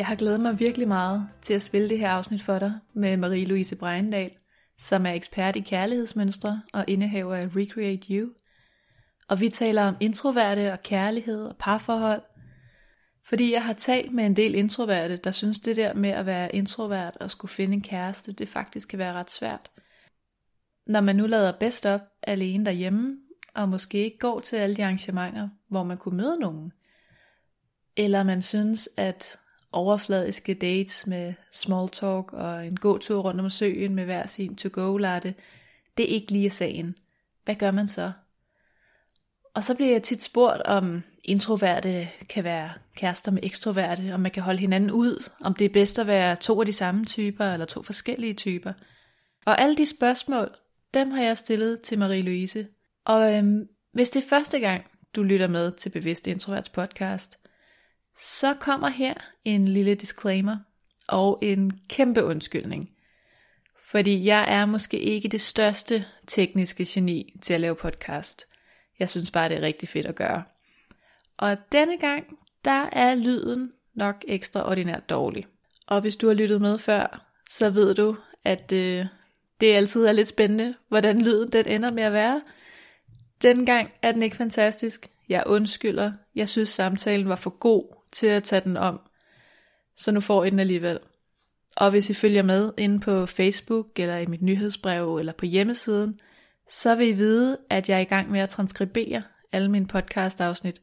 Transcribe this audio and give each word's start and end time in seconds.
Jeg 0.00 0.06
har 0.06 0.14
glædet 0.14 0.40
mig 0.40 0.58
virkelig 0.58 0.88
meget 0.88 1.28
til 1.42 1.54
at 1.54 1.62
spille 1.62 1.88
det 1.88 1.98
her 1.98 2.10
afsnit 2.10 2.42
for 2.42 2.58
dig 2.58 2.74
med 2.94 3.16
Marie-Louise 3.16 3.76
Breindal, 3.76 4.30
som 4.78 5.06
er 5.06 5.12
ekspert 5.12 5.56
i 5.56 5.60
kærlighedsmønstre 5.60 6.62
og 6.72 6.84
indehaver 6.88 7.34
af 7.34 7.46
Recreate 7.56 8.14
You. 8.14 8.30
Og 9.28 9.40
vi 9.40 9.48
taler 9.48 9.82
om 9.82 9.96
introverte 10.00 10.72
og 10.72 10.82
kærlighed 10.82 11.44
og 11.46 11.56
parforhold, 11.56 12.22
fordi 13.24 13.52
jeg 13.52 13.64
har 13.64 13.72
talt 13.72 14.12
med 14.12 14.26
en 14.26 14.36
del 14.36 14.54
introverte, 14.54 15.16
der 15.16 15.30
synes 15.30 15.58
det 15.58 15.76
der 15.76 15.94
med 15.94 16.10
at 16.10 16.26
være 16.26 16.54
introvert 16.54 17.16
og 17.16 17.30
skulle 17.30 17.50
finde 17.50 17.74
en 17.74 17.82
kæreste, 17.82 18.32
det 18.32 18.48
faktisk 18.48 18.88
kan 18.88 18.98
være 18.98 19.12
ret 19.12 19.30
svært. 19.30 19.70
Når 20.86 21.00
man 21.00 21.16
nu 21.16 21.26
lader 21.26 21.52
bedst 21.52 21.86
op 21.86 22.00
alene 22.22 22.64
derhjemme, 22.64 23.16
og 23.54 23.68
måske 23.68 23.98
ikke 23.98 24.18
går 24.18 24.40
til 24.40 24.56
alle 24.56 24.76
de 24.76 24.84
arrangementer, 24.84 25.48
hvor 25.68 25.82
man 25.82 25.96
kunne 25.96 26.16
møde 26.16 26.36
nogen, 26.40 26.72
eller 27.96 28.22
man 28.22 28.42
synes, 28.42 28.88
at 28.96 29.39
overfladiske 29.72 30.54
dates 30.54 31.06
med 31.06 31.34
small 31.52 31.88
talk 31.88 32.32
og 32.32 32.66
en 32.66 32.76
god 32.76 32.98
tur 32.98 33.20
rundt 33.20 33.40
om 33.40 33.50
søen 33.50 33.94
med 33.94 34.04
hver 34.04 34.26
sin 34.26 34.56
to-go 34.56 34.96
latte, 34.96 35.34
det 35.96 36.04
er 36.04 36.14
ikke 36.14 36.32
lige 36.32 36.50
sagen. 36.50 36.94
Hvad 37.44 37.54
gør 37.54 37.70
man 37.70 37.88
så? 37.88 38.12
Og 39.54 39.64
så 39.64 39.74
bliver 39.74 39.92
jeg 39.92 40.02
tit 40.02 40.22
spurgt, 40.22 40.62
om 40.62 41.02
introverte 41.24 42.08
kan 42.28 42.44
være 42.44 42.70
kærester 42.96 43.32
med 43.32 43.42
ekstroverte, 43.42 44.14
om 44.14 44.20
man 44.20 44.30
kan 44.30 44.42
holde 44.42 44.58
hinanden 44.58 44.90
ud, 44.90 45.30
om 45.40 45.54
det 45.54 45.64
er 45.64 45.68
bedst 45.68 45.98
at 45.98 46.06
være 46.06 46.36
to 46.36 46.60
af 46.60 46.66
de 46.66 46.72
samme 46.72 47.04
typer, 47.04 47.44
eller 47.44 47.66
to 47.66 47.82
forskellige 47.82 48.34
typer. 48.34 48.72
Og 49.46 49.60
alle 49.60 49.76
de 49.76 49.86
spørgsmål, 49.86 50.50
dem 50.94 51.10
har 51.10 51.22
jeg 51.22 51.38
stillet 51.38 51.80
til 51.80 51.96
Marie-Louise. 51.96 52.64
Og 53.04 53.34
øhm, 53.34 53.68
hvis 53.92 54.10
det 54.10 54.24
er 54.24 54.28
første 54.28 54.60
gang, 54.60 54.84
du 55.16 55.22
lytter 55.22 55.48
med 55.48 55.72
til 55.72 55.90
Bevidst 55.90 56.26
Introverts 56.26 56.68
podcast, 56.68 57.39
så 58.20 58.54
kommer 58.54 58.88
her 58.88 59.14
en 59.44 59.68
lille 59.68 59.94
disclaimer 59.94 60.56
og 61.08 61.38
en 61.42 61.80
kæmpe 61.88 62.24
undskyldning. 62.24 62.90
Fordi 63.84 64.24
jeg 64.26 64.44
er 64.48 64.66
måske 64.66 64.98
ikke 64.98 65.28
det 65.28 65.40
største 65.40 66.04
tekniske 66.26 66.84
geni 66.88 67.38
til 67.42 67.54
at 67.54 67.60
lave 67.60 67.74
podcast. 67.74 68.46
Jeg 68.98 69.10
synes 69.10 69.30
bare, 69.30 69.48
det 69.48 69.56
er 69.56 69.62
rigtig 69.62 69.88
fedt 69.88 70.06
at 70.06 70.14
gøre. 70.14 70.42
Og 71.36 71.56
denne 71.72 71.98
gang, 71.98 72.38
der 72.64 72.88
er 72.92 73.14
lyden 73.14 73.72
nok 73.94 74.24
ekstraordinært 74.28 75.10
dårlig. 75.10 75.46
Og 75.86 76.00
hvis 76.00 76.16
du 76.16 76.26
har 76.26 76.34
lyttet 76.34 76.60
med 76.60 76.78
før, 76.78 77.26
så 77.48 77.70
ved 77.70 77.94
du, 77.94 78.16
at 78.44 78.72
øh, 78.72 79.06
det 79.60 79.72
altid 79.72 80.06
er 80.06 80.12
lidt 80.12 80.28
spændende, 80.28 80.74
hvordan 80.88 81.22
lyden 81.22 81.52
den 81.52 81.66
ender 81.66 81.90
med 81.90 82.02
at 82.02 82.12
være. 82.12 82.42
Denne 83.42 83.66
gang 83.66 83.90
er 84.02 84.12
den 84.12 84.22
ikke 84.22 84.36
fantastisk. 84.36 85.10
Jeg 85.28 85.42
undskylder. 85.46 86.12
Jeg 86.34 86.48
synes 86.48 86.68
samtalen 86.68 87.28
var 87.28 87.36
for 87.36 87.50
god 87.50 87.99
til 88.12 88.26
at 88.26 88.42
tage 88.42 88.60
den 88.60 88.76
om. 88.76 89.00
Så 89.96 90.12
nu 90.12 90.20
får 90.20 90.44
I 90.44 90.50
den 90.50 90.58
alligevel. 90.58 90.98
Og 91.76 91.90
hvis 91.90 92.10
I 92.10 92.14
følger 92.14 92.42
med 92.42 92.72
inde 92.76 93.00
på 93.00 93.26
Facebook, 93.26 93.98
eller 93.98 94.16
i 94.16 94.26
mit 94.26 94.42
nyhedsbrev, 94.42 95.16
eller 95.16 95.32
på 95.32 95.46
hjemmesiden, 95.46 96.20
så 96.70 96.94
vil 96.94 97.08
I 97.08 97.12
vide, 97.12 97.58
at 97.70 97.88
jeg 97.88 97.96
er 97.96 98.00
i 98.00 98.04
gang 98.04 98.30
med 98.30 98.40
at 98.40 98.50
transkribere 98.50 99.22
alle 99.52 99.70
mine 99.70 99.86
podcast-afsnit. 99.86 100.82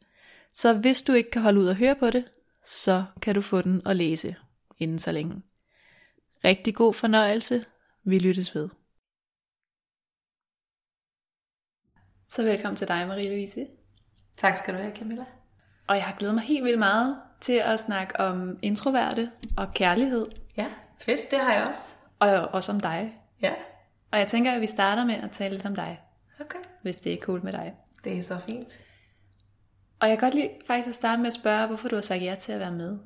Så 0.53 0.73
hvis 0.73 1.01
du 1.01 1.13
ikke 1.13 1.31
kan 1.31 1.41
holde 1.41 1.59
ud 1.59 1.67
og 1.67 1.75
høre 1.75 1.95
på 1.95 2.09
det, 2.09 2.25
så 2.65 3.05
kan 3.21 3.35
du 3.35 3.41
få 3.41 3.61
den 3.61 3.87
og 3.87 3.95
læse 3.95 4.35
inden 4.79 4.99
så 4.99 5.11
længe. 5.11 5.41
Rigtig 6.45 6.75
god 6.75 6.93
fornøjelse. 6.93 7.65
Vi 8.03 8.19
lyttes 8.19 8.55
ved. 8.55 8.69
Så 12.29 12.43
velkommen 12.43 12.75
til 12.75 12.87
dig, 12.87 13.07
Marie-Louise. 13.07 13.67
Tak 14.37 14.57
skal 14.57 14.73
du 14.73 14.79
have, 14.79 14.95
Camilla. 14.95 15.25
Og 15.87 15.95
jeg 15.95 16.03
har 16.03 16.15
glædet 16.17 16.35
mig 16.35 16.43
helt 16.43 16.63
vildt 16.63 16.79
meget 16.79 17.17
til 17.41 17.53
at 17.53 17.79
snakke 17.79 18.19
om 18.19 18.57
introverte 18.61 19.29
og 19.57 19.73
kærlighed. 19.73 20.25
Ja, 20.57 20.65
fedt. 20.99 21.31
Det 21.31 21.39
har 21.39 21.53
jeg 21.53 21.63
også. 21.63 21.83
Og 22.19 22.29
også 22.29 22.71
om 22.71 22.79
dig. 22.79 23.15
Ja. 23.41 23.53
Og 24.11 24.19
jeg 24.19 24.27
tænker, 24.27 24.51
at 24.51 24.61
vi 24.61 24.67
starter 24.67 25.05
med 25.05 25.15
at 25.15 25.31
tale 25.31 25.55
lidt 25.55 25.65
om 25.65 25.75
dig. 25.75 25.99
Okay. 26.39 26.59
Hvis 26.81 26.97
det 26.97 27.13
er 27.13 27.17
cool 27.17 27.43
med 27.43 27.53
dig. 27.53 27.73
Det 28.03 28.17
er 28.17 28.21
så 28.21 28.37
fint. 28.49 28.77
Og 29.99 30.09
jeg 30.09 30.17
kan 30.17 30.27
godt 30.27 30.35
lide 30.35 30.49
faktisk 30.67 30.87
at 30.87 30.93
starte 30.93 31.21
med 31.21 31.27
at 31.27 31.33
spørge, 31.33 31.67
hvorfor 31.67 31.87
du 31.87 31.95
har 31.95 32.01
sagt 32.01 32.23
ja 32.23 32.35
til 32.39 32.51
at 32.51 32.59
være 32.59 32.71
med. 32.71 32.97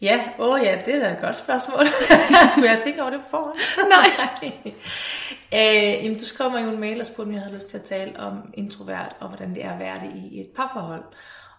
Ja, 0.00 0.24
åh 0.38 0.52
oh 0.52 0.60
ja, 0.64 0.78
det 0.84 0.94
er 0.94 0.98
da 0.98 1.12
et 1.12 1.20
godt 1.20 1.36
spørgsmål. 1.36 1.80
Skulle 2.50 2.70
jeg 2.70 2.80
tænke 2.84 3.02
over 3.02 3.10
det 3.10 3.20
på 3.20 3.28
forhånd? 3.30 3.58
Nej. 3.88 4.52
øh, 5.58 6.04
jamen, 6.04 6.18
du 6.18 6.24
skrev 6.24 6.50
mig 6.50 6.64
jo 6.64 6.70
en 6.70 6.80
mail 6.80 7.00
og 7.00 7.06
spurgte, 7.06 7.28
om 7.28 7.34
jeg 7.34 7.42
havde 7.42 7.54
lyst 7.54 7.68
til 7.68 7.76
at 7.76 7.84
tale 7.84 8.20
om 8.20 8.52
introvert, 8.54 9.16
og 9.20 9.28
hvordan 9.28 9.54
det 9.54 9.64
er 9.64 9.72
at 9.72 9.78
være 9.78 10.00
det 10.00 10.12
i 10.14 10.40
et 10.40 10.48
parforhold. 10.56 11.04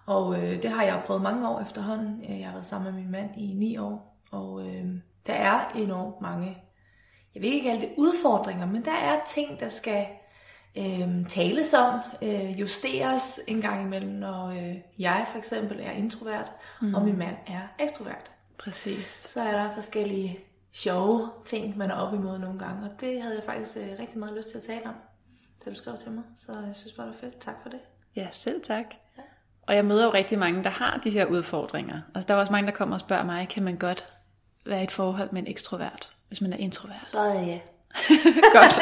Og 0.06 0.44
øh, 0.44 0.64
det 0.64 0.72
har 0.72 0.84
jeg 0.84 1.04
prøvet 1.06 1.24
mange 1.24 1.50
år 1.50 1.62
efterhånden. 1.62 2.40
Jeg 2.40 2.46
har 2.46 2.54
været 2.54 2.66
sammen 2.66 2.94
med 2.94 3.02
min 3.02 3.12
mand 3.12 3.30
i 3.38 3.54
ni 3.54 3.78
år, 3.78 4.22
og 4.32 4.68
øh, 4.68 4.86
der 5.28 5.34
er 5.34 5.72
enormt 5.76 6.22
mange, 6.22 6.58
jeg 7.36 7.42
vil 7.42 7.54
ikke 7.54 7.70
kalde 7.70 7.82
det 7.82 7.94
udfordringer, 7.98 8.66
men 8.66 8.86
der 8.86 8.96
er 8.96 9.20
ting, 9.26 9.60
der 9.60 9.68
skal 9.68 10.06
øh, 10.78 11.26
tales 11.30 11.74
om, 11.74 12.00
øh, 12.22 12.60
justeres 12.60 13.40
en 13.48 13.62
gang 13.62 13.86
imellem, 13.86 14.12
når 14.12 14.48
øh, 14.48 14.76
jeg 15.00 15.26
for 15.32 15.38
eksempel 15.38 15.80
er 15.80 15.92
introvert, 15.92 16.52
mm. 16.82 16.94
og 16.96 17.02
min 17.02 17.18
mand 17.18 17.36
er 17.48 17.62
ekstrovert. 17.80 18.32
Præcis. 18.58 19.24
Så 19.26 19.42
er 19.42 19.52
der 19.52 19.72
forskellige 19.72 20.40
sjove 20.72 21.30
ting, 21.46 21.78
man 21.78 21.92
er 21.92 21.96
op 21.96 22.14
imod 22.14 22.40
nogle 22.40 22.60
gange, 22.60 22.90
og 22.90 23.02
det 23.02 23.22
havde 23.22 23.36
jeg 23.36 23.44
faktisk 23.44 23.78
øh, 23.78 24.00
rigtig 24.00 24.20
meget 24.20 24.38
lyst 24.38 24.50
til 24.50 24.58
at 24.58 24.64
tale 24.64 24.86
om, 24.86 24.96
da 25.66 25.70
du 25.70 25.76
skrev 25.76 25.98
til 25.98 26.12
mig, 26.12 26.24
så 26.36 26.52
jeg 26.52 26.76
synes 26.76 26.94
bare, 26.94 27.08
det 27.08 27.16
var 27.16 27.20
fedt. 27.20 27.40
Tak 27.40 27.56
for 27.62 27.70
det. 27.70 27.80
Ja, 28.16 28.28
selv 28.32 28.64
tak. 28.64 28.86
Og 29.68 29.76
jeg 29.76 29.86
møder 29.86 30.06
jo 30.06 30.14
rigtig 30.14 30.40
mange, 30.40 30.64
der 30.64 30.70
har 30.70 31.00
de 31.04 31.10
her 31.10 31.26
udfordringer. 31.26 32.02
Altså, 32.16 32.28
der 32.28 32.34
er 32.34 32.40
også 32.40 32.52
mange, 32.52 32.68
der 32.68 32.74
kommer 32.74 32.96
og 32.96 33.00
spørger 33.00 33.24
mig, 33.24 33.48
kan 33.48 33.64
man 33.64 33.76
godt 33.76 34.08
være 34.66 34.82
i 34.82 34.84
et 34.84 34.92
forhold 34.92 35.30
med 35.32 35.42
en 35.42 35.48
ekstrovert, 35.48 36.10
hvis 36.28 36.42
man 36.42 36.54
er 36.54 36.58
introvert? 36.58 37.08
Så 37.08 37.20
er 37.20 37.42
ja. 37.42 37.60
godt. 38.62 38.74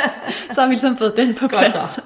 Så 0.54 0.62
har 0.62 0.68
vi 0.68 0.74
ligesom 0.74 0.98
fået 0.98 1.18
den 1.18 1.36
på 1.36 1.48
plads. 1.48 1.74
Godt 1.74 1.90
så. 1.96 2.02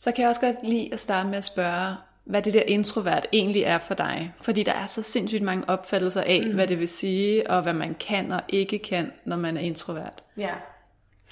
så 0.00 0.12
kan 0.12 0.22
jeg 0.22 0.28
også 0.28 0.40
godt 0.40 0.56
lide 0.62 0.88
at 0.92 1.00
starte 1.00 1.28
med 1.28 1.38
at 1.38 1.44
spørge, 1.44 1.96
hvad 2.24 2.42
det 2.42 2.52
der 2.52 2.62
introvert 2.62 3.26
egentlig 3.32 3.62
er 3.62 3.78
for 3.78 3.94
dig. 3.94 4.34
Fordi 4.40 4.62
der 4.62 4.72
er 4.72 4.86
så 4.86 5.02
sindssygt 5.02 5.42
mange 5.42 5.68
opfattelser 5.68 6.22
af, 6.22 6.42
mm. 6.46 6.54
hvad 6.54 6.66
det 6.66 6.80
vil 6.80 6.88
sige, 6.88 7.50
og 7.50 7.62
hvad 7.62 7.72
man 7.72 7.94
kan 7.94 8.32
og 8.32 8.40
ikke 8.48 8.78
kan, 8.78 9.12
når 9.24 9.36
man 9.36 9.56
er 9.56 9.60
introvert. 9.60 10.22
Ja. 10.36 10.54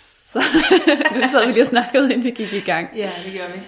Så 0.05 0.39
nu 1.17 1.29
sad 1.29 1.47
vi 1.47 1.53
lige 1.53 1.63
og 1.63 1.67
snakkede, 1.67 2.13
inden 2.13 2.25
vi 2.25 2.31
gik 2.31 2.53
i 2.53 2.61
gang. 2.61 2.89
Ja, 2.97 3.11
det 3.25 3.33
gør 3.33 3.53
vi. 3.55 3.61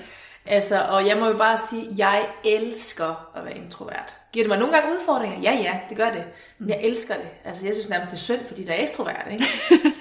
Altså, 0.50 0.84
og 0.88 1.06
jeg 1.06 1.16
må 1.16 1.26
jo 1.26 1.36
bare 1.36 1.58
sige, 1.58 1.88
jeg 1.96 2.28
elsker 2.44 3.30
at 3.36 3.44
være 3.44 3.56
introvert. 3.56 4.18
Giver 4.32 4.44
det 4.44 4.48
mig 4.48 4.58
nogle 4.58 4.74
gange 4.74 4.94
udfordringer? 4.94 5.40
Ja, 5.40 5.52
ja, 5.52 5.80
det 5.88 5.96
gør 5.96 6.10
det. 6.10 6.24
Men 6.58 6.68
jeg 6.68 6.80
elsker 6.82 7.14
det. 7.14 7.28
Altså, 7.44 7.66
jeg 7.66 7.74
synes 7.74 7.88
nærmest, 7.88 8.10
det 8.10 8.16
er 8.16 8.20
synd, 8.20 8.46
fordi 8.46 8.64
der 8.64 8.72
er 8.72 8.82
ekstrovert, 8.82 9.26
ikke? 9.30 9.46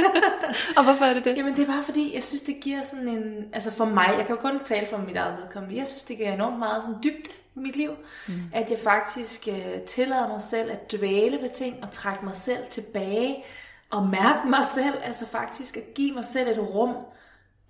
og 0.77 0.83
hvorfor 0.83 1.05
er 1.05 1.13
det 1.13 1.25
det? 1.25 1.37
Jamen, 1.37 1.55
det 1.55 1.63
er 1.63 1.67
bare 1.67 1.83
fordi, 1.83 2.15
jeg 2.15 2.23
synes, 2.23 2.41
det 2.41 2.59
giver 2.61 2.81
sådan 2.81 3.07
en... 3.07 3.49
Altså 3.53 3.71
for 3.71 3.85
mig, 3.85 4.13
jeg 4.17 4.25
kan 4.25 4.35
jo 4.35 4.41
kun 4.41 4.59
tale 4.59 4.87
for 4.87 4.97
mit 4.97 5.15
eget 5.15 5.37
vedkommende. 5.41 5.77
Jeg 5.77 5.87
synes, 5.87 6.03
det 6.03 6.17
giver 6.17 6.33
enormt 6.33 6.59
meget 6.59 6.83
sådan 6.83 6.97
dybde 7.03 7.29
i 7.55 7.59
mit 7.59 7.75
liv. 7.75 7.91
Mm. 8.27 8.33
At 8.53 8.71
jeg 8.71 8.79
faktisk 8.79 9.47
uh, 9.51 9.81
tillader 9.85 10.27
mig 10.27 10.41
selv 10.41 10.71
at 10.71 10.91
dvæle 10.91 11.41
ved 11.41 11.49
ting 11.49 11.83
og 11.83 11.91
trække 11.91 12.25
mig 12.25 12.35
selv 12.35 12.67
tilbage 12.69 13.43
og 13.89 14.07
mærke 14.07 14.49
mig 14.49 14.65
selv. 14.65 14.95
Altså 15.03 15.27
faktisk 15.27 15.77
at 15.77 15.93
give 15.95 16.13
mig 16.13 16.25
selv 16.25 16.49
et 16.49 16.59
rum 16.59 16.95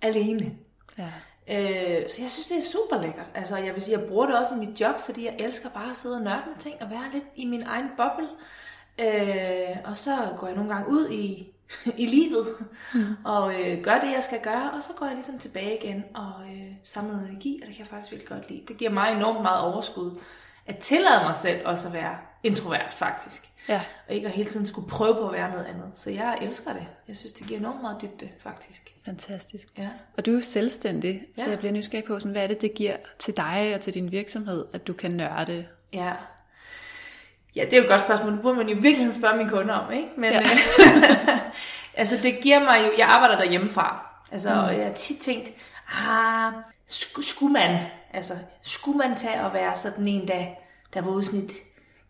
alene. 0.02 0.52
Ja. 0.98 1.08
Øh, 1.50 2.08
så 2.08 2.22
jeg 2.22 2.30
synes, 2.30 2.48
det 2.48 2.58
er 2.58 2.62
super 2.62 3.02
lækkert. 3.02 3.26
Altså, 3.34 3.56
jeg 3.56 3.74
vil 3.74 3.82
sige, 3.82 3.98
jeg 3.98 4.08
bruger 4.08 4.26
det 4.26 4.38
også 4.38 4.54
i 4.54 4.58
mit 4.58 4.80
job, 4.80 5.00
fordi 5.00 5.24
jeg 5.24 5.36
elsker 5.38 5.68
bare 5.68 5.90
at 5.90 5.96
sidde 5.96 6.16
og 6.16 6.22
nørde 6.22 6.42
med 6.46 6.56
ting 6.58 6.74
og 6.80 6.90
være 6.90 7.04
lidt 7.12 7.24
i 7.36 7.44
min 7.44 7.62
egen 7.62 7.88
boble. 7.96 8.28
Øh, 8.98 9.76
og 9.84 9.96
så 9.96 10.10
går 10.38 10.46
jeg 10.46 10.56
nogle 10.56 10.74
gange 10.74 10.90
ud 10.90 11.10
i, 11.10 11.52
i 12.02 12.06
livet 12.06 12.46
mm. 12.94 13.16
og 13.24 13.54
øh, 13.54 13.82
gør 13.82 13.98
det, 13.98 14.12
jeg 14.12 14.24
skal 14.24 14.40
gøre, 14.42 14.70
og 14.74 14.82
så 14.82 14.92
går 14.98 15.06
jeg 15.06 15.14
ligesom 15.14 15.38
tilbage 15.38 15.78
igen 15.78 16.04
og 16.14 16.32
øh, 16.42 16.72
samler 16.84 17.12
noget 17.12 17.30
energi, 17.30 17.58
og 17.62 17.68
det 17.68 17.76
kan 17.76 17.84
jeg 17.84 17.90
faktisk 17.90 18.12
virkelig 18.12 18.28
godt 18.28 18.50
lide. 18.50 18.62
Det 18.68 18.76
giver 18.76 18.90
mig 18.90 19.12
enormt 19.12 19.42
meget 19.42 19.72
overskud 19.72 20.20
at 20.66 20.78
tillade 20.78 21.24
mig 21.24 21.34
selv 21.34 21.66
også 21.66 21.88
at 21.88 21.94
være 21.94 22.16
introvert, 22.42 22.94
faktisk. 22.94 23.48
Ja. 23.68 23.80
Og 24.08 24.14
ikke 24.14 24.26
at 24.26 24.32
hele 24.32 24.50
tiden 24.50 24.66
skulle 24.66 24.88
prøve 24.88 25.14
på 25.14 25.28
at 25.28 25.32
være 25.32 25.50
noget 25.50 25.64
andet. 25.64 25.92
Så 25.94 26.10
jeg 26.10 26.38
elsker 26.42 26.72
det. 26.72 26.86
Jeg 27.08 27.16
synes, 27.16 27.32
det 27.32 27.46
giver 27.46 27.60
enormt 27.60 27.80
meget 27.80 27.96
dybde, 28.02 28.28
faktisk. 28.38 28.94
Fantastisk. 29.04 29.68
Ja. 29.78 29.88
Og 30.16 30.26
du 30.26 30.30
er 30.30 30.34
jo 30.34 30.42
selvstændig, 30.42 31.22
ja. 31.38 31.42
så 31.42 31.50
jeg 31.50 31.58
bliver 31.58 31.72
nysgerrig 31.72 32.04
på, 32.04 32.18
sådan, 32.20 32.32
hvad 32.32 32.42
er 32.42 32.46
det, 32.46 32.60
det 32.60 32.74
giver 32.74 32.96
til 33.18 33.36
dig 33.36 33.72
og 33.74 33.80
til 33.80 33.94
din 33.94 34.12
virksomhed, 34.12 34.64
at 34.72 34.86
du 34.86 34.92
kan 34.92 35.10
nørde? 35.10 35.66
Ja. 35.92 36.12
Ja, 37.56 37.64
det 37.64 37.72
er 37.72 37.76
jo 37.76 37.82
et 37.82 37.88
godt 37.88 38.00
spørgsmål. 38.00 38.32
Det 38.32 38.42
burde 38.42 38.56
man 38.56 38.68
jo 38.68 38.76
i 38.76 38.80
virkeligheden 38.80 39.12
spørge 39.12 39.36
mine 39.36 39.50
kunder 39.50 39.74
om, 39.74 39.92
ikke? 39.92 40.08
Men 40.16 40.32
Ja. 40.32 40.50
altså, 42.00 42.16
det 42.22 42.38
giver 42.42 42.58
mig 42.64 42.86
jo... 42.86 42.92
Jeg 42.98 43.06
arbejder 43.08 43.36
derhjemmefra. 43.36 44.06
Altså, 44.32 44.54
mm. 44.54 44.60
og 44.60 44.78
jeg 44.78 44.86
har 44.86 44.94
tit 44.94 45.18
tænkt, 45.20 45.52
ah, 46.08 46.52
skulle, 46.86 47.52
man, 47.52 47.86
altså, 48.12 48.34
skulle 48.62 48.98
man 48.98 49.16
tage 49.16 49.42
og 49.44 49.52
være 49.54 49.74
sådan 49.74 50.08
en, 50.08 50.28
der, 50.28 50.46
der 50.94 51.00
var 51.00 51.10
ude 51.10 51.24
sådan 51.24 51.40
et 51.40 51.52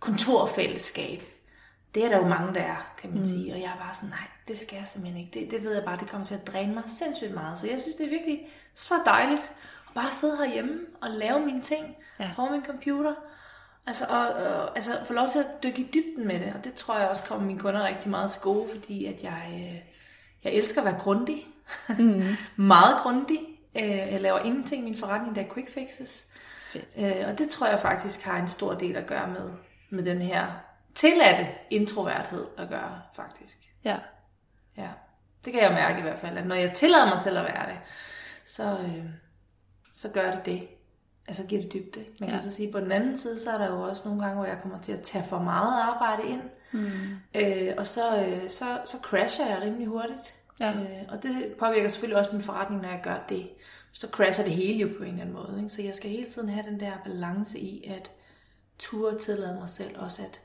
kontorfællesskab? 0.01 1.23
Det 1.95 2.05
er 2.05 2.09
der 2.09 2.19
jo 2.19 2.29
mange, 2.29 2.55
der 2.55 2.61
er, 2.61 2.93
kan 2.99 3.11
man 3.11 3.19
mm. 3.19 3.25
sige. 3.25 3.53
Og 3.53 3.61
jeg 3.61 3.67
er 3.67 3.77
bare 3.85 3.95
sådan, 3.95 4.09
nej, 4.09 4.29
det 4.49 4.59
skal 4.59 4.77
jeg 4.77 4.87
simpelthen 4.87 5.21
ikke. 5.21 5.41
Det, 5.41 5.51
det 5.51 5.65
ved 5.65 5.75
jeg 5.75 5.85
bare, 5.85 5.99
det 5.99 6.09
kommer 6.09 6.27
til 6.27 6.35
at 6.35 6.47
dræne 6.47 6.75
mig 6.75 6.83
sindssygt 6.87 7.35
meget. 7.35 7.59
Så 7.59 7.67
jeg 7.67 7.81
synes, 7.81 7.97
det 7.97 8.07
er 8.07 8.11
virkelig 8.11 8.49
så 8.75 8.95
dejligt 9.05 9.53
at 9.89 9.95
bare 9.95 10.13
sidde 10.13 10.37
herhjemme 10.37 10.79
og 11.03 11.11
lave 11.11 11.41
mine 11.41 11.63
ting 11.63 11.97
Ja. 12.21 12.31
på 12.37 12.47
min 12.51 12.65
computer. 12.65 13.15
Altså, 13.87 14.05
og, 14.09 14.29
og, 14.29 14.77
altså 14.77 14.91
få 15.05 15.13
lov 15.13 15.29
til 15.29 15.39
at 15.39 15.63
dykke 15.63 15.81
i 15.81 15.91
dybden 15.95 16.27
med 16.27 16.41
det. 16.41 16.53
Og 16.59 16.65
det 16.65 16.75
tror 16.75 16.99
jeg 16.99 17.09
også 17.09 17.23
kommer 17.23 17.47
mine 17.47 17.59
kunder 17.59 17.87
rigtig 17.87 18.11
meget 18.11 18.31
til 18.31 18.41
gode, 18.41 18.69
fordi 18.75 19.05
at 19.05 19.23
jeg, 19.23 19.43
øh, 19.55 19.81
jeg 20.45 20.53
elsker 20.53 20.81
at 20.81 20.85
være 20.85 20.99
grundig. 20.99 21.47
Mm. 21.99 22.23
meget 22.57 22.97
grundig. 22.99 23.39
Øh, 23.77 23.91
jeg 23.91 24.21
laver 24.21 24.39
ingenting 24.39 24.83
i 24.83 24.85
min 24.85 24.99
forretning, 24.99 25.37
der 25.37 25.43
er 25.43 25.55
quick 25.55 25.71
fixes. 25.71 26.27
Fedt. 26.73 26.85
Øh, 26.99 27.29
og 27.29 27.39
det 27.39 27.49
tror 27.49 27.67
jeg 27.67 27.79
faktisk 27.79 28.23
har 28.25 28.39
en 28.39 28.49
stor 28.49 28.75
del 28.75 28.97
at 28.97 29.07
gøre 29.07 29.29
med, 29.29 29.51
med 29.91 30.05
den 30.05 30.23
her 30.23 30.47
tilladte 30.99 31.47
introverthed 31.71 32.47
at 32.59 32.69
gøre, 32.69 33.01
faktisk. 33.15 33.59
Ja. 33.85 33.97
Ja, 34.77 34.89
det 35.45 35.53
kan 35.53 35.63
jeg 35.63 35.73
mærke 35.73 35.99
i 35.99 36.03
hvert 36.03 36.19
fald, 36.19 36.39
at 36.39 36.47
når 36.47 36.55
jeg 36.55 36.73
tillader 36.75 37.07
mig 37.09 37.19
selv 37.19 37.39
at 37.39 37.45
være 37.45 37.67
det, 37.69 37.77
så, 38.47 38.63
øh, 38.79 39.05
så 39.95 40.09
gør 40.15 40.31
det 40.31 40.47
det. 40.47 40.69
Altså 41.29 41.47
giver 41.47 41.63
det 41.63 41.73
dybde. 41.73 42.05
Man 42.21 42.29
Ja. 42.29 42.35
kan 42.35 42.41
så 42.43 42.53
sige, 42.55 42.67
at 42.69 42.73
på 42.73 42.81
den 42.81 42.93
anden 42.93 43.17
side, 43.17 43.39
så 43.41 43.51
er 43.51 43.59
der 43.59 43.67
jo 43.67 43.83
også 43.83 44.09
nogle 44.09 44.23
gange, 44.23 44.37
hvor 44.37 44.45
jeg 44.47 44.59
kommer 44.63 44.79
til 44.81 44.93
at 44.93 45.01
tage 45.03 45.25
for 45.25 45.39
meget 45.39 45.81
arbejde 45.83 46.23
ind. 46.29 46.43
Mm. 46.73 46.91
Øh, 47.35 47.75
og 47.79 47.87
så, 47.87 48.25
øh, 48.25 48.51
så, 48.51 48.81
så 48.85 48.97
crasher 49.03 49.47
jeg 49.47 49.63
rimelig 49.63 49.87
hurtigt. 49.87 50.35
Ja. 50.61 50.71
Øh, 50.73 51.03
og 51.09 51.23
det 51.23 51.55
påvirker 51.59 51.89
selvfølgelig 51.89 52.19
også 52.19 52.33
min 52.33 52.43
forretning, 52.43 52.83
når 52.83 52.89
jeg 52.89 53.01
gør 53.03 53.25
det. 53.29 53.51
Så 53.93 54.09
crasher 54.13 54.45
det 54.45 54.53
hele 54.55 54.79
jo 54.79 54.89
på 54.99 55.03
en 55.05 55.09
eller 55.09 55.21
anden 55.21 55.35
måde. 55.35 55.55
Ikke? 55.59 55.69
Så 55.69 55.83
jeg 55.83 55.95
skal 55.95 56.11
hele 56.11 56.29
tiden 56.29 56.49
have 56.49 56.67
den 56.67 56.81
der 56.81 56.93
balance 57.05 57.59
i, 57.59 57.87
at 57.91 58.11
turde 58.79 59.19
tillade 59.19 59.55
mig 59.55 59.69
selv 59.69 59.99
også 59.99 60.23
at 60.23 60.41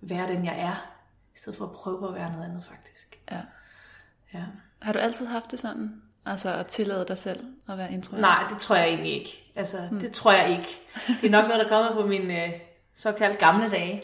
være 0.00 0.28
den, 0.28 0.44
jeg 0.44 0.58
er, 0.58 0.92
i 1.34 1.38
stedet 1.38 1.58
for 1.58 1.64
at 1.64 1.72
prøve 1.72 2.08
at 2.08 2.14
være 2.14 2.32
noget 2.32 2.44
andet 2.44 2.64
faktisk. 2.64 3.20
ja. 3.30 3.40
Ja. 4.34 4.44
Har 4.82 4.92
du 4.92 4.98
altid 4.98 5.26
haft 5.26 5.50
det 5.50 5.58
sådan? 5.58 6.02
Altså 6.26 6.54
at 6.54 6.66
tillade 6.66 7.04
dig 7.08 7.18
selv 7.18 7.44
at 7.68 7.78
være 7.78 7.92
introvert? 7.92 8.20
Nej, 8.20 8.46
det 8.50 8.58
tror 8.58 8.76
jeg 8.76 8.88
egentlig 8.88 9.12
ikke. 9.12 9.52
Altså, 9.56 9.88
mm. 9.90 10.00
det 10.00 10.12
tror 10.12 10.32
jeg 10.32 10.50
ikke. 10.50 10.80
Det 11.20 11.26
er 11.26 11.30
nok 11.30 11.48
noget, 11.48 11.64
der 11.64 11.68
kommer 11.68 12.02
på 12.02 12.08
mine 12.08 12.44
øh, 12.44 12.52
såkaldt 12.94 13.38
gamle 13.38 13.70
dage. 13.70 14.02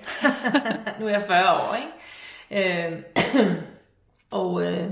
nu 1.00 1.06
er 1.06 1.10
jeg 1.10 1.22
40 1.22 1.60
år, 1.60 1.74
ikke? 1.74 2.88
Øh, 2.90 3.02
og 4.40 4.62
øh, 4.62 4.90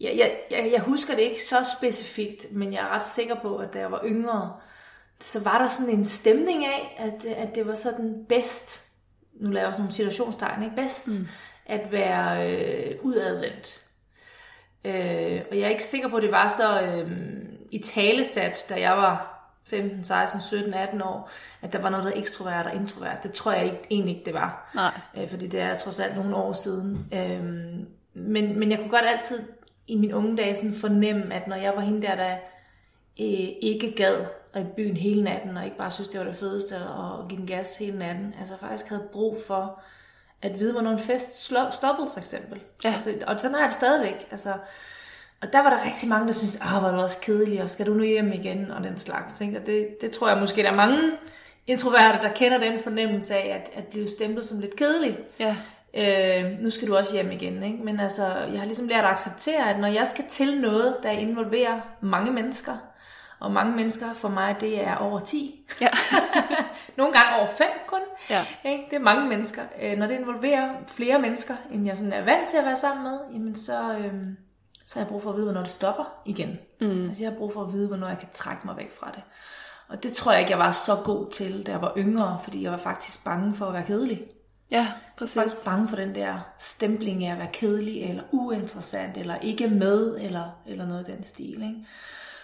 jeg, 0.00 0.14
jeg, 0.16 0.38
jeg, 0.50 0.70
jeg 0.72 0.80
husker 0.80 1.14
det 1.14 1.22
ikke 1.22 1.44
så 1.44 1.56
specifikt, 1.78 2.52
men 2.52 2.72
jeg 2.72 2.80
er 2.80 2.88
ret 2.88 3.06
sikker 3.06 3.34
på, 3.34 3.56
at 3.56 3.74
da 3.74 3.78
jeg 3.78 3.92
var 3.92 4.02
yngre, 4.04 4.56
så 5.20 5.40
var 5.40 5.58
der 5.58 5.68
sådan 5.68 5.94
en 5.94 6.04
stemning 6.04 6.66
af, 6.66 6.96
at, 6.98 7.24
at 7.24 7.54
det 7.54 7.66
var 7.66 7.74
sådan 7.74 8.26
bedst, 8.28 8.87
nu 9.40 9.50
laver 9.50 9.60
jeg 9.60 9.68
også 9.68 9.80
nogle 9.80 9.92
situationstegn, 9.92 10.62
ikke? 10.62 10.76
Bedst 10.76 11.08
mm. 11.08 11.28
at 11.66 11.92
være 11.92 12.52
øh, 12.52 12.94
udadvendt. 13.02 13.82
Øh, 14.84 15.42
og 15.50 15.58
jeg 15.58 15.64
er 15.64 15.68
ikke 15.68 15.84
sikker 15.84 16.08
på, 16.08 16.16
at 16.16 16.22
det 16.22 16.32
var 16.32 16.48
så 16.48 16.82
øh, 16.82 17.10
i 17.70 17.78
talesat, 17.78 18.64
da 18.68 18.80
jeg 18.80 18.96
var 18.96 19.38
15, 19.64 20.04
16, 20.04 20.40
17, 20.40 20.74
18 20.74 21.02
år, 21.02 21.30
at 21.62 21.72
der 21.72 21.78
var 21.78 21.90
noget, 21.90 22.04
der 22.04 22.12
er 22.12 22.18
ekstrovert 22.20 22.66
og 22.66 22.74
introvert. 22.74 23.22
Det 23.22 23.32
tror 23.32 23.52
jeg 23.52 23.64
ikke, 23.64 23.82
egentlig 23.90 24.14
ikke, 24.14 24.26
det 24.26 24.34
var. 24.34 24.70
Nej. 24.74 25.00
Øh, 25.16 25.30
fordi 25.30 25.46
det 25.46 25.60
er 25.60 25.74
trods 25.74 26.00
alt 26.00 26.16
nogle 26.16 26.36
år 26.36 26.52
siden. 26.52 27.06
Øh, 27.12 27.44
men, 28.14 28.58
men 28.58 28.70
jeg 28.70 28.78
kunne 28.78 28.90
godt 28.90 29.06
altid 29.06 29.42
i 29.86 29.96
mine 29.96 30.16
unge 30.16 30.36
dage 30.36 30.54
sådan 30.54 30.74
fornemme, 30.74 31.34
at 31.34 31.46
når 31.46 31.56
jeg 31.56 31.72
var 31.76 31.80
hende 31.80 32.02
der, 32.02 32.14
der 32.14 32.32
øh, 33.20 33.48
ikke 33.62 33.94
gad 33.96 34.26
i 34.60 34.64
byen 34.76 34.96
hele 34.96 35.24
natten, 35.24 35.56
og 35.56 35.64
ikke 35.64 35.76
bare 35.76 35.90
synes, 35.90 36.08
det 36.08 36.20
var 36.20 36.26
det 36.26 36.36
fedeste 36.36 36.74
at 36.74 37.28
give 37.28 37.38
den 37.38 37.46
gas 37.46 37.78
hele 37.78 37.98
natten, 37.98 38.34
altså 38.40 38.54
faktisk 38.60 38.88
havde 38.88 39.08
brug 39.12 39.36
for 39.46 39.80
at 40.42 40.58
vide, 40.58 40.72
hvornår 40.72 40.90
en 40.90 40.98
fest 40.98 41.44
stoppede, 41.70 42.10
for 42.12 42.18
eksempel. 42.18 42.62
Ja. 42.84 42.92
Altså, 42.92 43.14
og 43.26 43.40
sådan 43.40 43.54
har 43.54 43.60
jeg 43.60 43.68
det 43.68 43.76
stadigvæk. 43.76 44.28
Altså, 44.30 44.52
og 45.42 45.52
der 45.52 45.62
var 45.62 45.70
der 45.70 45.86
rigtig 45.86 46.08
mange, 46.08 46.26
der 46.26 46.32
synes, 46.32 46.56
ah, 46.56 46.82
var 46.82 46.92
du 46.92 46.98
også 46.98 47.20
kedelig, 47.20 47.62
og 47.62 47.68
skal 47.68 47.86
du 47.86 47.94
nu 47.94 48.04
hjem 48.04 48.32
igen, 48.32 48.70
og 48.70 48.84
den 48.84 48.98
slags. 48.98 49.40
Ikke? 49.40 49.60
Og 49.60 49.66
det, 49.66 49.88
det 50.00 50.10
tror 50.10 50.28
jeg 50.28 50.38
måske, 50.38 50.62
der 50.62 50.70
er 50.70 50.76
mange 50.76 50.98
introverte, 51.66 52.26
der 52.26 52.32
kender 52.32 52.58
den 52.58 52.78
fornemmelse 52.78 53.34
af, 53.34 53.60
at, 53.60 53.78
at 53.78 53.86
blive 53.86 54.08
stemplet 54.08 54.44
som 54.44 54.60
lidt 54.60 54.76
kedelig. 54.76 55.18
Ja. 55.40 55.56
Øh, 55.94 56.60
nu 56.60 56.70
skal 56.70 56.88
du 56.88 56.96
også 56.96 57.14
hjem 57.14 57.30
igen. 57.30 57.62
Ikke? 57.62 57.78
Men 57.84 58.00
altså, 58.00 58.26
jeg 58.26 58.58
har 58.58 58.66
ligesom 58.66 58.88
lært 58.88 59.04
at 59.04 59.10
acceptere, 59.10 59.70
at 59.70 59.80
når 59.80 59.88
jeg 59.88 60.06
skal 60.06 60.24
til 60.28 60.60
noget, 60.60 60.96
der 61.02 61.10
involverer 61.10 61.80
mange 62.00 62.32
mennesker, 62.32 62.76
og 63.40 63.52
mange 63.52 63.76
mennesker 63.76 64.14
for 64.14 64.28
mig, 64.28 64.56
det 64.60 64.84
er 64.86 64.96
over 64.96 65.18
10. 65.20 65.66
Ja. 65.80 65.88
Nogle 66.96 67.12
gange 67.12 67.36
over 67.38 67.48
5 67.58 67.66
kun. 67.86 68.00
Ja. 68.30 68.46
Ikke? 68.64 68.84
Det 68.90 68.96
er 68.96 69.00
mange 69.00 69.28
mennesker. 69.28 69.62
Øh, 69.82 69.98
når 69.98 70.06
det 70.06 70.14
involverer 70.20 70.68
flere 70.86 71.18
mennesker, 71.18 71.54
end 71.72 71.86
jeg 71.86 71.96
sådan 71.96 72.12
er 72.12 72.24
vant 72.24 72.48
til 72.50 72.56
at 72.56 72.64
være 72.64 72.76
sammen 72.76 73.04
med, 73.04 73.18
jamen 73.32 73.56
så, 73.56 73.92
øh, 73.98 74.12
så 74.86 74.94
har 74.98 75.00
jeg 75.00 75.08
brug 75.08 75.22
for 75.22 75.30
at 75.30 75.36
vide, 75.36 75.44
hvornår 75.46 75.62
det 75.62 75.70
stopper 75.70 76.04
igen. 76.24 76.58
Mm. 76.80 77.06
Altså 77.06 77.22
jeg 77.24 77.32
har 77.32 77.38
brug 77.38 77.52
for 77.52 77.62
at 77.64 77.72
vide, 77.72 77.88
hvornår 77.88 78.08
jeg 78.08 78.18
kan 78.18 78.28
trække 78.32 78.62
mig 78.64 78.76
væk 78.76 78.92
fra 79.00 79.10
det. 79.14 79.22
Og 79.88 80.02
det 80.02 80.12
tror 80.12 80.32
jeg 80.32 80.40
ikke, 80.40 80.50
jeg 80.50 80.58
var 80.58 80.72
så 80.72 80.96
god 81.04 81.30
til, 81.30 81.66
da 81.66 81.70
jeg 81.70 81.82
var 81.82 81.92
yngre, 81.96 82.40
fordi 82.44 82.62
jeg 82.62 82.70
var 82.72 82.76
faktisk 82.78 83.24
bange 83.24 83.54
for 83.54 83.66
at 83.66 83.72
være 83.74 83.82
kedelig. 83.84 84.24
Ja, 84.70 84.76
Jeg 84.76 84.92
præcis. 85.18 85.36
var 85.36 85.42
faktisk 85.42 85.64
bange 85.64 85.88
for 85.88 85.96
den 85.96 86.14
der 86.14 86.38
stempling 86.58 87.24
af 87.24 87.32
at 87.32 87.38
være 87.38 87.48
kedelig, 87.52 88.02
eller 88.02 88.22
uinteressant, 88.32 89.16
eller 89.16 89.36
ikke 89.38 89.68
med, 89.68 90.18
eller, 90.20 90.60
eller 90.66 90.86
noget 90.86 91.08
i 91.08 91.12
den 91.12 91.22
stil. 91.22 91.62
Ikke? 91.62 91.86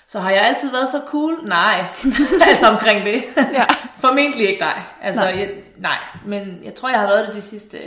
Så 0.06 0.20
har 0.20 0.30
jeg 0.30 0.40
altid 0.42 0.70
været 0.70 0.88
så 0.88 1.02
cool? 1.06 1.48
Nej, 1.48 1.84
altså 2.50 2.66
omkring 2.66 3.06
det. 3.06 3.22
Ja. 3.36 3.64
Formentlig 4.04 4.48
ikke 4.48 4.60
nej. 4.60 4.80
Altså, 5.02 5.22
Nej. 5.22 5.30
Jeg, 5.30 5.50
nej, 5.78 5.98
men 6.26 6.60
jeg 6.64 6.74
tror, 6.74 6.88
jeg 6.88 7.00
har 7.00 7.06
været 7.06 7.26
det 7.26 7.34
de 7.34 7.40
sidste, 7.40 7.78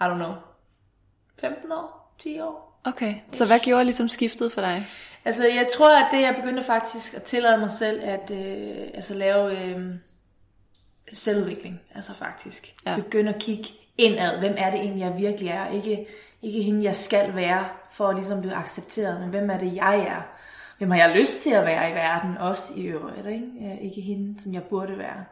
I 0.00 0.04
don't 0.04 0.14
know, 0.14 0.32
15 1.40 1.72
år, 1.72 2.14
10 2.18 2.40
år. 2.40 2.80
Okay, 2.84 3.14
så 3.32 3.46
hvad 3.46 3.58
gjorde 3.58 3.84
ligesom 3.84 4.08
skiftet 4.08 4.52
for 4.52 4.60
dig? 4.60 4.86
Altså, 5.24 5.44
jeg 5.44 5.66
tror, 5.76 5.98
at 5.98 6.06
det, 6.10 6.20
jeg 6.20 6.36
begyndte 6.36 6.64
faktisk 6.64 7.14
at 7.14 7.22
tillade 7.22 7.58
mig 7.58 7.70
selv, 7.70 8.00
at 8.04 8.30
øh, 8.30 8.86
altså, 8.94 9.14
lave 9.14 9.60
øh, 9.60 9.80
selvudvikling, 11.12 11.80
altså 11.94 12.14
faktisk. 12.14 12.74
Ja. 12.86 12.96
Begynde 12.96 13.34
at 13.34 13.40
kigge 13.40 13.68
indad. 13.98 14.38
Hvem 14.38 14.54
er 14.58 14.70
det 14.70 14.80
egentlig, 14.80 15.00
jeg 15.00 15.18
virkelig 15.18 15.50
er? 15.50 15.70
Ikke, 15.70 16.06
ikke 16.42 16.62
hende, 16.62 16.84
jeg 16.84 16.96
skal 16.96 17.34
være, 17.34 17.68
for 17.90 18.08
at 18.08 18.14
ligesom 18.14 18.40
blive 18.40 18.54
accepteret, 18.54 19.20
men 19.20 19.30
hvem 19.30 19.50
er 19.50 19.58
det, 19.58 19.74
jeg 19.74 19.98
er? 19.98 20.22
Hvem 20.84 20.90
har 20.90 20.98
jeg 20.98 21.16
lyst 21.16 21.42
til 21.42 21.50
at 21.50 21.64
være 21.64 21.90
i 21.90 21.94
verden, 21.94 22.38
også 22.38 22.72
i 22.76 22.86
øvrigt, 22.86 23.26
ikke? 23.26 23.78
Ikke 23.80 24.00
hende, 24.00 24.40
som 24.40 24.54
jeg 24.54 24.62
burde 24.62 24.98
være. 24.98 25.24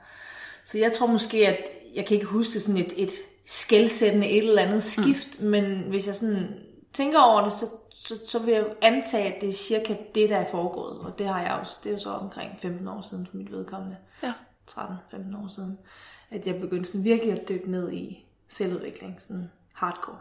Så 0.64 0.78
jeg 0.78 0.92
tror 0.92 1.06
måske, 1.06 1.48
at 1.48 1.58
jeg 1.94 2.06
kan 2.06 2.14
ikke 2.14 2.26
huske 2.26 2.60
sådan 2.60 2.80
et, 2.80 2.92
et 2.96 3.10
skældsættende 3.46 4.28
et 4.28 4.48
eller 4.48 4.62
andet 4.62 4.82
skift, 4.82 5.40
mm. 5.40 5.46
men 5.46 5.82
hvis 5.88 6.06
jeg 6.06 6.14
sådan 6.14 6.54
tænker 6.92 7.20
over 7.20 7.42
det, 7.42 7.52
så, 7.52 7.66
så, 7.90 8.14
så 8.28 8.38
vil 8.38 8.54
jeg 8.54 8.64
antage, 8.82 9.34
at 9.34 9.40
det 9.40 9.48
er 9.48 9.52
cirka 9.52 9.96
det, 10.14 10.30
der 10.30 10.36
er 10.36 10.50
foregået. 10.50 10.98
Og 10.98 11.18
det 11.18 11.28
har 11.28 11.42
jeg 11.42 11.52
også. 11.52 11.78
Det 11.84 11.90
er 11.90 11.94
jo 11.94 12.00
så 12.00 12.10
omkring 12.10 12.52
15 12.58 12.88
år 12.88 13.00
siden 13.00 13.26
for 13.26 13.36
mit 13.36 13.52
vedkommende. 13.52 13.96
Ja. 14.22 14.32
13-15 14.70 15.42
år 15.44 15.48
siden. 15.48 15.78
At 16.30 16.46
jeg 16.46 16.60
begyndte 16.60 16.90
sådan 16.90 17.04
virkelig 17.04 17.40
at 17.40 17.48
dykke 17.48 17.70
ned 17.70 17.92
i 17.92 18.26
selvudvikling. 18.48 19.22
Sådan 19.22 19.50
hardcore. 19.72 20.18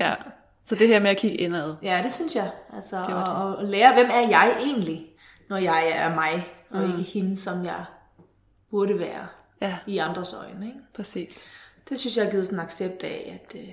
Ja. 0.00 0.14
Så 0.64 0.74
det 0.74 0.88
her 0.88 1.00
med 1.00 1.10
at 1.10 1.16
kigge 1.16 1.36
indad. 1.36 1.74
ja, 1.82 2.00
det 2.04 2.12
synes 2.12 2.36
jeg. 2.36 2.50
Altså, 2.74 2.98
Det 2.98 3.06
det. 3.06 3.14
og, 3.14 3.56
og 3.56 3.64
lære, 3.64 3.94
hvem 3.94 4.06
er 4.10 4.28
jeg 4.28 4.56
egentlig, 4.60 5.06
når 5.48 5.56
jeg 5.56 5.88
er 5.88 6.14
mig, 6.14 6.46
og 6.70 6.80
mm. 6.82 6.90
ikke 6.98 7.02
hende, 7.10 7.36
som 7.36 7.64
jeg 7.64 7.84
burde 8.70 8.98
være 8.98 9.26
Ja, 9.60 9.78
i 9.86 9.98
andres 9.98 10.32
øjne. 10.32 10.66
Ikke? 10.66 10.78
præcis. 10.94 11.38
Det 11.88 11.98
synes 12.00 12.16
jeg 12.16 12.24
har 12.24 12.30
givet 12.30 12.46
sådan 12.46 12.58
en 12.58 12.64
accept 12.64 13.02
af, 13.04 13.40
at 13.44 13.60
øh, 13.60 13.68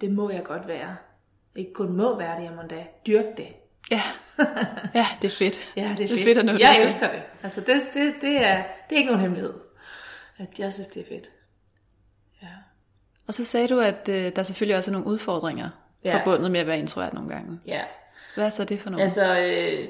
det 0.00 0.10
må 0.12 0.30
jeg 0.30 0.44
godt 0.44 0.68
være. 0.68 0.96
Ikke 1.56 1.72
kun 1.72 1.92
må 1.92 2.18
være 2.18 2.36
det, 2.36 2.44
jeg 2.44 2.52
må 2.52 2.62
da 2.70 2.86
dyrke 3.06 3.32
det. 3.36 3.46
Ja. 3.90 4.02
Ja, 4.94 5.06
det 5.22 5.26
er 5.32 5.36
fedt. 5.36 5.72
Ja, 5.76 5.82
det 5.82 5.90
er 5.90 5.94
Det 5.96 6.04
er 6.04 6.08
fedt. 6.08 6.24
fedt 6.24 6.38
at 6.38 6.44
nå 6.44 6.52
jeg 6.52 6.82
elsker 6.84 7.10
det. 7.10 7.22
Altså, 7.42 7.60
det, 7.60 7.80
det, 7.94 8.14
det, 8.20 8.46
er, 8.46 8.56
det 8.88 8.94
er 8.94 8.98
ikke 8.98 9.06
nogen 9.06 9.20
hemmelighed. 9.20 9.54
At 10.38 10.58
jeg 10.58 10.72
synes, 10.72 10.88
det 10.88 11.00
er 11.02 11.06
fedt. 11.14 11.30
Ja. 12.42 12.48
Og 13.26 13.34
så 13.34 13.44
sagde 13.44 13.68
du, 13.68 13.80
at 13.80 14.08
øh, 14.08 14.32
der 14.36 14.42
selvfølgelig 14.42 14.76
også 14.76 14.90
er 14.90 14.92
nogle 14.92 15.06
udfordringer 15.06 15.68
ja. 16.08 16.18
Forbundet 16.18 16.50
med 16.50 16.60
at 16.60 16.66
være 16.66 16.78
introvert 16.78 17.14
nogle 17.14 17.28
gange. 17.28 17.60
ja. 17.66 17.80
Hvad 18.34 18.46
er 18.46 18.50
så 18.50 18.64
det 18.64 18.80
for 18.80 18.90
nogle? 18.90 19.02
Altså, 19.02 19.38
øh, 19.38 19.88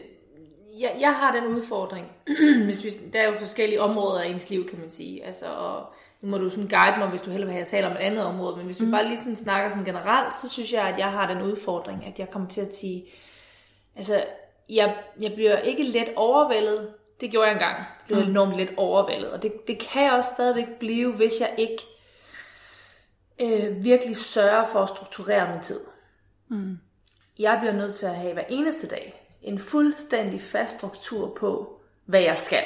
jeg, 0.80 0.96
jeg 1.00 1.14
har 1.14 1.32
den 1.32 1.46
udfordring. 1.46 2.06
hvis 2.64 2.84
vi, 2.84 2.90
der 3.12 3.20
er 3.20 3.26
jo 3.26 3.34
forskellige 3.38 3.80
områder 3.80 4.22
i 4.22 4.30
ens 4.30 4.50
liv, 4.50 4.68
kan 4.68 4.78
man 4.78 4.90
sige. 4.90 5.24
Altså, 5.24 5.46
og 5.46 5.86
nu 6.20 6.30
må 6.30 6.38
du 6.38 6.50
sådan 6.50 6.68
guide 6.68 6.98
mig, 6.98 7.08
hvis 7.08 7.22
du 7.22 7.30
hellere 7.30 7.46
vil 7.46 7.52
have, 7.52 7.62
at 7.62 7.72
jeg 7.72 7.78
taler 7.78 7.90
om 7.90 7.96
et 7.96 8.00
andet 8.00 8.24
område. 8.24 8.56
Men 8.56 8.66
hvis 8.66 8.80
vi 8.80 8.90
bare 8.90 9.08
lige 9.08 9.18
sådan 9.18 9.36
snakker 9.36 9.68
sådan 9.70 9.84
generelt, 9.84 10.34
så 10.34 10.48
synes 10.48 10.72
jeg, 10.72 10.82
at 10.82 10.98
jeg 10.98 11.10
har 11.10 11.34
den 11.34 11.42
udfordring, 11.42 12.06
at 12.06 12.18
jeg 12.18 12.30
kommer 12.30 12.48
til 12.48 12.60
at 12.60 12.74
sige, 12.74 13.04
altså, 13.96 14.24
jeg, 14.68 14.96
jeg 15.20 15.32
bliver 15.34 15.58
ikke 15.58 15.82
let 15.82 16.08
overvældet. 16.16 16.88
Det 17.20 17.30
gjorde 17.30 17.46
jeg 17.46 17.54
engang. 17.54 17.76
Jeg 17.76 17.86
blev 18.06 18.18
mm. 18.18 18.30
enormt 18.30 18.56
let 18.56 18.70
overvældet. 18.76 19.30
Og 19.30 19.42
det, 19.42 19.52
det 19.68 19.78
kan 19.78 20.04
jeg 20.04 20.12
også 20.12 20.30
stadigvæk 20.34 20.68
blive, 20.78 21.12
hvis 21.12 21.40
jeg 21.40 21.50
ikke 21.58 21.82
øh, 23.40 23.84
virkelig 23.84 24.16
sørge 24.16 24.66
for 24.72 24.78
at 24.78 24.88
strukturere 24.88 25.52
min 25.52 25.62
tid. 25.62 25.80
Mm. 26.48 26.78
Jeg 27.38 27.56
bliver 27.60 27.74
nødt 27.74 27.94
til 27.94 28.06
at 28.06 28.14
have 28.14 28.32
hver 28.32 28.44
eneste 28.48 28.88
dag 28.88 29.28
en 29.42 29.58
fuldstændig 29.58 30.40
fast 30.40 30.78
struktur 30.78 31.34
på, 31.34 31.80
hvad 32.04 32.20
jeg 32.20 32.36
skal. 32.36 32.64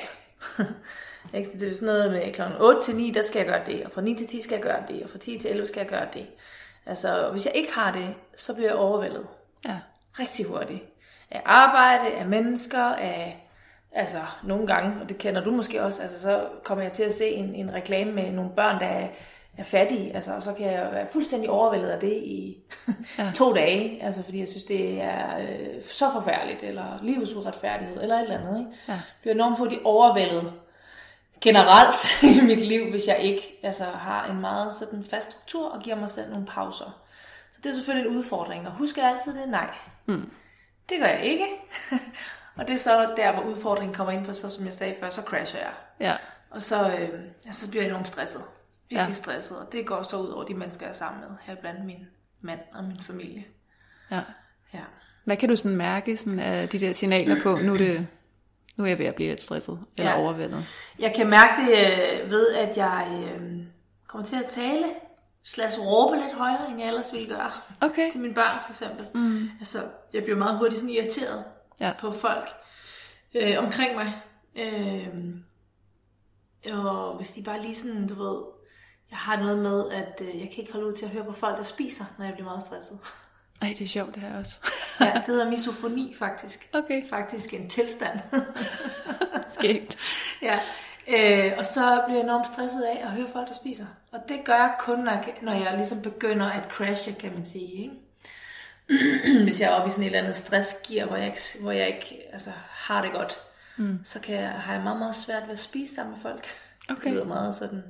Ikke? 1.34 1.50
Det 1.52 1.68
er 1.68 1.74
sådan 1.74 1.86
noget 1.86 2.12
med 2.12 2.32
kl. 2.32 2.42
8 2.60 2.80
til 2.82 2.96
9, 2.96 3.10
der 3.10 3.22
skal 3.22 3.38
jeg 3.38 3.48
gøre 3.48 3.64
det, 3.66 3.84
og 3.84 3.92
fra 3.92 4.00
9 4.00 4.16
til 4.16 4.26
10 4.26 4.42
skal 4.42 4.54
jeg 4.54 4.62
gøre 4.62 4.82
det, 4.88 5.02
og 5.02 5.10
fra 5.10 5.18
10 5.18 5.38
til 5.38 5.50
11 5.50 5.66
skal 5.66 5.80
jeg 5.80 5.88
gøre 5.88 6.08
det. 6.14 6.26
Altså, 6.86 7.28
hvis 7.30 7.46
jeg 7.46 7.54
ikke 7.54 7.72
har 7.72 7.92
det, 7.92 8.14
så 8.36 8.54
bliver 8.54 8.68
jeg 8.68 8.76
overvældet. 8.76 9.26
Ja. 9.64 9.78
Rigtig 10.18 10.46
hurtigt. 10.46 10.82
Af 11.30 11.42
arbejde, 11.44 12.14
af 12.14 12.26
mennesker, 12.26 12.84
af... 12.84 13.48
Altså, 13.94 14.18
nogle 14.44 14.66
gange, 14.66 15.02
og 15.02 15.08
det 15.08 15.18
kender 15.18 15.44
du 15.44 15.50
måske 15.50 15.82
også, 15.82 16.02
altså, 16.02 16.20
så 16.20 16.48
kommer 16.64 16.84
jeg 16.84 16.92
til 16.92 17.02
at 17.02 17.12
se 17.12 17.26
en, 17.26 17.54
en 17.54 17.74
reklame 17.74 18.12
med 18.12 18.30
nogle 18.30 18.50
børn, 18.56 18.80
der 18.80 19.08
er, 19.58 19.64
fattige, 19.64 20.14
altså, 20.14 20.34
og 20.34 20.42
så 20.42 20.52
kan 20.52 20.66
jeg 20.66 20.88
være 20.92 21.06
fuldstændig 21.12 21.50
overvældet 21.50 21.88
af 21.88 22.00
det 22.00 22.12
i 22.12 22.58
ja. 23.18 23.32
to 23.34 23.54
dage, 23.54 24.02
altså, 24.02 24.22
fordi 24.22 24.38
jeg 24.38 24.48
synes, 24.48 24.64
det 24.64 25.00
er 25.00 25.38
øh, 25.38 25.82
så 25.90 26.10
forfærdeligt, 26.12 26.62
eller 26.62 26.98
livets 27.02 27.34
uretfærdighed, 27.34 28.02
eller 28.02 28.16
et 28.16 28.22
eller 28.22 28.38
andet. 28.38 28.58
Ikke? 28.58 28.70
Ja. 28.88 28.92
Jeg 28.92 29.02
bliver 29.20 29.34
enormt 29.34 29.58
hurtigt 29.58 29.80
overvældet 29.84 30.52
generelt 31.42 32.22
i 32.42 32.46
mit 32.46 32.60
liv, 32.60 32.90
hvis 32.90 33.06
jeg 33.08 33.18
ikke 33.18 33.60
altså, 33.62 33.84
har 33.84 34.26
en 34.26 34.40
meget 34.40 34.72
sådan 34.72 35.04
fast 35.10 35.30
struktur 35.30 35.70
og 35.70 35.82
giver 35.82 35.96
mig 35.96 36.10
selv 36.10 36.30
nogle 36.30 36.46
pauser. 36.46 37.02
Så 37.52 37.60
det 37.62 37.70
er 37.70 37.74
selvfølgelig 37.74 38.10
en 38.10 38.16
udfordring, 38.16 38.66
og 38.66 38.72
husker 38.72 39.02
jeg 39.02 39.12
altid 39.12 39.40
det? 39.40 39.48
Nej. 39.48 39.74
Mm. 40.06 40.30
Det 40.88 40.98
gør 40.98 41.06
jeg 41.06 41.24
ikke. 41.24 41.46
og 42.56 42.68
det 42.68 42.74
er 42.74 42.78
så 42.78 43.12
der, 43.16 43.32
hvor 43.32 43.42
udfordringen 43.42 43.94
kommer 43.94 44.12
ind 44.12 44.26
på, 44.26 44.32
så 44.32 44.50
som 44.50 44.64
jeg 44.64 44.74
sagde 44.74 44.94
før, 45.00 45.08
så 45.08 45.22
crasher 45.22 45.60
jeg. 45.60 45.72
Ja. 46.00 46.16
Og 46.50 46.62
så, 46.62 46.88
øh, 46.88 47.20
ja, 47.46 47.52
så 47.52 47.70
bliver 47.70 47.82
jeg 47.82 47.90
enormt 47.90 48.08
stresset. 48.08 48.42
Virkelig 48.94 49.08
Ja. 49.08 49.12
stresset, 49.14 49.56
og 49.58 49.72
det 49.72 49.86
går 49.86 50.02
så 50.02 50.16
ud 50.16 50.28
over 50.28 50.44
de 50.44 50.54
mennesker, 50.54 50.86
jeg 50.86 50.90
er 50.90 50.96
sammen 50.96 51.20
med, 51.20 51.28
her 51.42 51.54
blandt 51.54 51.84
min 51.84 52.06
mand 52.40 52.60
og 52.74 52.84
min 52.84 52.98
familie. 53.00 53.44
ja. 54.10 54.20
Ja. 54.74 54.80
Hvad 55.24 55.36
kan 55.36 55.48
du 55.48 55.56
sådan 55.56 55.76
mærke 55.76 56.16
sådan 56.16 56.38
af 56.38 56.68
de 56.68 56.78
der 56.80 56.92
signaler 56.92 57.42
på, 57.42 57.56
nu 57.62 57.72
er, 57.72 57.76
det, 57.78 58.06
nu 58.76 58.84
er 58.84 58.88
jeg 58.88 58.98
ved 58.98 59.06
at 59.06 59.14
blive 59.14 59.28
lidt 59.28 59.42
stresset 59.42 59.78
eller 59.98 60.10
Ja. 60.10 60.18
overvældet? 60.20 60.64
Jeg 60.98 61.12
kan 61.16 61.30
mærke 61.30 61.62
det 61.62 61.70
øh, 61.70 62.30
ved, 62.30 62.48
at 62.54 62.76
jeg 62.76 63.24
øh, 63.24 63.62
kommer 64.06 64.24
til 64.24 64.36
at 64.36 64.46
tale, 64.46 64.84
slags 65.44 65.78
råbe 65.78 66.16
lidt 66.16 66.32
højere, 66.32 66.70
end 66.70 66.78
jeg 66.80 66.88
ellers 66.88 67.12
ville 67.12 67.28
gøre. 67.28 67.50
Okay. 67.80 68.10
Til 68.10 68.20
mine 68.20 68.34
børn 68.34 68.62
for 68.62 68.70
eksempel. 68.70 69.06
Mm. 69.14 69.50
Altså, 69.58 69.78
jeg 70.14 70.22
bliver 70.22 70.38
meget 70.38 70.58
hurtigt 70.58 70.78
sådan 70.80 70.94
irriteret 70.94 71.44
Ja. 71.80 71.92
på 72.00 72.12
folk 72.12 72.48
øh, 73.34 73.54
omkring 73.58 73.94
mig. 73.94 74.12
Øh, 74.56 75.08
og 76.72 77.16
hvis 77.16 77.32
de 77.32 77.42
bare 77.42 77.62
lige 77.62 77.74
sådan, 77.74 78.06
du 78.08 78.14
ved, 78.14 78.42
jeg 79.12 79.18
har 79.18 79.36
noget 79.36 79.58
med, 79.58 79.90
at 79.90 80.22
øh, 80.22 80.40
jeg 80.40 80.50
kan 80.50 80.58
ikke 80.58 80.72
holde 80.72 80.86
ud 80.86 80.92
til 80.92 81.04
at 81.04 81.10
høre 81.10 81.24
på 81.24 81.32
folk, 81.32 81.56
der 81.56 81.62
spiser, 81.62 82.04
når 82.18 82.24
jeg 82.24 82.34
bliver 82.34 82.48
meget 82.48 82.62
stresset. 82.62 82.98
Ej, 83.62 83.68
det 83.78 83.84
er 83.84 83.88
sjovt 83.88 84.14
det 84.14 84.22
her 84.22 84.38
også. 84.38 84.60
ja, 85.00 85.12
det 85.14 85.26
hedder 85.26 85.50
misofoni 85.50 86.14
faktisk. 86.18 86.68
Okay. 86.72 87.08
Faktisk 87.08 87.54
en 87.54 87.68
tilstand. 87.68 88.20
Skægt. 89.58 89.98
ja. 90.42 90.60
Øh, 91.08 91.52
og 91.58 91.66
så 91.66 92.02
bliver 92.06 92.18
jeg 92.18 92.24
enormt 92.24 92.46
stresset 92.46 92.82
af 92.82 93.00
at 93.04 93.10
høre 93.10 93.28
folk, 93.32 93.48
der 93.48 93.54
spiser. 93.54 93.86
Og 94.12 94.20
det 94.28 94.44
gør 94.44 94.54
jeg 94.54 94.74
kun, 94.78 94.98
når 94.98 95.12
jeg, 95.12 95.34
når 95.42 95.52
jeg 95.52 95.76
ligesom 95.76 96.02
begynder 96.02 96.46
at 96.46 96.68
crashe, 96.72 97.12
kan 97.12 97.32
man 97.34 97.44
sige. 97.44 97.72
Ikke? 97.82 99.42
Hvis 99.44 99.60
jeg 99.60 99.70
er 99.70 99.74
oppe 99.74 99.88
i 99.88 99.90
sådan 99.90 100.02
et 100.02 100.06
eller 100.06 100.18
andet 100.18 100.36
stressgear, 100.36 101.06
hvor 101.06 101.16
jeg 101.16 101.26
ikke, 101.26 101.40
hvor 101.62 101.72
jeg 101.72 101.86
ikke 101.86 102.22
altså, 102.32 102.50
har 102.70 103.02
det 103.02 103.12
godt, 103.12 103.40
mm. 103.76 103.98
så 104.04 104.20
kan 104.20 104.34
jeg, 104.34 104.48
har 104.48 104.74
jeg 104.74 104.82
meget, 104.82 104.98
meget 104.98 105.16
svært 105.16 105.42
ved 105.42 105.52
at 105.52 105.58
spise 105.58 105.94
sammen 105.94 106.14
med 106.14 106.22
folk. 106.22 106.46
Okay. 106.90 107.04
Det 107.04 107.12
lyder 107.12 107.24
meget 107.24 107.54
sådan 107.54 107.82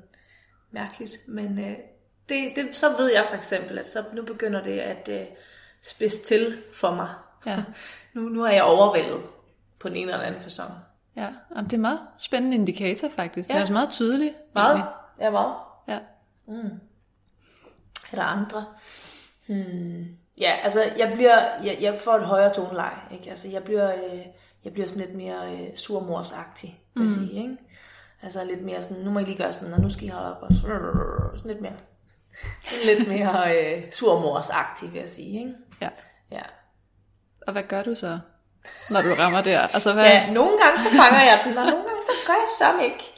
mærkeligt. 0.73 1.29
Men 1.29 1.59
øh, 1.59 1.77
det, 2.29 2.53
det, 2.57 2.77
så 2.77 2.97
ved 2.97 3.13
jeg 3.13 3.25
for 3.29 3.37
eksempel, 3.37 3.79
at 3.79 3.89
så 3.89 4.05
nu 4.15 4.23
begynder 4.23 4.63
det 4.63 4.79
at 4.79 5.09
øh, 5.13 5.27
spidse 5.83 6.25
til 6.25 6.57
for 6.75 6.95
mig. 6.95 7.09
Ja. 7.47 7.65
Nu, 8.15 8.21
nu 8.21 8.45
er 8.45 8.51
jeg 8.51 8.63
overvældet 8.63 9.21
på 9.79 9.89
den 9.89 9.97
ene 9.97 10.13
eller 10.13 10.25
anden 10.25 10.41
fasong. 10.41 10.73
Ja, 11.17 11.29
Jamen, 11.51 11.65
det 11.65 11.73
er 11.73 11.77
en 11.77 11.81
meget 11.81 12.01
spændende 12.19 12.57
indikator 12.57 13.09
faktisk. 13.17 13.49
Ja. 13.49 13.55
Det 13.55 13.59
er 13.59 13.63
også 13.63 13.73
meget 13.73 13.91
tydelig. 13.91 14.35
Meget? 14.55 14.75
egentlig. 14.75 14.93
Ja, 15.21 15.31
meget. 15.31 15.55
Ja. 15.89 15.99
Er 18.13 18.17
der 18.17 18.23
andre? 18.23 18.65
Hmm. 19.47 20.17
Ja, 20.39 20.57
altså 20.63 20.81
jeg 20.99 21.13
bliver, 21.15 21.63
jeg, 21.63 21.79
jeg 21.81 21.99
får 21.99 22.15
et 22.15 22.27
højere 22.27 22.55
toneleje, 22.55 22.99
ikke? 23.13 23.31
Altså 23.31 23.49
jeg 23.49 23.65
bliver, 23.65 23.95
øh, 23.95 24.27
jeg 24.65 24.73
bliver 24.73 24.87
sådan 24.87 25.07
lidt 25.07 25.17
mere 25.17 25.53
øh, 25.53 25.77
surmorsagtig, 25.77 26.81
vil 26.95 27.03
jeg 27.03 27.11
sige, 27.11 27.43
ikke? 27.43 27.57
Altså 28.23 28.45
lidt 28.45 28.65
mere 28.65 28.83
sådan, 28.83 29.03
nu 29.03 29.11
må 29.11 29.19
I 29.19 29.25
lige 29.25 29.37
gøre 29.37 29.53
sådan, 29.53 29.75
og 29.75 29.81
nu 29.81 29.91
skal 29.91 30.05
I 30.05 30.09
holde 30.09 30.37
op, 30.37 30.43
og 30.43 30.55
sådan 30.55 31.37
lidt 31.45 31.61
mere, 31.61 31.73
sådan 32.63 32.87
lidt 32.87 33.09
mere 33.09 33.59
øh, 33.59 33.83
surmorsagtig, 33.93 34.93
vil 34.93 35.01
jeg 35.01 35.11
sige, 35.11 35.39
ikke? 35.39 35.55
ja. 35.81 35.89
Ja. 36.31 36.43
Og 37.47 37.53
hvad 37.53 37.63
gør 37.63 37.83
du 37.83 37.95
så, 37.95 38.19
når 38.91 39.03
du 39.03 39.09
rammer 39.19 39.41
der? 39.41 39.61
Altså, 39.61 39.93
hvad? 39.93 40.05
Ja, 40.05 40.33
nogle 40.33 40.59
gange 40.63 40.83
så 40.83 40.89
fanger 40.89 41.23
jeg 41.23 41.41
den, 41.45 41.59
og 41.59 41.67
nogle 41.67 41.85
gange 41.85 42.03
så 42.03 42.13
gør 42.27 42.33
jeg 42.33 42.49
så 42.59 42.85
ikke. 42.85 43.15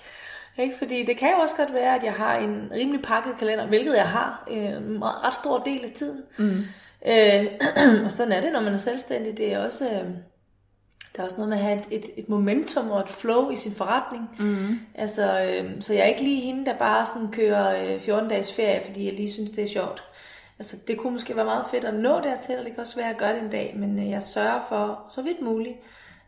Ikke? 0.59 0.79
Fordi 0.79 1.05
det 1.07 1.17
kan 1.19 1.31
jo 1.31 1.37
også 1.37 1.57
godt 1.57 1.75
være, 1.75 1.97
at 1.97 2.05
jeg 2.05 2.13
har 2.13 2.37
en 2.37 2.69
rimelig 2.73 3.03
pakket 3.03 3.35
kalender, 3.39 3.67
hvilket 3.67 3.95
jeg 3.95 4.09
har 4.09 4.47
øh, 4.51 4.57
en 4.57 5.05
ret 5.05 5.35
stor 5.35 5.59
del 5.59 5.85
af 5.85 5.91
tiden. 5.91 6.23
Mm. 6.39 6.65
Øh, 7.07 7.47
og 8.05 8.13
sådan 8.13 8.33
er 8.33 8.41
det, 8.41 8.53
når 8.53 8.61
man 8.61 8.75
er 8.75 8.79
selvstændig. 8.79 9.39
Det 9.39 9.53
er 9.53 9.59
også, 9.59 9.91
øh, 9.91 10.11
der 11.17 11.23
er 11.23 11.25
også 11.25 11.37
noget 11.37 11.49
med 11.49 11.59
at 11.59 11.65
have 11.65 11.79
et, 11.79 11.87
et, 11.91 12.11
et 12.17 12.29
momentum 12.29 12.91
og 12.91 13.01
et 13.01 13.09
flow 13.09 13.51
i 13.51 13.57
sin 13.57 13.73
forretning. 13.73 14.31
Mm. 14.39 14.79
Altså, 14.95 15.43
øh, 15.43 15.83
så 15.83 15.95
jeg 15.95 16.03
er 16.03 16.07
ikke 16.07 16.23
lige 16.23 16.41
hende, 16.41 16.67
der 16.67 16.79
bare 16.79 17.07
sådan 17.07 17.31
kører 17.33 17.95
øh, 17.95 18.01
14 18.01 18.29
dages 18.29 18.55
ferie, 18.55 18.83
fordi 18.85 19.05
jeg 19.05 19.13
lige 19.13 19.33
synes, 19.33 19.51
det 19.51 19.65
er 19.65 19.69
sjovt. 19.69 20.05
Altså, 20.59 20.77
det 20.89 20.99
kunne 20.99 21.13
måske 21.13 21.37
være 21.37 21.45
meget 21.45 21.67
fedt 21.71 21.85
at 21.85 21.95
nå 21.95 22.21
dertil, 22.21 22.59
og 22.59 22.65
det 22.65 22.73
kan 22.73 22.81
også 22.81 22.97
være, 22.97 23.05
at 23.07 23.11
jeg 23.11 23.19
gør 23.19 23.33
det 23.33 23.43
en 23.43 23.51
dag, 23.51 23.75
men 23.77 23.99
øh, 23.99 24.11
jeg 24.11 24.23
sørger 24.23 24.61
for, 24.69 25.05
så 25.09 25.23
vidt 25.23 25.43
muligt, 25.43 25.77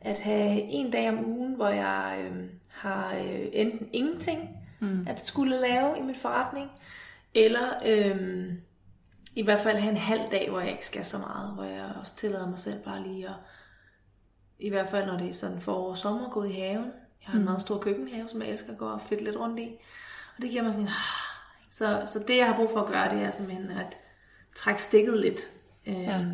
at 0.00 0.18
have 0.18 0.60
en 0.60 0.90
dag 0.90 1.08
om 1.08 1.26
ugen, 1.26 1.54
hvor 1.54 1.68
jeg 1.68 2.24
øh, 2.24 2.44
har 2.68 3.14
øh, 3.14 3.46
enten 3.52 3.88
ingenting 3.92 4.48
mm. 4.80 5.06
at 5.08 5.26
skulle 5.26 5.60
lave 5.60 5.98
i 5.98 6.02
min 6.02 6.14
forretning, 6.14 6.70
eller 7.34 7.68
øh, 7.86 8.46
i 9.36 9.42
hvert 9.42 9.60
fald 9.60 9.78
have 9.78 9.90
en 9.90 9.96
halv 9.96 10.22
dag, 10.30 10.50
hvor 10.50 10.60
jeg 10.60 10.70
ikke 10.70 10.86
skal 10.86 11.04
så 11.04 11.18
meget, 11.18 11.54
hvor 11.54 11.64
jeg 11.64 11.84
også 12.00 12.16
tillader 12.16 12.50
mig 12.50 12.58
selv 12.58 12.78
bare 12.84 13.02
lige 13.02 13.26
at, 13.26 13.34
i 14.58 14.68
hvert 14.68 14.88
fald 14.88 15.06
når 15.06 15.18
det 15.18 15.28
er 15.28 15.32
sådan 15.32 15.60
forår 15.60 15.90
og 15.90 15.98
sommer, 15.98 16.30
gå 16.30 16.40
ud 16.40 16.46
i 16.46 16.52
haven. 16.52 16.84
Jeg 17.22 17.32
har 17.32 17.38
en 17.38 17.44
meget 17.44 17.60
stor 17.62 17.78
køkkenhave, 17.78 18.28
som 18.28 18.42
jeg 18.42 18.50
elsker 18.50 18.72
at 18.72 18.78
gå 18.78 18.88
og 18.88 19.00
fedte 19.00 19.24
lidt 19.24 19.36
rundt 19.36 19.60
i. 19.60 19.76
Og 20.36 20.42
det 20.42 20.50
giver 20.50 20.62
mig 20.62 20.72
sådan 20.72 20.84
en... 20.84 20.88
ah, 20.88 20.94
Så, 21.70 22.02
så 22.06 22.24
det, 22.28 22.36
jeg 22.36 22.46
har 22.46 22.56
brug 22.56 22.70
for 22.70 22.80
at 22.80 22.86
gøre, 22.92 23.14
det 23.16 23.22
er 23.24 23.30
simpelthen 23.30 23.70
at 23.70 23.96
trække 24.54 24.82
stikket 24.82 25.18
lidt. 25.20 25.40
Øhm, 25.86 25.96
Ja. 26.00 26.24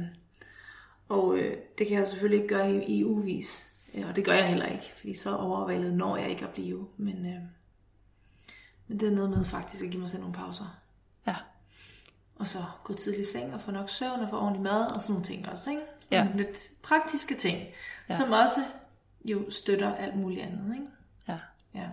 Og 1.09 1.37
øh, 1.39 1.57
det 1.79 1.87
kan 1.87 1.99
jeg 1.99 2.09
selvfølgelig 2.09 2.43
ikke 2.43 2.55
gøre 2.55 2.73
i, 2.73 2.99
i 2.99 3.05
uvis. 3.05 3.73
Øh, 3.95 4.09
Og 4.09 4.17
det 4.17 4.25
gør 4.25 4.33
jeg 4.33 4.49
heller 4.49 4.67
ikke, 4.67 4.93
fordi 4.97 5.15
så 5.15 5.37
overvældet 5.37 5.95
når 5.95 6.17
jeg 6.17 6.31
ikke 6.31 6.45
at 6.45 6.51
blive. 6.51 6.89
Men, 6.97 7.27
øh, 7.27 7.41
men 8.89 9.01
det 9.01 9.09
er 9.09 9.13
noget 9.13 9.31
med 9.31 9.45
faktisk 9.45 9.85
at 9.85 9.91
give 9.91 10.01
mig 10.01 10.11
selv 10.11 10.21
nogle 10.23 10.35
pauser. 10.37 10.79
Ja. 11.27 11.37
Og 12.43 12.49
så 12.49 12.59
gå 12.85 12.95
tidligt 12.95 13.29
i 13.29 13.33
seng 13.33 13.55
og 13.55 13.61
få 13.61 13.71
nok 13.71 13.91
søvn 13.91 14.21
og 14.21 14.31
få 14.31 14.37
ordentlig 14.41 14.63
mad 14.63 14.87
og 14.95 15.01
sådan 15.01 15.13
nogle 15.13 15.25
ting 15.27 15.49
også. 15.49 15.71
Ikke? 15.71 15.83
Sådan 16.01 16.27
Ja. 16.27 16.37
lidt 16.37 16.83
praktiske 16.83 17.35
ting, 17.35 17.59
Ja. 18.11 18.15
som 18.17 18.33
også 18.33 18.61
jo 19.25 19.51
støtter 19.51 19.95
alt 19.95 20.17
muligt 20.17 20.43
andet. 20.43 20.75
Ikke? 20.75 20.87
ja. 21.29 21.37
Ja. 21.75 21.87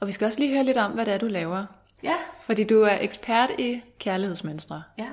Og 0.00 0.06
vi 0.06 0.12
skal 0.12 0.24
også 0.26 0.38
lige 0.38 0.52
høre 0.54 0.64
lidt 0.64 0.76
om, 0.76 0.92
hvad 0.92 1.06
det 1.06 1.14
er, 1.14 1.18
du 1.18 1.26
laver. 1.26 1.64
Ja, 2.02 2.14
Fordi 2.42 2.64
du 2.64 2.82
er 2.82 2.98
ekspert 3.00 3.50
i 3.58 3.80
kærlighedsmønstre. 3.98 4.82
ja. 4.98 5.08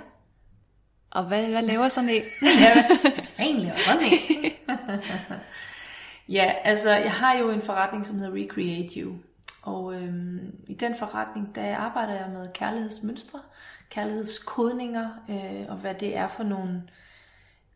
Og 1.11 1.23
hvad, 1.25 1.45
hvad 1.45 1.61
laver 1.61 1.89
sådan 1.89 2.09
en? 2.09 2.21
Ja, 2.61 2.85
egentlig 3.39 3.73
og 3.73 3.79
sådan 3.79 4.01
ikke. 4.11 4.59
ja, 6.29 6.53
altså 6.63 6.89
jeg 6.91 7.11
har 7.11 7.33
jo 7.37 7.49
en 7.49 7.61
forretning, 7.61 8.05
som 8.05 8.19
hedder 8.19 8.33
Recreate 8.35 8.99
You. 8.99 9.13
Og 9.61 9.93
øhm, 9.95 10.55
i 10.67 10.73
den 10.73 10.95
forretning, 10.99 11.55
der 11.55 11.77
arbejder 11.77 12.13
jeg 12.13 12.29
med 12.29 12.47
kærlighedsmønstre, 12.53 13.39
kærlighedskodninger, 13.89 15.09
øh, 15.29 15.65
og 15.69 15.75
hvad 15.75 15.95
det 15.95 16.17
er 16.17 16.27
for 16.27 16.43
nogle 16.43 16.83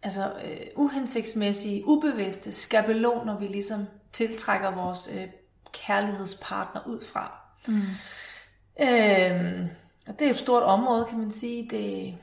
altså, 0.04 0.34
øh, 0.46 0.68
uhensigtsmæssige, 0.76 1.88
ubevidste 1.88 2.52
skabeloner, 2.52 3.38
vi 3.38 3.48
ligesom 3.48 3.86
tiltrækker 4.14 4.72
vores 4.72 5.10
øh, 5.16 5.28
kærlighedspartner 5.72 6.88
ud 6.88 7.02
fra. 7.02 7.32
Mm. 7.68 7.82
Øhm, 8.82 9.70
og 10.08 10.20
det 10.20 10.26
er 10.26 10.30
et 10.30 10.38
stort 10.38 10.64
område, 10.64 11.06
kan 11.10 11.20
man 11.20 11.32
sige. 11.32 11.70
Det, 11.70 12.18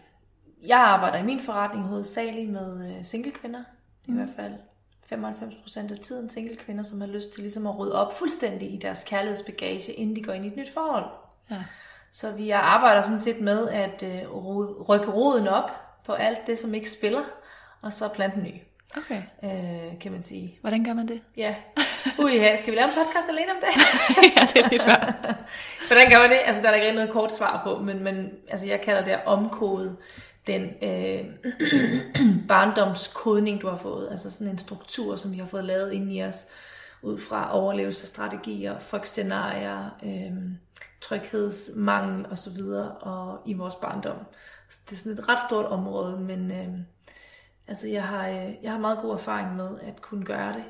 jeg 0.66 0.78
arbejder 0.78 1.19
i 1.19 1.23
min 1.23 1.40
forretning 1.40 1.87
hovedsageligt 1.87 2.50
med 2.50 2.90
øh, 2.90 3.05
singlekvinder. 3.05 3.62
I 4.09 4.12
hvert 4.12 4.28
fald 4.37 4.55
95% 5.12 5.93
af 5.93 5.99
tiden 5.99 6.31
singlekvinder, 6.31 6.83
som 6.83 7.00
har 7.00 7.09
lyst 7.09 7.33
til 7.33 7.43
ligesom 7.43 7.66
at 7.66 7.78
rydde 7.78 7.95
op 7.95 8.19
fuldstændig 8.19 8.75
i 8.75 8.76
deres 8.76 9.05
kærlighedsbagage, 9.05 9.93
inden 9.93 10.16
de 10.16 10.23
går 10.23 10.33
ind 10.33 10.45
i 10.45 10.49
et 10.49 10.57
nyt 10.57 10.73
forhold. 10.75 11.05
Ja. 11.50 11.64
Så 12.17 12.31
vi 12.31 12.51
arbejder 12.51 13.03
sådan 13.03 13.21
set 13.21 13.41
med 13.41 13.69
at 13.69 14.03
øh, 14.03 14.31
rykke 14.89 15.11
roden 15.11 15.49
op 15.49 15.71
på 16.05 16.13
alt 16.13 16.47
det, 16.47 16.59
som 16.59 16.75
ikke 16.75 16.91
spiller, 16.91 17.23
og 17.83 17.93
så 17.93 18.09
plante 18.09 18.41
ny, 18.41 18.53
Okay. 18.97 19.23
øh, 19.45 20.01
kan 20.01 20.13
man 20.13 20.23
sige. 20.23 20.59
Hvordan 20.61 20.85
gør 20.85 20.95
man 20.95 21.09
det? 21.09 21.23
Ja, 21.37 21.55
Ui, 22.19 22.37
ja, 22.37 22.57
skal 22.57 22.73
vi 22.73 22.79
lave 22.79 22.89
en 22.89 22.95
podcast 22.95 23.29
alene 23.29 23.51
om 23.51 23.57
det? 23.61 23.69
ja, 24.37 24.49
det 24.55 24.65
er 24.65 24.71
lidt 24.71 24.83
før. 24.83 25.13
Hvordan 25.89 26.11
gør 26.11 26.19
man 26.19 26.31
det? 26.31 26.39
Altså, 26.45 26.63
der 26.63 26.69
er 26.69 26.77
der 26.77 26.83
ikke 26.83 26.95
noget 26.95 27.11
kort 27.11 27.33
svar 27.33 27.61
på, 27.65 27.79
men, 27.79 28.05
men 28.05 28.31
altså, 28.49 28.67
jeg 28.67 28.81
kalder 28.81 29.05
det 29.05 29.11
at 29.11 29.27
omkode 29.27 29.97
den 30.47 30.63
øh, 30.83 31.25
barndomskodning, 32.49 33.61
du 33.61 33.69
har 33.69 33.77
fået. 33.77 34.09
Altså 34.11 34.31
sådan 34.31 34.53
en 34.53 34.59
struktur, 34.59 35.17
som 35.17 35.33
vi 35.33 35.37
har 35.37 35.47
fået 35.47 35.65
lavet 35.65 35.93
ind 35.93 36.13
i 36.13 36.23
os, 36.23 36.47
ud 37.03 37.19
fra 37.19 37.59
overlevelsesstrategier, 37.59 38.79
frygtscenarier, 38.79 39.97
øh, 40.05 40.33
tryghedsmangel 41.09 42.27
osv. 42.31 42.61
og 43.01 43.43
i 43.47 43.53
vores 43.53 43.75
barndom. 43.75 44.19
Så 44.69 44.81
det 44.85 44.93
er 44.93 44.97
sådan 44.97 45.13
et 45.13 45.29
ret 45.29 45.39
stort 45.49 45.67
område, 45.67 46.21
men 46.21 46.51
øh, 46.51 46.69
altså 47.69 47.89
jeg, 47.89 48.05
har, 48.05 48.29
øh, 48.29 48.55
jeg 48.63 48.73
har 48.73 48.79
meget 48.79 48.99
god 49.03 49.13
erfaring 49.13 49.57
med 49.57 49.81
at 49.81 50.03
kunne 50.03 50.25
gøre 50.25 50.53
det, 50.53 50.65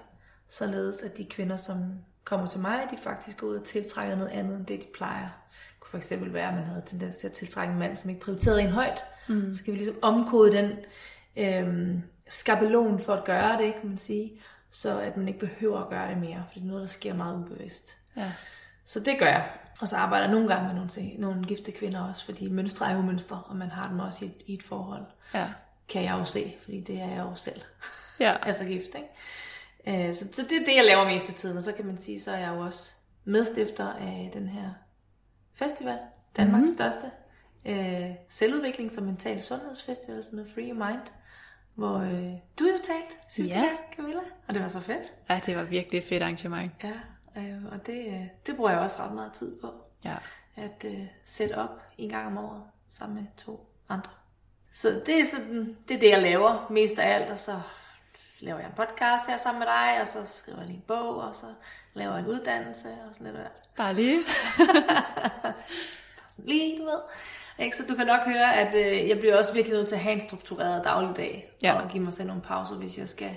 således 0.49 1.02
at 1.02 1.16
de 1.16 1.25
kvinder, 1.25 1.57
som 1.57 1.93
kommer 2.25 2.47
til 2.47 2.61
mig, 2.61 2.87
de 2.90 2.97
faktisk 2.97 3.37
går 3.37 3.47
ud 3.47 3.57
og 3.57 3.64
tiltrækker 3.64 4.16
noget 4.16 4.31
andet 4.31 4.57
end 4.57 4.66
det, 4.66 4.81
de 4.81 4.87
plejer. 4.95 5.28
Det 5.50 5.81
kunne 5.81 5.90
for 5.90 5.99
eksempel 5.99 6.33
være, 6.33 6.49
at 6.49 6.55
man 6.55 6.64
havde 6.64 6.83
tendens 6.87 7.16
til 7.16 7.26
at 7.26 7.33
tiltrække 7.33 7.73
en 7.73 7.78
mand, 7.78 7.97
som 7.97 8.11
ikke 8.11 8.23
prioriterede 8.23 8.62
en 8.62 8.71
højt. 8.71 9.05
Mm. 9.28 9.52
Så 9.52 9.64
kan 9.64 9.73
vi 9.73 9.78
ligesom 9.78 9.99
omkode 10.02 10.52
den 10.52 10.73
øh, 11.37 11.99
skabelon 12.28 13.00
for 13.00 13.14
at 13.14 13.25
gøre 13.25 13.62
det, 13.62 13.75
kan 13.75 13.88
man 13.88 13.97
sige, 13.97 14.40
så 14.71 15.00
at 15.00 15.16
man 15.16 15.28
ikke 15.28 15.40
behøver 15.40 15.81
at 15.81 15.88
gøre 15.88 16.11
det 16.11 16.19
mere, 16.19 16.45
for 16.47 16.55
det 16.55 16.62
er 16.62 16.66
noget, 16.66 16.81
der 16.81 16.88
sker 16.88 17.14
meget 17.14 17.37
ubevidst. 17.37 17.97
Ja. 18.16 18.33
Så 18.85 19.00
det 19.00 19.19
gør 19.19 19.26
jeg. 19.26 19.49
Og 19.80 19.88
så 19.88 19.97
arbejder 19.97 20.26
jeg 20.26 20.35
nogle 20.35 20.49
gange 20.49 20.66
med 20.66 20.75
nogle, 20.75 21.18
nogle 21.18 21.45
gifte 21.45 21.73
kvinder 21.73 22.09
også, 22.09 22.25
fordi 22.25 22.50
mønstre 22.50 22.90
er 22.90 22.95
jo 22.95 23.00
mønstre, 23.00 23.42
og 23.47 23.56
man 23.56 23.71
har 23.71 23.88
dem 23.88 23.99
også 23.99 24.25
i 24.25 24.28
et, 24.28 24.35
i 24.47 24.54
et 24.54 24.62
forhold. 24.62 25.04
Ja. 25.35 25.49
Kan 25.88 26.04
jeg 26.04 26.12
jo 26.18 26.25
se, 26.25 26.56
fordi 26.62 26.80
det 26.80 27.00
er 27.00 27.09
jeg 27.09 27.18
jo 27.18 27.35
selv. 27.35 27.61
Ja. 28.21 28.37
altså 28.49 28.64
gift, 28.64 28.95
ikke? 28.95 30.09
Øh, 30.09 30.14
så, 30.14 30.28
så 30.33 30.42
det 30.42 30.52
er 30.61 30.64
det, 30.66 30.76
jeg 30.76 30.85
laver 30.85 31.04
mest 31.04 31.28
af 31.28 31.35
tiden, 31.35 31.56
og 31.56 31.62
så 31.62 31.73
kan 31.73 31.87
man 31.87 31.97
sige, 31.99 32.21
så 32.21 32.30
er 32.30 32.38
jeg 32.38 32.54
jo 32.54 32.61
også 32.61 32.92
medstifter 33.25 33.92
af 33.92 34.30
den 34.33 34.49
her 34.49 34.71
festival, 35.54 35.99
Danmarks 36.37 36.56
mm-hmm. 36.59 36.76
største 36.76 37.11
øh, 37.66 38.11
selvudvikling 38.28 38.92
som 38.92 39.04
mental 39.04 39.42
sundhedsfestival, 39.42 40.23
som 40.25 40.38
hedder 40.38 40.52
Free 40.54 40.73
Mind, 40.73 41.02
hvor 41.75 41.99
øh, 41.99 42.33
du 42.59 42.64
jo 42.64 42.78
talt 42.85 43.18
sidste 43.28 43.54
Ja. 43.54 43.61
gang, 43.61 43.78
Camilla, 43.97 44.21
og 44.49 44.54
det 44.54 44.62
var 44.62 44.68
så 44.68 44.80
fedt. 44.80 45.12
ja, 45.30 45.40
det 45.47 45.56
var 45.56 45.62
virkelig 45.62 45.99
et 45.99 46.04
fedt 46.04 46.23
arrangement. 46.23 46.73
Ja, 46.85 46.92
øh, 47.37 47.64
og 47.73 47.87
det, 47.87 48.07
øh, 48.07 48.21
det 48.47 48.57
bruger 48.57 48.71
jeg 48.71 48.81
også 48.81 49.02
ret 49.02 49.12
meget 49.12 49.33
tid 49.33 49.61
på, 49.61 49.75
Ja. 50.05 50.14
at 50.57 50.85
øh, 50.85 51.00
sætte 51.25 51.55
op 51.59 51.71
en 51.99 52.09
gang 52.11 52.26
om 52.26 52.38
året 52.45 52.62
sammen 52.88 53.16
med 53.16 53.25
to 53.45 53.69
andre. 53.88 54.11
Så 54.73 55.02
det 55.07 55.21
er, 55.21 55.25
sådan, 55.25 55.76
det 55.88 55.95
er 55.97 56.00
det, 56.00 56.11
jeg 56.11 56.23
laver 56.23 56.66
mest 56.71 56.99
af 56.99 57.14
alt, 57.14 57.31
og 57.31 57.38
så 57.38 57.61
laver 58.40 58.59
jeg 58.59 58.66
en 58.69 58.75
podcast 58.76 59.26
her 59.26 59.37
sammen 59.37 59.59
med 59.59 59.66
dig, 59.66 60.00
og 60.00 60.09
så 60.09 60.26
skriver 60.26 60.59
jeg 60.59 60.66
lige 60.66 60.76
en 60.76 60.85
bog, 60.88 61.16
og 61.16 61.35
så 61.35 61.47
laver 61.95 62.12
jeg 62.12 62.21
en 62.21 62.26
uddannelse, 62.26 62.88
og 63.09 63.14
sådan 63.14 63.26
lidt 63.26 63.37
af. 63.37 63.49
Bare 63.76 63.95
lige. 63.95 64.19
Bare 66.16 66.28
sådan 66.28 66.45
lige, 66.45 66.78
du 66.78 66.85
ved. 66.85 67.00
Ikke? 67.59 67.76
Så 67.76 67.83
du 67.88 67.95
kan 67.95 68.07
nok 68.07 68.21
høre, 68.25 68.55
at 68.57 68.75
øh, 68.75 69.09
jeg 69.09 69.19
bliver 69.19 69.37
også 69.38 69.52
virkelig 69.52 69.76
nødt 69.78 69.88
til 69.88 69.95
at 69.95 70.00
have 70.02 70.12
en 70.14 70.21
struktureret 70.28 70.85
dagligdag, 70.85 71.52
Ja. 71.62 71.81
og 71.83 71.90
give 71.90 72.02
mig 72.05 72.12
selv 72.12 72.26
nogle 72.28 72.43
pauser, 72.43 72.75
hvis 72.75 72.99
jeg 72.99 73.09
skal 73.09 73.37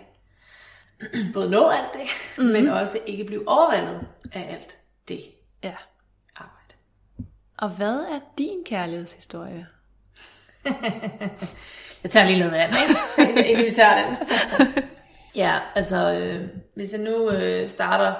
både 1.33 1.49
nå 1.49 1.67
alt 1.69 1.93
det, 1.93 2.01
mm-hmm. 2.37 2.53
men 2.53 2.67
også 2.69 2.99
ikke 3.05 3.23
blive 3.23 3.47
overvældet 3.47 4.07
af 4.33 4.53
alt 4.53 4.77
det 5.07 5.21
Ja. 5.63 5.75
arbejde. 6.35 6.73
Og 7.57 7.69
hvad 7.69 7.99
er 7.99 8.19
din 8.37 8.63
kærlighedshistorie? 8.65 9.67
Jeg 12.03 12.11
tager 12.11 12.25
lige 12.25 12.39
noget 12.39 12.53
vand, 12.53 12.73
ikke? 13.17 13.47
inden 13.49 13.65
vi 13.65 13.71
tager 13.71 14.05
den. 14.05 14.17
ja, 15.35 15.59
altså, 15.75 16.13
øh, 16.13 16.47
hvis 16.75 16.91
jeg 16.93 17.01
nu 17.01 17.29
øh, 17.29 17.69
starter 17.69 18.15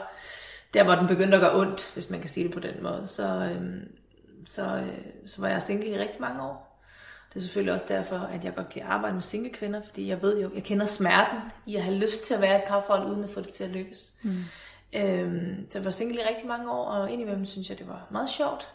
der, 0.74 0.84
hvor 0.84 0.96
den 0.96 1.08
begyndte 1.08 1.36
at 1.38 1.42
gøre 1.42 1.60
ondt, 1.60 1.92
hvis 1.94 2.10
man 2.10 2.20
kan 2.20 2.30
sige 2.30 2.44
det 2.44 2.54
på 2.54 2.60
den 2.60 2.84
måde, 2.84 3.08
så, 3.08 3.24
øh, 3.24 3.62
så, 4.46 4.76
øh, 4.76 4.98
så 5.26 5.42
var 5.42 5.48
jeg 5.48 5.62
single 5.62 5.90
i 5.90 5.98
rigtig 5.98 6.22
mange 6.22 6.44
år. 6.44 6.69
Det 7.30 7.36
er 7.36 7.40
selvfølgelig 7.40 7.74
også 7.74 7.86
derfor, 7.90 8.18
at 8.18 8.46
jeg 8.46 8.56
godt 8.56 8.70
kan 8.70 8.84
arbejde 8.84 9.14
med 9.14 9.22
single 9.22 9.54
kvinder, 9.54 9.82
fordi 9.82 10.08
jeg 10.08 10.22
ved 10.22 10.42
jo, 10.42 10.52
jeg 10.56 10.64
kender 10.64 10.86
smerten 10.86 11.40
i 11.66 11.76
at 11.76 11.84
have 11.84 11.98
lyst 11.98 12.26
til 12.26 12.34
at 12.34 12.42
være 12.42 12.58
et 12.58 12.64
parforhold, 12.68 13.10
uden 13.10 13.24
at 13.24 13.30
få 13.30 13.42
det 13.42 13.50
til 13.50 13.64
at 13.64 13.70
lykkes. 13.70 14.14
Mm. 14.22 14.44
Øhm, 14.94 15.72
så 15.72 15.78
jeg 15.78 15.86
var 15.86 15.92
single 15.92 16.22
i 16.22 16.28
rigtig 16.30 16.48
mange 16.48 16.72
år, 16.72 16.86
og 16.86 17.12
indimellem 17.12 17.46
synes 17.46 17.70
jeg, 17.70 17.80
det 17.80 17.88
var 17.88 18.08
meget 18.12 18.30
sjovt, 18.30 18.74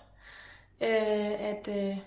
øh, 0.80 1.40
at 1.40 1.68
øh, 1.68 1.98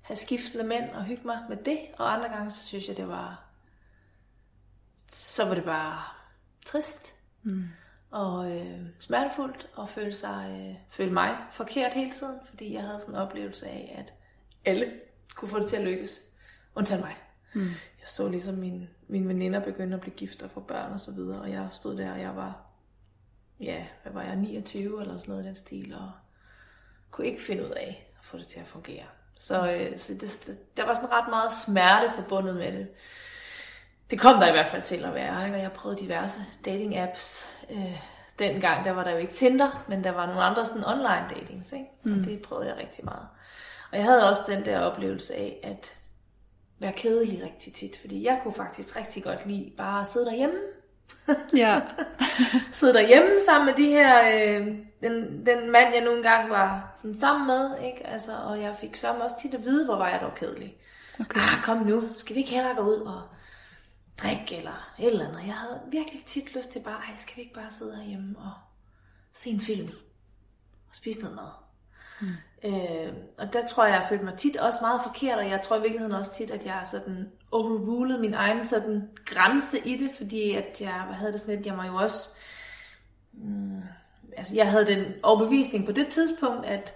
have 0.00 0.16
skiftende 0.16 0.64
mænd 0.64 0.90
og 0.90 1.04
hygge 1.04 1.22
mig 1.26 1.38
med 1.48 1.56
det, 1.56 1.78
og 1.98 2.14
andre 2.14 2.28
gange, 2.28 2.50
så 2.50 2.64
synes 2.64 2.88
jeg, 2.88 2.96
det 2.96 3.08
var, 3.08 3.44
så 5.08 5.44
var 5.44 5.54
det 5.54 5.64
bare 5.64 5.98
trist, 6.66 7.14
mm. 7.42 7.64
og 8.10 8.56
øh, 8.56 8.80
smertefuldt, 9.00 9.68
og 9.74 9.88
føle, 9.88 10.12
sig, 10.12 10.56
øh, 10.60 10.76
føle 10.90 11.12
mig 11.12 11.36
forkert 11.50 11.94
hele 11.94 12.10
tiden, 12.10 12.38
fordi 12.48 12.74
jeg 12.74 12.82
havde 12.82 13.00
sådan 13.00 13.14
en 13.14 13.20
oplevelse 13.20 13.66
af, 13.66 13.94
at 13.98 14.12
alle 14.64 14.92
kunne 15.34 15.48
få 15.48 15.58
det 15.58 15.66
til 15.66 15.76
at 15.76 15.84
lykkes, 15.84 16.24
undtagen 16.74 17.02
mig. 17.02 17.16
Mm. 17.54 17.68
Jeg 18.00 18.08
så 18.08 18.28
ligesom 18.28 18.54
min, 18.54 18.88
mine 19.08 19.28
veninder 19.28 19.60
begynde 19.60 19.94
at 19.94 20.00
blive 20.00 20.14
gift 20.14 20.42
og 20.42 20.50
få 20.50 20.60
børn 20.60 20.92
og 20.92 21.00
så 21.00 21.12
videre, 21.12 21.40
og 21.40 21.50
jeg 21.50 21.68
stod 21.72 21.96
der, 21.96 22.12
og 22.12 22.20
jeg 22.20 22.36
var, 22.36 22.60
ja, 23.60 23.86
hvad 24.02 24.12
var 24.12 24.22
jeg, 24.22 24.36
29 24.36 25.00
eller 25.00 25.18
sådan 25.18 25.32
noget 25.32 25.44
i 25.44 25.46
den 25.46 25.56
stil, 25.56 25.94
og 25.94 26.10
kunne 27.10 27.26
ikke 27.26 27.42
finde 27.42 27.64
ud 27.64 27.70
af 27.70 28.12
at 28.18 28.24
få 28.24 28.38
det 28.38 28.46
til 28.46 28.60
at 28.60 28.66
fungere. 28.66 29.04
Så, 29.38 29.72
øh, 29.72 29.98
så 29.98 30.14
det, 30.14 30.58
der 30.76 30.86
var 30.86 30.94
sådan 30.94 31.12
ret 31.12 31.28
meget 31.30 31.52
smerte 31.52 32.12
forbundet 32.14 32.56
med 32.56 32.72
det. 32.72 32.88
Det 34.10 34.20
kom 34.20 34.40
der 34.40 34.48
i 34.48 34.52
hvert 34.52 34.66
fald 34.66 34.82
til 34.82 35.04
at 35.04 35.14
være, 35.14 35.44
ikke? 35.44 35.56
og 35.56 35.62
jeg 35.62 35.72
prøvede 35.72 36.00
diverse 36.00 36.40
dating 36.64 36.96
apps. 36.96 37.46
Øh, 37.70 38.00
dengang 38.38 38.84
der 38.84 38.90
var 38.90 39.04
der 39.04 39.10
jo 39.10 39.16
ikke 39.16 39.32
Tinder, 39.32 39.84
men 39.88 40.04
der 40.04 40.10
var 40.10 40.26
nogle 40.26 40.42
andre 40.42 40.66
sådan 40.66 40.84
online 40.84 41.26
datings, 41.30 41.72
ikke? 41.72 41.86
Mm. 42.02 42.12
og 42.12 42.26
det 42.26 42.42
prøvede 42.42 42.68
jeg 42.68 42.76
rigtig 42.76 43.04
meget. 43.04 43.26
Og 43.94 44.00
jeg 44.00 44.06
havde 44.06 44.28
også 44.28 44.42
den 44.46 44.64
der 44.64 44.80
oplevelse 44.80 45.34
af 45.34 45.60
at 45.62 45.98
være 46.78 46.92
kedelig 46.92 47.42
rigtig 47.42 47.72
tit, 47.72 47.98
fordi 48.00 48.24
jeg 48.24 48.40
kunne 48.42 48.54
faktisk 48.54 48.96
rigtig 48.96 49.24
godt 49.24 49.46
lide 49.46 49.72
bare 49.76 50.00
at 50.00 50.06
sidde 50.06 50.26
derhjemme. 50.26 50.58
Ja. 51.56 51.80
sidde 52.72 52.94
derhjemme 52.94 53.30
sammen 53.46 53.66
med 53.66 53.74
de 53.74 53.90
her, 53.90 54.20
øh, 54.20 54.66
den, 55.02 55.46
den 55.46 55.72
mand, 55.72 55.94
jeg 55.94 56.04
nogle 56.04 56.22
gange 56.22 56.50
var 56.50 56.96
sådan 56.96 57.14
sammen 57.14 57.46
med, 57.46 57.78
ikke? 57.84 58.06
Altså, 58.06 58.36
og 58.36 58.60
jeg 58.60 58.76
fik 58.76 58.96
så 58.96 59.14
også 59.14 59.36
tit 59.42 59.54
at 59.54 59.64
vide, 59.64 59.84
hvor 59.84 59.96
var 59.96 60.08
jeg 60.08 60.20
dog 60.20 60.34
kedelig. 60.34 60.76
Okay. 61.20 61.40
Ah, 61.40 61.62
kom 61.64 61.78
nu, 61.78 62.02
skal 62.18 62.34
vi 62.34 62.40
ikke 62.40 62.52
hellere 62.52 62.74
gå 62.74 62.82
ud 62.82 63.00
og 63.00 63.22
drikke 64.22 64.56
eller 64.56 64.92
et 64.98 65.06
eller 65.06 65.28
andet. 65.28 65.46
Jeg 65.46 65.54
havde 65.54 65.80
virkelig 65.90 66.24
tit 66.24 66.54
lyst 66.54 66.70
til 66.70 66.80
bare, 66.80 66.96
ej, 67.08 67.16
skal 67.16 67.36
vi 67.36 67.42
ikke 67.42 67.54
bare 67.54 67.70
sidde 67.70 67.96
herhjemme 67.96 68.38
og 68.38 68.52
se 69.32 69.50
en 69.50 69.60
film 69.60 69.88
og 70.88 70.94
spise 70.94 71.20
noget 71.20 71.36
mad. 71.36 71.63
Mm. 72.20 72.28
Øh, 72.64 73.12
og 73.38 73.52
der 73.52 73.66
tror 73.66 73.84
jeg, 73.84 73.94
jeg 73.94 74.06
følte 74.08 74.24
mig 74.24 74.34
tit 74.34 74.56
også 74.56 74.78
meget 74.82 75.00
forkert, 75.02 75.38
og 75.38 75.50
jeg 75.50 75.60
tror 75.62 75.76
i 75.76 75.80
virkeligheden 75.80 76.14
også 76.14 76.34
tit, 76.34 76.50
at 76.50 76.64
jeg 76.64 76.72
har 76.72 76.84
sådan 76.84 77.32
overrulet 77.50 78.20
min 78.20 78.34
egen 78.34 78.64
sådan 78.64 79.08
grænse 79.26 79.78
i 79.78 79.96
det, 79.96 80.10
fordi 80.16 80.54
at 80.54 80.80
jeg 80.80 80.92
havde 80.92 81.32
det 81.32 81.40
sådan 81.40 81.56
lidt, 81.56 81.66
jeg 81.66 81.76
var 81.76 81.86
jo 81.86 81.94
også, 81.94 82.28
mm, 83.32 83.82
altså 84.36 84.54
jeg 84.54 84.70
havde 84.70 84.86
den 84.86 85.04
overbevisning 85.22 85.86
på 85.86 85.92
det 85.92 86.06
tidspunkt, 86.06 86.66
at 86.66 86.94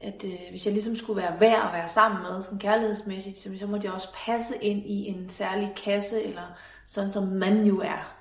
at 0.00 0.24
øh, 0.24 0.40
hvis 0.50 0.66
jeg 0.66 0.72
ligesom 0.72 0.96
skulle 0.96 1.22
være 1.22 1.40
værd 1.40 1.66
at 1.66 1.72
være 1.72 1.88
sammen 1.88 2.22
med, 2.22 2.42
sådan 2.42 2.58
kærlighedsmæssigt, 2.58 3.38
så, 3.38 3.58
så 3.58 3.66
måtte 3.66 3.86
jeg 3.86 3.94
også 3.94 4.08
passe 4.26 4.54
ind 4.62 4.86
i 4.86 5.06
en 5.06 5.28
særlig 5.28 5.72
kasse, 5.84 6.22
eller 6.22 6.58
sådan 6.86 7.12
som 7.12 7.22
man 7.22 7.64
jo 7.64 7.80
er. 7.80 8.16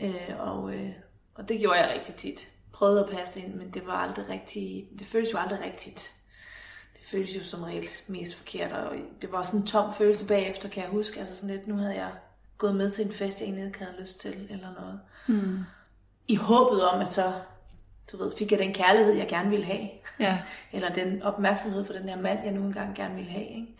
Øh, 0.00 0.30
og, 0.38 0.74
øh, 0.74 0.90
og 1.34 1.48
det 1.48 1.60
gjorde 1.60 1.78
jeg 1.78 1.94
rigtig 1.94 2.14
tit. 2.14 2.48
Prøvede 2.80 3.04
at 3.04 3.10
passe 3.10 3.40
ind, 3.40 3.54
men 3.54 3.70
det 3.70 3.86
var 3.86 3.92
aldrig 3.92 4.28
rigtigt, 4.28 4.98
det 4.98 5.06
føltes 5.06 5.32
jo 5.32 5.38
aldrig 5.38 5.60
rigtigt. 5.60 6.12
Det 6.98 7.06
føltes 7.06 7.36
jo 7.36 7.44
som 7.44 7.62
regel 7.62 7.88
mest 8.06 8.34
forkert, 8.34 8.72
og 8.72 8.94
det 9.22 9.32
var 9.32 9.42
sådan 9.42 9.60
en 9.60 9.66
tom 9.66 9.94
følelse 9.94 10.26
bagefter, 10.26 10.68
kan 10.68 10.82
jeg 10.82 10.90
huske. 10.90 11.20
Altså 11.20 11.36
sådan 11.36 11.56
lidt, 11.56 11.66
nu 11.66 11.76
havde 11.76 11.94
jeg 11.94 12.10
gået 12.58 12.76
med 12.76 12.90
til 12.90 13.06
en 13.06 13.12
fest, 13.12 13.40
jeg 13.40 13.46
egentlig 13.46 13.66
ikke 13.66 13.78
havde 13.78 14.00
lyst 14.00 14.20
til, 14.20 14.46
eller 14.50 14.74
noget. 14.80 15.00
Mm. 15.26 15.58
I 16.28 16.34
håbet 16.34 16.88
om, 16.88 17.00
at 17.00 17.12
så 17.12 17.32
du 18.12 18.16
ved, 18.16 18.32
fik 18.38 18.52
jeg 18.52 18.58
den 18.58 18.74
kærlighed, 18.74 19.12
jeg 19.12 19.28
gerne 19.28 19.50
ville 19.50 19.64
have. 19.64 19.88
Ja. 20.20 20.38
Eller 20.72 20.88
den 20.88 21.22
opmærksomhed 21.22 21.84
for 21.84 21.92
den 21.92 22.08
her 22.08 22.20
mand, 22.20 22.38
jeg 22.44 22.52
nu 22.52 22.60
engang 22.60 22.96
gerne 22.96 23.14
ville 23.14 23.30
have. 23.30 23.46
Ikke? 23.46 23.76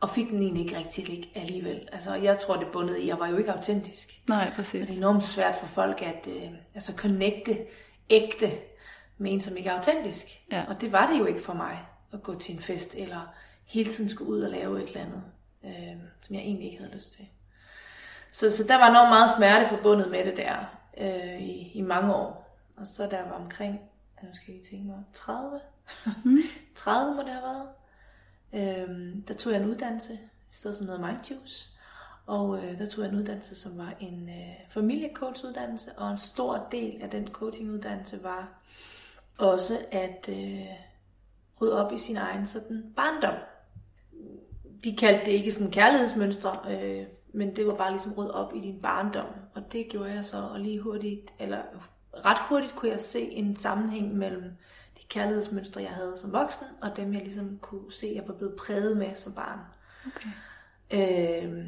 Og 0.00 0.10
fik 0.10 0.28
den 0.28 0.42
egentlig 0.42 0.64
ikke 0.64 0.78
rigtig 0.78 1.10
ikke 1.10 1.32
alligevel. 1.34 1.88
Altså, 1.92 2.14
jeg 2.14 2.38
tror, 2.38 2.56
det 2.56 2.66
bundet 2.66 2.98
i, 2.98 3.08
jeg 3.08 3.18
var 3.18 3.28
jo 3.28 3.36
ikke 3.36 3.52
autentisk. 3.52 4.20
Nej, 4.28 4.46
Og 4.48 4.52
præcis. 4.52 4.86
det 4.88 4.94
er 4.94 4.98
enormt 4.98 5.24
svært 5.24 5.54
for 5.60 5.66
folk 5.66 6.02
at 6.02 6.28
øh, 6.28 6.50
altså 6.74 6.92
connecte 6.96 7.58
ægte 8.10 8.50
med 9.18 9.32
en, 9.32 9.40
som 9.40 9.56
ikke 9.56 9.70
er 9.70 9.74
autentisk. 9.74 10.26
Ja. 10.52 10.64
Og 10.68 10.80
det 10.80 10.92
var 10.92 11.12
det 11.12 11.18
jo 11.18 11.26
ikke 11.26 11.40
for 11.40 11.54
mig, 11.54 11.86
at 12.12 12.22
gå 12.22 12.34
til 12.34 12.54
en 12.54 12.60
fest, 12.60 12.94
eller 12.94 13.34
hele 13.64 13.90
tiden 13.90 14.10
skulle 14.10 14.30
ud 14.30 14.40
og 14.40 14.50
lave 14.50 14.82
et 14.82 14.88
eller 14.88 15.00
andet, 15.00 15.22
øh, 15.64 16.02
som 16.20 16.34
jeg 16.34 16.42
egentlig 16.42 16.66
ikke 16.66 16.82
havde 16.82 16.94
lyst 16.94 17.12
til. 17.12 17.28
Så, 18.30 18.50
så 18.50 18.64
der 18.64 18.76
var 18.76 18.88
enormt 18.90 19.08
meget 19.08 19.30
smerte 19.30 19.68
forbundet 19.68 20.10
med 20.10 20.24
det 20.24 20.36
der 20.36 20.56
øh, 20.98 21.40
i, 21.42 21.72
i 21.74 21.80
mange 21.80 22.14
år. 22.14 22.58
Og 22.76 22.86
så 22.86 23.06
der 23.06 23.22
var 23.22 23.32
omkring, 23.32 23.80
nu 24.22 24.28
skal 24.32 24.54
jeg 24.54 24.62
tænke 24.70 24.86
mig, 24.86 25.04
30? 25.12 25.60
Mm. 26.24 26.38
30 26.74 27.14
må 27.14 27.22
det 27.22 27.30
have 27.30 27.42
været. 27.42 27.68
Øhm, 28.52 29.22
der 29.22 29.34
tog 29.34 29.52
jeg 29.52 29.62
en 29.62 29.70
uddannelse, 29.70 30.12
i 30.50 30.52
stedet 30.52 30.76
som 30.76 30.86
noget 30.86 31.00
Mindjuice. 31.00 31.70
Og 32.30 32.58
øh, 32.58 32.78
der 32.78 32.86
tog 32.86 33.04
jeg 33.04 33.12
en 33.12 33.18
uddannelse, 33.18 33.54
som 33.54 33.78
var 33.78 33.94
en 34.00 34.28
øh, 34.28 34.54
familiecoachuddannelse, 34.68 35.90
og 35.96 36.10
en 36.10 36.18
stor 36.18 36.68
del 36.72 37.02
af 37.02 37.10
den 37.10 37.28
coachinguddannelse 37.28 38.22
var 38.22 38.62
også 39.38 39.78
at 39.90 40.28
øh, 40.28 40.66
rydde 41.60 41.84
op 41.84 41.92
i 41.92 41.98
sin 41.98 42.16
egen 42.16 42.46
sådan 42.46 42.92
barndom. 42.96 43.34
De 44.84 44.96
kaldte 44.96 45.24
det 45.24 45.32
ikke 45.32 45.50
sådan 45.52 45.72
kærlighedsmønstre, 45.72 46.58
øh, 46.70 47.06
men 47.32 47.56
det 47.56 47.66
var 47.66 47.74
bare 47.74 47.90
ligesom 47.90 48.12
rydde 48.12 48.34
op 48.34 48.54
i 48.54 48.60
din 48.60 48.80
barndom. 48.82 49.26
Og 49.54 49.72
det 49.72 49.88
gjorde 49.88 50.12
jeg 50.12 50.24
så, 50.24 50.36
og 50.36 50.60
lige 50.60 50.80
hurtigt, 50.80 51.34
eller 51.38 51.62
ret 52.24 52.38
hurtigt 52.48 52.76
kunne 52.76 52.90
jeg 52.90 53.00
se 53.00 53.20
en 53.20 53.56
sammenhæng 53.56 54.16
mellem 54.16 54.44
de 54.96 55.02
kærlighedsmønstre, 55.08 55.82
jeg 55.82 55.90
havde 55.90 56.16
som 56.16 56.32
voksen, 56.32 56.66
og 56.82 56.96
dem 56.96 57.12
jeg 57.12 57.22
ligesom 57.22 57.58
kunne 57.58 57.92
se, 57.92 58.12
jeg 58.14 58.24
var 58.28 58.34
blevet 58.34 58.56
præget 58.56 58.96
med 58.96 59.14
som 59.14 59.32
barn. 59.32 59.58
Okay. 60.06 60.30
Øh, 60.92 61.66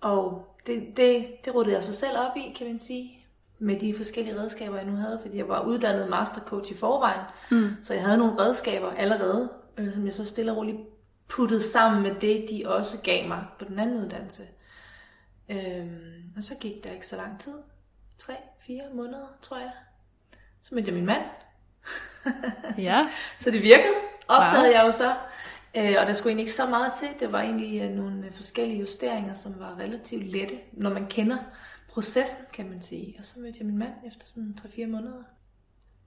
og 0.00 0.46
det, 0.66 0.96
det, 0.96 1.26
det 1.44 1.54
ruttede 1.54 1.74
jeg 1.76 1.84
sig 1.84 1.94
selv 1.94 2.18
op 2.18 2.36
i, 2.36 2.54
kan 2.58 2.66
man 2.66 2.78
sige, 2.78 3.26
med 3.58 3.80
de 3.80 3.94
forskellige 3.94 4.40
redskaber, 4.40 4.76
jeg 4.76 4.86
nu 4.86 4.96
havde, 4.96 5.18
fordi 5.22 5.36
jeg 5.36 5.48
var 5.48 5.64
uddannet 5.64 6.10
mastercoach 6.10 6.72
i 6.72 6.76
forvejen, 6.76 7.20
mm. 7.50 7.76
så 7.82 7.94
jeg 7.94 8.02
havde 8.02 8.18
nogle 8.18 8.38
redskaber 8.38 8.90
allerede, 8.90 9.50
øh, 9.76 9.92
som 9.92 10.04
jeg 10.04 10.12
så 10.12 10.24
stille 10.24 10.52
og 10.52 10.56
roligt 10.56 10.78
puttede 11.28 11.62
sammen 11.62 12.02
med 12.02 12.14
det, 12.20 12.46
de 12.50 12.62
også 12.66 12.98
gav 13.02 13.28
mig 13.28 13.44
på 13.58 13.64
den 13.64 13.78
anden 13.78 14.04
uddannelse. 14.04 14.42
Øhm, 15.48 16.32
og 16.36 16.42
så 16.42 16.54
gik 16.60 16.84
der 16.84 16.90
ikke 16.90 17.06
så 17.06 17.16
lang 17.16 17.40
tid. 17.40 17.54
Tre, 18.18 18.34
fire 18.66 18.82
måneder, 18.94 19.26
tror 19.42 19.56
jeg. 19.56 19.72
Så 20.62 20.74
mødte 20.74 20.88
jeg 20.88 20.94
min 20.94 21.06
mand. 21.06 21.22
ja. 22.78 23.08
Så 23.40 23.50
det 23.50 23.62
virkede, 23.62 23.94
opdagede 24.28 24.68
wow. 24.68 24.72
jeg 24.72 24.82
jo 24.86 24.92
så. 24.92 25.14
Øh, 25.76 25.96
og 26.00 26.06
der 26.06 26.12
skulle 26.12 26.30
egentlig 26.30 26.42
ikke 26.42 26.52
så 26.52 26.66
meget 26.66 26.92
til. 26.92 27.08
Det 27.20 27.32
var 27.32 27.40
egentlig 27.40 27.82
øh, 27.82 27.90
nogle 27.90 28.26
øh, 28.26 28.32
forskellige 28.32 28.80
justeringer, 28.80 29.34
som 29.34 29.58
var 29.58 29.78
relativt 29.78 30.26
lette, 30.26 30.60
når 30.72 30.90
man 30.90 31.06
kender 31.06 31.38
processen, 31.88 32.44
kan 32.52 32.68
man 32.68 32.82
sige. 32.82 33.14
Og 33.18 33.24
så 33.24 33.40
mødte 33.40 33.58
jeg 33.58 33.66
min 33.66 33.78
mand 33.78 33.92
efter 34.06 34.26
sådan 34.26 34.58
3-4 34.60 34.86
måneder. 34.86 35.22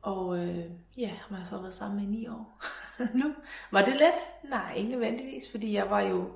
Og 0.02 0.38
øh, 0.38 0.66
ja, 0.98 1.12
har 1.30 1.38
jeg 1.38 1.48
så 1.48 1.58
været 1.58 1.74
sammen 1.74 2.00
med 2.00 2.18
i 2.18 2.20
9 2.22 2.28
år 2.28 2.62
nu. 3.20 3.34
Var 3.72 3.86
det 3.86 3.94
let? 3.94 4.50
Nej, 4.50 4.74
ikke 4.76 4.90
nødvendigvis, 4.90 5.52
fordi 5.52 5.74
jeg 5.74 5.90
var 5.90 6.02
jo... 6.02 6.30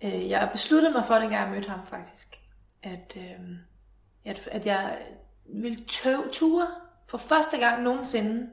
Øh, 0.00 0.30
jeg 0.30 0.48
besluttede 0.52 0.92
mig 0.92 1.04
for, 1.06 1.14
dengang 1.14 1.44
jeg 1.44 1.50
mødte 1.50 1.70
ham 1.70 1.86
faktisk, 1.86 2.40
at, 2.82 3.16
øh, 3.16 3.56
at, 4.24 4.48
at 4.52 4.66
jeg 4.66 4.98
ville 5.44 5.84
tøve 5.84 6.24
ture 6.32 6.66
for 7.06 7.18
første 7.18 7.58
gang 7.58 7.82
nogensinde 7.82 8.50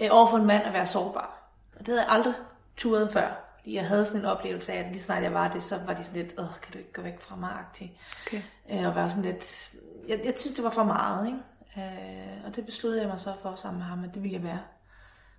øh, 0.00 0.08
over 0.10 0.30
for 0.30 0.36
en 0.36 0.46
mand 0.46 0.62
at 0.62 0.72
være 0.72 0.86
sårbar. 0.86 1.52
Og 1.72 1.78
det 1.78 1.88
havde 1.88 2.00
jeg 2.00 2.10
aldrig 2.10 2.34
turet 2.76 3.12
før. 3.12 3.42
Jeg 3.66 3.86
havde 3.88 4.06
sådan 4.06 4.20
en 4.20 4.26
oplevelse 4.26 4.72
af, 4.72 4.78
at 4.78 4.86
lige 4.86 5.00
snart 5.00 5.22
jeg 5.22 5.34
var 5.34 5.48
det, 5.48 5.62
så 5.62 5.76
var 5.86 5.94
de 5.94 6.04
sådan 6.04 6.22
lidt, 6.22 6.38
åh, 6.38 6.60
kan 6.62 6.72
du 6.72 6.78
ikke 6.78 6.92
gå 6.92 7.02
væk 7.02 7.20
fra 7.20 7.36
mig, 7.36 7.50
agtig. 7.50 8.00
Okay. 8.26 8.42
Øh, 8.70 8.86
og 8.86 8.94
være 8.94 9.08
sådan 9.08 9.30
lidt, 9.30 9.72
jeg, 10.08 10.20
jeg 10.24 10.32
synes, 10.36 10.56
det 10.56 10.64
var 10.64 10.70
for 10.70 10.84
meget, 10.84 11.26
ikke? 11.26 11.38
Øh, 11.76 12.44
og 12.46 12.56
det 12.56 12.66
besluttede 12.66 13.02
jeg 13.02 13.10
mig 13.10 13.20
så 13.20 13.32
for 13.42 13.54
sammen 13.54 13.78
med 13.78 13.86
ham, 13.86 14.04
at 14.04 14.14
det 14.14 14.22
ville 14.22 14.34
jeg 14.34 14.42
være. 14.42 14.60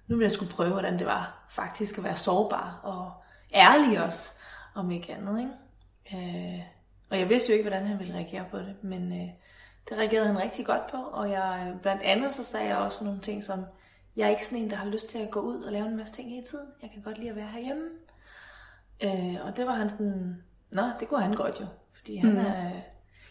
Nu 0.07 0.15
ville 0.15 0.25
jeg 0.25 0.31
skulle 0.31 0.51
prøve, 0.51 0.71
hvordan 0.71 0.99
det 0.99 1.07
var 1.07 1.45
faktisk 1.49 1.97
at 1.97 2.03
være 2.03 2.15
sårbar 2.15 2.79
og 2.83 3.11
ærlig 3.53 4.03
også, 4.03 4.31
om 4.75 4.91
ikke 4.91 5.13
andet, 5.13 5.39
ikke? 5.39 5.51
Øh, 6.13 6.63
og 7.09 7.19
jeg 7.19 7.29
vidste 7.29 7.49
jo 7.49 7.57
ikke, 7.57 7.69
hvordan 7.69 7.87
han 7.87 7.99
ville 7.99 8.13
reagere 8.13 8.45
på 8.51 8.57
det, 8.57 8.75
men 8.83 9.21
øh, 9.21 9.29
det 9.89 9.97
reagerede 9.97 10.27
han 10.27 10.39
rigtig 10.39 10.65
godt 10.65 10.87
på, 10.91 10.97
og 10.97 11.31
jeg, 11.31 11.75
blandt 11.81 12.03
andet 12.03 12.33
så 12.33 12.43
sagde 12.43 12.67
jeg 12.67 12.77
også 12.77 13.03
nogle 13.03 13.19
ting 13.19 13.43
som, 13.43 13.65
jeg 14.17 14.25
er 14.25 14.29
ikke 14.29 14.45
sådan 14.45 14.63
en, 14.63 14.69
der 14.69 14.75
har 14.75 14.89
lyst 14.89 15.09
til 15.09 15.17
at 15.17 15.31
gå 15.31 15.39
ud 15.39 15.63
og 15.63 15.71
lave 15.71 15.87
en 15.87 15.97
masse 15.97 16.13
ting 16.13 16.29
hele 16.29 16.45
tiden. 16.45 16.67
Jeg 16.81 16.89
kan 16.93 17.01
godt 17.01 17.17
lide 17.17 17.29
at 17.29 17.35
være 17.35 17.47
herhjemme. 17.47 17.83
Øh, 19.03 19.45
og 19.45 19.57
det 19.57 19.65
var 19.65 19.73
han 19.73 19.89
sådan, 19.89 20.43
nå, 20.69 20.83
det 20.99 21.07
kunne 21.07 21.21
han 21.21 21.33
godt 21.33 21.61
jo. 21.61 21.65
Fordi 21.93 22.15
han 22.15 22.31
mm. 22.31 22.37
er, 22.37 22.71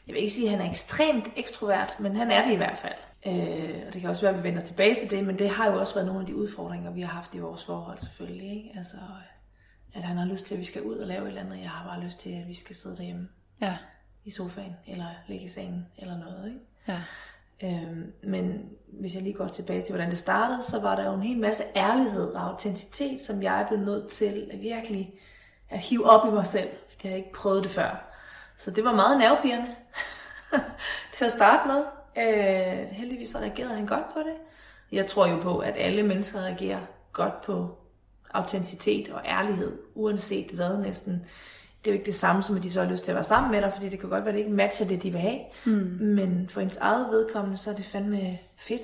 jeg 0.07 0.15
vil 0.15 0.17
ikke 0.17 0.33
sige, 0.33 0.51
at 0.51 0.57
han 0.57 0.67
er 0.67 0.71
ekstremt 0.71 1.29
ekstrovert, 1.37 1.97
men 2.01 2.17
han 2.17 2.31
er 2.31 2.45
det 2.45 2.53
i 2.53 2.57
hvert 2.57 2.79
fald. 2.79 2.95
Øh, 3.27 3.83
og 3.87 3.93
det 3.93 4.01
kan 4.01 4.11
også 4.11 4.23
være, 4.23 4.35
at 4.35 4.39
vi 4.39 4.49
vender 4.49 4.61
tilbage 4.61 4.95
til 4.95 5.11
det, 5.11 5.25
men 5.25 5.39
det 5.39 5.49
har 5.49 5.71
jo 5.71 5.79
også 5.79 5.95
været 5.95 6.07
nogle 6.07 6.21
af 6.21 6.27
de 6.27 6.37
udfordringer, 6.37 6.91
vi 6.91 7.01
har 7.01 7.09
haft 7.09 7.35
i 7.35 7.39
vores 7.39 7.65
forhold 7.65 7.99
selvfølgelig. 7.99 8.57
Ikke? 8.57 8.73
Altså, 8.77 8.97
at 9.95 10.03
han 10.03 10.17
har 10.17 10.27
lyst 10.27 10.47
til, 10.47 10.55
at 10.55 10.61
vi 10.61 10.65
skal 10.65 10.83
ud 10.83 10.97
og 10.97 11.07
lave 11.07 11.23
et 11.23 11.29
eller 11.29 11.41
andet. 11.41 11.61
Jeg 11.61 11.71
har 11.71 11.89
bare 11.89 12.05
lyst 12.05 12.19
til, 12.19 12.31
at 12.31 12.49
vi 12.49 12.55
skal 12.55 12.77
sidde 12.77 12.97
derhjemme 12.97 13.29
ja. 13.61 13.77
i 14.25 14.31
sofaen, 14.31 14.77
eller 14.87 15.07
ligge 15.29 15.45
i 15.45 15.49
sengen, 15.49 15.87
eller 15.99 16.19
noget. 16.19 16.49
Ikke? 16.49 16.61
Ja. 16.89 17.03
Øhm, 17.63 18.13
men 18.23 18.69
hvis 18.87 19.15
jeg 19.15 19.23
lige 19.23 19.35
går 19.35 19.49
tilbage 19.49 19.83
til, 19.83 19.93
hvordan 19.95 20.11
det 20.11 20.19
startede, 20.19 20.63
så 20.63 20.81
var 20.81 20.97
der 20.97 21.07
jo 21.07 21.15
en 21.15 21.23
hel 21.23 21.39
masse 21.39 21.63
ærlighed 21.77 22.33
og 22.33 22.43
autenticitet, 22.43 23.21
som 23.23 23.43
jeg 23.43 23.67
blev 23.69 23.81
nødt 23.81 24.09
til 24.09 24.51
at 24.53 24.61
virkelig 24.61 25.15
at 25.71 25.79
hive 25.79 26.11
op 26.11 26.29
i 26.29 26.31
mig 26.31 26.47
selv, 26.47 26.69
fordi 26.89 27.01
jeg 27.05 27.11
havde 27.11 27.19
ikke 27.19 27.33
prøvet 27.33 27.65
det 27.65 27.73
før. 27.73 28.13
Så 28.57 28.71
det 28.71 28.85
var 28.85 28.95
meget 28.95 29.19
nervepirrende 29.19 29.75
til 31.15 31.25
at 31.25 31.33
starte 31.33 31.69
med. 31.69 31.85
Øh, 32.19 32.89
heldigvis 32.91 33.29
så 33.29 33.39
reagerede 33.39 33.75
han 33.75 33.87
godt 33.87 34.15
på 34.15 34.19
det. 34.19 34.35
Jeg 34.93 35.07
tror 35.07 35.27
jo 35.27 35.41
på, 35.41 35.59
at 35.59 35.75
alle 35.77 36.03
mennesker 36.03 36.41
reagerer 36.41 36.81
godt 37.13 37.41
på 37.41 37.79
autenticitet 38.35 39.09
og 39.09 39.23
ærlighed, 39.25 39.79
uanset 39.95 40.51
hvad 40.51 40.79
næsten 40.79 41.27
det 41.87 41.93
er 41.93 41.95
jo 41.95 41.99
ikke 41.99 42.07
det 42.07 42.15
samme 42.15 42.43
som, 42.43 42.57
at 42.57 42.63
de 42.63 42.71
så 42.71 42.83
har 42.83 42.91
lyst 42.91 43.05
til 43.05 43.11
at 43.11 43.15
være 43.15 43.25
sammen 43.25 43.51
med 43.51 43.63
dig, 43.63 43.73
fordi 43.75 43.89
det 43.89 44.01
kan 44.01 44.09
godt 44.09 44.25
være, 44.25 44.29
at 44.29 44.35
det 44.35 44.39
ikke 44.39 44.53
matcher 44.53 44.87
det, 44.87 45.03
de 45.03 45.11
vil 45.11 45.21
have. 45.21 45.39
Mm. 45.65 45.99
Men 46.01 46.49
for 46.49 46.61
ens 46.61 46.77
eget 46.77 47.11
vedkommende, 47.11 47.57
så 47.57 47.71
er 47.71 47.75
det 47.75 47.85
fandme 47.85 48.39
fedt, 48.57 48.83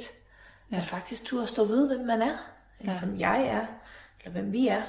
ja. 0.73 0.77
at 0.77 0.85
faktisk 0.85 1.25
turde 1.25 1.47
stå 1.47 1.65
ved, 1.65 1.87
hvem 1.87 2.07
man 2.07 2.23
er. 2.23 2.37
Eller 2.81 2.93
ja. 2.93 2.99
hvem 2.99 3.21
jeg 3.21 3.43
er, 3.43 3.67
eller 4.21 4.33
hvem 4.33 4.53
vi 4.53 4.69
er. 4.69 4.83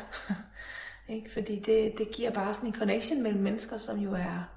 ikke? 1.15 1.33
Fordi 1.33 1.59
det, 1.59 1.93
det 1.97 2.11
giver 2.11 2.31
bare 2.31 2.53
sådan 2.53 2.69
en 2.69 2.75
connection 2.75 3.23
mellem 3.23 3.41
mennesker, 3.41 3.77
som 3.77 3.99
jo 3.99 4.13
er 4.13 4.49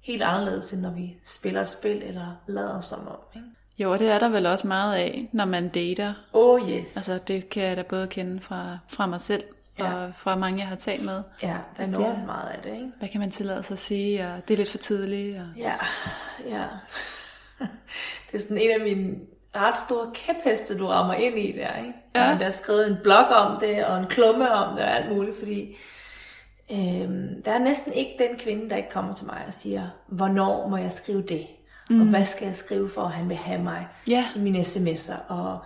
helt 0.00 0.22
anderledes, 0.22 0.72
end 0.72 0.80
når 0.80 0.90
vi 0.90 1.16
spiller 1.24 1.60
et 1.60 1.68
spil, 1.68 2.02
eller 2.02 2.36
lader 2.46 2.80
som 2.80 3.08
om. 3.08 3.18
Ikke? 3.36 3.46
Jo, 3.78 3.92
og 3.92 3.98
det 3.98 4.08
er 4.08 4.18
der 4.18 4.28
vel 4.28 4.46
også 4.46 4.66
meget 4.66 4.94
af, 4.94 5.28
når 5.32 5.44
man 5.44 5.68
dater. 5.68 6.14
Oh 6.32 6.70
yes. 6.70 6.96
Altså 6.96 7.24
det 7.28 7.48
kan 7.48 7.62
jeg 7.62 7.76
da 7.76 7.82
både 7.82 8.06
kende 8.06 8.40
fra, 8.40 8.78
fra 8.88 9.06
mig 9.06 9.20
selv, 9.20 9.42
ja. 9.84 9.94
og 9.94 10.12
fra 10.16 10.36
mange, 10.36 10.58
jeg 10.58 10.68
har 10.68 10.76
talt 10.76 11.04
med. 11.04 11.22
Ja, 11.42 11.56
der 11.76 11.82
er 11.82 11.86
enormt 11.86 12.18
ja. 12.18 12.26
meget 12.26 12.48
af 12.48 12.58
det, 12.62 12.72
ikke? 12.74 12.92
Hvad 12.98 13.08
kan 13.08 13.20
man 13.20 13.30
tillade 13.30 13.62
sig 13.62 13.74
at 13.74 13.78
sige, 13.78 14.26
og 14.26 14.48
det 14.48 14.54
er 14.54 14.58
lidt 14.58 14.70
for 14.70 14.78
tidligt? 14.78 15.38
Og... 15.38 15.46
Ja, 15.56 15.74
ja. 16.46 16.64
det 18.26 18.34
er 18.34 18.38
sådan 18.38 18.58
en 18.58 18.70
af 18.70 18.80
mine 18.80 19.16
ret 19.56 19.76
store 19.76 20.10
kæpheste, 20.14 20.78
du 20.78 20.86
rammer 20.86 21.14
ind 21.14 21.38
i 21.38 21.52
der, 21.52 21.76
ikke? 21.76 21.92
Ja. 22.14 22.36
Der 22.40 22.46
er 22.46 22.50
skrevet 22.50 22.86
en 22.86 22.96
blog 23.02 23.26
om 23.26 23.60
det, 23.60 23.84
og 23.84 23.98
en 23.98 24.06
klumme 24.06 24.52
om 24.52 24.76
det, 24.76 24.84
og 24.84 24.96
alt 24.96 25.12
muligt, 25.12 25.38
fordi 25.38 25.76
øhm, 26.72 27.42
der 27.44 27.52
er 27.52 27.58
næsten 27.58 27.92
ikke 27.92 28.14
den 28.18 28.38
kvinde, 28.38 28.70
der 28.70 28.76
ikke 28.76 28.90
kommer 28.90 29.14
til 29.14 29.26
mig 29.26 29.44
og 29.46 29.54
siger, 29.54 29.88
hvornår 30.08 30.68
må 30.68 30.76
jeg 30.76 30.92
skrive 30.92 31.22
det? 31.22 31.46
Mm. 31.90 32.00
Og 32.00 32.06
hvad 32.06 32.24
skal 32.24 32.46
jeg 32.46 32.56
skrive 32.56 32.90
for, 32.90 33.02
at 33.02 33.10
han 33.10 33.28
vil 33.28 33.36
have 33.36 33.62
mig 33.62 33.88
ja. 34.06 34.24
i 34.36 34.38
mine 34.38 34.60
sms'er? 34.60 35.28
Og 35.28 35.58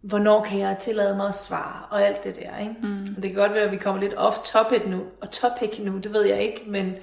hvornår 0.00 0.44
kan 0.44 0.58
jeg 0.58 0.78
tillade 0.78 1.16
mig 1.16 1.28
at 1.28 1.34
svare, 1.34 1.86
og 1.90 2.06
alt 2.06 2.24
det 2.24 2.36
der. 2.36 2.58
Ikke? 2.58 2.74
Mm. 2.82 3.14
Og 3.16 3.22
det 3.22 3.30
kan 3.30 3.40
godt 3.40 3.54
være, 3.54 3.64
at 3.64 3.70
vi 3.70 3.76
kommer 3.76 4.00
lidt 4.00 4.14
off 4.14 4.38
topic 4.38 4.82
nu, 4.86 5.02
og 5.20 5.30
topic 5.30 5.78
nu, 5.78 5.98
det 5.98 6.12
ved 6.12 6.22
jeg 6.22 6.42
ikke, 6.42 6.64
men 6.66 6.94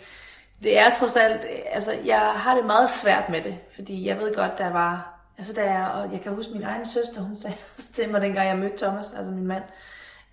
det 0.63 0.79
er 0.79 0.89
trods 0.89 1.15
alt, 1.15 1.45
altså 1.71 1.93
jeg 2.05 2.19
har 2.19 2.55
det 2.55 2.65
meget 2.65 2.89
svært 2.89 3.29
med 3.29 3.41
det, 3.41 3.57
fordi 3.75 4.07
jeg 4.07 4.17
ved 4.17 4.36
godt, 4.36 4.57
der 4.57 4.69
var, 4.69 5.19
altså 5.38 5.53
der 5.53 5.62
er, 5.62 5.86
og 5.86 6.12
jeg 6.12 6.21
kan 6.21 6.36
huske 6.36 6.53
min 6.53 6.63
egen 6.63 6.86
søster, 6.86 7.21
hun 7.21 7.38
sagde 7.41 7.57
til 7.93 8.10
mig, 8.12 8.21
dengang 8.21 8.47
jeg 8.47 8.57
mødte 8.57 8.86
Thomas, 8.86 9.13
altså 9.13 9.31
min 9.31 9.47
mand, 9.47 9.63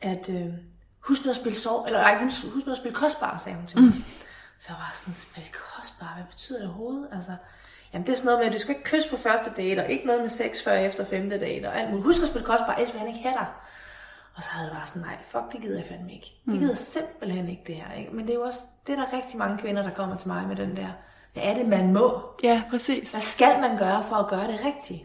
at 0.00 0.28
øh, 0.28 0.46
husk 1.00 1.24
nu 1.24 1.30
at 1.30 1.36
spille 1.36 1.58
sov, 1.58 1.84
eller 1.86 1.98
ej, 2.00 2.22
husk, 2.22 2.44
husk 2.54 2.66
nu 2.66 2.72
at 2.72 2.78
spille 2.78 2.94
kostbar, 2.94 3.38
sagde 3.38 3.56
hun 3.56 3.66
til 3.66 3.80
mig. 3.80 3.86
Mm. 3.94 4.04
Så 4.58 4.66
jeg 4.68 4.76
var 4.78 4.92
sådan, 4.94 5.14
spille 5.14 5.48
kostbar, 5.52 6.12
hvad 6.14 6.24
betyder 6.30 6.58
det 6.58 6.68
overhovedet? 6.68 7.08
Altså, 7.12 7.32
Jamen 7.94 8.06
det 8.06 8.12
er 8.12 8.16
sådan 8.16 8.26
noget 8.26 8.40
med, 8.40 8.46
at 8.46 8.52
du 8.52 8.58
skal 8.58 8.74
ikke 8.74 8.90
kysse 8.90 9.10
på 9.10 9.16
første 9.16 9.50
date, 9.56 9.80
og 9.80 9.90
ikke 9.90 10.06
noget 10.06 10.20
med 10.20 10.28
sex 10.28 10.62
før 10.64 10.72
efter 10.72 11.04
femte 11.04 11.40
date, 11.40 11.66
og 11.66 11.78
alt 11.78 11.90
muligt. 11.90 12.06
Husk 12.06 12.22
at 12.22 12.28
spille 12.28 12.46
kostbar, 12.46 12.74
ellers 12.74 12.92
vil 12.92 12.98
han 12.98 13.08
ikke 13.08 13.20
have 13.20 13.34
dig. 13.34 13.46
Og 14.36 14.42
så 14.42 14.50
havde 14.50 14.68
jeg 14.68 14.76
bare 14.76 14.86
sådan, 14.86 15.02
nej, 15.02 15.16
fuck, 15.26 15.52
det 15.52 15.60
gider 15.60 15.78
jeg 15.78 15.86
fandme 15.86 16.12
ikke. 16.12 16.26
Det 16.44 16.52
mm. 16.52 16.58
gider 16.58 16.70
jeg 16.70 16.78
simpelthen 16.78 17.48
ikke 17.48 17.62
det 17.66 17.74
her. 17.74 17.92
Ikke? 17.92 18.10
Men 18.10 18.26
det 18.26 18.30
er 18.30 18.34
jo 18.34 18.42
også, 18.42 18.60
det 18.86 18.92
er 18.92 18.96
der 18.96 19.12
rigtig 19.16 19.38
mange 19.38 19.58
kvinder, 19.58 19.82
der 19.82 19.90
kommer 19.90 20.16
til 20.16 20.28
mig 20.28 20.48
med 20.48 20.56
den 20.56 20.76
der, 20.76 20.88
hvad 21.32 21.42
er 21.42 21.54
det, 21.54 21.66
man 21.66 21.92
må? 21.92 22.22
Ja, 22.42 22.62
præcis. 22.70 23.10
Hvad 23.10 23.20
skal 23.20 23.60
man 23.60 23.78
gøre 23.78 24.04
for 24.08 24.16
at 24.16 24.28
gøre 24.28 24.46
det 24.52 24.64
rigtigt? 24.64 25.02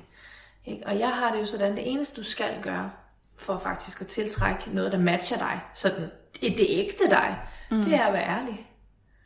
Ikke? 0.65 0.88
Og 0.88 0.99
jeg 0.99 1.10
har 1.10 1.32
det 1.32 1.39
jo 1.39 1.45
sådan, 1.45 1.75
det 1.75 1.91
eneste 1.91 2.21
du 2.21 2.23
skal 2.23 2.62
gøre, 2.62 2.91
for 3.38 3.58
faktisk 3.58 4.02
at 4.02 4.08
tiltrække 4.08 4.75
noget, 4.75 4.91
der 4.91 4.97
matcher 4.97 5.38
dig, 5.38 5.60
sådan 5.73 6.12
det 6.41 6.65
ægte 6.69 7.10
dig, 7.10 7.38
mm. 7.71 7.84
det 7.84 7.95
er 7.95 8.04
at 8.04 8.13
være 8.13 8.28
ærlig. 8.28 8.67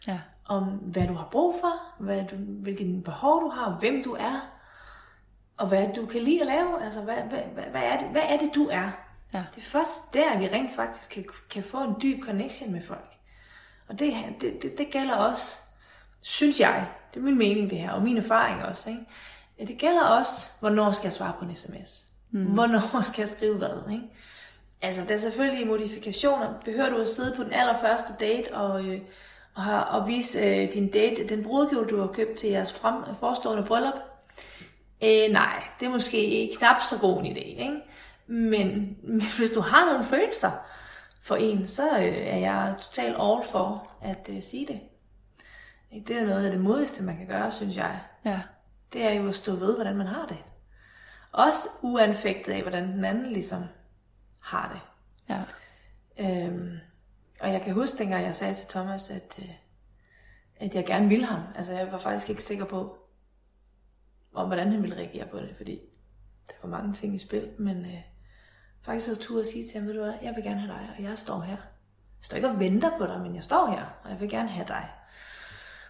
Ja 0.08 0.20
om, 0.54 0.64
hvad 0.64 1.08
du 1.08 1.14
har 1.14 1.28
brug 1.32 1.56
for, 1.62 2.04
hvad 2.04 2.26
du, 2.32 2.36
hvilke 2.36 3.02
behov 3.06 3.42
du 3.42 3.50
har, 3.50 3.78
hvem 3.80 4.04
du 4.04 4.14
er, 4.14 4.50
og 5.58 5.68
hvad 5.68 5.88
du 5.96 6.06
kan 6.06 6.22
lide 6.22 6.42
at 6.42 6.48
lave. 6.48 6.84
Altså, 6.84 7.02
hvad, 7.02 7.16
hvad, 7.16 7.40
hvad, 7.54 7.64
hvad, 7.64 7.82
er, 7.82 7.98
det, 7.98 8.08
hvad 8.08 8.22
er 8.26 8.38
det, 8.38 8.56
du 8.56 8.68
er? 8.72 8.90
Ja. 9.34 9.44
Det 9.56 9.62
er 9.62 9.66
først 9.66 10.14
der, 10.14 10.38
vi 10.38 10.48
rent 10.48 10.76
faktisk 10.76 11.12
kan, 11.12 11.26
kan 11.50 11.64
få 11.64 11.84
en 11.84 11.96
dyb 12.02 12.24
connection 12.24 12.72
med 12.72 12.82
folk. 12.82 13.10
Og 13.88 14.00
det, 14.00 14.14
det, 14.42 14.64
det, 14.64 14.78
det 14.78 14.88
gælder 14.92 15.16
også, 15.16 15.60
synes 16.22 16.60
jeg, 16.60 16.88
det 17.14 17.20
er 17.20 17.24
min 17.24 17.38
mening 17.38 17.70
det 17.70 17.80
her, 17.80 17.92
og 17.92 18.02
min 18.02 18.18
erfaring 18.18 18.64
også, 18.64 18.90
ikke? 18.90 19.06
Det 19.68 19.78
gælder 19.78 20.04
også, 20.04 20.52
hvornår 20.60 20.92
skal 20.92 21.06
jeg 21.06 21.14
svare 21.14 21.34
på 21.40 21.46
en 21.46 21.56
sms? 21.56 22.08
Mm. 22.32 22.46
Hvornår 22.46 23.02
skal 23.02 23.22
jeg 23.22 23.30
skrive 23.30 23.58
hvad? 23.58 23.92
Ikke? 23.92 24.04
Altså, 24.82 25.02
der 25.08 25.14
er 25.14 25.18
selvfølgelig 25.18 25.68
modifikationer. 25.68 26.54
Behøver 26.66 26.90
du 26.90 26.98
at 26.98 27.08
sidde 27.08 27.36
på 27.36 27.44
den 27.44 27.54
allerførste 27.54 28.14
date 28.20 28.54
og, 28.54 28.86
øh, 28.86 29.02
og, 29.56 29.86
og 29.86 30.08
vise 30.08 30.40
øh, 30.40 30.74
din 30.74 30.92
date, 30.92 31.28
den 31.28 31.44
brudkjole, 31.44 31.90
du 31.90 32.00
har 32.00 32.08
købt 32.08 32.38
til 32.38 32.50
jeres 32.50 32.74
frem, 32.74 33.16
forestående 33.20 33.64
bryllup. 33.64 33.94
Øh, 35.04 35.32
nej, 35.32 35.64
det 35.80 35.86
er 35.86 35.90
måske 35.90 36.52
knap 36.58 36.82
så 36.82 37.00
god 37.00 37.20
en 37.20 37.26
idé, 37.26 37.40
ikke? 37.40 37.80
Men, 38.28 38.68
men 39.04 39.22
hvis 39.38 39.52
du 39.52 39.62
har 39.62 39.86
nogle 39.86 40.06
følelser 40.06 40.52
for 41.22 41.36
en, 41.36 41.68
så 41.68 41.98
øh, 41.98 42.28
er 42.28 42.38
jeg 42.38 42.76
totalt 42.80 43.16
all 43.20 43.44
for 43.52 43.92
at 44.02 44.30
øh, 44.32 44.42
sige 44.42 44.68
det. 44.68 44.80
Det 46.08 46.18
er 46.18 46.26
noget 46.26 46.46
af 46.46 46.52
det 46.52 46.62
modigste, 46.62 47.04
man 47.04 47.18
kan 47.18 47.28
gøre, 47.28 47.52
synes 47.52 47.78
jeg. 47.78 48.00
Ja. 48.26 48.42
Det 48.94 49.04
er 49.04 49.12
jo 49.12 49.28
at 49.28 49.36
stå 49.36 49.56
ved, 49.56 49.76
hvordan 49.76 49.98
man 49.98 50.08
har 50.08 50.26
det. 50.26 50.38
Også 51.32 51.70
uanfægtet 51.82 52.54
af, 52.54 52.62
hvordan 52.62 52.88
den 52.88 53.06
anden 53.06 53.34
ligesom 53.34 53.64
har 54.40 54.72
det. 54.74 54.82
Ja. 55.30 55.42
Øhm, 56.20 56.78
og 57.42 57.54
jeg 57.54 57.62
kan 57.62 57.74
huske, 57.74 57.98
dengang 57.98 58.26
jeg 58.26 58.36
sagde 58.36 58.54
til 58.54 58.68
Thomas, 58.68 59.10
at, 59.10 59.36
øh, 59.40 59.50
at 60.56 60.76
jeg 60.76 60.86
gerne 60.86 61.10
ville 61.10 61.26
ham. 61.26 61.42
Altså 61.56 61.74
jeg 61.74 61.92
var 61.92 62.00
faktisk 62.00 62.30
ikke 62.30 62.44
sikker 62.44 62.66
på, 62.66 62.98
om 64.34 64.48
hvordan 64.48 64.72
han 64.72 64.82
ville 64.82 64.96
reagere 64.96 65.28
på 65.28 65.40
det, 65.40 65.54
fordi 65.58 65.80
der 66.48 66.54
var 66.64 66.70
mange 66.70 66.94
ting 66.94 67.16
i 67.16 67.18
spil, 67.18 67.52
men 67.60 67.86
øh, 67.86 68.02
faktisk 68.82 69.06
så 69.06 69.16
tur 69.16 69.40
at 69.40 69.48
sige 69.48 69.68
til 69.68 69.80
ham, 69.80 69.88
ved 69.88 69.94
du 69.94 70.04
hvad, 70.04 70.14
jeg 70.22 70.36
vil 70.36 70.44
gerne 70.44 70.60
have 70.60 70.74
dig, 70.74 70.90
og 70.98 71.04
jeg 71.04 71.18
står 71.18 71.42
her. 71.42 71.58
Jeg 72.20 72.26
står 72.26 72.36
ikke 72.36 72.50
og 72.50 72.60
venter 72.60 72.98
på 72.98 73.06
dig, 73.06 73.22
men 73.22 73.36
jeg 73.36 73.44
står 73.44 73.72
her, 73.72 73.86
og 74.04 74.10
jeg 74.10 74.20
vil 74.20 74.30
gerne 74.30 74.50
have 74.50 74.68
dig. 74.68 74.90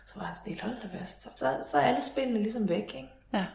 Så 0.06 0.14
var 0.16 0.28
jeg 0.28 0.38
sådan 0.38 0.50
helt 0.50 0.62
holdt 0.62 0.84
da 0.84 1.00
fast. 1.00 1.22
Så, 1.22 1.62
så 1.64 1.78
er 1.78 1.82
alle 1.82 2.02
spillene 2.02 2.40
ligesom 2.40 2.70
væk, 2.70 2.96
ikke? 2.96 3.10
Ja. 3.34 3.46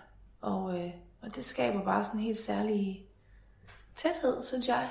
Og, 0.40 0.80
øh, 0.80 0.90
og 1.22 1.34
det 1.34 1.44
skaber 1.44 1.84
bare 1.84 2.04
sådan 2.04 2.20
en 2.20 2.24
helt 2.24 2.38
særlig 2.38 3.06
tæthed, 3.96 4.42
synes 4.42 4.68
jeg. 4.68 4.90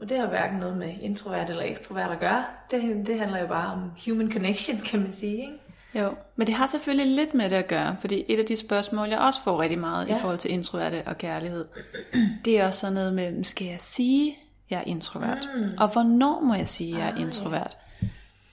Og 0.00 0.08
det 0.08 0.18
har 0.18 0.26
hverken 0.26 0.58
noget 0.58 0.76
med 0.76 0.94
introvert 1.00 1.50
eller 1.50 1.62
ekstrovert 1.62 2.10
at 2.10 2.20
gøre. 2.20 2.44
Det, 2.70 3.06
det 3.06 3.18
handler 3.18 3.40
jo 3.40 3.46
bare 3.46 3.72
om 3.72 3.90
human 4.06 4.32
connection, 4.32 4.78
kan 4.90 5.00
man 5.00 5.12
sige. 5.12 5.36
Ikke? 5.40 5.52
Jo, 5.94 6.14
men 6.36 6.46
det 6.46 6.54
har 6.54 6.66
selvfølgelig 6.66 7.16
lidt 7.16 7.34
med 7.34 7.50
det 7.50 7.56
at 7.56 7.68
gøre, 7.68 7.96
fordi 8.00 8.24
et 8.28 8.38
af 8.38 8.46
de 8.46 8.56
spørgsmål, 8.56 9.08
jeg 9.08 9.18
også 9.18 9.42
får 9.44 9.60
rigtig 9.62 9.78
meget 9.78 10.06
ja. 10.08 10.12
Ja. 10.12 10.18
i 10.18 10.20
forhold 10.20 10.38
til 10.38 10.50
introverte 10.52 11.02
og 11.06 11.18
kærlighed, 11.18 11.64
det 12.44 12.58
er 12.60 12.66
også 12.66 12.80
sådan 12.80 12.94
noget 12.94 13.14
med, 13.14 13.44
skal 13.44 13.66
jeg 13.66 13.80
sige, 13.80 14.38
jeg 14.70 14.78
er 14.78 14.84
introvert? 14.84 15.48
Mm. 15.56 15.70
Og 15.78 15.88
hvornår 15.88 16.40
må 16.40 16.54
jeg 16.54 16.68
sige, 16.68 16.98
jeg 16.98 17.08
er 17.08 17.14
Ah, 17.14 17.20
introvert? 17.20 17.76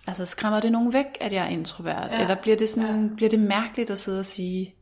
Altså 0.08 0.26
skræmmer 0.26 0.60
det 0.60 0.72
nogen 0.72 0.94
væk, 0.94 1.06
at 1.20 1.34
jeg 1.34 1.44
er 1.46 1.50
introvert? 1.50 2.08
Ja. 2.12 2.22
Eller 2.22 2.36
bliver 2.36 2.58
det, 2.58 2.70
sådan, 2.70 3.16
bliver 3.16 3.30
det 3.30 3.40
mærkeligt 3.40 3.90
at 3.90 4.00
sidde 4.00 4.20
og 4.20 4.26
sige? 4.26 4.76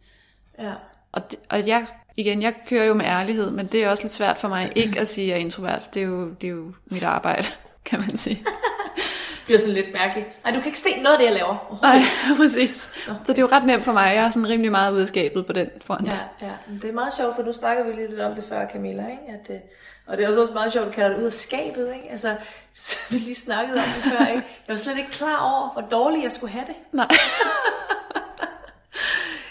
Ja. 0.60 0.74
Og, 1.12 1.32
det, 1.32 1.40
og 1.50 1.68
jeg, 1.68 1.88
igen, 2.18 2.42
jeg 2.42 2.54
kører 2.68 2.86
jo 2.86 2.94
med 2.94 3.06
ærlighed, 3.06 3.52
men 3.52 3.68
det 3.68 3.84
er 3.84 3.90
også 3.90 4.04
lidt 4.04 4.14
svært 4.14 4.38
for 4.38 4.48
mig 4.48 4.72
ikke 4.76 5.00
at 5.00 5.08
sige, 5.08 5.26
at 5.26 5.30
jeg 5.30 5.36
er 5.36 5.40
introvert. 5.46 5.90
Det 5.94 6.02
er 6.02 6.06
jo, 6.06 6.30
det 6.30 6.48
er 6.48 6.52
jo 6.52 6.74
mit 6.86 7.04
arbejde, 7.04 7.48
kan 7.90 8.00
man 8.00 8.18
sige. 8.18 8.36
Det 8.36 9.48
bliver 9.48 9.60
sådan 9.60 9.74
lidt 9.74 9.94
mærkeligt. 9.94 10.28
Nej, 10.44 10.54
du 10.54 10.60
kan 10.60 10.68
ikke 10.68 10.80
se 10.80 10.90
noget 11.02 11.14
af 11.14 11.20
det, 11.20 11.26
jeg 11.26 11.34
laver. 11.34 11.80
Nej, 11.82 12.02
præcis. 12.38 12.90
Så 13.24 13.34
det 13.34 13.40
er 13.40 13.44
jo 13.44 13.50
ret 13.52 13.66
nemt 13.66 13.84
for 13.84 13.94
mig. 13.94 14.16
Jeg 14.16 14.24
er 14.24 14.32
sådan 14.32 14.50
rimelig 14.50 14.72
meget 14.72 14.94
ude 14.94 15.02
af 15.02 15.08
skabet 15.08 15.46
på 15.46 15.54
den 15.54 15.70
front. 15.86 16.08
Ja, 16.08 16.18
ja. 16.42 16.52
Det 16.82 16.90
er 16.90 16.94
meget 16.94 17.14
sjovt, 17.14 17.36
for 17.36 17.44
nu 17.44 17.54
snakker 17.54 17.84
vi 17.84 17.92
lidt 17.92 18.20
om 18.20 18.36
det 18.36 18.44
før, 18.50 18.68
Camilla. 18.72 19.04
Ikke? 19.08 19.40
At, 19.40 19.56
øh, 19.56 19.60
og 20.08 20.18
det 20.18 20.26
er 20.26 20.28
også 20.28 20.54
meget 20.54 20.74
sjovt, 20.74 20.88
at 20.88 20.94
kalde 20.94 21.16
det 21.16 21.20
ud 21.22 21.26
af 21.26 21.34
skabet. 21.34 21.94
Ikke? 21.96 22.12
Altså, 22.12 22.36
så 22.76 22.98
vi 23.10 23.18
lige 23.18 23.36
snakkede 23.36 23.78
om 23.78 23.90
det 23.96 24.04
før. 24.04 24.26
Ikke? 24.26 24.44
Jeg 24.68 24.74
var 24.74 24.76
slet 24.76 24.98
ikke 24.98 25.12
klar 25.12 25.38
over, 25.38 25.70
hvor 25.74 25.82
dårligt 25.82 26.24
jeg 26.24 26.32
skulle 26.32 26.54
have 26.54 26.66
det. 26.68 26.76
Nej. 26.92 27.08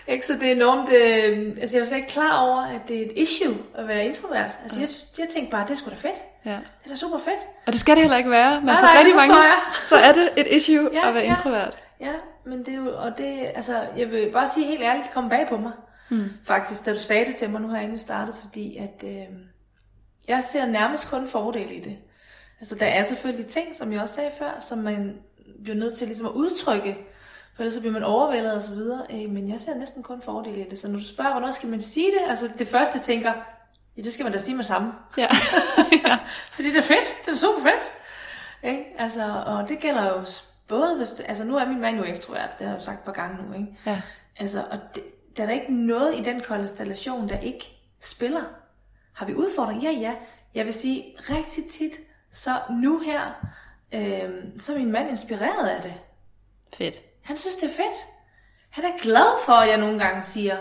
Ikke? 0.08 0.26
Så 0.26 0.32
det 0.32 0.42
er 0.48 0.52
enormt... 0.52 0.90
Øh, 0.92 1.56
altså, 1.60 1.76
jeg 1.76 1.80
var 1.80 1.86
slet 1.86 1.96
ikke 1.96 2.08
klar 2.08 2.40
over, 2.46 2.60
at 2.62 2.80
det 2.88 2.96
er 3.02 3.06
et 3.06 3.12
issue 3.16 3.54
at 3.74 3.88
være 3.88 4.06
introvert. 4.06 4.58
Altså, 4.62 4.80
jeg, 4.80 4.88
synes- 4.88 5.18
jeg 5.18 5.28
tænkte 5.28 5.50
bare, 5.50 5.66
det 5.68 5.78
skulle 5.78 5.96
da 5.96 6.08
fedt. 6.08 6.18
Ja. 6.44 6.50
Det 6.50 6.58
er 6.84 6.88
da 6.88 6.96
super 6.96 7.18
fedt. 7.18 7.40
Og 7.66 7.72
det 7.72 7.80
skal 7.80 7.94
det 7.96 8.02
heller 8.02 8.16
ikke 8.16 8.30
være, 8.30 8.56
men 8.60 8.64
Nej, 8.66 8.76
for 8.76 8.86
nej, 8.86 8.98
rigtig 8.98 9.16
mange, 9.16 9.34
jeg. 9.36 9.52
så 9.88 9.96
er 9.96 10.12
det 10.12 10.28
et 10.36 10.46
issue 10.46 10.90
Ja, 10.94 11.08
at 11.08 11.14
være 11.14 11.24
ja. 11.24 11.30
introvert. 11.30 11.78
Ja, 12.00 12.12
men 12.46 12.58
det 12.58 12.68
er 12.68 12.78
jo, 12.78 12.96
og 12.98 13.18
det, 13.18 13.50
altså, 13.54 13.82
jeg 13.96 14.12
vil 14.12 14.30
bare 14.32 14.48
sige 14.48 14.66
helt 14.66 14.82
ærligt, 14.82 15.10
kom 15.12 15.28
bag 15.28 15.46
på 15.48 15.56
mig, 15.56 15.72
mm. 16.10 16.24
faktisk, 16.46 16.86
da 16.86 16.92
du 16.94 16.98
sagde 17.00 17.24
det 17.26 17.36
til 17.36 17.50
mig, 17.50 17.60
nu 17.60 17.68
har 17.68 17.76
jeg 17.76 17.84
endnu 17.84 17.98
startet, 17.98 18.34
fordi 18.40 18.76
at, 18.76 19.04
øh, 19.08 19.22
jeg 20.28 20.44
ser 20.44 20.66
nærmest 20.66 21.10
kun 21.10 21.28
fordele 21.28 21.74
i 21.74 21.80
det. 21.80 21.96
Altså, 22.60 22.74
der 22.74 22.86
er 22.86 23.02
selvfølgelig 23.02 23.46
ting, 23.46 23.76
som 23.76 23.92
jeg 23.92 24.00
også 24.00 24.14
sagde 24.14 24.30
før, 24.38 24.56
som 24.60 24.78
man 24.78 25.16
bliver 25.62 25.76
nødt 25.76 25.96
til 25.98 26.06
ligesom 26.06 26.26
at 26.26 26.32
udtrykke, 26.32 26.96
for 27.54 27.62
ellers 27.62 27.74
så 27.74 27.80
bliver 27.80 27.92
man 27.92 28.02
overvældet 28.02 28.52
og 28.52 28.62
så 28.62 28.74
videre, 28.74 29.06
øh, 29.10 29.30
men 29.30 29.48
jeg 29.48 29.60
ser 29.60 29.74
næsten 29.74 30.02
kun 30.02 30.22
fordele 30.22 30.66
i 30.66 30.70
det. 30.70 30.78
Så 30.78 30.88
når 30.88 30.98
du 30.98 31.04
spørger, 31.04 31.30
hvornår 31.30 31.50
skal 31.50 31.68
man 31.68 31.80
sige 31.80 32.06
det, 32.06 32.28
altså 32.28 32.48
det 32.58 32.68
første, 32.68 32.98
jeg 32.98 33.04
tænker, 33.04 33.32
ja, 33.96 34.02
det 34.02 34.12
skal 34.12 34.24
man 34.24 34.32
da 34.32 34.38
sige 34.38 34.56
med 34.56 34.64
samme. 34.64 34.92
Ja. 35.18 35.28
ja. 36.06 36.18
Fordi 36.52 36.68
det 36.68 36.76
er 36.76 36.82
fedt. 36.82 37.16
Det 37.26 37.32
er 37.32 37.36
super 37.36 37.62
fedt. 37.62 37.92
Ikke? 38.62 38.84
Altså, 38.98 39.42
og 39.46 39.68
det 39.68 39.78
gælder 39.78 40.08
jo 40.08 40.24
både, 40.68 40.96
hvis 40.96 41.10
det, 41.10 41.24
altså 41.28 41.44
nu 41.44 41.56
er 41.56 41.68
min 41.68 41.80
mand 41.80 41.96
jo 41.96 42.04
ekstrovert, 42.04 42.58
det 42.58 42.66
har 42.66 42.74
jeg 42.74 42.80
jo 42.80 42.84
sagt 42.84 42.98
et 42.98 43.04
par 43.04 43.12
gange 43.12 43.42
nu, 43.42 43.54
ikke? 43.54 43.78
ja. 43.86 44.02
Altså, 44.36 44.64
og 44.70 44.78
det, 44.94 45.02
der 45.36 45.42
er 45.42 45.46
der 45.46 45.54
ikke 45.54 45.74
noget 45.74 46.18
i 46.18 46.22
den 46.22 46.40
konstellation, 46.40 47.28
der 47.28 47.38
ikke 47.38 47.64
spiller. 48.00 48.42
Har 49.12 49.26
vi 49.26 49.34
udfordringer? 49.34 49.90
Ja, 49.90 49.98
ja. 49.98 50.14
Jeg 50.54 50.64
vil 50.64 50.74
sige, 50.74 51.16
rigtig 51.18 51.64
tit, 51.70 51.92
så 52.32 52.50
nu 52.70 52.98
her, 52.98 53.46
øh, 53.92 54.30
så 54.58 54.72
er 54.74 54.78
min 54.78 54.92
mand 54.92 55.10
inspireret 55.10 55.68
af 55.68 55.82
det. 55.82 55.94
Fedt. 56.76 57.13
Han 57.24 57.36
synes, 57.36 57.56
det 57.56 57.64
er 57.64 57.74
fedt. 57.74 58.06
Han 58.70 58.84
er 58.84 58.98
glad 59.02 59.44
for, 59.46 59.52
at 59.52 59.68
jeg 59.68 59.78
nogle 59.78 59.98
gange 59.98 60.22
siger, 60.22 60.56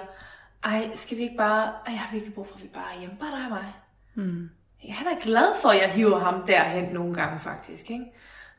ej, 0.63 0.89
skal 0.93 1.17
vi 1.17 1.23
ikke 1.23 1.37
bare, 1.37 1.63
ej, 1.65 1.93
jeg 1.93 1.99
har 1.99 2.11
virkelig 2.11 2.33
brug 2.33 2.47
for, 2.47 2.55
at 2.55 2.63
vi 2.63 2.67
bare 2.67 2.95
er 2.95 2.99
hjemme, 2.99 3.15
bare 3.19 3.31
dig 3.31 3.45
og 3.45 3.49
mig. 3.49 3.73
Mm. 4.15 4.49
Han 4.89 5.07
er 5.07 5.19
glad 5.21 5.61
for, 5.61 5.69
at 5.69 5.81
jeg 5.81 5.91
hiver 5.91 6.19
ham 6.19 6.47
derhen 6.47 6.93
nogle 6.93 7.13
gange 7.13 7.39
faktisk. 7.39 7.91
Ikke? 7.91 8.05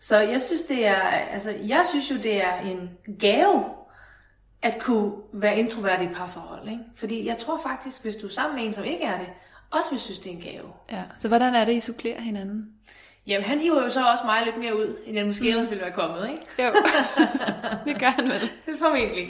Så 0.00 0.18
jeg 0.18 0.40
synes, 0.40 0.62
det 0.62 0.86
er, 0.86 1.00
altså, 1.00 1.50
jeg 1.50 1.82
synes 1.88 2.10
jo, 2.10 2.16
det 2.16 2.44
er 2.44 2.56
en 2.56 2.90
gave, 3.18 3.64
at 4.62 4.78
kunne 4.78 5.12
være 5.32 5.58
introvert 5.58 6.02
i 6.02 6.04
et 6.04 6.14
parforhold. 6.14 6.68
Ikke? 6.68 6.82
Fordi 6.96 7.26
jeg 7.26 7.38
tror 7.38 7.60
faktisk, 7.62 8.02
hvis 8.02 8.16
du 8.16 8.26
er 8.26 8.30
sammen 8.30 8.56
med 8.56 8.66
en, 8.66 8.72
som 8.72 8.84
ikke 8.84 9.04
er 9.04 9.18
det, 9.18 9.28
også 9.70 9.90
vil 9.90 10.00
synes, 10.00 10.18
det 10.18 10.32
er 10.32 10.36
en 10.36 10.42
gave. 10.42 10.72
Ja. 10.92 11.02
Så 11.18 11.28
hvordan 11.28 11.54
er 11.54 11.64
det, 11.64 11.72
I 11.72 11.80
supplerer 11.80 12.20
hinanden? 12.20 12.68
Jamen, 13.26 13.44
han 13.44 13.60
hiver 13.60 13.82
jo 13.82 13.90
så 13.90 14.06
også 14.06 14.24
mig 14.24 14.44
lidt 14.44 14.56
mere 14.56 14.76
ud, 14.76 14.96
end 15.06 15.16
jeg 15.16 15.26
måske 15.26 15.50
ellers 15.50 15.70
ville 15.70 15.82
være 15.82 15.92
kommet, 15.92 16.30
ikke? 16.30 16.42
Jo. 16.58 16.64
det 17.86 18.00
gør 18.00 18.06
han 18.06 18.24
vel. 18.24 18.40
Det 18.40 18.74
er 18.74 18.78
formentlig. 18.78 19.28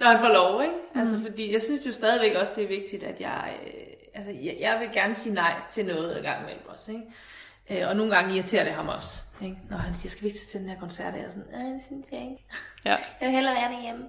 Når 0.00 0.06
han 0.06 0.18
får 0.18 0.28
lov, 0.28 0.62
ikke? 0.62 0.74
Mm. 0.94 1.00
Altså, 1.00 1.18
fordi 1.26 1.52
jeg 1.52 1.62
synes 1.62 1.86
jo 1.86 1.92
stadigvæk 1.92 2.34
også, 2.36 2.52
det 2.56 2.64
er 2.64 2.68
vigtigt, 2.68 3.02
at 3.02 3.20
jeg... 3.20 3.52
Øh, 3.66 3.72
altså, 4.14 4.32
jeg, 4.42 4.56
jeg 4.60 4.80
vil 4.80 4.88
gerne 4.94 5.14
sige 5.14 5.34
nej 5.34 5.52
til 5.70 5.86
noget 5.86 6.16
en 6.16 6.22
gang 6.22 6.42
imellem 6.42 6.68
også, 6.68 6.92
ikke? 6.92 7.82
Øh, 7.82 7.88
og 7.88 7.96
nogle 7.96 8.14
gange 8.16 8.34
irriterer 8.34 8.64
det 8.64 8.72
ham 8.72 8.88
også, 8.88 9.20
ikke? 9.42 9.58
Når 9.70 9.76
han 9.78 9.94
siger, 9.94 10.10
skal 10.10 10.22
vi 10.22 10.26
ikke 10.28 10.38
til 10.38 10.60
den 10.60 10.68
her 10.68 10.76
koncert? 10.78 11.12
Og 11.12 11.18
jeg 11.18 11.26
er 11.26 11.30
sådan, 11.30 11.46
øh, 11.54 11.74
det 11.74 11.82
synes 11.86 12.06
jeg 12.12 12.20
ikke. 12.20 12.44
Ja. 12.84 12.90
Jeg 13.20 13.26
vil 13.26 13.30
hellere 13.30 13.54
være 13.54 13.72
derhjemme. 13.72 14.04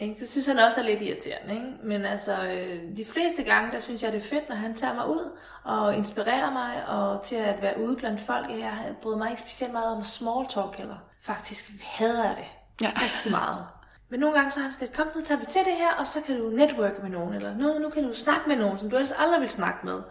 Ikke? 0.00 0.20
Det 0.20 0.28
synes 0.28 0.46
han 0.46 0.58
også 0.58 0.80
er 0.80 0.84
lidt 0.84 1.02
irriterende. 1.02 1.54
Ikke? 1.54 1.66
Men 1.82 2.04
altså, 2.04 2.46
øh, 2.46 2.96
de 2.96 3.04
fleste 3.04 3.42
gange, 3.42 3.72
der 3.72 3.78
synes 3.78 4.02
jeg, 4.02 4.12
det 4.12 4.18
er 4.24 4.28
fedt, 4.28 4.48
når 4.48 4.56
han 4.56 4.74
tager 4.74 4.94
mig 4.94 5.08
ud 5.08 5.30
og 5.64 5.96
inspirerer 5.96 6.50
mig 6.52 6.88
og 6.88 7.22
til 7.22 7.36
at 7.36 7.62
være 7.62 7.80
ude 7.80 7.96
blandt 7.96 8.20
folk. 8.20 8.50
Jeg 8.50 8.78
bryder 9.02 9.18
mig 9.18 9.30
ikke 9.30 9.40
specielt 9.42 9.72
meget 9.72 9.96
om 9.96 10.04
small 10.04 10.46
talk 10.48 10.76
heller. 10.76 10.96
Faktisk 11.22 11.70
hader 11.82 12.24
jeg 12.24 12.36
det 12.36 12.44
Ja. 12.86 12.92
rigtig 12.94 13.30
meget. 13.30 13.66
Men 14.08 14.20
nogle 14.20 14.36
gange 14.36 14.50
så 14.50 14.60
er 14.60 14.62
han 14.62 14.72
sådan 14.72 14.86
lidt, 14.88 14.96
kom 14.96 15.08
nu 15.14 15.20
tager 15.20 15.38
vi 15.38 15.46
til 15.46 15.60
det 15.64 15.72
her, 15.72 15.92
og 15.98 16.06
så 16.06 16.20
kan 16.26 16.38
du 16.38 16.50
networke 16.50 17.02
med 17.02 17.10
nogen, 17.10 17.34
eller 17.34 17.56
nu, 17.56 17.78
nu 17.78 17.90
kan 17.90 18.02
du 18.02 18.14
snakke 18.14 18.48
med 18.48 18.56
nogen, 18.56 18.78
som 18.78 18.90
du 18.90 18.96
ellers 18.96 19.12
aldrig 19.18 19.40
vil 19.40 19.50
snakke 19.50 19.86
med. 19.86 20.02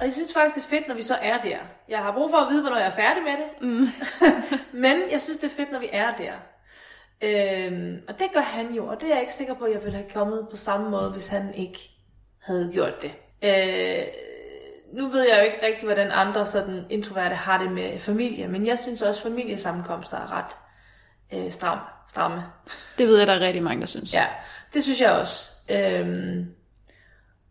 Og 0.00 0.06
jeg 0.06 0.12
synes 0.12 0.34
faktisk, 0.34 0.54
det 0.54 0.64
er 0.64 0.68
fedt, 0.68 0.88
når 0.88 0.94
vi 0.94 1.02
så 1.02 1.14
er 1.14 1.38
der. 1.38 1.58
Jeg 1.88 1.98
har 1.98 2.12
brug 2.12 2.30
for 2.30 2.36
at 2.36 2.52
vide, 2.52 2.60
hvornår 2.60 2.76
jeg 2.76 2.86
er 2.86 2.90
færdig 2.90 3.22
med 3.22 3.32
det. 3.32 3.62
Mm. 3.62 3.86
Men 4.82 5.02
jeg 5.10 5.20
synes, 5.20 5.38
det 5.38 5.46
er 5.46 5.56
fedt, 5.56 5.72
når 5.72 5.78
vi 5.78 5.88
er 5.92 6.16
der. 6.16 6.32
Øhm, 7.22 8.02
og 8.08 8.20
det 8.20 8.28
gør 8.34 8.40
han 8.40 8.74
jo, 8.74 8.86
og 8.86 9.00
det 9.00 9.08
er 9.08 9.12
jeg 9.12 9.20
ikke 9.20 9.32
sikker 9.32 9.54
på, 9.54 9.64
at 9.64 9.72
jeg 9.72 9.84
ville 9.84 9.98
have 9.98 10.10
kommet 10.10 10.46
på 10.50 10.56
samme 10.56 10.90
måde, 10.90 11.10
hvis 11.10 11.28
han 11.28 11.54
ikke 11.54 11.90
havde 12.42 12.70
gjort 12.72 13.02
det. 13.02 13.10
Øh, 13.42 14.06
nu 14.92 15.08
ved 15.08 15.28
jeg 15.28 15.38
jo 15.38 15.44
ikke 15.44 15.66
rigtig, 15.66 15.86
hvordan 15.86 16.10
andre 16.10 16.46
sådan 16.46 16.86
introverte 16.90 17.34
har 17.34 17.62
det 17.62 17.72
med 17.72 17.98
familie, 17.98 18.48
men 18.48 18.66
jeg 18.66 18.78
synes 18.78 19.02
også, 19.02 19.20
at 19.20 19.30
familiesammenkomster 19.30 20.16
er 20.16 20.32
ret 20.32 20.56
øh, 21.32 21.50
stram, 21.50 21.78
stramme. 22.08 22.42
Det 22.98 23.06
ved 23.06 23.18
jeg, 23.18 23.26
der 23.26 23.32
er 23.32 23.40
rigtig 23.40 23.62
mange, 23.62 23.80
der 23.80 23.86
synes. 23.86 24.14
Ja, 24.14 24.26
det 24.74 24.82
synes 24.82 25.00
jeg 25.00 25.10
også. 25.10 25.50
Øhm, 25.68 26.54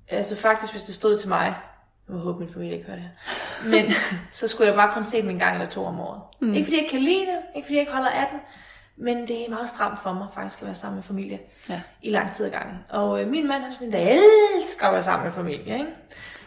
altså 0.10 0.36
faktisk, 0.36 0.72
hvis 0.72 0.84
det 0.84 0.96
stod 0.96 1.18
til 1.18 1.30
mig, 1.30 1.56
jeg 2.10 2.18
må 2.18 2.24
håbe, 2.24 2.40
min 2.40 2.54
familie 2.54 2.74
ikke 2.74 2.86
hører 2.88 2.98
det 3.00 3.06
her, 3.06 3.70
men 3.70 3.92
så 4.32 4.48
skulle 4.48 4.68
jeg 4.68 4.76
bare 4.76 4.94
kun 4.94 5.04
se 5.04 5.22
dem 5.22 5.30
en 5.30 5.40
gang 5.40 5.54
eller 5.56 5.70
to 5.70 5.86
om 5.86 6.00
året. 6.00 6.22
Mm. 6.42 6.54
Ikke 6.54 6.66
fordi 6.66 6.82
jeg 6.82 6.88
kan 6.92 7.00
lide 7.00 7.20
det, 7.26 7.38
ikke 7.56 7.66
fordi 7.66 7.76
jeg 7.76 7.82
ikke 7.82 7.94
holder 7.94 8.10
af 8.10 8.28
den, 8.32 8.40
men 8.98 9.28
det 9.28 9.46
er 9.46 9.50
meget 9.50 9.70
stramt 9.70 10.00
for 10.04 10.14
mig 10.14 10.28
faktisk 10.34 10.60
at 10.62 10.66
være 10.66 10.76
sammen 10.76 10.96
med 10.96 11.04
familie 11.04 11.40
Ja. 11.70 11.82
i 12.02 12.10
lang 12.10 12.32
tid 12.32 12.46
ad 12.46 12.52
gangen. 12.52 12.78
Og 12.90 13.22
øh, 13.22 13.28
min 13.28 13.48
mand 13.48 13.62
han 13.62 13.72
er 13.72 13.76
sådan 13.76 13.88
en, 13.88 13.94
der 13.94 14.00
elsker 14.00 14.88
at 14.88 14.94
være 14.94 15.04
sammen 15.04 15.26
med 15.26 15.34
familie, 15.34 15.74
ikke? 15.74 15.86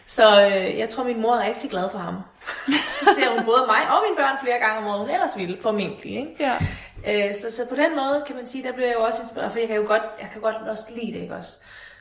Så 0.07 0.41
øh, 0.45 0.77
jeg 0.79 0.89
tror, 0.89 1.03
min 1.03 1.21
mor 1.21 1.35
er 1.35 1.47
rigtig 1.47 1.69
glad 1.69 1.89
for 1.89 1.97
ham. 1.97 2.15
så 2.99 3.05
ser 3.19 3.35
hun 3.35 3.45
både 3.45 3.63
mig 3.67 3.81
og 3.89 4.03
mine 4.07 4.15
børn 4.17 4.37
flere 4.43 4.59
gange 4.59 4.77
om 4.77 4.87
året, 4.87 4.99
hun 4.99 5.09
ellers 5.09 5.37
ville, 5.37 5.57
formentlig, 5.61 6.15
ikke? 6.19 6.35
Ja. 6.39 6.53
Øh, 7.27 7.33
så, 7.35 7.51
så 7.55 7.69
på 7.69 7.75
den 7.75 7.95
måde 7.95 8.23
kan 8.27 8.35
man 8.35 8.45
sige, 8.45 8.63
der 8.63 8.71
bliver 8.71 8.87
jeg 8.87 8.95
jo 8.95 9.03
også 9.03 9.21
inspireret, 9.21 9.51
for 9.51 9.59
jeg 9.59 9.67
kan 9.67 9.77
jo 9.77 9.83
godt, 9.87 10.01
jeg 10.21 10.29
kan 10.33 10.41
godt 10.41 10.55
også 10.55 10.85
lide 10.95 11.13
det, 11.13 11.21
ikke 11.21 11.35
også? 11.35 11.57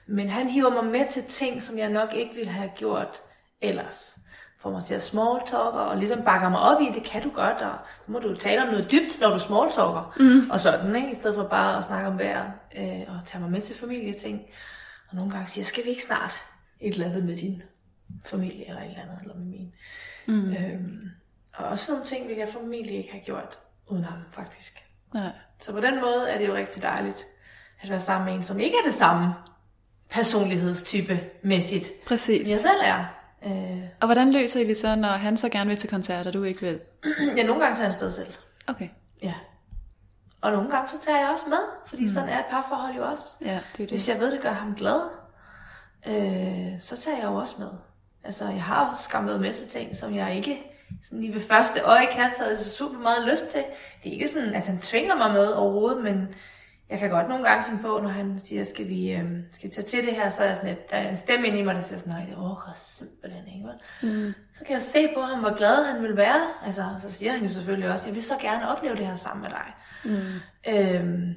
Men 0.06 0.28
han 0.28 0.48
hiver 0.48 0.70
mig 0.70 0.84
med 0.84 1.08
til 1.08 1.22
ting, 1.24 1.62
som 1.62 1.78
jeg 1.78 1.88
nok 1.88 2.14
ikke 2.14 2.34
ville 2.34 2.50
have 2.50 2.70
gjort 2.76 3.20
ellers. 3.62 4.18
får 4.58 4.70
mig 4.70 4.84
til 4.84 4.94
at 4.94 5.02
smalltalk, 5.02 5.74
og 5.74 5.96
ligesom 5.96 6.22
bakker 6.22 6.48
mig 6.48 6.60
op 6.60 6.80
i, 6.80 6.90
det 6.94 7.04
kan 7.04 7.22
du 7.22 7.30
godt, 7.30 7.62
og 7.62 7.72
så 8.06 8.12
må 8.12 8.18
du 8.18 8.36
tale 8.36 8.62
om 8.62 8.68
noget 8.68 8.90
dybt, 8.90 9.20
når 9.20 9.30
du 9.30 9.38
smalltalker, 9.38 10.14
mm. 10.20 10.50
og 10.50 10.60
sådan, 10.60 10.96
ikke? 10.96 11.10
i 11.10 11.14
stedet 11.14 11.36
for 11.36 11.48
bare 11.48 11.78
at 11.78 11.84
snakke 11.84 12.08
om 12.08 12.18
vejr, 12.18 12.50
øh, 12.76 13.00
og 13.08 13.20
tage 13.24 13.42
mig 13.42 13.50
med 13.50 13.60
til 13.60 13.76
familieting. 13.76 14.42
Og 15.10 15.16
nogle 15.16 15.30
gange 15.30 15.46
siger, 15.46 15.64
skal 15.64 15.84
vi 15.84 15.88
ikke 15.88 16.02
snart 16.02 16.32
et 16.80 16.94
eller 16.94 17.06
andet 17.06 17.24
med 17.24 17.36
din 17.36 17.62
familie, 18.24 18.68
eller 18.68 18.80
et 18.80 18.88
eller 18.88 19.02
andet, 19.02 19.18
eller 19.22 19.34
med 19.34 19.44
min. 19.44 19.72
Mm. 20.26 20.52
Øhm, 20.52 21.10
og 21.54 21.64
også 21.64 21.84
sådan 21.84 21.96
nogle 21.96 22.08
ting, 22.08 22.28
ville 22.28 22.40
jeg 22.40 22.48
formentlig 22.52 22.96
ikke 22.96 23.12
have 23.12 23.24
gjort 23.24 23.58
uden 23.86 24.04
ham, 24.04 24.18
faktisk. 24.30 24.78
Nej. 25.14 25.32
Så 25.60 25.72
på 25.72 25.80
den 25.80 26.00
måde 26.00 26.30
er 26.30 26.38
det 26.38 26.48
jo 26.48 26.54
rigtig 26.54 26.82
dejligt 26.82 27.26
at 27.80 27.90
være 27.90 28.00
sammen 28.00 28.26
med 28.26 28.34
en, 28.34 28.42
som 28.42 28.60
ikke 28.60 28.76
er 28.76 28.84
det 28.84 28.94
samme 28.94 29.34
personlighedstype 30.10 31.20
mæssigt, 31.42 32.04
Præcis. 32.06 32.40
som 32.40 32.50
jeg 32.50 32.60
selv 32.60 32.80
er. 32.82 33.21
Øh, 33.46 33.82
Og 34.00 34.06
hvordan 34.06 34.32
løser 34.32 34.60
I 34.60 34.66
det 34.66 34.76
så, 34.76 34.94
når 34.94 35.08
han 35.08 35.36
så 35.36 35.48
gerne 35.48 35.70
vil 35.70 35.78
til 35.78 35.90
koncert, 35.90 36.26
og 36.26 36.32
du 36.32 36.42
ikke 36.42 36.60
vil? 36.60 36.80
ja, 37.36 37.42
nogle 37.42 37.62
gange 37.62 37.76
tager 37.76 37.84
jeg 37.84 37.88
afsted 37.88 38.10
selv. 38.10 38.32
Okay. 38.66 38.88
Ja. 39.22 39.34
Og 40.40 40.52
nogle 40.52 40.70
gange 40.70 40.88
så 40.88 40.98
tager 41.00 41.18
jeg 41.18 41.28
også 41.28 41.44
med, 41.48 41.58
fordi 41.86 42.02
mm. 42.02 42.08
sådan 42.08 42.28
er 42.28 42.38
et 42.38 42.44
parforhold 42.50 42.94
jo 42.96 43.04
også. 43.04 43.24
Ja, 43.40 43.46
det 43.46 43.54
er 43.54 43.60
det. 43.76 43.90
Hvis 43.90 44.08
jeg 44.08 44.20
ved, 44.20 44.32
det 44.32 44.40
gør 44.40 44.52
ham 44.52 44.74
glad, 44.74 45.00
øh, 46.08 46.80
så 46.80 46.96
tager 46.96 47.16
jeg 47.16 47.24
jo 47.24 47.34
også 47.34 47.54
med. 47.58 47.70
Altså, 48.24 48.44
jeg 48.44 48.62
har 48.62 48.90
jo 48.90 49.02
skam 49.02 49.26
været 49.26 49.40
med 49.40 49.54
til 49.54 49.68
ting, 49.68 49.96
som 49.96 50.14
jeg 50.14 50.36
ikke 50.36 50.62
sådan 51.02 51.20
lige 51.20 51.34
ved 51.34 51.40
første 51.40 51.80
øjekast 51.80 52.38
havde 52.38 52.56
så 52.56 52.70
super 52.70 52.98
meget 52.98 53.28
lyst 53.28 53.48
til. 53.50 53.64
Det 54.02 54.08
er 54.08 54.12
ikke 54.12 54.28
sådan, 54.28 54.54
at 54.54 54.66
han 54.66 54.78
tvinger 54.78 55.16
mig 55.16 55.32
med 55.32 55.52
overhovedet, 55.52 56.04
men 56.04 56.28
jeg 56.92 57.00
kan 57.00 57.10
godt 57.10 57.28
nogle 57.28 57.48
gange 57.48 57.64
finde 57.64 57.82
på, 57.82 58.00
når 58.02 58.08
han 58.08 58.38
siger, 58.38 58.64
skal 58.64 58.88
vi, 58.88 59.12
øh, 59.12 59.30
skal 59.52 59.68
vi 59.68 59.74
tage 59.74 59.86
til 59.86 60.06
det 60.06 60.14
her, 60.14 60.30
så 60.30 60.42
er 60.42 60.46
jeg 60.46 60.56
sådan, 60.56 60.70
at 60.70 60.90
der 60.90 60.96
er 60.96 61.08
en 61.08 61.16
stemme 61.16 61.46
inde 61.46 61.58
i 61.58 61.62
mig, 61.62 61.74
der 61.74 61.80
siger 61.80 61.98
sådan, 61.98 62.12
nej, 62.12 62.24
det 62.24 62.36
overgår 62.36 62.72
simpelthen 62.74 63.46
ikke. 63.46 63.68
Mm. 64.02 64.34
Så 64.54 64.64
kan 64.64 64.74
jeg 64.74 64.82
se 64.82 65.08
på 65.14 65.20
ham, 65.20 65.40
hvor 65.40 65.56
glad 65.56 65.84
han 65.84 66.02
vil 66.02 66.16
være. 66.16 66.46
Altså, 66.66 66.84
så 67.02 67.10
siger 67.10 67.32
han 67.32 67.42
jo 67.42 67.48
selvfølgelig 67.48 67.90
også, 67.90 68.06
jeg 68.06 68.14
vil 68.14 68.22
så 68.22 68.34
gerne 68.40 68.68
opleve 68.68 68.96
det 68.96 69.06
her 69.06 69.16
sammen 69.16 69.42
med 69.42 69.50
dig. 69.50 69.74
Mm. 70.04 70.40
Øhm, 70.68 71.34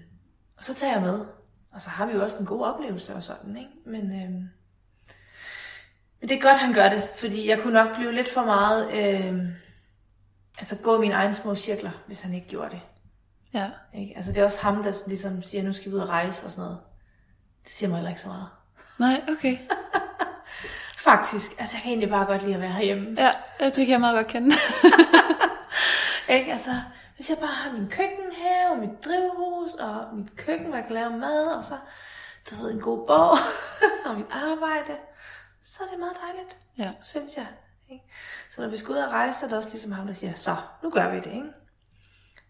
og 0.58 0.64
så 0.64 0.74
tager 0.74 0.94
jeg 0.94 1.02
med. 1.02 1.26
Og 1.74 1.82
så 1.82 1.90
har 1.90 2.06
vi 2.06 2.14
jo 2.14 2.24
også 2.24 2.38
en 2.40 2.46
god 2.46 2.66
oplevelse 2.66 3.16
og 3.16 3.24
sådan, 3.24 3.58
ikke? 3.58 3.72
Men, 3.86 4.24
øhm, 4.24 4.50
men 6.22 6.30
det 6.30 6.32
er 6.32 6.42
godt, 6.42 6.58
han 6.58 6.74
gør 6.74 6.90
det, 6.90 7.10
fordi 7.16 7.50
jeg 7.50 7.60
kunne 7.60 7.74
nok 7.74 7.96
blive 7.96 8.12
lidt 8.12 8.30
for 8.30 8.46
meget, 8.46 8.92
øhm, 8.94 9.48
altså 10.58 10.78
gå 10.84 10.98
mine 10.98 11.14
egne 11.14 11.34
små 11.34 11.56
cirkler, 11.56 11.92
hvis 12.08 12.22
han 12.22 12.34
ikke 12.34 12.48
gjorde 12.48 12.70
det. 12.70 12.82
Ja. 13.56 13.70
Ikke? 13.94 14.14
Altså 14.16 14.32
det 14.32 14.42
er 14.42 14.46
også 14.46 14.62
ham, 14.62 14.84
der 14.84 15.04
ligesom 15.08 15.44
siger, 15.44 15.64
nu 15.64 15.74
skal 15.74 15.92
vi 15.92 15.96
ud 15.96 16.02
og 16.02 16.10
rejse 16.10 16.46
og 16.46 16.52
sådan 16.52 16.64
noget. 16.64 16.80
Det 17.64 17.72
siger 17.72 17.90
mig 17.90 17.98
heller 17.98 18.10
ikke 18.10 18.22
så 18.22 18.28
meget. 18.28 18.48
Nej, 19.00 19.22
okay. 19.30 19.58
Faktisk, 21.10 21.52
altså 21.60 21.78
jeg 21.78 21.82
kan 21.82 21.90
egentlig 21.92 22.10
bare 22.10 22.26
godt 22.26 22.42
lide 22.42 22.56
at 22.56 22.62
være 22.62 22.72
herhjemme. 22.72 23.16
Ja, 23.18 23.32
det 23.60 23.76
kan 23.76 23.90
jeg 23.90 24.00
meget 24.00 24.16
godt 24.16 24.28
kende. 24.28 24.56
Ikke? 26.36 26.52
Altså, 26.52 26.72
hvis 27.16 27.30
jeg 27.30 27.38
bare 27.38 27.54
har 27.54 27.72
min 27.72 27.90
køkkenhave, 27.90 28.72
og 28.72 28.78
mit 28.78 29.06
drivhus, 29.06 29.74
og 29.76 30.16
mit 30.18 30.36
køkken, 30.36 30.68
hvor 30.68 30.76
jeg 30.76 30.86
kan 30.86 30.96
lave 30.96 31.10
mad, 31.18 31.46
og 31.48 31.64
så, 31.64 31.74
du 32.50 32.56
ved, 32.56 32.72
en 32.72 32.82
god 32.82 33.08
bog, 33.08 33.38
og 34.06 34.16
mit 34.18 34.28
arbejde, 34.32 34.98
så 35.64 35.84
er 35.84 35.88
det 35.88 36.00
meget 36.00 36.18
dejligt, 36.26 36.58
ja. 36.78 36.92
synes 37.04 37.38
jeg. 37.38 37.48
Ikke? 37.90 38.06
Så 38.56 38.62
når 38.62 38.68
vi 38.68 38.78
skal 38.78 38.92
ud 38.92 38.98
og 38.98 39.12
rejse, 39.12 39.40
så 39.40 39.46
er 39.46 39.50
det 39.50 39.58
også 39.58 39.70
ligesom 39.70 39.92
ham, 39.92 40.08
der 40.08 40.14
siger, 40.14 40.34
så, 40.34 40.56
nu 40.84 40.90
gør 40.90 41.10
vi 41.10 41.18
det, 41.18 41.34
ikke? 41.34 41.52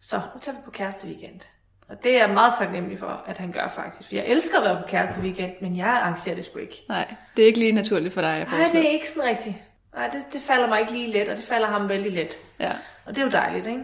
Så, 0.10 0.16
nu 0.16 0.40
tager 0.42 0.58
vi 0.58 0.62
på 0.66 0.72
kæreste 0.72 1.08
weekend. 1.08 1.40
Og 1.90 2.04
det 2.04 2.12
er 2.12 2.18
jeg 2.18 2.30
meget 2.30 2.54
taknemmelig 2.60 3.00
for, 3.00 3.24
at 3.28 3.38
han 3.38 3.52
gør 3.52 3.68
faktisk. 3.68 4.08
For 4.10 4.16
jeg 4.16 4.26
elsker 4.28 4.58
at 4.60 4.64
være 4.66 4.78
på 4.82 4.88
kæreste 4.88 5.22
weekend, 5.22 5.52
men 5.62 5.78
jeg 5.78 5.88
arrangerer 5.88 6.36
det 6.36 6.46
sgu 6.46 6.60
ikke. 6.60 6.84
Nej, 6.90 7.14
det 7.36 7.42
er 7.42 7.48
ikke 7.48 7.60
lige 7.60 7.72
naturligt 7.72 8.14
for 8.14 8.22
dig, 8.22 8.48
Nej, 8.52 8.70
det 8.72 8.86
er 8.86 8.90
ikke 8.90 9.10
sådan 9.10 9.30
rigtigt. 9.30 9.56
Nej, 9.96 10.08
det, 10.08 10.34
det 10.34 10.42
falder 10.42 10.68
mig 10.68 10.80
ikke 10.80 10.92
lige 10.94 11.12
let, 11.12 11.30
og 11.30 11.38
det 11.38 11.46
falder 11.46 11.68
ham 11.68 11.90
vældig 11.90 12.12
let. 12.12 12.34
Ja. 12.60 12.72
Og 13.06 13.16
det 13.16 13.22
er 13.22 13.26
jo 13.26 13.32
dejligt, 13.32 13.68
ikke? 13.68 13.82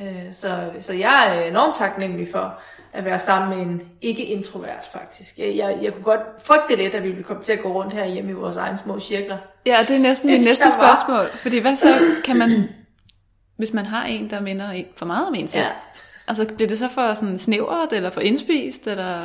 Øh, 0.00 0.32
Så, 0.32 0.70
så 0.80 0.92
jeg 0.92 1.36
er 1.36 1.42
enormt 1.42 1.76
taknemmelig 1.76 2.28
for 2.32 2.60
at 2.92 3.04
være 3.04 3.18
sammen 3.18 3.58
med 3.58 3.66
en 3.66 3.82
ikke-introvert, 4.02 4.88
faktisk. 4.92 5.38
Jeg, 5.38 5.56
jeg, 5.56 5.78
jeg 5.82 5.92
kunne 5.92 6.04
godt 6.04 6.20
frygte 6.38 6.76
lidt, 6.76 6.94
at 6.94 7.02
vi 7.02 7.08
ville 7.08 7.24
komme 7.24 7.42
til 7.42 7.52
at 7.52 7.62
gå 7.62 7.72
rundt 7.72 7.92
her 7.92 8.06
hjemme 8.06 8.30
i 8.30 8.34
vores 8.34 8.56
egne 8.56 8.76
små 8.78 9.00
cirkler. 9.00 9.38
Ja, 9.66 9.78
det 9.88 9.96
er 9.96 10.00
næsten 10.00 10.30
mit 10.30 10.40
næste 10.40 10.72
spørgsmål. 10.72 11.26
Fordi 11.30 11.58
hvad 11.58 11.76
så 11.76 11.86
kan 12.24 12.36
man, 12.36 12.50
hvis 13.56 13.72
man 13.72 13.86
har 13.86 14.04
en, 14.04 14.30
der 14.30 14.40
minder 14.40 14.70
en 14.70 14.86
for 14.96 15.06
meget 15.06 15.26
om 15.26 15.34
en 15.34 15.48
selv? 15.48 15.62
Ja. 15.64 15.70
Altså 16.28 16.46
bliver 16.54 16.68
det 16.68 16.78
så 16.78 16.88
for 16.94 17.14
sådan 17.14 17.38
snævert, 17.38 17.92
eller 17.92 18.10
for 18.10 18.20
indspist, 18.20 18.86
eller 18.86 19.20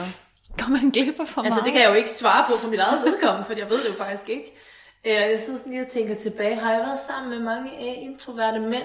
kommer 0.57 0.81
man 0.81 0.89
glip 0.89 1.19
af 1.19 1.27
for 1.27 1.41
Altså, 1.41 1.41
meget? 1.55 1.65
det 1.65 1.73
kan 1.73 1.81
jeg 1.81 1.89
jo 1.89 1.95
ikke 1.95 2.09
svare 2.11 2.45
på 2.47 2.57
for 2.57 2.69
mit 2.69 2.79
eget 2.79 3.01
vedkommende, 3.05 3.45
for 3.45 3.53
jeg 3.53 3.69
ved 3.69 3.83
det 3.83 3.89
jo 3.89 3.93
faktisk 3.97 4.29
ikke. 4.29 4.53
Øh, 5.05 5.13
Jeg 5.13 5.39
sidder 5.39 5.59
sådan 5.59 5.71
lige 5.71 5.81
og 5.85 5.87
tænker 5.87 6.15
tilbage. 6.15 6.55
Har 6.55 6.71
jeg 6.71 6.79
været 6.79 6.99
sammen 6.99 7.29
med 7.29 7.39
mange 7.39 7.71
øh, 7.71 8.03
introverte 8.03 8.59
mænd? 8.59 8.83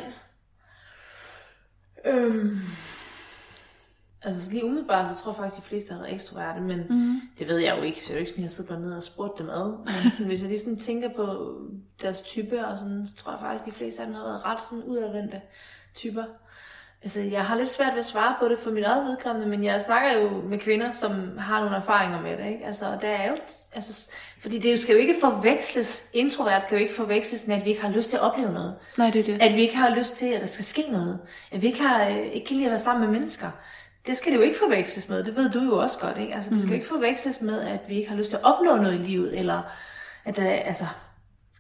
Øhm, 2.07 2.59
altså 4.25 4.53
lige 4.53 4.65
umiddelbart, 4.65 5.09
så 5.09 5.23
tror 5.23 5.33
jeg 5.33 5.37
faktisk, 5.37 5.59
at 5.59 5.63
de 5.63 5.69
fleste 5.69 5.93
har 5.93 6.01
været 6.01 6.15
ekstroverte, 6.15 6.61
men 6.61 6.83
mm. 6.91 7.21
det 7.39 7.49
ved 7.49 7.59
jeg 7.59 7.77
jo 7.79 7.83
ikke, 7.83 7.99
så 7.99 8.05
det 8.05 8.11
er 8.11 8.15
jo 8.15 8.21
ikke 8.21 8.31
sådan, 8.31 8.45
at 8.45 8.49
jeg 8.49 8.51
sidder 8.51 8.71
bare 8.71 8.81
nede 8.81 8.97
og 8.97 9.03
spurgt 9.03 9.39
dem 9.39 9.51
ad. 9.51 9.69
Men 10.03 10.11
sådan, 10.13 10.27
hvis 10.27 10.41
jeg 10.41 10.49
lige 10.49 10.61
sådan 10.61 10.79
tænker 10.79 11.09
på 11.17 11.55
deres 12.03 12.23
type, 12.23 12.67
og 12.67 12.79
sådan, 12.79 13.07
så 13.07 13.17
tror 13.17 13.33
jeg 13.33 13.41
faktisk, 13.41 13.67
at 13.67 13.73
de 13.73 13.79
fleste 13.79 14.03
af 14.03 14.07
dem 14.07 14.15
har 14.15 14.25
været 14.25 14.45
ret 14.45 14.63
sådan 14.63 14.85
udadvendte 14.85 15.41
typer. 15.95 16.25
Altså, 17.05 17.21
jeg 17.21 17.45
har 17.45 17.57
lidt 17.57 17.71
svært 17.71 17.93
ved 17.93 17.99
at 17.99 18.07
svare 18.07 18.35
på 18.41 18.49
det 18.49 18.59
for 18.59 18.71
mit 18.71 18.85
eget 18.85 19.05
vedkommende, 19.05 19.49
men 19.49 19.65
jeg 19.65 19.81
snakker 19.81 20.13
jo 20.13 20.43
med 20.49 20.59
kvinder, 20.59 20.91
som 20.91 21.39
har 21.39 21.61
nogle 21.61 21.77
erfaringer 21.77 22.21
med 22.21 22.37
det, 22.37 22.47
ikke? 22.53 22.67
Altså, 22.67 22.85
der 23.01 23.09
er 23.09 23.29
jo, 23.29 23.37
altså, 23.73 24.11
fordi 24.41 24.59
det 24.59 24.81
skal 24.81 24.93
jo 24.93 25.01
ikke 25.01 25.17
forveksles, 25.21 26.11
introvert 26.13 26.63
skal 26.63 26.77
jo 26.77 26.83
ikke 26.83 26.95
forveksles 26.95 27.47
med, 27.47 27.57
at 27.57 27.65
vi 27.65 27.71
ikke 27.71 27.83
har 27.83 27.91
lyst 27.91 28.11
til 28.11 28.17
at 28.17 28.23
opleve 28.23 28.53
noget. 28.53 28.75
Nej, 28.99 29.11
det 29.11 29.21
er 29.21 29.25
det. 29.25 29.43
At 29.43 29.55
vi 29.55 29.61
ikke 29.61 29.77
har 29.77 29.97
lyst 29.97 30.17
til, 30.17 30.27
at 30.27 30.41
der 30.41 30.47
skal 30.47 30.65
ske 30.65 30.83
noget. 30.93 31.21
At 31.53 31.63
vi 31.63 31.67
ikke, 31.67 31.83
har, 31.83 32.09
øh, 32.09 32.27
ikke 32.27 32.47
kan 32.47 32.57
lide 32.57 32.67
at 32.67 32.71
være 32.71 32.81
sammen 32.81 33.05
med 33.05 33.19
mennesker. 33.19 33.51
Det 34.07 34.17
skal 34.17 34.33
det 34.33 34.39
jo 34.39 34.43
ikke 34.43 34.59
forveksles 34.59 35.09
med. 35.09 35.25
Det 35.25 35.37
ved 35.37 35.51
du 35.51 35.63
jo 35.63 35.79
også 35.79 35.99
godt, 35.99 36.19
ikke? 36.19 36.35
Altså, 36.35 36.51
det 36.51 36.61
skal 36.61 36.71
jo 36.71 36.75
ikke 36.75 36.89
forveksles 36.89 37.41
med, 37.41 37.61
at 37.61 37.81
vi 37.89 37.97
ikke 37.97 38.09
har 38.09 38.17
lyst 38.17 38.31
til 38.31 38.37
at 38.37 38.45
opnå 38.45 38.77
noget 38.77 38.95
i 38.95 38.99
livet, 38.99 39.39
eller 39.39 39.63
at 40.25 40.37
der, 40.37 40.51
altså, 40.51 40.87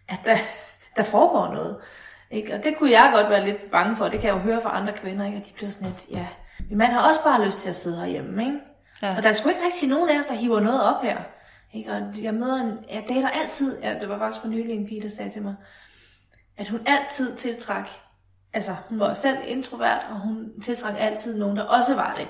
at 0.08 0.18
der, 0.24 0.36
der 0.96 1.02
foregår 1.02 1.54
noget. 1.54 1.76
Ikke? 2.30 2.54
Og 2.54 2.64
det 2.64 2.76
kunne 2.76 2.90
jeg 2.90 3.10
godt 3.14 3.30
være 3.30 3.44
lidt 3.44 3.70
bange 3.72 3.96
for. 3.96 4.08
Det 4.08 4.20
kan 4.20 4.28
jeg 4.28 4.36
jo 4.36 4.40
høre 4.40 4.60
fra 4.62 4.76
andre 4.80 4.92
kvinder, 4.92 5.26
ikke? 5.26 5.38
at 5.38 5.46
de 5.46 5.52
bliver 5.52 5.70
sådan 5.70 5.88
lidt, 5.88 6.04
ja, 6.10 6.26
min 6.68 6.78
mand 6.78 6.92
har 6.92 7.08
også 7.08 7.22
bare 7.24 7.46
lyst 7.46 7.58
til 7.58 7.68
at 7.68 7.76
sidde 7.76 8.00
herhjemme. 8.00 8.44
Ikke? 8.44 8.58
Ja. 9.02 9.16
Og 9.16 9.22
der 9.22 9.28
er 9.28 9.32
sgu 9.32 9.48
ikke 9.48 9.64
rigtig 9.64 9.88
nogen 9.88 10.10
af 10.10 10.18
os, 10.18 10.26
der 10.26 10.34
hiver 10.34 10.60
noget 10.60 10.82
op 10.82 11.02
her. 11.02 11.18
Ikke? 11.74 11.92
Og 11.92 12.22
jeg 12.22 12.34
møder 12.34 12.56
en, 12.56 12.78
jeg 12.90 13.04
dater 13.08 13.28
altid, 13.28 13.82
ja, 13.82 13.94
det 14.00 14.08
var 14.08 14.18
faktisk 14.18 14.40
for 14.40 14.48
nylig 14.48 14.74
en 14.74 14.86
pige, 14.86 15.02
der 15.02 15.08
sagde 15.08 15.30
til 15.30 15.42
mig, 15.42 15.54
at 16.56 16.68
hun 16.68 16.80
altid 16.86 17.36
tiltræk, 17.36 17.84
altså 18.54 18.76
hun 18.88 19.00
var 19.00 19.12
selv 19.14 19.38
introvert, 19.46 20.00
og 20.10 20.20
hun 20.20 20.46
tiltræk 20.64 20.94
altid 20.98 21.38
nogen, 21.38 21.56
der 21.56 21.62
også 21.62 21.94
var 21.94 22.14
det. 22.18 22.28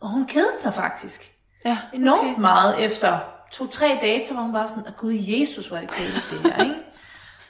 Og 0.00 0.08
hun 0.08 0.26
kedede 0.26 0.60
sig 0.62 0.74
faktisk 0.74 1.32
Ja, 1.64 1.78
enormt 1.92 2.30
okay. 2.30 2.40
meget 2.40 2.84
efter 2.84 3.18
to-tre 3.52 3.98
dage, 4.02 4.26
så 4.26 4.34
var 4.34 4.42
hun 4.42 4.52
bare 4.52 4.68
sådan, 4.68 4.86
at 4.86 4.96
gud 4.96 5.12
Jesus, 5.18 5.66
hvor 5.66 5.76
er 5.76 5.80
det 5.80 5.90
kedeligt 5.90 6.24
det 6.30 6.52
her, 6.52 6.62
ikke? 6.64 6.74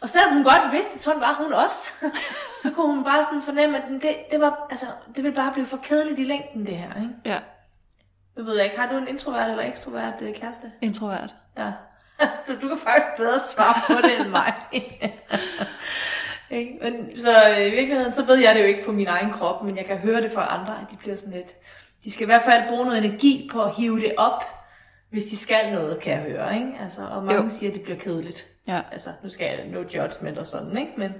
Og 0.00 0.08
selvom 0.08 0.32
hun 0.32 0.44
godt 0.44 0.72
vidste, 0.72 0.94
at 0.94 1.00
sådan 1.00 1.20
var 1.20 1.34
hun 1.42 1.52
også, 1.52 1.92
så 2.62 2.70
kunne 2.70 2.94
hun 2.94 3.04
bare 3.04 3.24
sådan 3.24 3.42
fornemme, 3.42 3.76
at 3.78 3.84
det, 4.02 4.16
det, 4.30 4.40
var, 4.40 4.66
altså, 4.70 4.86
det 5.16 5.24
ville 5.24 5.36
bare 5.36 5.52
blive 5.52 5.66
for 5.66 5.76
kedeligt 5.76 6.18
i 6.20 6.24
længden, 6.24 6.66
det 6.66 6.76
her, 6.76 6.94
ikke? 7.00 7.14
Ja, 7.24 7.38
Jeg 8.36 8.44
ved 8.44 8.60
ikke, 8.60 8.78
har 8.78 8.88
du 8.88 8.96
en 8.98 9.08
introvert 9.08 9.50
eller 9.50 9.64
ekstrovert 9.64 10.14
øh, 10.22 10.34
kæreste? 10.34 10.72
introvert. 10.82 11.34
Ja. 11.58 11.72
Altså, 12.22 12.38
du, 12.48 12.52
du 12.62 12.68
kan 12.68 12.78
faktisk 12.78 13.06
bedre 13.16 13.40
svare 13.54 13.80
på 13.86 13.92
det 14.02 14.20
end 14.20 14.28
mig. 14.28 14.54
Ikke? 16.50 16.78
men, 16.82 17.16
så 17.16 17.30
øh, 17.58 17.66
i 17.66 17.70
virkeligheden, 17.70 18.12
så 18.12 18.24
ved 18.24 18.36
jeg 18.38 18.54
det 18.54 18.60
jo 18.60 18.66
ikke 18.66 18.84
på 18.84 18.92
min 18.92 19.06
egen 19.06 19.30
krop, 19.32 19.62
men 19.64 19.76
jeg 19.76 19.84
kan 19.84 19.96
høre 19.96 20.22
det 20.22 20.32
fra 20.32 20.58
andre, 20.60 20.72
at 20.72 20.86
de 20.90 20.96
bliver 20.96 21.16
sådan 21.16 21.34
lidt... 21.34 21.56
De 22.04 22.10
skal 22.12 22.22
i 22.22 22.26
hvert 22.26 22.42
fald 22.42 22.68
bruge 22.68 22.84
noget 22.84 23.04
energi 23.04 23.48
på 23.52 23.62
at 23.62 23.74
hive 23.74 24.00
det 24.00 24.14
op, 24.16 24.44
hvis 25.10 25.24
de 25.24 25.36
skal 25.36 25.72
noget, 25.72 26.00
kan 26.00 26.12
jeg 26.12 26.20
høre. 26.22 26.54
Ikke? 26.54 26.72
Altså, 26.82 27.00
og 27.12 27.24
mange 27.24 27.42
Jo. 27.42 27.48
siger, 27.48 27.70
at 27.70 27.74
det 27.74 27.82
bliver 27.82 27.98
kedeligt. 27.98 28.46
Ja. 28.68 28.80
Altså, 28.92 29.10
nu 29.22 29.28
skal 29.28 29.46
jeg 29.46 29.66
no 29.66 29.78
judgment 29.80 30.38
og 30.38 30.46
sådan, 30.46 30.78
ikke? 30.78 30.92
Men 30.96 31.12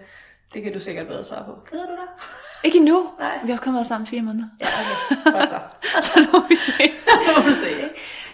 det 0.55 0.62
kan 0.62 0.72
du 0.72 0.78
sikkert 0.81 1.07
bedre 1.07 1.24
svare 1.24 1.45
på. 1.45 1.53
Keder 1.70 1.87
du 1.87 1.93
dig? 1.93 2.09
Ikke 2.64 2.78
endnu. 2.78 3.09
Nej. 3.18 3.39
Vi 3.43 3.47
har 3.47 3.53
også 3.55 3.62
kun 3.64 3.74
været 3.74 3.87
sammen 3.87 4.07
fire 4.07 4.22
måneder. 4.22 4.49
Ja, 4.61 4.66
okay. 4.66 5.33
Godt 5.33 5.51
så. 5.51 5.59
Så 6.12 6.20
nu 6.20 6.41
må 6.41 6.49
vi 6.49 6.57
se. 6.57 6.83
må 7.37 7.49
du 7.49 7.55
se, 7.55 7.70
ikke? 7.70 7.91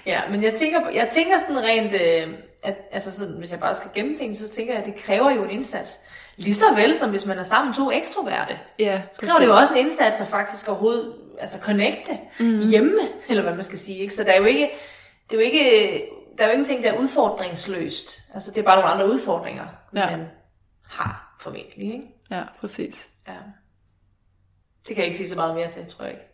Ja, 0.07 0.20
men 0.30 0.42
jeg 0.42 0.55
tænker, 0.55 0.80
på- 0.84 0.90
jeg 0.90 1.09
tænker 1.09 1.38
sådan 1.38 1.62
rent, 1.64 1.94
øh, 1.94 2.34
at, 2.62 2.76
altså 2.92 3.12
sådan, 3.12 3.34
hvis 3.38 3.51
jeg 3.53 3.61
bare 3.61 3.74
skal 3.74 3.90
gennemtænke, 3.94 4.34
så 4.36 4.49
tænker 4.49 4.72
jeg, 4.72 4.82
at 4.82 4.86
det 4.94 5.03
kræver 5.03 5.30
jo 5.30 5.44
en 5.44 5.51
indsats. 5.51 5.99
Lige 6.37 6.55
så 6.55 6.64
vel 6.74 6.97
som 6.97 7.11
hvis 7.11 7.26
man 7.26 7.39
er 7.39 7.43
sammen 7.43 7.74
to 7.74 7.91
ekstroverte. 7.91 8.59
Ja, 8.78 9.03
Så 9.12 9.20
kræver 9.20 9.39
det 9.39 9.47
jo 9.47 9.53
også 9.55 9.74
en 9.74 9.80
indsats 9.80 10.20
at 10.20 10.26
faktisk 10.28 10.68
overhovedet 10.68 11.14
altså 11.41 11.61
connecte 11.61 12.18
mm. 12.41 12.68
hjemme, 12.68 12.99
eller 13.28 13.43
hvad 13.43 13.55
man 13.55 13.64
skal 13.64 13.78
sige. 13.78 13.99
Ikke? 13.99 14.14
Så 14.14 14.24
der 14.24 14.32
er 14.32 14.37
jo 14.39 14.45
ikke, 14.45 14.70
det 15.30 15.37
er 15.37 15.41
jo 15.41 15.47
ikke, 15.53 16.03
der 16.39 16.45
er 16.45 16.49
jo 16.49 16.53
ingenting, 16.53 16.84
der 16.84 16.93
er 16.93 16.99
udfordringsløst. 16.99 18.20
Altså 18.34 18.51
det 18.51 18.59
er 18.59 18.62
bare 18.64 18.76
nogle 18.76 18.91
andre 18.91 19.11
udfordringer, 19.14 19.66
Ja. 19.95 20.11
man 20.16 20.26
har 20.89 21.37
formentlig. 21.41 21.93
Ikke? 21.95 22.05
Ja, 22.30 22.43
præcis. 22.61 23.09
Ja. 23.28 23.32
Det 24.89 24.95
kan 24.95 24.97
jeg 24.97 25.05
ikke 25.07 25.18
sige 25.18 25.28
så 25.28 25.37
meget 25.37 25.55
mere 25.55 25.68
til, 25.68 25.87
tror 25.89 26.05
jeg 26.05 26.12
ikke. 26.14 26.24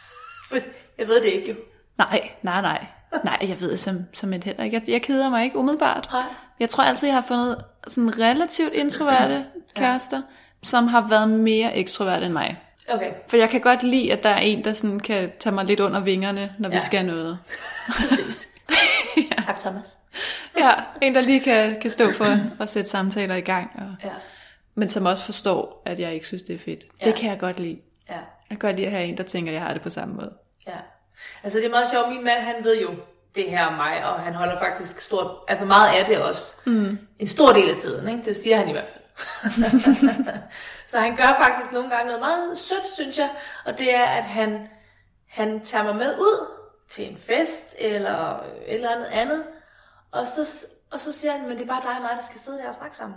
For 0.48 0.56
jeg 0.98 1.08
ved 1.08 1.20
det 1.22 1.28
ikke 1.28 1.50
jo. 1.50 1.56
Nej, 1.98 2.30
nej, 2.42 2.60
nej. 2.60 2.86
Nej, 3.24 3.38
jeg 3.48 3.60
ved 3.60 3.76
som, 3.76 4.04
som 4.12 4.32
et 4.32 4.44
heller 4.44 4.64
ikke. 4.64 4.76
Jeg, 4.76 4.88
jeg 4.88 5.02
keder 5.02 5.30
mig 5.30 5.44
ikke 5.44 5.58
umiddelbart. 5.58 6.08
Nej. 6.12 6.22
Jeg 6.62 6.70
tror 6.70 6.84
altid, 6.84 7.08
jeg 7.08 7.14
har 7.16 7.24
fundet 7.28 7.64
sådan 7.88 8.18
relativt 8.18 8.72
introverte 8.72 9.44
kærester, 9.74 10.22
som 10.62 10.86
har 10.88 11.08
været 11.08 11.28
mere 11.30 11.76
ekstroverte 11.76 12.24
end 12.26 12.32
mig. 12.32 12.60
Okay, 12.88 13.12
For 13.28 13.36
jeg 13.36 13.50
kan 13.50 13.60
godt 13.60 13.82
lide, 13.82 14.12
at 14.12 14.22
der 14.22 14.28
er 14.30 14.38
en, 14.38 14.64
der 14.64 14.72
sådan 14.72 15.00
kan 15.00 15.32
tage 15.40 15.54
mig 15.54 15.64
lidt 15.64 15.80
under 15.80 16.00
vingerne, 16.00 16.54
når 16.58 16.68
vi 16.68 16.74
Ja. 16.74 16.78
skal 16.78 17.06
noget. 17.06 17.38
præcis. 17.98 18.48
Tak, 19.46 19.60
Thomas. 19.60 19.98
Ja, 20.58 20.72
en, 21.02 21.14
der 21.14 21.20
lige 21.20 21.40
kan, 21.40 21.80
kan 21.80 21.90
stå 21.90 22.12
for 22.12 22.26
at 22.62 22.70
sætte 22.70 22.90
samtaler 22.90 23.34
i 23.34 23.40
gang. 23.40 23.70
Og, 23.74 24.06
Ja, 24.08 24.12
men 24.74 24.88
som 24.88 25.06
også 25.06 25.24
forstår, 25.24 25.82
at 25.86 26.00
jeg 26.00 26.14
ikke 26.14 26.26
synes, 26.26 26.42
det 26.42 26.54
er 26.54 26.58
fedt. 26.58 26.84
Ja. 27.00 27.06
Det 27.06 27.14
kan 27.14 27.30
jeg 27.30 27.38
godt 27.38 27.60
lide. 27.60 27.78
ja, 28.08 28.14
Jeg 28.14 28.22
kan 28.50 28.58
godt 28.58 28.76
lide 28.76 28.86
at 28.86 28.92
have 28.92 29.04
en, 29.04 29.16
der 29.16 29.22
tænker, 29.22 29.50
at 29.52 29.54
jeg 29.54 29.62
har 29.62 29.72
det 29.72 29.82
på 29.82 29.90
samme 29.90 30.14
måde. 30.14 30.32
ja. 30.66 30.72
Altså, 31.42 31.58
det 31.58 31.66
er 31.66 31.70
meget 31.70 31.90
sjovt. 31.90 32.08
Min 32.08 32.24
mand, 32.24 32.40
han 32.42 32.54
ved 32.62 32.80
jo 32.80 32.90
det 33.34 33.50
her 33.50 33.66
om 33.66 33.72
mig, 33.72 34.04
og 34.04 34.20
han 34.20 34.34
holder 34.34 34.58
faktisk 34.58 35.00
stort, 35.00 35.36
altså 35.48 35.66
meget 35.66 35.88
af 35.98 36.06
det 36.06 36.18
også. 36.22 36.52
Mm. 36.66 36.98
En 37.18 37.26
stor 37.26 37.52
del 37.52 37.70
af 37.70 37.76
tiden, 37.76 38.08
ikke? 38.08 38.24
Det 38.24 38.36
siger 38.36 38.56
han 38.56 38.68
i 38.68 38.72
hvert 38.72 38.88
fald. 38.88 39.02
så 40.90 40.98
han 40.98 41.16
gør 41.16 41.40
faktisk 41.44 41.72
nogle 41.72 41.90
gange 41.90 42.06
noget 42.06 42.20
meget 42.20 42.58
sødt, 42.58 42.86
synes 42.94 43.18
jeg, 43.18 43.30
og 43.64 43.78
det 43.78 43.94
er, 43.94 44.04
at 44.04 44.24
han, 44.24 44.68
han 45.28 45.60
tager 45.60 45.84
mig 45.84 45.96
med 45.96 46.18
ud 46.18 46.46
til 46.90 47.10
en 47.10 47.18
fest, 47.18 47.74
eller 47.78 48.38
et 48.66 48.74
eller 48.74 48.90
andet 48.90 49.06
andet, 49.06 49.44
og 50.12 50.26
så, 50.26 50.66
og 50.92 51.00
så 51.00 51.12
siger 51.12 51.32
han, 51.32 51.48
men 51.48 51.56
det 51.58 51.62
er 51.62 51.68
bare 51.68 51.82
dig 51.82 51.96
og 51.96 52.02
mig, 52.02 52.10
der 52.16 52.22
skal 52.22 52.40
sidde 52.40 52.58
der 52.58 52.68
og 52.68 52.74
snakke 52.74 52.96
sammen. 52.96 53.16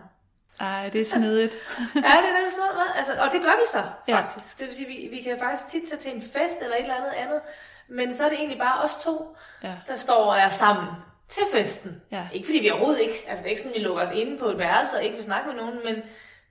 Ej, 0.59 0.89
det 0.93 1.01
er 1.01 1.05
snedigt. 1.05 1.53
Ja, 1.95 1.99
det 1.99 2.29
er 2.29 2.33
nemlig 2.39 2.53
noget. 2.57 2.87
Altså, 2.95 3.13
og 3.21 3.31
det 3.31 3.41
gør 3.41 3.51
vi 3.55 3.65
så, 3.67 3.83
Ja. 4.07 4.15
faktisk. 4.19 4.59
Det 4.59 4.67
vil 4.67 4.75
sige, 4.75 4.87
vi, 4.87 5.07
vi 5.17 5.21
kan 5.21 5.39
faktisk 5.39 5.67
tit 5.71 5.89
tage 5.89 5.99
til 5.99 6.15
en 6.15 6.21
fest 6.21 6.57
eller 6.61 6.75
et 6.75 6.81
eller 6.81 6.95
andet 6.95 7.11
andet, 7.17 7.41
men 7.89 8.13
så 8.13 8.25
er 8.25 8.29
det 8.29 8.37
egentlig 8.37 8.59
bare 8.59 8.83
os 8.83 8.95
to, 9.03 9.35
Ja. 9.63 9.73
der 9.87 9.95
står 9.95 10.25
og 10.25 10.37
er 10.37 10.49
sammen 10.49 10.85
til 11.29 11.43
festen. 11.51 12.01
Ja. 12.11 12.27
Ikke 12.33 12.45
fordi 12.47 12.59
vi 12.59 12.69
overhovedet 12.69 13.01
ikke, 13.01 13.15
altså 13.27 13.43
det 13.43 13.45
er 13.45 13.49
ikke 13.49 13.61
sådan, 13.61 13.75
vi 13.77 13.81
lukker 13.83 14.03
os 14.03 14.11
inde 14.11 14.37
på 14.37 14.45
et 14.45 14.57
værelse 14.57 14.97
og 14.97 15.03
ikke 15.03 15.15
vil 15.15 15.23
snakke 15.25 15.47
med 15.47 15.55
nogen, 15.55 15.79
men 15.85 15.95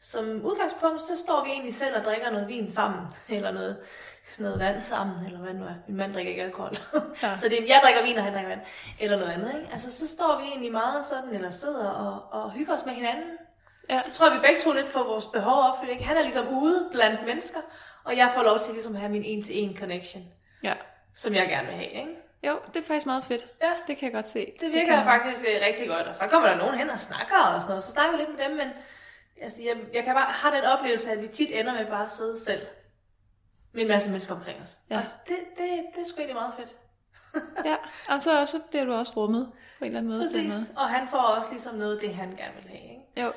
som 0.01 0.41
udgangspunkt, 0.45 1.01
så 1.03 1.19
står 1.19 1.45
vi 1.45 1.51
egentlig 1.51 1.75
selv 1.75 1.97
og 1.97 2.05
drikker 2.05 2.31
noget 2.31 2.49
vin 2.49 2.71
sammen, 2.71 3.01
eller 3.29 3.51
noget, 3.51 3.77
noget 4.39 4.59
vand 4.59 4.81
sammen, 4.81 5.27
eller 5.27 5.39
hvad 5.39 5.55
nu 5.55 5.65
er. 5.65 5.75
Min 5.89 5.97
mand 5.97 6.15
drikker 6.15 6.31
ikke 6.31 6.43
alkohol. 6.43 6.77
Ja. 7.23 7.37
så 7.41 7.49
det 7.49 7.61
er, 7.63 7.67
jeg 7.67 7.81
drikker 7.85 8.03
vin, 8.03 8.17
og 8.19 8.25
han 8.25 8.33
drikker 8.33 8.49
vand, 8.49 8.61
eller 9.01 9.19
noget 9.19 9.33
andet. 9.33 9.55
Ikke? 9.55 9.69
Altså, 9.73 9.91
så 9.91 10.09
står 10.09 10.41
vi 10.41 10.45
egentlig 10.47 10.73
meget 10.73 11.05
sådan, 11.05 11.31
eller 11.35 11.51
sidder 11.51 11.89
og, 11.91 12.41
og 12.43 12.53
hygger 12.53 12.75
os 12.75 12.85
med 12.87 12.95
hinanden. 12.95 13.31
Ja. 13.91 14.01
Så 14.03 14.13
tror 14.13 14.27
jeg, 14.27 14.35
vi 14.37 14.41
begge 14.47 14.61
to 14.61 14.73
lidt 14.73 14.89
får 14.89 15.03
vores 15.05 15.27
behov 15.27 15.63
opfyldt. 15.71 15.93
Ikke? 15.93 16.05
Han 16.05 16.17
er 16.17 16.23
ligesom 16.23 16.49
ude 16.49 16.89
blandt 16.93 17.27
mennesker, 17.27 17.61
og 18.05 18.17
jeg 18.17 18.31
får 18.35 18.43
lov 18.43 18.59
til 18.59 18.73
ligesom 18.75 18.95
at 18.95 19.01
have 19.01 19.13
min 19.13 19.25
en-til-en 19.25 19.77
connection. 19.79 20.25
Som 21.15 21.35
jeg 21.35 21.49
gerne 21.49 21.67
vil 21.67 21.77
have. 21.77 21.91
Ikke? 21.91 22.17
Jo, 22.47 22.59
det 22.75 22.81
er 22.81 22.87
faktisk 22.87 23.07
meget 23.07 23.25
fedt. 23.25 23.47
Ja. 23.63 23.73
Det 23.87 23.97
kan 23.97 24.07
jeg 24.07 24.13
godt 24.13 24.29
se. 24.29 24.53
Det 24.61 24.73
virker 24.73 24.95
kan... 24.95 25.05
faktisk 25.05 25.41
øh, 25.41 25.67
rigtig 25.67 25.89
godt, 25.89 26.07
og 26.07 26.15
så 26.15 26.27
kommer 26.27 26.49
der 26.49 26.57
nogen 26.57 26.75
hen 26.79 26.91
og 26.91 26.99
snakker 26.99 27.37
og 27.37 27.61
sådan 27.61 27.69
noget, 27.69 27.85
så 27.85 27.93
snakker 27.93 28.17
vi 28.17 28.23
lidt 28.23 28.37
med 28.37 28.45
dem, 28.45 28.57
men 28.57 28.69
altså, 29.41 29.63
jeg, 29.63 29.77
jeg 29.95 30.05
kan 30.05 30.15
bare 30.15 30.33
have 30.33 30.57
den 30.57 30.65
oplevelse, 30.65 31.11
at 31.11 31.23
vi 31.23 31.29
tit 31.29 31.51
ender 31.53 31.73
med 31.73 31.87
bare 31.87 32.05
at 32.05 32.11
sidde 32.11 32.41
selv 32.41 32.61
med 33.73 33.83
en 33.83 33.89
masse 33.89 34.11
mennesker 34.11 34.35
omkring 34.35 34.63
os. 34.63 34.79
Ja. 34.91 34.97
Og 34.99 35.05
det, 35.29 35.37
det, 35.59 35.69
det 35.95 36.01
er 36.01 36.05
sgu 36.09 36.17
egentlig 36.17 36.35
meget 36.35 36.55
fedt. 36.59 36.75
Ja, 37.65 37.77
og 38.09 38.23
så, 38.23 38.47
så 38.47 38.61
bliver 38.71 38.85
du 38.85 38.93
også 38.93 39.13
rummet 39.17 39.53
på 39.79 39.85
en 39.85 39.87
eller 39.87 39.99
anden 39.99 40.13
måde. 40.13 40.23
Præcis, 40.23 40.73
og 40.77 40.91
han 40.91 41.09
får 41.09 41.19
også 41.19 41.51
ligesom 41.51 41.75
noget 41.75 41.95
af 41.95 42.01
det, 42.01 42.15
han 42.15 42.29
gerne 42.29 42.55
vil 42.55 42.69
have. 42.69 42.83
Ikke? 42.83 43.23
Jo, 43.23 43.33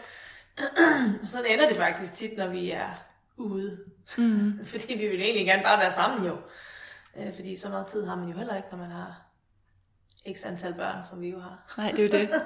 sådan 1.32 1.52
ender 1.52 1.68
det 1.68 1.78
faktisk 1.78 2.14
tit, 2.14 2.38
når 2.38 2.48
vi 2.48 2.72
er 2.72 2.90
ude. 3.38 3.78
Mm. 4.18 4.60
fordi 4.72 4.94
vi 4.94 5.08
vil 5.08 5.22
egentlig 5.22 5.46
gerne 5.46 5.64
bare 5.64 5.80
være 5.80 5.92
sammen 5.92 6.26
jo. 6.26 6.38
Øh, 7.18 7.34
fordi 7.34 7.56
så 7.56 7.70
meget 7.70 7.86
tid 7.88 8.06
har 8.06 8.16
man 8.16 8.30
jo 8.30 8.38
heller 8.38 8.56
ikke, 8.56 8.68
når 8.72 8.78
man 8.78 8.92
har 8.92 9.22
x 10.34 10.46
antal 10.46 10.74
børn, 10.74 11.06
som 11.10 11.22
vi 11.22 11.30
jo 11.30 11.40
har. 11.40 11.74
nej, 11.78 11.92
det 11.92 12.00
er 12.00 12.04
jo 12.20 12.26
det. 12.26 12.30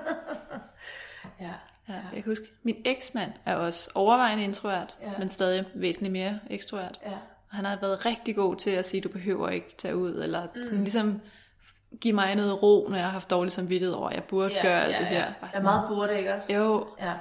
Ja. 1.39 1.51
Ja, 1.89 1.93
jeg 2.13 2.23
kan 2.23 2.31
huske, 2.31 2.45
min 2.63 2.75
eksmand 2.85 3.31
er 3.45 3.55
også 3.55 3.89
overvejende 3.95 4.43
introvert, 4.43 4.95
Ja. 5.01 5.11
men 5.19 5.29
stadig 5.29 5.65
væsentligt 5.75 6.11
mere 6.11 6.39
ekstrovert. 6.49 6.99
Ja. 7.05 7.11
Og 7.49 7.55
han 7.55 7.65
har 7.65 7.77
været 7.81 8.05
rigtig 8.05 8.35
god 8.35 8.55
til 8.55 8.69
at 8.69 8.85
sige, 8.85 9.01
du 9.01 9.09
behøver 9.09 9.49
ikke 9.49 9.75
tage 9.77 9.95
ud, 9.95 10.23
eller 10.23 10.47
sådan 10.63 10.83
ligesom 10.83 11.21
give 12.01 12.13
mig 12.13 12.35
noget 12.35 12.63
ro, 12.63 12.87
når 12.89 12.95
jeg 12.95 13.05
har 13.05 13.11
haft 13.11 13.29
dårlig 13.29 13.51
samvittighed 13.51 13.95
over, 13.95 14.09
at 14.09 14.15
jeg 14.15 14.23
burde 14.23 14.53
Ja, 14.53 14.61
gøre 14.61 14.83
alt 14.83 14.93
ja, 14.95 14.99
det 14.99 15.07
her. 15.07 15.19
Ja. 15.25 15.33
Bare 15.41 15.49
Der 15.53 15.57
er 15.59 15.63
meget 15.63 15.87
burde, 15.89 16.17
ikke 16.17 16.33
også? 16.33 16.53
Jo, 16.53 16.87
Ja. 16.99 17.13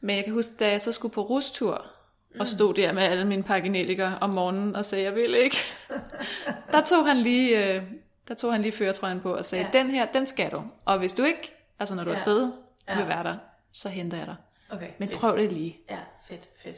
men 0.00 0.16
jeg 0.16 0.24
kan 0.24 0.32
huske, 0.32 0.52
da 0.60 0.70
jeg 0.70 0.80
så 0.82 0.92
skulle 0.92 1.14
på 1.14 1.22
rustur, 1.22 1.86
og 2.40 2.46
stod 2.48 2.74
der 2.74 2.92
med 2.92 3.02
alle 3.02 3.24
mine 3.24 3.42
paginelliker 3.42 4.12
om 4.20 4.30
morgenen 4.30 4.76
og 4.76 4.84
sagde, 4.84 5.04
jeg 5.04 5.14
vil 5.14 5.34
ikke. 5.34 5.56
der 6.72 6.84
tog 6.84 7.06
han 7.06 7.16
lige, 7.16 7.74
øh, 7.74 7.82
der 8.28 8.34
tog 8.34 8.52
han 8.52 8.62
lige 8.62 8.72
føretrøjen 8.72 9.20
på 9.20 9.34
og 9.34 9.44
sagde, 9.44 9.68
Ja. 9.72 9.78
den 9.78 9.90
her, 9.90 10.06
den 10.06 10.26
skal 10.26 10.50
du. 10.50 10.62
Og 10.84 10.98
hvis 10.98 11.12
du 11.12 11.24
ikke, 11.24 11.54
altså 11.78 11.94
når 11.94 12.04
du 12.04 12.10
er 12.10 12.14
Ja. 12.14 12.18
afsted 12.18 12.42
og 12.42 12.52
Ja. 12.88 12.96
vil 12.98 13.08
være 13.08 13.24
der, 13.24 13.36
så 13.72 13.88
henter 13.88 14.16
jeg 14.18 14.26
dig. 14.26 14.36
Okay, 14.70 14.88
Men 14.98 15.08
fedt. 15.08 15.20
prøv 15.20 15.38
det 15.38 15.52
lige. 15.52 15.76
Ja, 15.90 15.98
fedt, 16.28 16.48
fedt. 16.62 16.76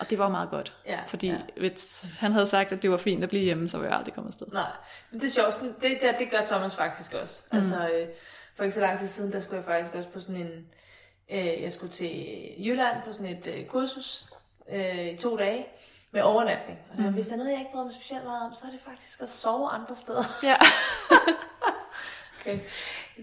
Og 0.00 0.10
det 0.10 0.18
var 0.18 0.28
meget 0.28 0.50
godt. 0.50 0.74
Ja, 0.86 0.98
fordi 1.06 1.28
ja. 1.28 1.36
hvis 1.56 2.06
han 2.18 2.32
havde 2.32 2.46
sagt, 2.46 2.72
at 2.72 2.82
det 2.82 2.90
var 2.90 2.96
fint 2.96 3.22
at 3.22 3.28
blive 3.28 3.44
hjemme, 3.44 3.68
så 3.68 3.78
var 3.78 3.84
jeg 3.86 3.94
aldrig 3.96 4.14
kommet 4.14 4.28
afsted. 4.30 4.46
Nej, 4.52 4.70
men 5.10 5.20
det 5.20 5.26
er 5.26 5.30
sjovt. 5.30 5.54
Sådan, 5.54 5.74
det, 5.82 5.98
der, 6.02 6.18
det 6.18 6.30
gør 6.30 6.44
Thomas 6.46 6.74
faktisk 6.76 7.14
også. 7.14 7.44
Mm. 7.52 7.58
Altså, 7.58 7.88
øh, 7.88 8.08
for 8.56 8.62
ikke 8.64 8.74
så 8.74 8.80
lang 8.80 8.98
tid 8.98 9.06
siden, 9.08 9.32
der 9.32 9.40
skulle 9.40 9.56
jeg 9.56 9.64
faktisk 9.64 9.94
også 9.94 10.08
på 10.08 10.20
sådan 10.20 10.36
en... 10.36 10.66
Øh, 11.32 11.62
jeg 11.62 11.72
skulle 11.72 11.92
til 11.92 12.26
Jylland 12.58 12.96
på 13.04 13.12
sådan 13.12 13.36
et 13.36 13.46
øh, 13.46 13.64
kursus 13.66 14.24
øh, 14.72 15.06
i 15.06 15.16
to 15.16 15.36
dage 15.36 15.66
med 16.12 16.22
overnatning. 16.22 16.78
Og 16.92 16.98
der, 16.98 17.08
mm. 17.08 17.14
hvis 17.14 17.26
der 17.26 17.32
er 17.32 17.36
noget, 17.36 17.50
jeg 17.50 17.58
ikke 17.58 17.72
bryder 17.72 17.84
mig 17.84 17.94
specielt 17.94 18.24
meget 18.24 18.46
om, 18.46 18.54
så 18.54 18.64
er 18.66 18.70
det 18.70 18.80
faktisk 18.80 19.22
at 19.22 19.28
sove 19.28 19.70
andre 19.70 19.96
steder. 19.96 20.24
Ja. 20.42 20.56
Okay. 22.40 22.60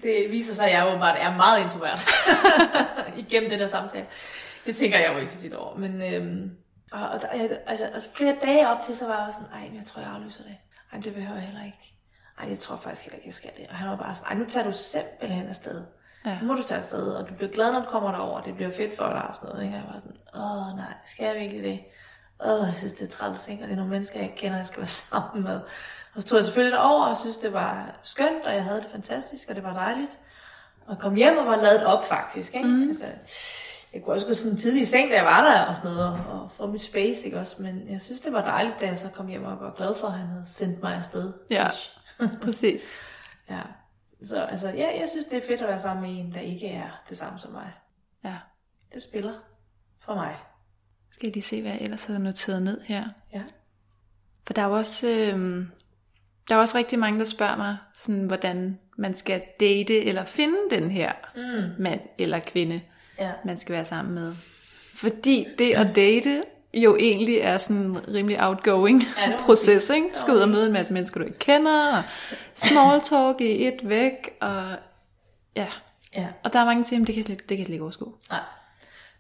Det 0.04 0.32
viser 0.32 0.54
sig, 0.54 0.66
at 0.66 0.74
jeg 0.74 0.88
åbenbart 0.88 1.18
er 1.20 1.36
meget 1.36 1.64
introvert 1.64 2.10
igennem 3.28 3.50
den 3.50 3.60
her 3.60 3.68
samtale. 3.68 4.06
Det 4.66 4.76
tænker 4.76 5.00
jeg 5.00 5.14
jo 5.14 5.18
ikke 5.18 5.32
så 5.32 5.40
tit 5.40 5.54
over. 5.54 5.78
Men 5.78 6.02
øhm, 6.02 6.58
og, 6.92 7.10
og 7.10 7.22
der, 7.22 7.28
altså, 7.68 7.86
altså, 7.86 8.10
flere 8.14 8.36
dage 8.44 8.70
op 8.70 8.82
til, 8.82 8.96
så 8.96 9.06
var 9.08 9.18
jeg 9.18 9.26
også 9.26 9.40
sådan, 9.42 9.62
ej, 9.62 9.78
jeg 9.78 9.86
tror, 9.86 10.02
jeg 10.02 10.12
aflyser 10.12 10.44
det. 10.44 10.58
Ej, 10.94 11.00
det 11.00 11.14
behøver 11.14 11.36
jeg 11.36 11.44
heller 11.44 11.66
ikke. 11.66 11.94
Ej, 12.40 12.50
jeg 12.50 12.60
tror 12.60 12.76
faktisk 12.76 13.04
heller 13.04 13.16
ikke, 13.16 13.28
jeg 13.28 13.34
skal 13.34 13.52
det. 13.58 13.68
Og 13.70 13.76
han 13.76 13.90
var 13.90 13.96
bare 13.96 14.16
sådan, 14.16 14.38
ej, 14.38 14.44
nu 14.44 14.50
tager 14.50 14.66
du 14.66 14.72
simpelthen 14.72 15.48
afsted. 15.48 15.84
Ja. 16.28 16.38
Nu 16.42 16.48
må 16.48 16.54
du 16.54 16.64
tage 16.64 16.78
afsted, 16.78 17.08
og 17.08 17.30
du 17.30 17.34
bliver 17.34 17.52
glad, 17.52 17.72
når 17.72 17.80
du 17.80 17.90
kommer 17.90 18.12
derover. 18.12 18.42
Det 18.42 18.56
bliver 18.56 18.72
fedt 18.72 18.98
for 18.98 19.08
dig 19.08 19.28
og 19.28 19.36
sådan 19.36 19.50
noget. 19.50 19.64
Ikke? 19.64 19.76
Og 19.76 19.82
jeg 19.84 19.94
var 19.94 20.00
sådan, 20.00 20.18
åh 20.36 20.78
nej, 20.78 20.94
skal 21.06 21.26
jeg 21.26 21.36
virkelig 21.36 21.64
det? 21.64 21.80
Åh, 22.46 22.68
jeg 22.68 22.74
synes, 22.76 22.94
det 22.94 23.08
er 23.08 23.12
træls, 23.12 23.48
ikke? 23.48 23.64
Og 23.64 23.68
det 23.68 23.74
er 23.74 23.78
nogle 23.78 23.92
mennesker, 23.92 24.20
jeg 24.20 24.30
ikke 24.30 24.38
kender, 24.38 24.58
jeg 24.58 24.68
skal 24.68 24.80
være 24.80 24.88
sammen 25.12 25.44
med. 25.44 25.60
Og 26.16 26.22
så 26.22 26.28
tog 26.28 26.38
jeg 26.38 26.46
selvfølgelig 26.46 26.80
over 26.80 27.06
og 27.06 27.18
synes, 27.18 27.38
det 27.38 27.54
var 27.54 28.00
skønt, 28.04 28.46
og 28.46 28.54
jeg 28.54 28.64
havde 28.64 28.82
det 28.82 28.90
fantastisk, 28.92 29.50
og 29.50 29.56
det 29.56 29.64
var 29.64 29.74
dejligt. 29.74 30.18
Og 30.88 31.00
kom 31.00 31.16
hjem 31.16 31.38
og 31.38 31.46
var 31.46 31.56
lavet 31.56 31.86
op, 31.86 32.08
faktisk. 32.08 32.56
Ikke? 32.56 32.68
Mm. 32.68 32.88
Altså, 32.88 33.06
jeg 33.94 34.04
kunne 34.04 34.16
også 34.16 34.28
gå 34.28 34.34
sådan 34.34 34.58
tidlig 34.58 34.82
i 34.82 34.86
seng, 34.86 35.10
da 35.10 35.16
jeg 35.16 35.26
var 35.26 35.42
der 35.42 35.66
og 35.66 35.76
sådan 35.76 35.92
noget, 35.92 36.08
og, 36.08 36.42
og 36.42 36.52
få 36.52 36.68
mit 36.68 36.82
space, 36.82 37.26
ikke 37.26 37.40
også? 37.40 37.62
Men 37.62 37.84
jeg 37.90 38.02
synes, 38.02 38.22
det 38.22 38.34
var 38.34 38.42
dejligt, 38.42 38.82
da 38.82 38.86
jeg 38.88 38.98
så 38.98 39.10
kom 39.10 39.28
hjem 39.28 39.44
og 39.44 39.58
var 39.62 39.74
glad 39.78 39.96
for, 39.96 40.08
at 40.08 40.14
han 40.14 40.28
havde 40.28 40.46
sendt 40.46 40.84
mig 40.84 40.96
afsted. 40.96 41.34
Ja. 41.50 41.68
Præcis. 42.44 42.82
ja. 43.50 43.62
Så 44.24 44.42
altså, 44.44 44.70
ja, 44.70 45.00
jeg 45.00 45.08
synes, 45.12 45.26
det 45.26 45.38
er 45.44 45.48
fedt 45.48 45.62
at 45.62 45.68
være 45.68 45.80
sammen 45.80 46.12
med 46.12 46.20
en, 46.26 46.34
der 46.34 46.40
ikke 46.40 46.68
er 46.68 47.04
det 47.10 47.18
samme 47.18 47.40
som 47.40 47.52
mig. 47.52 47.72
Ja. 48.24 48.36
Det 48.94 49.04
spiller 49.04 49.34
for 50.06 50.16
mig. 50.16 50.36
Skal 51.12 51.28
jeg 51.28 51.34
lige 51.34 51.44
se, 51.44 51.62
hvad 51.62 51.72
jeg 51.72 51.82
ellers 51.82 52.04
havde 52.04 52.20
noteret 52.20 52.62
ned 52.64 52.82
her. 52.82 53.10
Ja. 53.34 53.44
For 54.48 54.54
der 54.54 54.62
er 54.62 54.66
jo 54.68 54.74
også, 54.74 55.08
øh, 55.08 55.66
der 56.50 56.56
er 56.56 56.60
også 56.60 56.78
rigtig 56.78 57.00
mange, 57.00 57.20
der 57.20 57.26
spørger 57.26 57.58
mig, 57.58 57.78
sådan, 57.94 58.26
hvordan 58.28 58.80
man 58.98 59.16
skal 59.16 59.42
date 59.60 60.04
eller 60.06 60.26
finde 60.26 60.58
den 60.70 60.92
her 60.92 61.14
Mm. 61.36 61.84
mand 61.84 62.02
eller 62.18 62.40
kvinde, 62.40 62.82
Ja. 63.20 63.32
man 63.46 63.60
skal 63.60 63.74
være 63.74 63.86
sammen 63.86 64.14
med. 64.16 64.36
Fordi 64.96 65.48
det 65.58 65.74
at 65.74 65.96
date 65.96 66.44
jo 66.84 66.96
egentlig 66.96 67.38
er 67.38 67.58
sådan 67.58 67.76
en 67.76 68.00
rimelig 68.14 68.44
outgoing 68.44 69.04
Ja, 69.18 69.38
proces, 69.40 69.90
ikke? 69.90 70.08
Du 70.16 70.20
skal 70.20 70.34
ud 70.34 70.40
og 70.40 70.50
møde 70.50 70.68
en 70.68 70.74
masse 70.74 70.94
mennesker, 70.94 71.20
du 71.20 71.26
ikke 71.26 71.40
kender, 71.40 71.98
og 71.98 72.04
small 72.56 73.02
talk 73.02 73.42
i 73.42 73.68
et 73.68 73.80
væk, 73.84 74.30
og 74.42 74.64
ja. 75.56 75.68
Ja. 76.16 76.28
Og 76.44 76.54
der 76.54 76.60
er 76.60 76.66
mange, 76.66 76.84
der 76.84 76.90
siger, 76.90 77.02
at 77.02 77.08
det 77.08 77.16
kan 77.16 77.18
jeg 77.18 77.26
slet, 77.26 77.40
det 77.40 77.48
kan 77.48 77.58
jeg 77.58 77.66
slet 77.66 77.74
ikke 77.74 77.84
overskue. 77.84 78.14
Nej. 78.30 78.40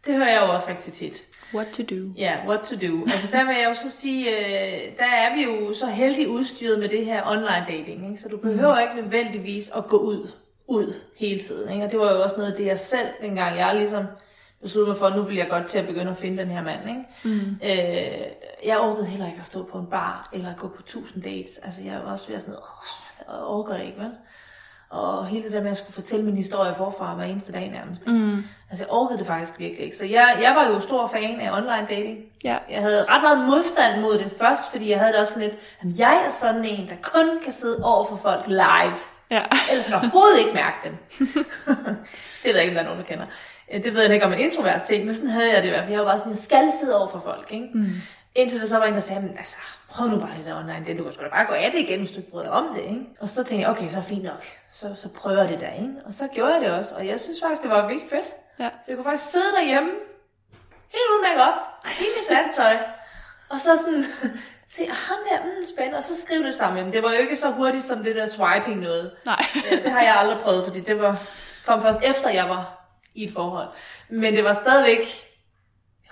Det 0.05 0.15
hører 0.15 0.31
jeg 0.31 0.41
jo 0.41 0.53
også 0.53 0.69
rigtig 0.69 0.93
tit. 0.93 1.25
What 1.53 1.67
to 1.67 1.83
do? 1.83 2.13
Ja, 2.17 2.35
what 2.47 2.59
to 2.59 2.75
do. 2.75 3.03
Altså 3.11 3.27
der 3.31 3.45
vil 3.45 3.55
jeg 3.55 3.65
jo 3.69 3.73
så 3.73 3.91
sige, 3.91 4.29
øh, 4.29 4.81
der 4.99 5.05
er 5.05 5.35
vi 5.35 5.43
jo 5.43 5.73
så 5.73 5.85
heldigt 5.87 6.27
udstyret 6.27 6.79
med 6.79 6.89
det 6.89 7.05
her 7.05 7.23
online 7.25 7.65
dating, 7.67 8.09
ikke? 8.09 8.21
så 8.21 8.29
du 8.29 8.37
behøver 8.37 8.79
ikke 8.79 8.95
nødvendigvis 9.01 9.71
at 9.77 9.87
gå 9.87 9.97
ud, 9.97 10.31
ud 10.67 10.93
hele 11.17 11.39
tiden. 11.39 11.71
Ikke? 11.71 11.85
Og 11.85 11.91
det 11.91 11.99
var 11.99 12.11
jo 12.13 12.21
også 12.21 12.35
noget 12.37 12.51
af 12.51 12.57
det, 12.57 12.65
jeg 12.65 12.79
selv, 12.79 13.07
dengang 13.21 13.57
jeg 13.57 13.75
ligesom 13.75 14.05
besluttede 14.61 14.89
mig 14.89 14.97
for, 14.99 15.05
at 15.05 15.15
nu 15.15 15.21
vil 15.21 15.35
jeg 15.35 15.47
godt 15.49 15.65
til 15.67 15.79
at 15.79 15.87
begynde 15.87 16.11
at 16.11 16.17
finde 16.17 16.37
den 16.37 16.51
her 16.51 16.63
mand. 16.63 16.89
Ikke? 16.89 17.03
Mm. 17.23 17.59
Øh, 17.63 18.27
jeg 18.65 18.79
orkede 18.79 19.05
heller 19.05 19.27
ikke 19.27 19.39
at 19.39 19.45
stå 19.45 19.63
på 19.63 19.77
en 19.77 19.87
bar, 19.87 20.29
eller 20.33 20.53
gå 20.57 20.67
på 20.67 20.81
tusind 20.81 21.23
dates. 21.23 21.57
Altså 21.63 21.83
jeg 21.83 21.99
var 22.03 22.11
også 22.11 22.27
ved 22.27 22.35
at 22.35 22.41
sådan, 22.41 22.55
åh, 22.55 23.27
jeg 23.27 23.43
orker 23.43 23.77
det 23.77 23.85
ikke, 23.85 23.99
vel? 23.99 24.11
Og 24.89 25.25
hele 25.25 25.43
det 25.43 25.51
der 25.51 25.57
med, 25.57 25.65
at 25.65 25.69
jeg 25.69 25.77
skulle 25.77 25.93
fortælle 25.93 26.25
min 26.25 26.35
historie 26.35 26.75
forfra 26.75 27.15
hver 27.15 27.23
eneste 27.23 27.51
dag 27.51 27.71
nærmest. 27.71 28.01
Ikke? 28.01 28.19
Mm. 28.19 28.43
Altså 28.69 28.85
jeg 28.85 28.91
orkede 28.91 29.19
det 29.19 29.27
faktisk 29.27 29.59
virkelig 29.59 29.85
ikke. 29.85 29.97
Så 29.97 30.05
jeg, 30.05 30.37
jeg 30.41 30.53
var 30.55 30.67
jo 30.67 30.79
stor 30.79 31.07
fan 31.07 31.39
af 31.39 31.57
online 31.57 31.87
dating. 31.89 32.17
Ja. 32.43 32.57
Jeg 32.69 32.81
havde 32.81 33.03
ret 33.03 33.21
meget 33.21 33.47
modstand 33.47 34.01
mod 34.01 34.17
det 34.17 34.31
først, 34.39 34.71
fordi 34.71 34.89
jeg 34.89 34.99
havde 34.99 35.11
det 35.11 35.19
også 35.19 35.33
sådan 35.33 35.49
lidt, 35.49 35.59
at 35.81 35.99
jeg 35.99 36.23
er 36.25 36.29
sådan 36.29 36.65
en, 36.65 36.89
der 36.89 36.95
kun 37.01 37.39
kan 37.43 37.51
sidde 37.51 37.83
over 37.83 38.05
for 38.05 38.15
folk 38.15 38.47
live. 38.47 38.97
Ja. 39.31 39.43
Ellers 39.71 39.89
jeg 39.89 39.95
overhovedet 39.97 40.39
ikke 40.39 40.53
mærke 40.53 40.77
dem. 40.83 40.97
det 42.43 42.53
ved 42.53 42.55
jeg 42.55 42.61
ikke, 42.63 42.71
om 42.71 42.75
der 42.75 42.81
er 42.81 42.85
nogen, 42.85 42.99
der 42.99 43.05
kender. 43.05 43.25
Øh, 43.73 43.83
Det 43.83 43.93
ved 43.93 44.01
jeg 44.03 44.13
ikke 44.13 44.25
om 44.25 44.33
en 44.33 44.39
introvert 44.39 44.81
ting, 44.81 45.05
men 45.05 45.15
sådan 45.15 45.29
havde 45.29 45.53
jeg 45.53 45.61
det 45.61 45.67
i 45.67 45.71
hvert 45.71 45.83
fald. 45.83 45.91
Jeg 45.91 45.99
var 45.99 46.07
bare 46.07 46.17
sådan, 46.17 46.31
jeg 46.31 46.37
skal 46.37 46.71
sidde 46.79 46.99
over 46.99 47.09
for 47.09 47.19
folk, 47.19 47.47
ikke? 47.51 47.67
Mm. 47.73 47.85
Indtil 48.35 48.61
der 48.61 48.67
så 48.67 48.77
var 48.77 48.85
en, 48.85 48.93
der 48.93 48.99
sagde, 48.99 49.21
men 49.21 49.37
altså, 49.37 49.57
prøv 49.89 50.07
nu 50.07 50.19
bare 50.19 50.37
det 50.37 50.45
der 50.45 50.59
online, 50.59 50.83
det 50.87 50.97
du 50.97 51.03
kan 51.03 51.13
sgu 51.13 51.23
da 51.23 51.29
bare 51.29 51.45
gå 51.45 51.53
af 51.53 51.71
det 51.71 51.79
igen, 51.79 51.99
hvis 51.99 52.11
du 52.11 52.17
ikke 52.17 52.31
bryder 52.31 52.43
dig 52.45 52.53
om 52.53 52.67
det, 52.75 52.81
ikke? 52.83 53.05
Og 53.19 53.29
så 53.29 53.43
tænkte 53.43 53.61
jeg, 53.61 53.69
okay, 53.77 53.89
så 53.89 53.97
er 53.99 54.03
fint 54.03 54.23
nok. 54.23 54.43
Så, 54.71 54.95
så 54.95 55.09
prøver 55.09 55.41
jeg 55.41 55.49
det 55.49 55.59
der, 55.59 55.73
ikke? 55.73 55.93
Og 56.05 56.13
så 56.13 56.27
gjorde 56.27 56.53
jeg 56.53 56.61
det 56.61 56.71
også, 56.71 56.95
og 56.95 57.07
jeg 57.07 57.19
synes 57.19 57.37
faktisk, 57.43 57.63
det 57.63 57.71
var 57.71 57.87
virkelig 57.87 58.09
fedt. 58.09 58.27
Ja. 58.59 58.69
Jeg 58.87 58.95
kunne 58.95 59.03
faktisk 59.03 59.31
sidde 59.31 59.51
derhjemme, 59.59 59.89
helt 60.93 61.07
uden 61.11 61.23
make 61.29 61.43
op, 61.43 61.53
helt 61.85 62.15
i 62.29 62.33
nattøj, 62.33 62.77
og 63.49 63.59
så 63.59 63.77
sådan, 63.77 64.05
se, 64.69 64.85
ham 64.85 65.17
der, 65.29 65.43
mm, 65.43 65.65
spændende, 65.65 65.97
og 65.97 66.03
så 66.03 66.21
skrive 66.21 66.43
det 66.43 66.55
sammen. 66.55 66.77
Jamen, 66.77 66.93
det 66.93 67.03
var 67.03 67.11
jo 67.11 67.17
ikke 67.17 67.35
så 67.35 67.51
hurtigt 67.51 67.83
som 67.83 68.03
det 68.03 68.15
der 68.15 68.25
swiping 68.25 68.79
noget. 68.79 69.11
Nej. 69.25 69.45
Ja, 69.71 69.75
det 69.75 69.91
har 69.91 70.01
jeg 70.01 70.15
aldrig 70.15 70.39
prøvet, 70.39 70.65
fordi 70.65 70.79
det 70.79 70.99
var, 70.99 71.27
kom 71.65 71.81
først 71.81 71.99
efter, 72.03 72.29
jeg 72.29 72.49
var 72.49 72.87
i 73.15 73.23
et 73.23 73.33
forhold. 73.33 73.67
Men 74.09 74.33
det 74.33 74.43
var 74.43 74.53
stadigvæk 74.53 75.07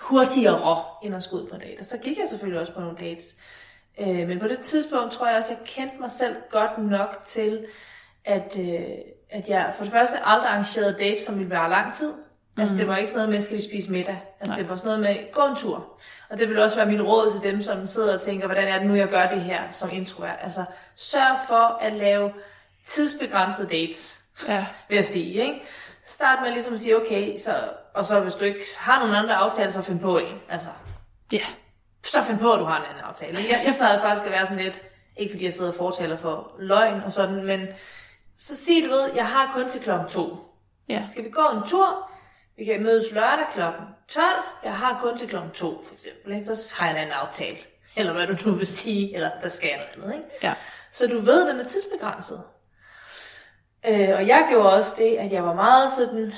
hurtigere, 0.00 0.84
end 1.02 1.16
at 1.16 1.22
skulle 1.22 1.44
ud 1.44 1.48
på 1.48 1.54
en 1.54 1.60
date. 1.60 1.80
Og 1.80 1.86
så 1.86 1.98
gik 1.98 2.18
jeg 2.18 2.28
selvfølgelig 2.28 2.60
også 2.60 2.72
på 2.72 2.80
nogle 2.80 2.96
dates. 2.96 3.36
Øh, 4.00 4.28
men 4.28 4.38
på 4.38 4.48
det 4.48 4.60
tidspunkt 4.60 5.12
tror 5.12 5.26
jeg 5.26 5.36
også, 5.36 5.54
jeg 5.54 5.66
kendte 5.66 5.96
mig 6.00 6.10
selv 6.10 6.36
godt 6.50 6.78
nok 6.78 7.18
til, 7.24 7.66
at, 8.24 8.58
øh, 8.58 8.80
at 9.30 9.48
jeg 9.48 9.72
for 9.76 9.84
det 9.84 9.92
første 9.92 10.26
aldrig 10.26 10.50
arrangerede 10.50 10.96
dates, 11.00 11.20
som 11.20 11.38
ville 11.38 11.50
være 11.50 11.70
lang 11.70 11.94
tid. 11.94 12.12
Altså 12.58 12.72
Mhm. 12.74 12.78
det 12.78 12.88
var 12.88 12.96
ikke 12.96 13.08
sådan 13.08 13.18
noget 13.18 13.30
med, 13.30 13.40
skal 13.40 13.56
vi 13.56 13.62
spise 13.62 13.92
middag? 13.92 14.22
Altså 14.40 14.56
det 14.56 14.70
var 14.70 14.76
sådan 14.76 14.86
noget 14.86 15.00
med, 15.00 15.32
gå 15.32 15.42
en 15.46 15.56
tur. 15.56 15.98
Og 16.30 16.38
det 16.38 16.48
vil 16.48 16.58
også 16.58 16.76
være 16.76 16.86
mit 16.86 17.00
råd 17.00 17.30
til 17.30 17.52
dem, 17.52 17.62
som 17.62 17.86
sidder 17.86 18.14
og 18.14 18.20
tænker, 18.20 18.46
hvordan 18.46 18.68
er 18.68 18.78
det 18.78 18.86
nu, 18.88 18.94
jeg 18.94 19.08
gør 19.08 19.28
det 19.30 19.40
her 19.40 19.60
som 19.72 19.88
introvert? 19.92 20.36
Altså 20.42 20.64
sørg 20.96 21.38
for 21.48 21.78
at 21.80 21.92
lave 21.92 22.32
tidsbegrænsede 22.86 23.68
dates 23.68 24.18
Ja. 24.48 24.66
vil 24.88 24.96
jeg 24.96 25.04
sige. 25.04 25.32
Ikke? 25.32 25.62
Start 26.04 26.38
med 26.42 26.50
ligesom 26.52 26.74
at 26.74 26.80
sige, 26.80 26.96
okay, 26.96 27.38
så, 27.38 27.50
og 27.94 28.04
så 28.04 28.20
hvis 28.20 28.34
du 28.34 28.44
ikke 28.44 28.60
har 28.78 28.98
nogen 28.98 29.14
andre 29.14 29.34
aftaler, 29.34 29.70
så 29.70 29.82
find 29.82 30.00
på 30.00 30.18
en. 30.18 30.38
Altså, 30.48 30.68
Ja. 31.32 31.40
så 32.04 32.22
find 32.22 32.38
på, 32.38 32.52
at 32.52 32.58
du 32.60 32.64
har 32.64 32.76
en 32.78 32.84
anden 32.90 33.04
aftale. 33.04 33.38
Jeg, 33.38 33.62
jeg 33.66 33.74
plejede 33.76 34.00
faktisk 34.00 34.26
at 34.26 34.32
være 34.32 34.46
sådan 34.46 34.64
lidt, 34.64 34.82
ikke 35.16 35.32
fordi 35.32 35.44
jeg 35.44 35.52
sidder 35.52 35.70
og 35.70 35.76
fortaler 35.76 36.16
for 36.16 36.54
løgn 36.58 37.00
og 37.02 37.12
sådan, 37.12 37.44
men 37.46 37.66
så 38.38 38.56
sig 38.56 38.74
du 38.84 38.90
ved, 38.90 39.10
jeg 39.14 39.26
har 39.26 39.50
kun 39.54 39.68
til 39.68 39.80
klokken 39.80 40.08
to. 40.08 40.36
Ja. 40.88 41.02
Skal 41.10 41.24
vi 41.24 41.30
gå 41.30 41.42
en 41.54 41.62
tur? 41.68 42.10
Vi 42.58 42.64
kan 42.64 42.82
mødes 42.82 43.12
lørdag 43.12 43.46
klokken 43.52 43.84
12. 44.08 44.24
Jeg 44.64 44.74
har 44.74 44.98
kun 45.00 45.18
til 45.18 45.28
klokken 45.28 45.50
2, 45.50 45.82
for 45.86 45.92
eksempel. 45.92 46.34
Ikke? 46.34 46.56
Så 46.56 46.74
har 46.78 46.94
jeg 46.94 47.02
en 47.02 47.12
aftale. 47.12 47.56
Eller 47.96 48.12
hvad 48.12 48.26
du 48.26 48.36
nu 48.46 48.54
vil 48.54 48.66
sige. 48.66 49.14
Eller 49.14 49.30
der 49.42 49.48
skal 49.48 49.68
jeg 49.68 49.78
noget 49.78 50.12
andet. 50.12 50.16
Ikke? 50.16 50.28
Ja. 50.42 50.54
Så 50.90 51.06
du 51.06 51.20
ved, 51.20 51.48
den 51.48 51.60
er 51.60 51.64
tidsbegrænset. 51.64 52.42
Øh, 53.88 54.10
og 54.14 54.26
jeg 54.26 54.46
gjorde 54.48 54.72
også 54.72 54.94
det, 54.98 55.16
at 55.16 55.32
jeg 55.32 55.44
var 55.44 55.54
meget 55.54 55.92
sådan, 55.92 56.32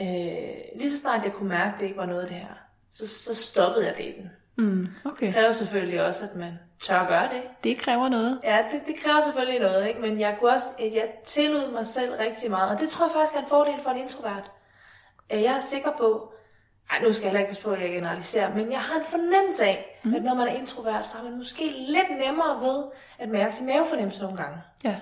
øh, 0.00 0.78
lige 0.78 0.90
så 0.90 0.98
snart 0.98 1.24
jeg 1.24 1.32
kunne 1.32 1.48
mærke, 1.48 1.74
at 1.74 1.80
det 1.80 1.86
ikke 1.86 1.98
var 1.98 2.06
noget 2.06 2.22
af 2.22 2.28
det 2.28 2.36
her, 2.36 2.54
så, 2.92 3.08
så 3.08 3.34
stoppede 3.34 3.86
jeg 3.86 3.96
daten. 3.96 4.30
Mm, 4.58 4.88
okay. 5.04 5.26
Det 5.26 5.34
kræver 5.34 5.52
selvfølgelig 5.52 6.02
også, 6.06 6.24
at 6.24 6.36
man 6.36 6.52
tør 6.82 7.06
gøre 7.06 7.28
det. 7.28 7.42
Det 7.64 7.78
kræver 7.78 8.08
noget. 8.08 8.40
Ja, 8.44 8.64
det, 8.72 8.80
det 8.86 8.96
kræver 8.96 9.20
selvfølgelig 9.20 9.60
noget, 9.60 9.88
ikke? 9.88 10.00
men 10.00 10.20
jeg 10.20 10.36
kunne 10.40 10.50
også, 10.50 10.66
at 10.78 10.94
jeg 10.94 11.08
tillod 11.24 11.72
mig 11.72 11.86
selv 11.86 12.12
rigtig 12.14 12.50
meget, 12.50 12.70
og 12.70 12.80
det 12.80 12.88
tror 12.88 13.06
jeg 13.06 13.12
faktisk 13.12 13.34
er 13.34 13.40
en 13.40 13.48
fordel 13.48 13.80
for 13.82 13.90
en 13.90 13.96
introvert. 13.96 14.50
Øh, 15.32 15.42
Jeg 15.42 15.54
er 15.54 15.60
sikker 15.60 15.90
på, 15.98 16.32
ej, 16.90 16.98
nu 17.02 17.12
skal 17.12 17.22
jeg 17.24 17.30
heller 17.30 17.40
ikke 17.40 17.50
passe 17.50 17.62
på, 17.62 17.70
at 17.70 17.80
jeg 17.82 17.90
generaliserer, 17.90 18.54
men 18.54 18.72
jeg 18.72 18.80
har 18.80 18.98
en 18.98 19.06
fornemmelse 19.06 19.64
af, 19.64 20.00
mm. 20.04 20.14
at 20.14 20.22
når 20.24 20.34
man 20.34 20.48
er 20.48 20.52
introvert, 20.52 21.06
så 21.06 21.16
er 21.18 21.22
man 21.24 21.36
måske 21.36 21.64
lidt 21.78 22.18
nemmere 22.26 22.60
ved 22.60 22.84
at 23.18 23.28
mærke 23.28 23.54
sin 23.54 23.66
mavefornemmelse 23.66 24.22
nogle 24.22 24.36
gange. 24.36 24.58
Ja. 24.84 24.96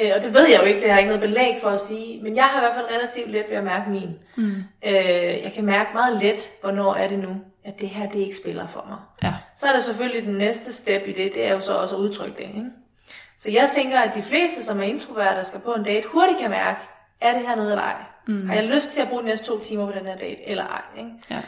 Øh, 0.00 0.12
og 0.16 0.24
det 0.24 0.34
ved 0.34 0.48
jeg 0.48 0.60
jo 0.60 0.64
ikke, 0.64 0.80
det 0.80 0.90
har 0.90 0.96
jeg 0.98 1.06
ikke 1.06 1.16
noget 1.16 1.30
belæg 1.30 1.58
for 1.62 1.68
at 1.70 1.80
sige, 1.80 2.22
men 2.22 2.36
jeg 2.36 2.44
har 2.44 2.60
i 2.60 2.64
hvert 2.64 2.74
fald 2.74 2.86
relativt 2.96 3.30
let 3.30 3.44
ved 3.50 3.56
at 3.56 3.64
mærke 3.64 3.90
min. 3.90 4.18
Mm. 4.36 4.54
Øh, 4.86 4.94
jeg 5.42 5.52
kan 5.54 5.64
mærke 5.64 5.90
meget 5.92 6.22
let, 6.22 6.52
hvornår 6.60 6.94
er 6.94 7.08
det 7.08 7.18
nu, 7.18 7.36
at 7.64 7.80
det 7.80 7.88
her 7.88 8.08
det 8.08 8.18
ikke 8.18 8.36
spiller 8.36 8.66
for 8.66 8.84
mig. 8.88 8.98
Ja. 9.22 9.34
Så 9.56 9.68
er 9.68 9.72
der 9.72 9.80
selvfølgelig 9.80 10.26
den 10.26 10.34
næste 10.34 10.72
step 10.72 11.08
i 11.08 11.12
det, 11.12 11.34
det 11.34 11.46
er 11.46 11.54
jo 11.54 11.60
så 11.60 11.74
også 11.74 11.96
at 11.96 12.00
udtrykke 12.00 12.36
det. 12.38 12.44
Ikke? 12.44 12.66
Så 13.38 13.50
jeg 13.50 13.70
tænker, 13.72 13.98
at 14.00 14.14
de 14.14 14.22
fleste, 14.22 14.64
som 14.64 14.80
er 14.80 14.84
introverter, 14.84 15.42
skal 15.42 15.60
på 15.60 15.72
en 15.72 15.84
date, 15.84 16.08
hurtigt 16.08 16.38
kan 16.38 16.50
mærke, 16.50 16.80
er 17.20 17.34
det 17.38 17.46
her 17.46 17.56
noget 17.56 17.70
eller 17.70 17.84
ej? 17.84 17.94
Mm. 18.26 18.46
Har 18.46 18.54
jeg 18.54 18.64
lyst 18.64 18.92
til 18.92 19.02
at 19.02 19.08
bruge 19.08 19.22
de 19.22 19.26
næste 19.26 19.46
to 19.46 19.60
timer 19.60 19.86
på 19.86 19.98
den 19.98 20.06
her 20.06 20.16
date, 20.16 20.48
eller 20.48 20.64
ej? 20.64 20.82
Ikke? 20.98 21.10
ja. 21.30 21.42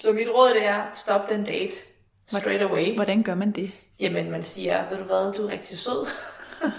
Så 0.00 0.12
mit 0.12 0.28
råd 0.28 0.50
det 0.50 0.64
er, 0.64 0.84
stop 0.94 1.28
den 1.28 1.44
date 1.44 1.72
straight 2.26 2.62
away. 2.62 2.94
Hvordan 2.94 3.22
gør 3.22 3.34
man 3.34 3.52
det? 3.52 3.72
Jamen, 4.00 4.30
man 4.30 4.42
siger, 4.42 4.88
ved 4.88 4.98
du 4.98 5.04
hvad, 5.04 5.32
du 5.32 5.46
er 5.46 5.52
rigtig 5.52 5.78
sød. 5.78 6.06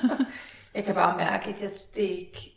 jeg 0.76 0.84
kan 0.84 0.96
bare 0.96 1.18
mærke, 1.18 1.50
at 1.50 1.62
jeg, 1.62 1.70
det, 1.96 2.06
er 2.06 2.18
ikke, 2.18 2.54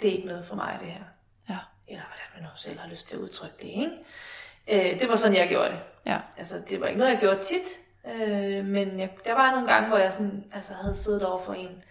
det 0.00 0.08
er 0.08 0.12
ikke 0.12 0.28
noget 0.28 0.46
for 0.46 0.54
mig, 0.54 0.78
det 0.80 0.88
her. 0.88 1.04
Ja. 1.48 1.58
Eller 1.88 2.02
hvordan 2.02 2.26
man 2.34 2.42
nu 2.42 2.48
selv 2.56 2.78
har 2.78 2.88
lyst 2.88 3.08
til 3.08 3.16
at 3.16 3.22
udtrykke 3.22 3.56
det, 3.60 3.68
ikke? 3.68 3.90
Øh, 4.68 5.00
det 5.00 5.08
var 5.08 5.16
sådan, 5.16 5.36
jeg 5.36 5.48
gjorde 5.48 5.68
det. 5.70 5.80
Ja. 6.06 6.18
Altså, 6.36 6.56
det 6.70 6.80
var 6.80 6.86
ikke 6.86 6.98
noget, 6.98 7.12
jeg 7.12 7.20
gjorde 7.20 7.40
tit, 7.40 7.78
øh, 8.06 8.64
men 8.64 9.00
jeg, 9.00 9.10
der 9.24 9.34
var 9.34 9.50
nogle 9.50 9.72
gange, 9.72 9.88
hvor 9.88 9.98
jeg 9.98 10.12
sådan, 10.12 10.44
altså, 10.52 10.72
havde 10.72 10.96
siddet 10.96 11.26
over 11.26 11.40
for 11.40 11.52
en, 11.52 11.82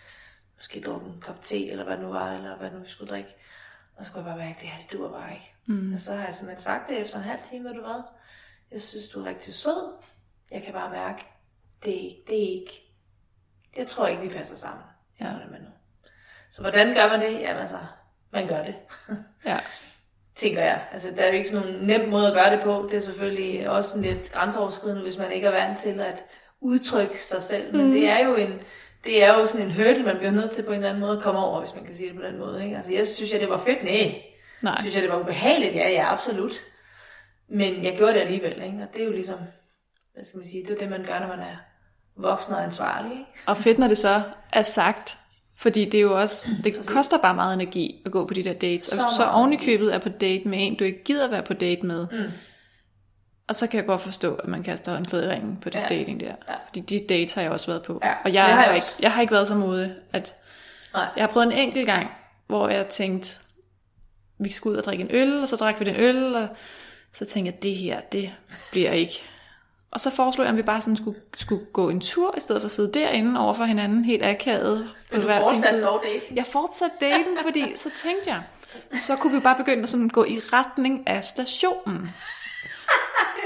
måske 0.56 0.82
drukket 0.82 1.08
en 1.08 1.22
kop 1.22 1.42
te, 1.42 1.70
eller 1.70 1.84
hvad 1.84 1.94
det 1.94 2.04
nu 2.04 2.12
var, 2.12 2.34
eller 2.34 2.58
hvad 2.58 2.72
nu 2.72 2.80
vi 2.80 2.90
skulle 2.90 3.10
drikke, 3.10 3.36
og 3.96 4.06
så 4.06 4.12
kunne 4.12 4.24
jeg 4.24 4.36
bare 4.36 4.46
mærke, 4.46 4.56
at 4.56 4.62
det 4.62 4.70
her, 4.70 4.78
det 4.84 4.94
dur 4.94 5.12
bare 5.12 5.34
ikke. 5.34 5.54
Mm. 5.66 5.94
Og 5.94 6.00
så 6.00 6.14
har 6.14 6.26
jeg 6.26 6.34
simpelthen 6.34 6.64
sagt 6.64 6.90
det 6.90 7.00
efter 7.00 7.18
en 7.18 7.24
halv 7.24 7.42
time, 7.44 7.70
ved 7.70 7.76
du 7.76 7.82
hvad, 7.82 8.02
jeg 8.72 8.82
synes, 8.82 9.10
du 9.10 9.22
er 9.22 9.26
rigtig 9.26 9.54
sød, 9.54 9.94
jeg 10.52 10.64
kan 10.64 10.74
bare 10.74 10.92
mærke, 10.92 11.26
det 11.86 11.94
er 11.96 12.04
ikke, 12.10 12.24
det 12.28 12.36
er 12.38 12.62
ikke, 12.62 12.94
jeg 13.78 13.88
tror 13.88 14.08
ikke, 14.08 14.22
vi 14.22 14.30
passer 14.30 14.56
sammen. 14.56 14.84
Ja. 15.20 15.32
Man 15.52 15.62
nu. 15.62 15.68
Så 16.52 16.62
hvordan 16.62 16.96
gør 16.96 17.08
man 17.08 17.22
det? 17.22 17.40
Jamen 17.40 17.62
altså, 17.62 17.80
man 18.32 18.48
gør 18.48 18.64
det 18.64 18.76
Ja. 19.46 19.60
tænker 20.36 20.62
jeg. 20.62 20.88
Altså, 20.92 21.12
der 21.12 21.24
er 21.24 21.28
jo 21.28 21.34
ikke 21.34 21.50
sådan 21.50 21.68
nogen 21.68 21.88
nem 21.88 22.10
måde 22.10 22.28
at 22.28 22.34
gøre 22.34 22.56
det 22.56 22.64
på. 22.64 22.88
Det 22.92 22.98
er 22.98 23.02
selvfølgelig 23.02 23.70
også 23.70 24.00
lidt 24.00 24.32
grænseoverskridende, 24.32 25.02
hvis 25.02 25.18
man 25.18 25.32
ikke 25.32 25.48
er 25.48 25.52
vant 25.52 25.80
til 25.80 26.00
at 26.00 26.26
udtrykke 26.60 27.24
sig 27.24 27.42
selv. 27.42 27.76
Men 27.76 27.86
mm. 27.86 27.92
det 27.92 28.10
er 28.10 28.26
jo 28.26 28.36
en, 28.36 28.62
det 29.06 29.24
er 29.24 29.40
jo 29.40 29.46
sådan 29.48 29.66
en 29.68 29.74
hurdle, 29.74 30.04
man 30.04 30.18
bliver 30.18 30.32
nødt 30.32 30.52
til 30.52 30.64
på 30.64 30.70
en 30.70 30.76
eller 30.76 30.90
anden 30.90 31.02
måde 31.02 31.18
at 31.18 31.24
komme 31.24 31.40
over, 31.40 31.60
hvis 31.60 31.76
man 31.76 31.86
kan 31.86 31.96
sige 31.96 32.10
det 32.10 32.16
på 32.16 32.22
den 32.22 32.40
måde. 32.40 32.64
Ikke? 32.64 32.76
Altså, 32.76 32.94
jeg 32.94 33.08
synes, 33.08 33.34
at 33.34 33.42
det 33.42 33.50
var 33.50 33.58
fedt. 33.58 33.84
Nej. 33.84 34.22
Nej. 34.62 34.78
Synes 34.80 34.96
jeg, 34.96 35.04
det 35.04 35.12
var 35.12 35.20
ubehageligt? 35.20 35.76
Ja, 35.76 35.90
ja, 35.90 36.14
absolut. 36.14 36.54
Men 37.50 37.84
jeg 37.84 37.98
gjorde 37.98 38.14
det 38.14 38.20
alligevel, 38.20 38.62
ikke? 38.66 38.78
Og 38.82 38.88
det 38.94 39.02
er 39.02 39.06
jo 39.06 39.12
ligesom, 39.12 39.40
hvad 40.14 40.24
skal 40.24 40.38
man 40.38 40.48
sige, 40.48 40.64
det 40.64 40.72
er 40.72 40.78
det, 40.78 40.90
man 40.90 41.04
gør, 41.04 41.20
når 41.20 41.28
man 41.28 41.40
er 41.40 41.56
voksen 42.16 42.54
og 42.54 42.64
ansvarlig, 42.64 43.12
ikke? 43.12 43.26
Og 43.46 43.58
fedt, 43.58 43.78
når 43.80 43.88
det 43.88 43.98
så 43.98 44.22
er 44.54 44.64
sagt, 44.64 45.18
fordi 45.58 45.86
det 45.86 45.98
er 45.98 46.02
jo 46.02 46.22
også, 46.22 46.50
det 46.64 46.76
Præcis. 46.76 46.92
koster 46.92 47.18
bare 47.18 47.36
meget 47.36 47.54
energi 47.54 48.02
at 48.06 48.12
gå 48.12 48.28
på 48.28 48.34
de 48.34 48.44
der 48.44 48.54
dates. 48.54 48.90
Og 48.90 48.96
hvis 48.96 49.02
Så 49.04 49.08
du 49.10 49.16
så 49.16 49.22
meget 49.22 49.36
oven 49.36 49.54
i 49.54 49.58
købet 49.58 49.94
er 49.96 50.00
på 50.00 50.10
date 50.10 50.48
med 50.48 50.58
en, 50.62 50.76
du 50.76 50.84
ikke 50.84 51.04
gider 51.04 51.30
være 51.30 51.44
på 51.44 51.54
date 51.54 51.86
med, 51.86 52.08
mm. 52.12 52.32
Og 53.48 53.56
så 53.56 53.68
kan 53.68 53.78
jeg 53.78 53.86
godt 53.86 54.02
forstå, 54.02 54.36
at 54.36 54.48
man 54.48 54.64
kaster 54.64 54.98
en 54.98 55.06
i 55.12 55.16
ringen 55.16 55.58
på 55.62 55.70
det 55.70 55.80
Ja. 55.80 55.86
dating 55.90 56.20
der. 56.20 56.26
Ja. 56.50 56.54
Fordi 56.68 56.80
de 56.80 57.06
dates 57.10 57.34
har 57.34 57.42
jeg 57.42 57.52
også 57.52 57.68
været 57.68 57.84
på. 57.84 58.00
Ja, 58.04 58.14
og 58.14 58.26
det 58.26 58.34
jeg, 58.34 58.56
har 58.56 58.66
jeg 58.66 58.76
ikke, 58.76 58.88
jeg 59.00 59.12
har 59.12 59.22
ikke 59.22 59.34
været 59.34 59.48
så 59.48 59.56
modig, 59.56 59.96
at 60.14 60.36
Nej. 60.94 61.08
jeg 61.16 61.24
har 61.24 61.28
prøvet 61.32 61.46
en 61.48 61.52
enkelt 61.52 61.86
gang, 61.86 62.12
hvor 62.48 62.70
jeg 62.70 62.88
tænkte, 62.88 63.40
vi 64.40 64.52
skulle 64.52 64.74
ud 64.74 64.78
og 64.78 64.84
drikke 64.84 65.02
en 65.04 65.10
øl, 65.12 65.42
og 65.42 65.50
så 65.50 65.56
drak 65.56 65.80
vi 65.80 65.86
den 65.86 65.96
øl, 65.96 66.36
og 66.36 66.48
så 67.14 67.26
tænkte 67.26 67.52
jeg, 67.54 67.64
det 67.64 67.76
her, 67.76 68.02
det 68.02 68.32
bliver 68.72 68.92
ikke. 68.92 69.22
Og 69.92 70.00
så 70.02 70.12
foreslog 70.12 70.46
jeg, 70.46 70.52
at 70.52 70.58
vi 70.58 70.62
bare 70.62 70.82
sådan 70.82 70.98
skulle, 70.98 71.20
skulle 71.38 71.66
gå 71.66 71.90
en 71.90 72.02
tur, 72.02 72.34
i 72.38 72.40
stedet 72.40 72.62
for 72.62 72.66
at 72.68 72.72
sidde 72.72 73.00
derinde 73.00 73.40
over 73.40 73.54
for 73.54 73.64
hinanden, 73.66 74.06
helt 74.06 74.24
akavet. 74.26 74.90
på 75.12 75.18
Men 75.18 75.22
du 75.22 75.28
fortsatte 75.28 75.82
dog 75.84 76.04
det. 76.04 76.36
Jeg 76.38 76.46
fortsatte 76.46 76.96
daten, 77.02 77.38
fordi 77.42 77.74
så 77.76 77.90
tænkte 78.04 78.30
jeg, 78.30 78.44
så 78.94 79.16
kunne 79.16 79.34
vi 79.38 79.44
bare 79.44 79.56
begynde 79.58 79.84
at 79.84 79.90
sådan 79.90 80.10
gå 80.10 80.24
i 80.24 80.40
retning 80.54 81.08
af 81.08 81.24
stationen. 81.24 82.10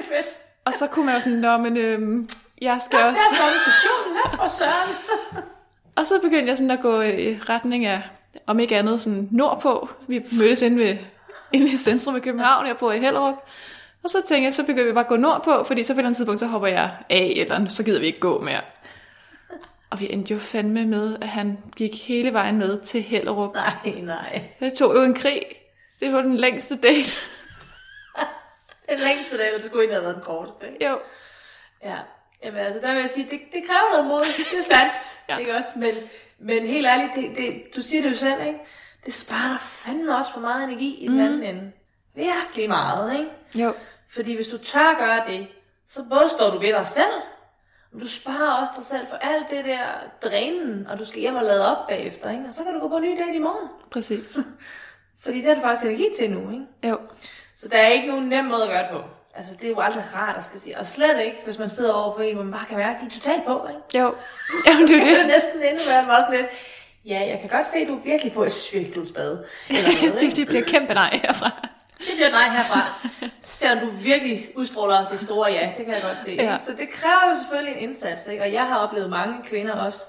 Fedt. 0.07 0.37
Og 0.65 0.73
så 0.73 0.87
kunne 0.87 1.05
man 1.05 1.15
jo 1.15 1.21
sådan, 1.21 1.37
nå, 1.37 1.57
men 1.57 1.77
øhm, 1.77 2.29
jeg 2.61 2.79
skal 2.85 2.99
også... 2.99 3.21
Der 3.29 3.35
står 3.35 3.71
stationen 3.71 4.17
her 4.23 4.37
for 4.37 4.47
søren. 4.47 4.95
Og 5.95 6.05
så 6.05 6.19
begyndte 6.21 6.47
jeg 6.47 6.57
sådan 6.57 6.71
at 6.71 6.81
gå 6.81 7.01
i 7.01 7.39
retning 7.49 7.85
af, 7.85 8.01
om 8.47 8.59
ikke 8.59 8.77
andet, 8.77 9.01
sådan 9.01 9.27
nordpå. 9.31 9.89
Vi 10.07 10.25
mødtes 10.37 10.61
inde, 10.61 10.77
ved, 10.83 10.97
inde 11.53 11.71
i 11.71 11.77
centrum 11.77 12.15
i 12.15 12.19
København, 12.19 12.67
jeg 12.67 12.77
bor 12.77 12.91
i 12.91 12.99
Hellerup. 12.99 13.35
Og 14.03 14.09
så 14.09 14.17
tænkte 14.27 14.45
jeg, 14.45 14.53
så 14.53 14.63
begyndte 14.63 14.85
vi 14.85 14.93
bare 14.93 15.03
at 15.03 15.09
gå 15.09 15.15
nordpå, 15.15 15.63
fordi 15.63 15.83
så 15.83 15.93
på 15.93 15.97
et 15.97 15.99
eller 15.99 16.07
andet 16.07 16.17
tidspunkt, 16.17 16.39
så 16.39 16.47
hopper 16.47 16.67
jeg 16.67 16.91
af, 17.09 17.33
eller 17.35 17.67
så 17.67 17.83
gider 17.83 17.99
vi 17.99 18.05
ikke 18.05 18.19
gå 18.19 18.41
mere. 18.41 18.61
Og 19.89 19.99
vi 19.99 20.13
endte 20.13 20.33
jo 20.33 20.39
fandme 20.39 20.85
med, 20.85 21.17
at 21.21 21.27
han 21.27 21.57
gik 21.75 22.07
hele 22.07 22.33
vejen 22.33 22.57
med 22.57 22.77
til 22.77 23.01
Hellerup. 23.01 23.55
Nej, 23.55 23.93
nej. 24.01 24.43
Det 24.59 24.73
tog 24.73 24.95
jo 24.95 25.01
en 25.01 25.13
krig. 25.13 25.41
Det 25.99 26.13
var 26.13 26.21
den 26.21 26.35
længste 26.35 26.75
date. 26.75 27.11
Den 28.89 28.99
længste 28.99 29.37
dag, 29.37 29.45
eller 29.45 29.57
det 29.57 29.65
skulle 29.65 29.81
egentlig 29.83 29.95
have 29.95 30.03
været 30.03 30.15
den 30.15 30.23
korteste. 30.23 30.67
ikke? 30.73 30.87
Jo. 30.89 30.99
Ja. 31.83 31.97
Jamen 32.43 32.59
altså, 32.59 32.79
der 32.81 32.93
vil 32.93 33.01
jeg 33.01 33.09
sige, 33.09 33.27
det, 33.31 33.39
det 33.53 33.63
kræver 33.67 33.91
noget 33.91 34.05
mod. 34.05 34.25
Det 34.51 34.59
er 34.59 34.63
sandt. 34.63 35.23
Ja. 35.29 35.37
Ikke 35.37 35.55
også? 35.55 35.69
Men, 35.75 35.95
men 36.39 36.67
helt 36.67 36.87
ærligt, 36.87 37.15
det, 37.15 37.37
det, 37.37 37.63
du 37.75 37.81
siger 37.81 38.01
det 38.01 38.09
jo 38.09 38.15
selv, 38.15 38.41
ikke? 38.45 38.59
Det 39.05 39.13
sparer 39.13 39.49
dig 39.49 39.59
fandme 39.61 40.15
også 40.17 40.31
for 40.33 40.39
meget 40.39 40.63
energi 40.63 40.95
i 41.03 41.07
den 41.07 41.15
Mhm. 41.17 41.25
anden 41.25 41.43
ende. 41.43 41.71
Virkelig 42.15 42.67
meget, 42.69 43.13
ikke? 43.19 43.63
Jo. 43.65 43.73
Fordi 44.09 44.35
hvis 44.35 44.47
du 44.47 44.57
tør 44.57 44.99
gøre 44.99 45.27
det, 45.27 45.47
så 45.89 46.03
både 46.09 46.29
står 46.29 46.49
du 46.51 46.59
ved 46.59 46.73
dig 46.73 46.85
selv, 46.85 47.13
Men 47.91 48.01
du 48.01 48.07
sparer 48.07 48.51
også 48.61 48.73
dig 48.75 48.83
selv 48.85 49.07
for 49.09 49.17
alt 49.17 49.49
det 49.49 49.65
der 49.65 49.83
drænen, 50.23 50.87
og 50.87 50.99
du 50.99 51.05
skal 51.05 51.19
hjem 51.21 51.35
og 51.35 51.43
lade 51.43 51.77
op 51.77 51.87
bagefter, 51.87 52.31
ikke? 52.31 52.43
Og 52.47 52.53
så 52.53 52.63
kan 52.63 52.73
du 52.73 52.79
gå 52.79 52.87
på 52.87 52.97
en 52.97 53.03
ny 53.03 53.17
dag 53.19 53.35
i 53.35 53.39
morgen. 53.39 53.69
Præcis. 53.91 54.37
Fordi 55.23 55.37
det 55.37 55.45
har 55.47 55.55
du 55.55 55.61
faktisk 55.61 55.85
energi 55.85 56.09
til 56.17 56.31
nu, 56.31 56.51
ikke? 56.51 56.65
Jo. 56.83 56.99
Så 57.59 57.67
der 57.67 57.77
er 57.77 57.87
ikke 57.87 58.07
nogen 58.07 58.25
nem 58.29 58.45
måde 58.45 58.63
at 58.63 58.69
gøre 58.69 58.83
det 58.83 58.89
på. 58.91 59.01
Altså, 59.35 59.53
det 59.55 59.63
er 59.63 59.69
jo 59.69 59.79
aldrig 59.79 60.03
rart 60.15 60.37
at 60.37 60.45
skal 60.45 60.59
sige. 60.59 60.77
Og 60.79 60.85
slet 60.85 61.19
ikke, 61.25 61.37
hvis 61.45 61.57
man 61.59 61.69
sidder 61.69 61.93
over 61.93 62.15
for 62.15 62.21
en, 62.23 62.35
hvor 62.35 62.43
man 62.43 62.53
bare 62.53 62.65
kan 62.69 62.77
mærke, 62.77 62.95
at 62.95 63.01
de 63.01 63.05
er 63.05 63.09
totalt 63.11 63.45
på, 63.45 63.67
ikke? 63.67 63.99
Jo. 64.03 64.15
Jamen, 64.67 64.87
det 64.87 64.95
er 64.95 64.99
Det 65.03 65.13
er 65.13 65.17
det. 65.17 65.27
næsten 65.27 65.61
endnu 65.63 65.85
værre, 65.87 66.01
man 66.05 66.11
også 66.11 66.27
lidt. 66.31 66.45
Ja, 67.05 67.19
jeg 67.27 67.37
kan 67.41 67.49
godt 67.49 67.65
se, 67.71 67.77
at 67.77 67.87
du 67.87 67.95
er 67.97 68.01
virkelig 68.03 68.33
på, 68.33 68.41
at 68.41 68.45
jeg 68.45 68.51
synes 68.51 68.73
virkelig, 68.73 68.95
du 68.95 69.01
er 69.03 69.07
spade. 69.07 69.45
Eller 69.69 69.91
noget, 70.09 70.13
det, 70.21 70.35
det 70.35 70.47
bliver 70.47 70.63
kæmpe 70.63 70.93
nej 70.93 71.19
herfra. 71.23 71.49
Det 71.97 72.07
bliver 72.15 72.29
nej 72.29 72.55
herfra. 72.55 72.81
Selvom 73.41 73.79
du 73.79 73.91
virkelig 73.97 74.45
udstråler 74.55 75.09
det 75.09 75.19
store 75.19 75.51
ja, 75.51 75.73
det 75.77 75.85
kan 75.85 75.93
jeg 75.95 76.03
godt 76.03 76.17
se. 76.25 76.31
Ja. 76.31 76.57
Så 76.59 76.71
det 76.79 76.89
kræver 76.89 77.29
jo 77.31 77.37
selvfølgelig 77.39 77.75
en 77.81 77.89
indsats, 77.89 78.27
ikke? 78.27 78.43
Og 78.43 78.53
jeg 78.53 78.67
har 78.67 78.77
oplevet 78.77 79.09
mange 79.09 79.35
kvinder 79.45 79.73
også, 79.73 80.05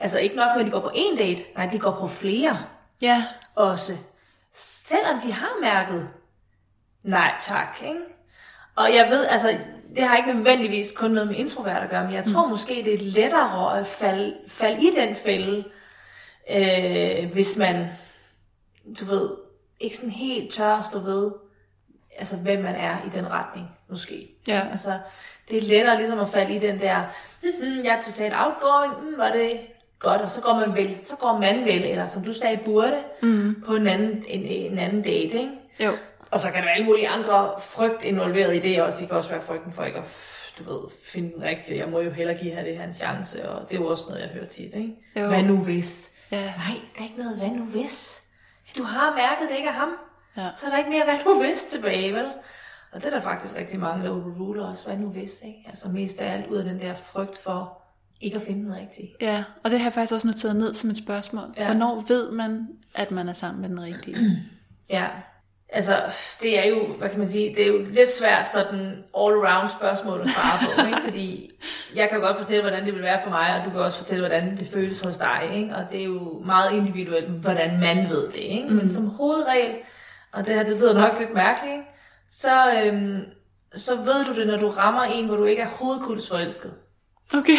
altså 0.00 0.18
ikke 0.18 0.36
nok 0.36 0.48
med, 0.56 0.60
at 0.60 0.66
de 0.66 0.70
går 0.70 0.80
på 0.80 0.90
en 0.94 1.16
date, 1.18 1.44
nej, 1.56 1.66
de 1.72 1.78
går 1.78 1.96
på 2.00 2.08
flere 2.08 2.58
Ja. 3.02 3.24
også. 3.54 3.92
Selvom 4.54 5.20
de 5.20 5.32
har 5.32 5.52
mærket 5.62 6.08
nej 7.02 7.34
tak, 7.40 7.82
ikke? 7.82 8.00
Og 8.76 8.94
jeg 8.94 9.06
ved, 9.10 9.26
altså, 9.26 9.58
det 9.96 10.04
har 10.04 10.16
ikke 10.16 10.34
nødvendigvis 10.34 10.92
kun 10.92 11.10
noget 11.10 11.28
med 11.28 11.36
introvert 11.36 11.82
at 11.82 11.90
gøre, 11.90 12.04
men 12.04 12.14
jeg 12.14 12.24
tror 12.24 12.44
mm. 12.44 12.50
måske, 12.50 12.74
det 12.74 12.94
er 12.94 12.98
lettere 12.98 13.78
at 13.78 13.86
falde, 13.86 14.36
falde 14.48 14.82
i 14.82 14.90
den 14.96 15.16
fælde, 15.16 15.64
øh, 16.50 17.32
hvis 17.32 17.58
man, 17.58 17.86
du 19.00 19.04
ved, 19.04 19.30
ikke 19.80 19.96
sådan 19.96 20.10
helt 20.10 20.52
tør 20.52 20.72
at 20.74 20.84
stå 20.84 20.98
ved, 20.98 21.30
altså 22.18 22.36
hvem 22.36 22.62
man 22.62 22.74
er 22.74 22.96
i 23.06 23.08
den 23.14 23.30
retning, 23.30 23.68
måske. 23.88 24.28
Ja. 24.46 24.62
Altså, 24.70 24.98
det 25.50 25.58
er 25.58 25.62
lettere 25.62 25.96
ligesom 25.96 26.20
at 26.20 26.28
falde 26.28 26.54
i 26.54 26.58
den 26.58 26.80
der, 26.80 27.02
mm-hmm, 27.42 27.84
jeg 27.84 27.96
er 27.98 28.02
totalt 28.02 28.34
outgoing, 28.36 29.10
mm, 29.10 29.18
var 29.18 29.32
det 29.32 29.60
godt, 29.98 30.20
og 30.20 30.30
så 30.30 30.40
går 30.40 30.54
man 30.54 30.74
vel, 30.74 30.98
så 31.02 31.16
går 31.16 31.38
man 31.38 31.64
vel, 31.64 31.84
eller 31.84 32.06
som 32.06 32.24
du 32.24 32.32
sagde, 32.32 32.58
burde, 32.64 32.98
mm. 33.22 33.62
på 33.66 33.74
en 33.74 33.86
anden, 33.86 34.24
en, 34.28 34.42
en 34.44 34.78
anden 34.78 35.02
date, 35.02 35.38
ikke? 35.38 35.50
Jo. 35.80 35.90
Og 36.30 36.40
så 36.40 36.50
kan 36.50 36.58
der 36.58 36.64
være 36.64 36.74
alle 36.74 36.86
mulige 36.86 37.08
andre 37.08 37.52
frygt 37.60 38.04
involveret 38.04 38.56
i 38.56 38.58
det 38.58 38.82
også. 38.82 38.98
Det 38.98 39.08
kan 39.08 39.16
også 39.16 39.30
være 39.30 39.42
frygten 39.42 39.72
for 39.72 39.84
ikke 39.84 39.98
at, 39.98 40.04
du 40.58 40.64
ved, 40.72 40.80
finde 41.12 41.32
den 41.34 41.42
rigtige. 41.42 41.78
Jeg 41.78 41.88
må 41.88 42.00
jo 42.00 42.10
hellere 42.10 42.38
give 42.38 42.54
her 42.54 42.64
det 42.64 42.76
her 42.76 42.84
en 42.84 42.92
chance, 42.92 43.48
og 43.48 43.70
det 43.70 43.76
er 43.76 43.80
jo 43.80 43.86
også 43.86 44.04
noget, 44.08 44.20
jeg 44.22 44.28
hører 44.28 44.46
tit, 44.46 44.74
ikke? 44.74 44.94
Jo. 45.16 45.26
Hvad 45.26 45.42
nu 45.42 45.56
hvis? 45.56 46.12
Ja. 46.30 46.42
Nej, 46.44 46.80
der 46.96 47.00
er 47.00 47.04
ikke 47.04 47.18
noget, 47.18 47.36
hvad 47.38 47.48
nu 47.50 47.64
hvis? 47.64 48.22
Du 48.78 48.82
har 48.82 49.16
mærket, 49.16 49.48
det 49.50 49.56
ikke 49.56 49.68
er 49.68 49.72
ham. 49.72 49.88
Ja. 50.36 50.48
Så 50.56 50.66
er 50.66 50.70
der 50.70 50.78
ikke 50.78 50.90
mere, 50.90 51.04
hvad 51.04 51.14
nu 51.26 51.42
hvis 51.42 51.64
tilbage, 51.64 52.14
vel? 52.14 52.26
Og 52.92 53.00
det 53.00 53.06
er 53.06 53.10
der 53.10 53.20
faktisk 53.20 53.56
rigtig 53.56 53.80
mange, 53.80 54.04
der 54.04 54.10
overruler 54.10 54.66
også. 54.66 54.86
Hvad 54.86 54.96
nu 54.96 55.08
hvis, 55.08 55.40
ikke? 55.44 55.64
Altså 55.66 55.88
mest 55.88 56.20
af 56.20 56.32
alt 56.32 56.46
ud 56.46 56.56
af 56.56 56.64
den 56.64 56.80
der 56.80 56.94
frygt 56.94 57.38
for 57.38 57.82
ikke 58.20 58.36
at 58.36 58.42
finde 58.42 58.64
den 58.64 58.74
rigtige. 58.76 59.14
Ja, 59.20 59.44
og 59.64 59.70
det 59.70 59.78
har 59.78 59.86
jeg 59.86 59.92
faktisk 59.92 60.12
også 60.12 60.26
noteret 60.26 60.56
ned 60.56 60.74
som 60.74 60.90
et 60.90 60.96
spørgsmål. 60.96 61.54
Ja. 61.56 61.64
Hvornår 61.64 62.04
ved 62.08 62.30
man, 62.30 62.68
at 62.94 63.10
man 63.10 63.28
er 63.28 63.32
sammen 63.32 63.60
med 63.60 63.68
den 63.68 63.82
rigtige? 63.82 64.16
Ja, 64.90 65.06
altså 65.72 65.96
det 66.42 66.58
er 66.58 66.68
jo, 66.68 66.86
hvad 66.98 67.08
kan 67.08 67.18
man 67.18 67.28
sige, 67.28 67.54
det 67.56 67.62
er 67.62 67.68
jo 67.68 67.78
lidt 67.90 68.12
svært 68.12 68.48
sådan 68.50 69.04
all-around 69.16 69.78
spørgsmål 69.78 70.20
at 70.20 70.28
svare 70.28 70.58
på, 70.76 70.86
ikke? 70.86 71.00
fordi 71.08 71.50
jeg 71.94 72.08
kan 72.08 72.20
godt 72.20 72.36
fortælle, 72.36 72.62
hvordan 72.62 72.84
det 72.86 72.94
vil 72.94 73.02
være 73.02 73.20
for 73.22 73.30
mig, 73.30 73.56
og 73.58 73.64
du 73.64 73.70
kan 73.70 73.80
også 73.80 73.98
fortælle, 73.98 74.22
hvordan 74.26 74.56
det 74.58 74.68
føles 74.72 75.00
hos 75.00 75.18
dig, 75.18 75.50
ikke? 75.54 75.74
og 75.76 75.84
det 75.92 76.00
er 76.00 76.04
jo 76.04 76.42
meget 76.44 76.72
individuelt, 76.72 77.28
hvordan 77.30 77.80
man 77.80 78.08
ved 78.10 78.28
det, 78.28 78.36
ikke? 78.40 78.68
Mm. 78.68 78.74
men 78.74 78.92
som 78.92 79.06
hovedregel, 79.06 79.74
og 80.32 80.46
det 80.46 80.54
her, 80.54 80.62
det 80.62 80.76
lyder 80.76 80.94
nok 80.94 81.18
lidt 81.18 81.34
mærkeligt, 81.34 81.72
ikke? 81.72 81.84
Så, 82.28 82.82
øhm, 82.84 83.20
så 83.74 83.96
ved 83.96 84.24
du 84.24 84.34
det, 84.40 84.46
når 84.46 84.56
du 84.56 84.68
rammer 84.68 85.02
en, 85.02 85.26
hvor 85.26 85.36
du 85.36 85.44
ikke 85.44 85.62
er 85.62 85.68
hovedkulsforelsket. 85.68 86.74
Okay. 87.34 87.56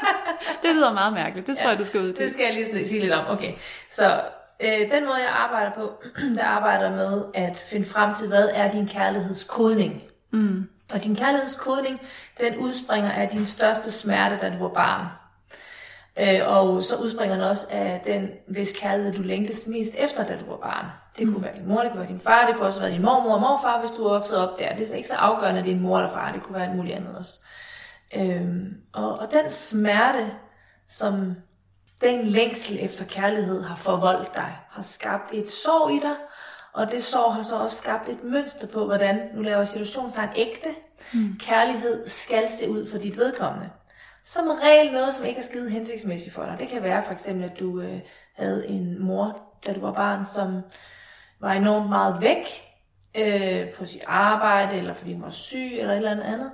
det 0.62 0.74
lyder 0.74 0.92
meget 0.92 1.12
mærkeligt. 1.12 1.46
Det 1.46 1.58
tror 1.58 1.68
jeg, 1.68 1.78
du 1.78 1.84
skal 1.84 2.00
ud 2.00 2.06
Det 2.06 2.16
til. 2.16 2.32
skal 2.32 2.44
jeg 2.44 2.54
lige 2.54 2.86
sige 2.86 3.00
lidt 3.00 3.12
om. 3.12 3.26
Okay. 3.26 3.52
Så 3.90 4.20
øh, 4.60 4.90
den 4.90 5.04
måde, 5.04 5.16
jeg 5.16 5.34
arbejder 5.36 5.72
på, 5.74 6.02
der 6.36 6.44
arbejder 6.44 6.90
med 6.90 7.24
at 7.34 7.58
finde 7.58 7.86
frem 7.86 8.14
til, 8.14 8.28
hvad 8.28 8.48
er 8.54 8.70
din 8.70 8.88
kærlighedskodning. 8.88 10.02
Mm. 10.30 10.68
Og 10.94 11.04
din 11.04 11.16
kærlighedskodning, 11.16 12.00
den 12.40 12.56
udspringer 12.56 13.10
af 13.12 13.28
din 13.28 13.46
største 13.46 13.92
smerte, 13.92 14.38
da 14.40 14.50
du 14.50 14.58
var 14.58 14.68
barn. 14.74 15.06
Øh, 16.20 16.40
og 16.46 16.82
så 16.82 16.96
udspringer 16.96 17.34
den 17.34 17.44
også 17.44 17.66
af 17.70 18.02
den, 18.06 18.28
hvis 18.48 18.72
kærlighed 18.80 19.12
du 19.12 19.22
længtes 19.22 19.66
mest 19.66 19.94
efter, 19.98 20.26
da 20.26 20.38
du 20.38 20.50
var 20.50 20.56
barn. 20.56 20.86
Det 21.18 21.26
kunne 21.26 21.42
være 21.42 21.54
din 21.56 21.68
mor, 21.68 21.82
det 21.82 21.90
kunne 21.90 22.00
være 22.00 22.08
din 22.08 22.20
far, 22.20 22.46
det 22.46 22.54
kunne 22.54 22.66
også 22.66 22.80
være 22.80 22.90
din 22.90 23.02
mormor 23.02 23.34
og 23.34 23.40
morfar, 23.40 23.80
hvis 23.80 23.90
du 23.90 24.04
er 24.04 24.08
vokset 24.08 24.38
op 24.38 24.58
der. 24.58 24.74
Det 24.74 24.90
er 24.92 24.96
ikke 24.96 25.08
så 25.08 25.14
afgørende, 25.14 25.58
at 25.60 25.64
det 25.64 25.70
er 25.70 25.74
din 25.74 25.82
mor 25.82 25.98
eller 25.98 26.10
far, 26.10 26.32
det 26.32 26.42
kunne 26.42 26.54
være 26.54 26.66
alt 26.66 26.76
muligt 26.76 26.96
andet 26.96 27.16
også. 27.16 27.40
Øhm, 28.16 28.76
og, 28.92 29.18
og 29.18 29.28
den 29.32 29.50
smerte, 29.50 30.30
som 30.88 31.36
den 32.00 32.26
længsel 32.26 32.78
efter 32.80 33.04
kærlighed 33.04 33.62
har 33.62 33.76
forvoldt 33.76 34.34
dig, 34.34 34.58
har 34.70 34.82
skabt 34.82 35.34
et 35.34 35.50
sorg 35.50 35.92
i 35.92 35.98
dig, 35.98 36.16
og 36.72 36.92
det 36.92 37.04
sorg 37.04 37.34
har 37.34 37.42
så 37.42 37.56
også 37.56 37.76
skabt 37.76 38.08
et 38.08 38.24
mønster 38.24 38.66
på, 38.66 38.84
hvordan, 38.84 39.20
nu 39.34 39.42
laver 39.42 39.56
jeg 39.56 39.68
situationstegn, 39.68 40.28
ægte 40.36 40.68
mm. 41.14 41.38
kærlighed 41.40 42.08
skal 42.08 42.50
se 42.50 42.70
ud 42.70 42.90
for 42.90 42.98
dit 42.98 43.16
vedkommende. 43.16 43.70
Som 44.24 44.48
regel 44.48 44.92
noget, 44.92 45.14
som 45.14 45.26
ikke 45.26 45.38
er 45.38 45.44
skide 45.44 45.70
hensigtsmæssigt 45.70 46.34
for 46.34 46.44
dig. 46.44 46.56
Det 46.60 46.68
kan 46.68 46.82
være 46.82 47.02
for 47.02 47.12
eksempel, 47.12 47.44
at 47.44 47.60
du 47.60 47.80
øh, 47.80 48.00
havde 48.36 48.68
en 48.68 49.02
mor, 49.02 49.40
da 49.66 49.72
du 49.72 49.80
var 49.80 49.92
barn, 49.92 50.24
som 50.24 50.60
var 51.40 51.52
enormt 51.52 51.88
meget 51.88 52.16
væk 52.20 52.46
øh, 53.14 53.74
på 53.74 53.84
sit 53.84 54.02
arbejde, 54.06 54.76
eller 54.76 54.94
fordi 54.94 55.12
hun 55.12 55.22
var 55.22 55.30
syg, 55.30 55.70
eller 55.78 55.92
et 55.92 55.96
eller 55.96 56.10
andet 56.10 56.24
andet. 56.24 56.52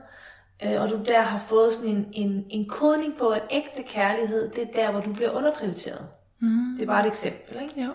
Øh, 0.63 0.83
og 0.83 0.91
du 0.91 1.01
der 1.07 1.21
har 1.21 1.39
fået 1.39 1.73
sådan 1.73 1.91
en, 1.91 2.07
en, 2.13 2.47
en 2.51 2.69
kodning 2.69 3.17
på, 3.19 3.29
at 3.29 3.43
ægte 3.51 3.83
kærlighed, 3.83 4.51
det 4.51 4.63
er 4.63 4.73
der, 4.83 4.91
hvor 4.91 5.01
du 5.01 5.13
bliver 5.13 5.31
underprioriteret. 5.31 6.07
Mm. 6.41 6.75
Det 6.75 6.83
er 6.83 6.87
bare 6.87 7.01
et 7.01 7.07
eksempel, 7.07 7.63
ikke? 7.63 7.83
Jo. 7.83 7.91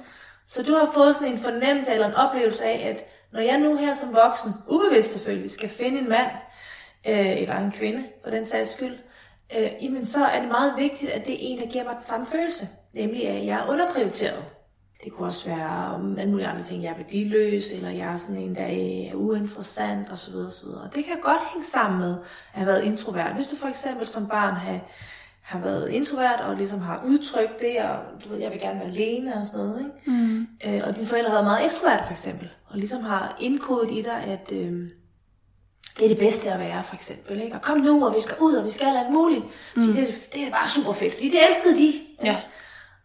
Så 0.48 0.64
du 0.64 0.74
har 0.74 0.92
fået 0.94 1.16
sådan 1.16 1.34
en 1.34 1.40
fornemmelse 1.40 1.94
eller 1.94 2.08
en 2.08 2.16
oplevelse 2.16 2.64
af, 2.64 2.90
at 2.90 3.06
når 3.34 3.40
jeg 3.40 3.60
nu 3.60 3.76
her 3.76 3.94
som 3.94 4.16
voksen, 4.16 4.52
ubevidst 4.68 5.12
selvfølgelig, 5.12 5.52
skal 5.52 5.70
finde 5.70 6.00
en 6.00 6.10
mand, 6.10 6.32
øh, 7.08 7.42
eller 7.42 7.58
en 7.58 7.72
kvinde, 7.72 8.04
for 8.24 8.30
den 8.30 8.46
sags 8.46 8.70
skyld, 8.70 8.96
øh, 9.58 9.72
jamen 9.82 10.06
så 10.06 10.26
er 10.26 10.40
det 10.40 10.48
meget 10.48 10.74
vigtigt, 10.78 11.12
at 11.12 11.28
det 11.28 11.34
er 11.34 11.38
en, 11.40 11.60
der 11.60 11.66
giver 11.66 11.84
mig 11.84 11.96
den 11.96 12.06
samme 12.06 12.26
følelse. 12.26 12.68
Nemlig, 12.94 13.28
at 13.28 13.46
jeg 13.46 13.60
er 13.60 13.70
underprioriteret. 13.70 14.46
Det 15.04 15.14
kunne 15.14 15.28
også 15.28 15.50
være 15.50 15.94
om 15.96 16.20
alle 16.20 16.32
mulige 16.32 16.48
andre 16.48 16.64
ting. 16.64 16.84
Jeg 16.84 16.90
er 16.92 16.96
værdiløs, 16.98 17.72
eller 17.72 17.90
jeg 17.90 18.14
er 18.14 18.18
sådan 18.18 18.42
en, 18.42 18.56
der 18.56 18.64
er 18.64 19.16
uinteressant, 19.16 20.12
osv. 20.12 20.36
osv. 20.36 20.66
Og 20.68 20.96
det 20.96 21.06
kan 21.06 21.16
godt 21.22 21.42
hænge 21.54 21.66
sammen 21.66 22.00
med 22.00 22.12
at 22.14 22.20
have 22.60 22.68
været 22.68 22.84
introvert. 22.84 23.36
Hvis 23.36 23.48
du 23.48 23.56
for 23.56 23.68
eksempel 23.68 24.08
som 24.08 24.28
barn 24.28 24.54
har, 24.56 24.80
har 25.42 25.60
været 25.60 25.90
introvert, 25.90 26.42
og 26.42 26.56
ligesom 26.56 26.80
har 26.80 27.04
udtrykt 27.06 27.62
det, 27.62 27.78
og 27.80 27.98
du 28.24 28.30
ved, 28.30 28.38
jeg 28.38 28.52
vil 28.52 28.60
gerne 28.60 28.80
være 28.80 28.90
alene 28.90 29.36
og 29.36 29.46
sådan 29.48 29.60
noget, 29.66 29.80
ikke? 29.80 30.22
Mm. 30.22 30.48
Øh, 30.66 30.82
og 30.88 30.96
dine 30.96 31.08
forældre 31.08 31.30
har 31.30 31.36
været 31.36 31.46
meget 31.46 31.66
ekstrovert 31.66 32.06
for 32.06 32.12
eksempel, 32.12 32.50
og 32.70 32.78
ligesom 32.78 33.02
har 33.04 33.38
indkodet 33.40 33.92
i 33.92 34.02
dig, 34.02 34.24
at 34.24 34.52
øh, 34.52 34.88
det 35.98 36.06
er 36.06 36.10
det 36.10 36.18
bedste 36.20 36.52
at 36.52 36.60
være, 36.60 36.84
for 36.84 36.96
eksempel. 36.96 37.42
Ikke? 37.42 37.56
Og 37.56 37.62
kom 37.62 37.78
nu, 37.78 38.06
og 38.08 38.16
vi 38.16 38.22
skal 38.22 38.36
ud, 38.40 38.54
og 38.56 38.64
vi 38.66 38.70
skal 38.70 38.88
alt 38.98 39.14
muligt. 39.14 39.44
Fordi 39.74 39.88
mm. 39.88 39.94
det, 39.94 40.04
er- 40.10 40.14
det 40.34 40.44
er 40.44 40.52
bare 40.52 40.70
super 40.70 40.94
fedt, 40.94 41.14
fordi 41.14 41.30
det 41.30 41.40
elskede 41.50 41.78
de. 41.78 41.94
Ja. 42.24 42.38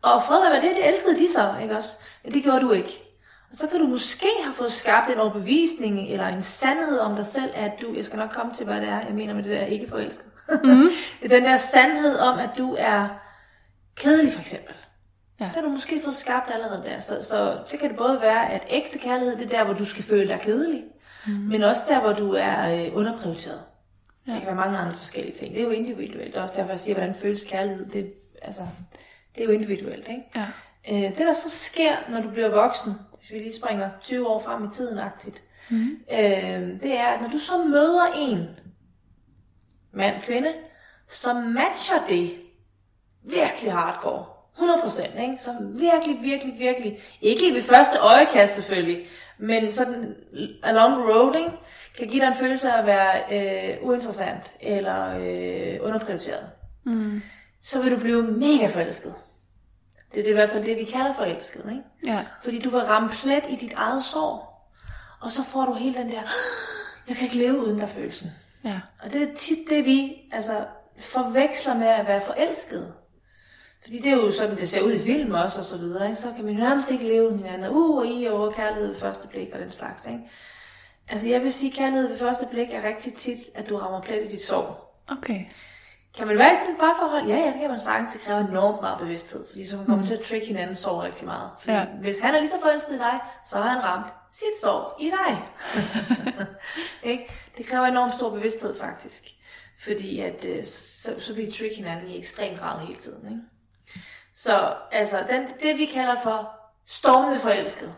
Og 0.05 0.23
fred 0.23 0.41
være 0.41 0.53
med 0.53 0.69
det, 0.69 0.77
det 0.77 0.89
elskede 0.89 1.19
de 1.19 1.33
så, 1.33 1.55
ikke 1.63 1.77
også? 1.77 1.97
Men 2.25 2.33
det 2.33 2.43
gjorde 2.43 2.61
du 2.61 2.73
ikke. 2.73 3.03
Og 3.51 3.57
så 3.57 3.67
kan 3.69 3.81
du 3.81 3.87
måske 3.87 4.29
have 4.45 4.55
fået 4.55 4.73
skabt 4.73 5.11
en 5.11 5.19
overbevisning, 5.19 6.09
eller 6.09 6.27
en 6.27 6.43
sandhed 6.43 6.99
om 6.99 7.17
dig 7.17 7.27
selv, 7.27 7.51
at 7.55 7.73
du, 7.83 7.95
jeg 7.95 8.05
skal 8.05 8.19
nok 8.19 8.31
komme 8.31 8.53
til, 8.53 8.67
hvad 8.67 8.81
det 8.81 8.89
er, 8.89 9.01
jeg 9.01 9.15
mener 9.15 9.35
med 9.35 9.43
det 9.43 9.51
der 9.51 9.65
ikke 9.65 9.89
forelsket. 9.89 10.25
Mm. 10.65 10.89
den 11.31 11.45
der 11.45 11.57
sandhed 11.57 12.19
om, 12.19 12.39
at 12.39 12.51
du 12.59 12.77
er 12.79 13.09
kedelig, 13.97 14.33
for 14.33 14.41
eksempel. 14.41 14.75
Ja. 15.41 15.45
Det 15.45 15.55
har 15.55 15.63
du 15.63 15.69
måske 15.69 16.01
fået 16.03 16.15
skabt 16.15 16.51
allerede 16.55 16.83
der. 16.87 16.99
Så, 16.99 17.23
så 17.23 17.59
det 17.71 17.79
kan 17.79 17.89
det 17.89 17.99
både 17.99 18.21
være, 18.21 18.51
at 18.53 18.63
ægte 18.69 18.99
kærlighed, 18.99 19.37
det 19.37 19.45
er 19.45 19.59
der, 19.59 19.65
hvor 19.65 19.75
du 19.75 19.85
skal 19.85 20.05
føle 20.05 20.29
dig 20.29 20.41
kedelig, 20.41 20.85
mm. 21.27 21.33
men 21.33 21.63
også 21.63 21.83
der, 21.89 22.01
hvor 22.01 22.13
du 22.13 22.33
er 22.33 22.75
øh, 22.75 22.97
underprioriteret. 22.97 23.61
Ja. 24.27 24.33
Det 24.33 24.39
kan 24.41 24.47
være 24.47 24.57
mange 24.57 24.79
andre 24.79 24.95
forskellige 24.99 25.35
ting. 25.35 25.55
Det 25.55 25.61
er 25.61 25.65
jo 25.65 25.71
individuelt. 25.71 26.37
Også 26.37 26.55
derfor, 26.57 26.71
jeg 26.71 26.81
siger, 26.81 26.97
hvordan 26.97 27.15
føles 27.15 27.45
kærlighed. 27.45 27.87
Det, 27.87 28.13
altså, 28.43 28.63
det 29.35 29.41
er 29.41 29.45
jo 29.45 29.51
individuelt. 29.51 30.09
Ikke? 30.09 30.23
Ja. 30.37 30.47
Øh, 30.91 31.11
det, 31.11 31.19
der 31.19 31.33
så 31.33 31.51
sker, 31.51 32.11
når 32.11 32.23
du 32.23 32.31
bliver 32.31 32.49
voksen, 32.49 32.93
hvis 33.19 33.33
vi 33.33 33.39
lige 33.39 33.55
springer 33.55 33.91
20 34.01 34.29
år 34.29 34.41
frem 34.41 34.65
i 34.65 34.71
tiden 34.71 34.99
aktivt, 34.99 35.43
mm. 35.71 35.99
øh, 36.13 36.81
det 36.81 36.99
er, 36.99 37.07
at 37.07 37.21
når 37.21 37.29
du 37.29 37.39
så 37.39 37.65
møder 37.65 38.07
en 38.17 38.49
mand, 39.93 40.23
kvinde, 40.23 40.53
som 41.09 41.37
matcher 41.37 42.07
det 42.09 42.31
virkelig 43.23 43.73
hardcore, 43.73 44.25
100%, 44.59 45.21
ikke? 45.21 45.37
Som 45.39 45.81
virkelig, 45.81 46.23
virkelig, 46.23 46.59
virkelig, 46.59 46.99
ikke 47.21 47.55
ved 47.55 47.63
første 47.63 47.99
øjekast 47.99 48.55
selvfølgelig, 48.55 49.07
men 49.39 49.73
sådan 49.73 50.15
along 50.63 50.95
the 50.95 51.13
road, 51.13 51.37
ikke? 51.37 51.51
kan 51.99 52.09
give 52.09 52.21
dig 52.21 52.29
en 52.29 52.35
følelse 52.35 52.73
af 52.73 52.79
at 52.79 52.87
være 52.87 53.23
øh, 53.33 53.89
uinteressant 53.89 54.53
eller 54.61 55.17
øh, 55.19 55.79
underprioriteret. 55.81 56.51
Mm. 56.85 57.23
Så 57.63 57.83
vil 57.83 57.93
du 57.93 58.01
blive 58.01 58.23
mega 58.23 58.67
forelsket. 58.67 59.15
Det 60.15 60.21
er 60.21 60.25
det 60.25 60.31
i 60.31 60.35
hvert 60.35 60.51
fald 60.51 60.65
det, 60.65 60.77
vi 60.77 60.85
kalder 60.85 61.15
forelsket, 61.15 61.65
ikke? 61.71 61.83
Ja. 62.07 62.25
Fordi 62.43 62.59
du 62.59 62.71
vil 62.71 62.81
ramme 62.81 63.09
plet 63.09 63.45
i 63.49 63.57
dit 63.57 63.73
eget 63.73 64.05
sorg. 64.05 64.49
Og 65.21 65.31
så 65.31 65.45
får 65.45 65.65
du 65.65 65.75
hele 65.75 65.99
den 65.99 66.11
der, 66.11 66.23
jeg 67.09 67.17
kan 67.17 67.25
ikke 67.25 67.39
leve 67.39 67.59
uden 67.59 67.79
der 67.79 67.87
følelsen. 67.87 68.31
Ja. 68.65 68.81
Og 69.03 69.13
det 69.13 69.23
er 69.23 69.35
tit 69.35 69.59
det, 69.71 69.85
vi, 69.85 70.13
altså 70.33 70.53
forveksler 70.99 71.75
med 71.75 71.87
at 71.87 72.07
være 72.07 72.21
forelsket. 72.21 72.93
Fordi 73.83 73.99
det 73.99 74.13
er 74.13 74.17
jo 74.17 74.31
sådan, 74.31 74.57
det 74.57 74.69
ser 74.69 74.83
ud 74.83 74.93
i 74.93 74.99
film 74.99 75.35
også, 75.35 75.59
og 75.59 75.65
så 75.65 75.79
videre. 75.79 76.07
Ikke? 76.07 76.17
Så 76.17 76.33
kan 76.37 76.45
man 76.45 76.55
jo 76.55 76.61
nærmest 76.61 76.91
ikke 76.91 77.05
leve 77.05 77.31
med 77.31 77.39
hinanden. 77.39 77.71
Uh, 77.71 77.99
og 77.99 78.07
I 78.07 78.29
over 78.29 78.51
kærlighed 78.51 78.89
ved 78.89 78.97
første 78.97 79.29
blik 79.29 79.49
og 79.53 79.61
den 79.61 79.71
slags. 79.71 80.07
Ikke? 80.07 80.21
Altså 81.09 81.29
jeg 81.29 81.43
vil 81.43 81.53
sige, 81.53 81.71
at 81.71 81.77
kærlighed 81.77 82.09
ved 82.09 82.19
første 82.19 82.47
blik 82.51 82.69
er 82.73 82.85
rigtig 82.85 83.15
tit, 83.15 83.39
at 83.55 83.69
du 83.69 83.77
rammer 83.77 84.01
plet 84.01 84.25
i 84.25 84.29
dit 84.29 84.43
sorg. 84.43 84.77
Okay. 85.09 85.41
Kan 86.17 86.27
man 86.27 86.39
være 86.39 86.53
i 86.53 86.57
sådan 86.57 86.73
et 86.75 86.79
parforhold? 86.81 87.27
Ja, 87.27 87.37
ja, 87.37 87.47
det 87.47 87.61
kan 87.61 87.71
man 87.71 87.81
sagtens. 87.81 88.13
Det 88.13 88.21
kræver 88.21 88.41
enormt 88.41 88.81
meget 88.81 88.99
bevidsthed, 88.99 89.47
fordi 89.49 89.67
så 89.67 89.77
man 89.77 89.87
kommer 89.87 90.03
mm. 90.03 90.07
til 90.07 90.15
at 90.15 90.21
trick 90.21 90.47
hinanden 90.47 90.75
sorg 90.75 91.03
rigtig 91.03 91.27
meget. 91.27 91.51
Fordi 91.59 91.73
Ja. 91.73 91.85
hvis 92.01 92.19
han 92.19 92.35
er 92.35 92.39
lige 92.39 92.51
så 92.51 92.61
forelsket 92.63 92.95
i 92.95 92.99
dig, 92.99 93.21
så 93.47 93.57
har 93.59 93.69
han 93.69 93.85
ramt 93.85 94.13
sit 94.31 94.61
sorg 94.63 95.03
i 95.03 95.11
dig. 95.11 95.43
ikke? 97.13 97.35
Det 97.59 97.67
kræver 97.67 97.87
enormt 97.87 98.15
stor 98.15 98.31
bevidsthed 98.31 98.79
faktisk. 98.79 99.25
Fordi 99.85 100.21
at, 100.21 100.45
øh, 100.45 100.65
så, 100.65 101.21
så 101.21 101.35
vil 101.35 101.49
I 101.49 101.51
trick 101.51 101.77
hinanden 101.77 102.09
i 102.09 102.19
ekstrem 102.19 102.57
grad 102.57 102.81
hele 102.81 102.97
tiden. 103.01 103.29
Ikke? 103.29 103.43
Så 104.37 104.75
altså, 104.93 105.19
den, 105.31 105.47
det 105.63 105.79
vi 105.79 105.85
kalder 105.85 106.17
for 106.23 106.51
stormende 106.87 107.41
forelsket, 107.41 107.95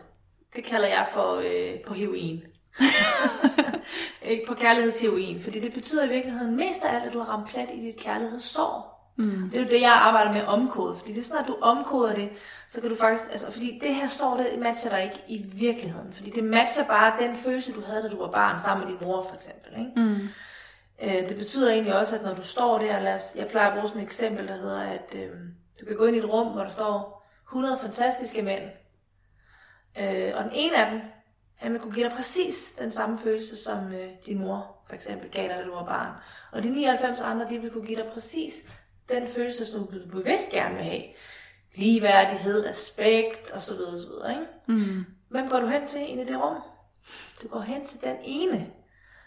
det 0.55 0.63
kalder 0.63 0.87
jeg 0.87 1.07
for 1.11 1.35
øh, 1.35 1.79
på 1.87 1.93
heroin. 1.93 2.43
Ikke 4.21 4.45
på 4.47 4.53
kærlighedsheroin, 4.53 5.41
fordi 5.41 5.59
det 5.59 5.73
betyder 5.73 6.05
i 6.05 6.09
virkeligheden 6.09 6.55
mest 6.55 6.83
af 6.83 6.95
alt, 6.95 7.05
at 7.05 7.13
du 7.13 7.19
har 7.19 7.33
ramt 7.33 7.49
plat 7.49 7.69
i 7.73 7.81
dit 7.81 7.99
kærlighedssorg. 7.99 8.97
Mm. 9.15 9.49
Det 9.49 9.57
er 9.57 9.63
jo 9.63 9.69
det, 9.69 9.81
jeg 9.81 9.91
arbejder 9.91 10.31
med 10.31 10.41
at 10.41 10.47
omkode, 10.47 10.95
fordi 10.97 11.13
det 11.13 11.19
er 11.19 11.23
sådan, 11.23 11.43
at 11.43 11.47
du 11.47 11.57
omkoder 11.61 12.15
det, 12.15 12.29
så 12.67 12.81
kan 12.81 12.89
du 12.89 12.95
faktisk, 12.95 13.31
altså, 13.31 13.51
fordi 13.51 13.79
det 13.83 13.95
her 13.95 14.07
sorg, 14.07 14.39
det 14.39 14.59
matcher 14.59 14.89
dig 14.89 15.03
ikke 15.03 15.23
i 15.27 15.45
virkeligheden, 15.53 16.13
fordi 16.13 16.29
det 16.29 16.43
matcher 16.43 16.85
bare 16.85 17.13
den 17.19 17.35
følelse, 17.35 17.73
du 17.73 17.81
havde, 17.81 18.03
da 18.03 18.09
du 18.09 18.17
var 18.17 18.31
barn 18.31 18.59
sammen 18.59 18.87
med 18.87 18.97
din 18.97 19.07
mor, 19.07 19.23
for 19.23 19.35
eksempel, 19.35 19.71
ikke? 19.79 19.91
Mm. 19.95 20.27
Øh, 21.01 21.29
det 21.29 21.37
betyder 21.37 21.71
egentlig 21.71 21.95
også, 21.95 22.15
at 22.15 22.23
når 22.23 22.33
du 22.33 22.43
står 22.43 22.77
der, 22.77 22.99
lad 22.99 23.13
os, 23.13 23.35
jeg 23.37 23.47
plejer 23.47 23.67
at 23.67 23.73
bruge 23.73 23.87
sådan 23.87 24.01
et 24.01 24.05
eksempel, 24.05 24.47
der 24.47 24.57
hedder, 24.57 24.81
at 24.81 25.15
øh, 25.15 25.29
du 25.79 25.85
kan 25.85 25.97
gå 25.97 26.05
ind 26.05 26.15
i 26.15 26.19
et 26.19 26.29
rum, 26.29 26.47
hvor 26.47 26.61
der 26.61 26.69
står 26.69 27.27
100 27.47 27.77
fantastiske 27.81 28.41
mænd. 28.41 28.63
Øh, 29.99 30.31
og 30.35 30.43
den 30.43 30.51
ene 30.53 30.85
af 30.85 30.91
dem, 30.91 31.01
han 31.57 31.73
vil 31.73 31.81
kunne 31.81 31.93
give 31.93 32.09
dig 32.09 32.15
præcis 32.15 32.75
den 32.79 32.89
samme 32.89 33.17
følelse, 33.17 33.57
som 33.57 33.93
øh, 33.93 34.09
din 34.25 34.39
mor 34.39 34.77
for 34.87 34.93
eksempel 34.93 35.31
gav 35.31 35.47
dig, 35.47 35.55
da 35.57 35.63
du 35.63 35.73
var 35.73 35.85
barn. 35.85 36.13
Og 36.51 36.63
de 36.63 36.69
99 36.69 37.21
andre, 37.21 37.49
de 37.49 37.59
vil 37.59 37.71
kunne 37.71 37.87
give 37.87 37.97
dig 37.97 38.09
præcis 38.13 38.53
den 39.09 39.27
følelse, 39.27 39.65
som 39.65 39.87
du 39.87 39.99
bevidst 40.11 40.51
gerne 40.51 40.75
vil 40.75 40.83
have. 40.83 41.03
Ligeværdighed, 41.75 42.65
respekt 42.65 43.51
osv. 43.53 43.73
osv. 43.73 44.29
Ikke? 44.29 44.47
Mm. 44.67 45.05
Hvem 45.29 45.49
går 45.49 45.59
du 45.59 45.67
hen 45.67 45.87
til 45.87 46.09
inde 46.09 46.23
i 46.23 46.25
det 46.25 46.41
rum? 46.41 46.57
Du 47.43 47.47
går 47.47 47.59
hen 47.59 47.85
til 47.85 48.03
den 48.03 48.15
ene, 48.23 48.71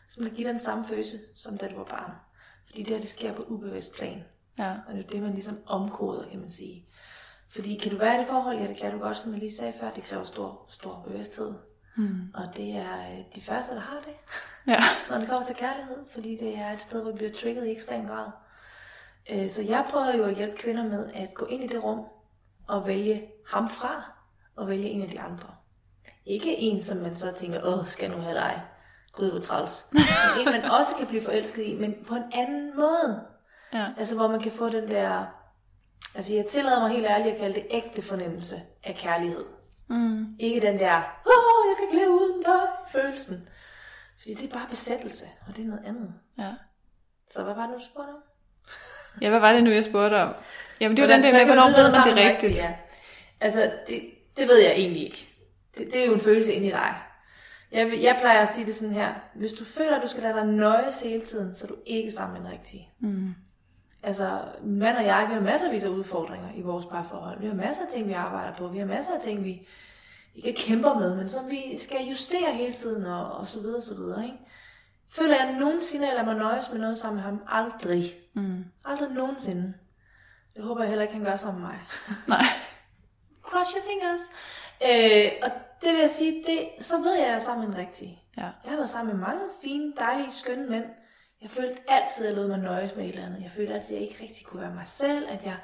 som 0.09 0.25
vil 0.25 0.33
give 0.33 0.45
dig 0.45 0.53
den 0.53 0.63
samme 0.63 0.87
følelse, 0.87 1.19
som 1.37 1.59
da 1.59 1.69
du 1.69 1.77
var 1.77 1.85
barn. 1.85 2.11
Fordi 2.67 2.83
det 2.83 2.91
her, 2.91 3.01
det 3.01 3.11
sker 3.11 3.35
på 3.35 3.43
et 3.43 3.49
ubevidst 3.49 3.95
plan. 3.95 4.25
Ja. 4.59 4.77
Og 4.89 4.95
det 4.95 5.05
er 5.05 5.09
det, 5.09 5.23
man 5.23 5.33
ligesom 5.33 5.59
omkoder, 5.67 6.29
kan 6.31 6.41
man 6.41 6.51
sige. 6.51 6.87
Fordi 7.49 7.75
kan 7.75 7.93
du 7.93 7.99
være 7.99 8.15
i 8.17 8.19
det 8.19 8.29
forhold? 8.29 8.59
Ja, 8.59 8.67
det 8.67 8.77
kan 8.77 8.93
du 8.93 8.99
godt, 8.99 9.19
som 9.19 9.33
jeg 9.33 9.41
lige 9.41 9.55
sagde 9.55 9.73
før. 9.81 9.91
Det 9.91 10.05
kræver 10.05 10.25
stor, 10.25 10.67
stor 10.69 11.05
bevidsthed. 11.07 11.55
Mm. 11.97 12.31
Og 12.35 12.49
det 12.57 12.77
er 12.77 13.01
øh, 13.13 13.19
de 13.35 13.41
første, 13.43 13.75
der 13.75 13.81
har 13.81 13.97
det, 14.05 14.15
Ja. 14.67 14.83
når 15.11 15.19
det 15.19 15.29
kommer 15.29 15.47
til 15.47 15.55
kærlighed. 15.57 15.97
Fordi 16.13 16.37
det 16.37 16.59
er 16.59 16.71
et 16.73 16.81
sted, 16.81 17.03
hvor 17.03 17.11
vi 17.13 17.17
bliver 17.17 17.33
trigget 17.33 17.67
i 17.67 17.71
ekstrem 17.73 18.07
grad. 18.07 18.27
Øh, 19.31 19.49
Så 19.51 19.63
jeg 19.63 19.85
prøver 19.91 20.17
jo 20.17 20.25
at 20.25 20.35
hjælpe 20.37 20.57
kvinder 20.57 20.85
med 20.85 21.11
at 21.15 21.35
gå 21.35 21.47
ind 21.47 21.65
i 21.65 21.67
det 21.67 21.85
rum 21.85 22.05
og 22.69 22.87
vælge 22.87 23.27
ham 23.49 23.69
fra, 23.69 24.13
og 24.57 24.69
vælge 24.69 24.89
en 24.89 25.03
af 25.03 25.09
de 25.09 25.21
andre. 25.21 25.49
Ikke 26.27 26.57
en, 26.57 26.83
som 26.83 26.97
man 26.97 27.15
så 27.15 27.33
tænker, 27.33 27.61
åh, 27.65 27.87
skal 27.87 28.11
nu 28.11 28.17
have 28.17 28.35
dig? 28.35 28.63
Gud, 29.13 29.31
hvor 29.31 29.41
træls. 29.41 29.85
Men 29.93 30.03
en, 30.49 30.53
man 30.53 30.71
også 30.71 30.93
kan 30.99 31.07
blive 31.07 31.23
forelsket 31.23 31.67
i, 31.67 31.77
men 31.79 31.95
på 32.09 32.15
en 32.15 32.25
anden 32.33 32.77
måde. 32.77 33.27
Ja. 33.73 33.87
Altså, 33.99 34.17
hvor 34.17 34.29
man 34.29 34.41
kan 34.41 34.53
få 34.53 34.69
den 34.69 34.91
der... 34.91 35.25
Altså, 36.15 36.35
jeg 36.35 36.47
tillader 36.47 36.81
mig 36.81 36.91
helt 36.91 37.07
ærligt 37.07 37.33
at 37.35 37.41
kalde 37.41 37.55
det 37.55 37.67
ægte 37.71 38.03
fornemmelse 38.03 38.57
af 38.85 38.95
kærlighed. 38.95 39.45
Mm. 39.89 40.27
Ikke 40.39 40.61
den 40.61 40.79
der, 40.79 40.87
jeg 40.87 41.05
kan 41.81 41.89
ikke 41.89 42.05
leve 42.05 42.11
uden 42.21 42.43
dig, 42.43 42.61
følelsen. 42.93 43.49
Fordi 44.19 44.35
det 44.35 44.49
er 44.51 44.55
bare 44.55 44.67
besættelse, 44.71 45.25
og 45.49 45.57
det 45.57 45.65
er 45.65 45.69
noget 45.69 45.85
andet. 45.87 46.15
Ja. 46.39 46.55
Så 47.31 47.43
hvad 47.43 47.55
var 47.55 47.67
det, 47.67 47.75
du 47.79 47.85
spurgte 47.85 48.09
om? 48.11 48.23
Ja, 49.21 49.29
hvad 49.31 49.41
var 49.41 49.53
det 49.53 49.65
nu, 49.65 49.71
jeg 49.71 49.85
spurgte 49.85 50.15
om? 50.23 50.35
Jamen, 50.81 50.97
det 50.97 51.05
Hvordan- 51.05 51.23
den 51.23 51.35
der 51.35 51.39
med, 51.39 51.47
hvornår 51.47 51.67
ved 51.67 51.93
man 51.93 52.17
det 52.17 52.25
er 52.25 52.31
rigtigt? 52.31 52.57
Ja. 52.57 52.75
Altså, 53.41 53.73
det, 53.89 54.03
det 54.39 54.49
ved 54.49 54.59
jeg 54.59 54.71
egentlig 54.73 55.03
ikke. 55.05 55.29
Det, 55.79 55.87
det 55.93 56.03
er 56.03 56.07
jo 56.07 56.15
en 56.15 56.21
følelse 56.21 56.53
inde 56.53 56.67
i 56.67 56.71
dig. 56.71 56.95
Jeg, 57.73 57.99
jeg 58.03 58.17
plejer 58.21 58.41
at 58.41 58.49
sige 58.49 58.67
det 58.67 58.75
sådan 58.75 58.95
her. 58.95 59.15
Hvis 59.35 59.53
du 59.53 59.65
føler, 59.65 59.97
at 59.97 60.03
du 60.03 60.09
skal 60.09 60.23
lade 60.23 60.35
dig 60.35 60.47
nøjes 60.47 61.01
hele 61.03 61.23
tiden, 61.23 61.55
så 61.55 61.65
er 61.65 61.69
du 61.69 61.77
ikke 61.87 62.13
sammen 62.13 62.43
med 62.43 62.51
den 62.51 62.59
rigtige. 62.59 62.89
Mm. 63.01 63.35
Altså, 64.03 64.41
min 64.63 64.79
mand 64.79 64.97
og 64.97 65.05
jeg, 65.05 65.27
vi 65.29 65.35
har 65.35 65.41
masservis 65.41 65.85
af 65.85 65.89
udfordringer 65.89 66.49
i 66.55 66.61
vores 66.61 66.87
parforhold. 66.87 67.41
Vi 67.41 67.47
har 67.47 67.55
masser 67.55 67.83
af 67.83 67.89
ting, 67.89 68.09
vi 68.09 68.13
arbejder 68.13 68.55
på. 68.57 68.69
Vi 68.69 68.79
har 68.79 68.87
masser 68.87 69.15
af 69.15 69.21
ting, 69.21 69.45
vi 69.45 69.67
ikke 70.35 70.61
kæmper 70.61 70.95
med, 70.95 71.17
men 71.17 71.29
som 71.29 71.51
vi 71.51 71.77
skal 71.77 72.07
justere 72.09 72.53
hele 72.53 72.73
tiden, 72.73 73.07
og, 73.07 73.33
og 73.33 73.47
så 73.47 73.61
videre, 73.61 73.83
så 73.83 73.95
videre, 73.95 74.25
ikke? 74.25 74.39
Føler 75.11 75.45
jeg 75.45 75.57
nogensinde, 75.59 76.05
at 76.05 76.09
jeg 76.09 76.17
lader 76.17 76.33
mig 76.35 76.39
nøjes 76.39 76.73
med 76.73 76.81
noget 76.81 76.97
sammen 76.97 77.17
med 77.17 77.25
ham? 77.25 77.43
Aldrig. 77.49 78.15
Mm. 78.35 78.65
Aldrig 78.85 79.11
nogensinde. 79.11 79.75
Det 80.57 80.65
håber 80.65 80.81
jeg 80.81 80.89
heller 80.89 81.03
ikke, 81.03 81.15
han 81.15 81.25
gør 81.25 81.37
sammen 81.37 81.63
med 81.63 81.71
mig. 81.71 81.81
Nej. 82.37 82.45
Cross 83.43 83.71
your 83.71 83.83
fingers. 83.83 84.21
Øh, 84.83 85.31
og 85.43 85.51
det 85.83 85.93
vil 85.93 86.01
jeg 86.01 86.11
sige, 86.11 86.45
det, 86.47 86.85
så 86.85 86.99
ved 86.99 87.15
jeg, 87.15 87.23
at 87.23 87.29
jeg 87.29 87.37
er 87.37 87.41
sammen 87.41 87.69
med 87.69 87.77
en 87.77 87.87
rigtig. 87.87 88.25
Ja. 88.37 88.43
Jeg 88.43 88.71
har 88.71 88.77
været 88.77 88.89
sammen 88.89 89.17
med 89.17 89.27
mange 89.27 89.43
fine, 89.63 89.93
dejlige, 89.99 90.33
skønne 90.33 90.71
mænd. 90.71 90.85
Jeg 91.43 91.51
følte 91.51 91.77
altid, 91.89 92.27
at 92.27 92.31
jeg 92.31 92.37
lod 92.37 92.49
mig 92.49 92.59
nøjes 92.59 92.97
med 92.97 93.05
et 93.05 93.11
eller 93.11 93.27
andet. 93.27 93.43
Jeg 93.43 93.51
følte 93.51 93.75
altid, 93.75 93.97
at 93.97 94.01
jeg 94.01 94.09
ikke 94.11 94.23
rigtig 94.23 94.47
kunne 94.47 94.63
være 94.63 94.75
mig 94.75 94.87
selv. 94.87 95.29
At 95.29 95.45
jeg 95.45 95.57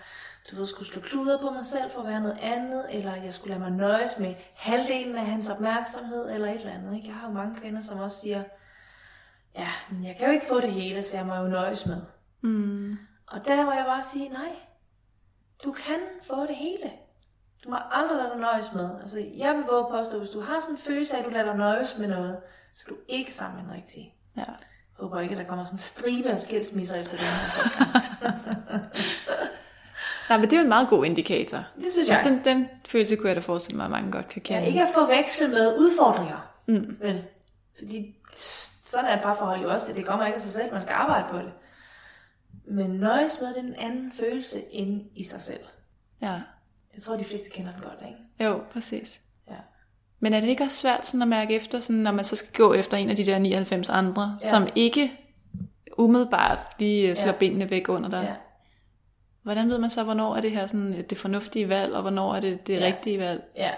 du 0.51 0.57
ved, 0.57 0.67
skulle 0.67 0.89
slå 0.89 1.01
kluder 1.03 1.41
på 1.41 1.51
mig 1.51 1.65
selv 1.65 1.91
for 1.91 2.01
at 2.01 2.07
være 2.07 2.21
noget 2.21 2.39
andet. 2.43 2.87
Eller 2.91 3.15
jeg 3.15 3.33
skulle 3.33 3.59
lade 3.59 3.71
mig 3.71 3.79
nøjes 3.79 4.19
med 4.19 4.35
halvdelen 4.55 5.17
af 5.17 5.27
hans 5.27 5.49
opmærksomhed. 5.49 6.35
Eller 6.35 6.49
et 6.49 6.61
eller 6.61 6.73
andet. 6.73 6.97
Ikke? 6.97 7.09
Jeg 7.09 7.17
har 7.17 7.29
jo 7.29 7.35
mange 7.35 7.61
kvinder, 7.61 7.81
som 7.81 7.99
også 7.99 8.21
siger, 8.21 8.43
ja, 9.55 9.69
men 9.91 10.05
jeg 10.05 10.17
kan 10.17 10.27
jo 10.27 10.33
ikke 10.33 10.47
få 10.47 10.61
det 10.61 10.73
hele, 10.73 11.03
så 11.03 11.17
jeg 11.17 11.27
må 11.27 11.35
jo 11.35 11.49
nøjes 11.49 11.87
med. 11.87 12.03
Mm. 12.41 12.99
Og 13.27 13.47
der 13.47 13.65
må 13.65 13.73
jeg 13.73 13.85
bare 13.87 14.03
sige, 14.03 14.29
nej, 14.29 14.57
du 15.65 15.73
kan 15.73 15.99
få 16.23 16.47
det 16.47 16.57
hele. 16.57 16.93
Du 17.65 17.71
må 17.71 17.77
aldrig 17.91 18.17
lade 18.17 18.31
dig 18.31 18.39
nøjes 18.39 18.73
med. 18.75 18.91
Altså, 19.01 19.19
jeg 19.37 19.55
vil 19.55 19.65
våge 19.65 19.91
påstå, 19.91 20.19
hvis 20.19 20.31
du 20.31 20.41
har 20.41 20.61
sådan 20.61 20.75
en 20.75 20.79
følelse 20.79 21.17
af, 21.17 21.21
at 21.21 21.25
du 21.25 21.31
lader 21.31 21.45
dig 21.45 21.57
nøjes 21.57 21.99
med 21.99 22.09
noget, 22.09 22.39
så 22.73 22.85
er 22.87 22.91
du 22.91 22.97
ikke 23.09 23.35
sammen 23.35 23.57
med 23.57 23.65
den 23.65 23.81
rigtige. 23.81 24.15
Ja. 24.37 24.43
Jeg 24.47 24.57
håber 25.01 25.21
ikke, 25.21 25.33
at 25.33 25.39
der 25.39 25.49
kommer 25.49 25.65
sådan 25.65 25.75
en 25.75 25.79
stribe 25.79 26.29
af 26.29 26.39
skilsmisser 26.39 26.97
efter 26.97 27.17
den 27.17 27.27
her 27.27 27.63
podcast. 27.63 28.13
Nej, 30.29 30.39
men 30.39 30.51
det 30.51 30.53
er 30.53 30.61
jo 30.61 30.63
en 30.63 30.69
meget 30.69 30.89
god 30.89 31.05
indikator. 31.05 31.65
det 31.77 31.93
synes 31.93 32.09
jeg. 32.09 32.21
Den, 32.25 32.41
den 32.45 32.69
følelse 32.89 33.17
kunne 33.17 33.29
jeg 33.29 33.37
da 33.37 33.41
forestille 33.41 33.77
mig, 33.77 33.85
at 33.85 33.91
mange 33.91 34.13
godt 34.13 34.29
kan 34.29 34.43
Ja, 34.49 34.55
kende. 34.55 34.69
ikke 34.69 34.83
at 34.83 34.89
forveksle 34.95 35.49
med 35.49 35.79
udfordringer. 35.79 36.53
Mm. 36.67 36.97
Vel? 37.01 37.25
Fordi 37.79 38.15
sådan 38.85 39.11
er 39.11 39.17
et 39.17 39.23
parforhold 39.23 39.61
jo 39.63 39.71
også. 39.71 39.93
Det 39.93 40.07
kommer 40.07 40.27
ikke 40.27 40.37
af 40.37 40.43
sig 40.43 40.51
selv, 40.53 40.73
man 40.73 40.83
skal 40.83 40.93
arbejde 40.95 41.25
på 41.31 41.39
det. 41.39 41.53
Men 42.69 42.91
nøjes 42.91 43.41
med 43.41 43.55
den 43.63 43.75
anden 43.75 44.13
følelse 44.13 44.61
inde 44.71 45.05
i 45.17 45.25
sig 45.25 45.41
selv. 45.41 45.61
Ja. 46.23 46.33
Jeg 46.95 47.03
tror, 47.03 47.17
de 47.17 47.25
fleste 47.25 47.51
kender 47.51 47.73
den 47.73 47.81
godt, 47.83 47.99
ikke? 48.09 48.51
Jo, 48.51 48.61
præcis. 48.73 49.21
Ja. 49.51 49.55
Men 50.21 50.33
er 50.33 50.41
det 50.41 50.49
ikke 50.49 50.65
også 50.65 50.77
svært 50.77 51.07
sådan 51.07 51.23
at 51.23 51.29
mærke 51.29 51.55
efter, 51.55 51.81
sådan, 51.81 51.97
når 51.97 52.13
man 52.13 52.25
så 52.25 52.37
skal 52.37 52.53
gå 52.55 52.73
efter 52.75 52.97
en 52.97 53.11
af 53.11 53.17
de 53.17 53.27
der 53.27 53.39
99 53.39 53.89
andre, 53.89 54.39
Ja. 54.43 54.47
ja. 54.47 54.51
som 54.51 54.69
ikke 54.75 55.13
umiddelbart 55.99 56.59
lige 56.79 57.11
øh, 57.11 57.17
slår 57.17 57.27
Ja. 57.27 57.33
ja. 57.33 57.39
benene 57.39 57.71
væk 57.71 57.89
under 57.89 58.11
dig? 58.11 58.23
Ja. 58.29 58.35
Hvordan 59.47 59.69
ved 59.71 59.79
man 59.79 59.91
så, 59.91 60.03
hvornår 60.03 60.37
er 60.37 60.41
det 60.41 60.51
her 60.51 60.67
sådan 60.67 61.05
det 61.11 61.19
fornuftige 61.19 61.69
valg, 61.69 61.95
og 61.95 62.01
hvornår 62.03 62.35
er 62.35 62.41
det 62.41 62.67
det 62.67 62.81
Ja. 62.81 62.87
rigtige 62.87 63.19
valg? 63.19 63.43
Ja, 63.57 63.71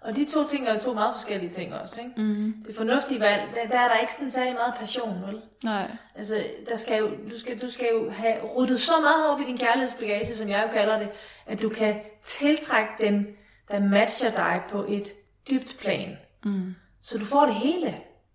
og 0.00 0.16
de 0.16 0.24
to 0.24 0.46
ting 0.46 0.68
er 0.68 0.74
jo 0.74 0.80
to 0.80 0.94
meget 0.94 1.14
forskellige 1.14 1.50
ting 1.50 1.74
også, 1.74 2.00
ikke? 2.00 2.12
Mm. 2.16 2.54
Det 2.66 2.76
fornuftige 2.76 3.20
valg, 3.20 3.42
der, 3.54 3.68
der 3.70 3.78
er 3.80 3.88
der 3.88 3.98
ikke 3.98 4.14
sådan 4.14 4.30
særlig 4.30 4.52
meget 4.54 4.74
passion, 4.78 5.22
vel? 5.26 5.40
Nej. 5.64 5.90
Altså, 6.14 6.44
der 6.68 6.76
skal 6.76 6.98
jo, 6.98 7.06
du, 7.30 7.38
skal, 7.38 7.58
du 7.62 7.70
skal 7.70 7.86
jo 7.94 8.10
have 8.10 8.36
ryddet 8.56 8.80
så 8.80 8.92
meget 9.00 9.30
op 9.30 9.40
i 9.40 9.44
din 9.46 9.58
kærlighedsbagage, 9.58 10.36
som 10.36 10.48
jeg 10.48 10.64
jo 10.68 10.72
kalder 10.72 10.98
det, 10.98 11.08
at 11.46 11.62
du 11.62 11.68
kan 11.68 12.00
tiltrække 12.22 12.90
den, 13.00 13.26
der 13.70 13.80
matcher 13.80 14.30
dig 14.30 14.62
på 14.70 14.84
et 14.88 15.04
dybt 15.50 15.76
plan. 15.80 16.16
Mm. 16.44 16.74
Så 17.02 17.18
du 17.18 17.24
får 17.24 17.46
det 17.46 17.54
hele. 17.54 17.94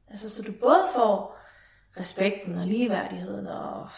Altså, 0.10 0.30
så 0.30 0.42
du 0.42 0.52
både 0.52 0.84
får 0.96 1.38
respekten 2.00 2.58
og 2.58 2.68
ligeværdigheden 2.68 3.48
og 3.48 3.90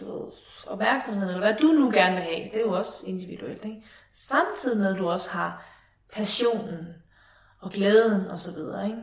du 0.00 0.12
ved, 0.12 0.32
opmærksomheden, 0.66 1.34
eller 1.34 1.46
hvad 1.46 1.60
du 1.60 1.66
nu 1.66 1.90
gerne 1.94 2.14
vil 2.14 2.24
have. 2.24 2.44
Det 2.44 2.56
er 2.56 2.60
jo 2.60 2.72
også 2.72 3.06
individuelt. 3.06 3.64
Ikke? 3.64 3.82
Samtidig 4.12 4.78
med, 4.78 4.94
at 4.94 4.98
du 4.98 5.08
også 5.08 5.30
har 5.30 5.64
passionen 6.12 6.94
og 7.60 7.70
glæden 7.70 8.26
og 8.26 8.38
så 8.38 8.52
videre. 8.52 8.86
Ikke? 8.86 9.02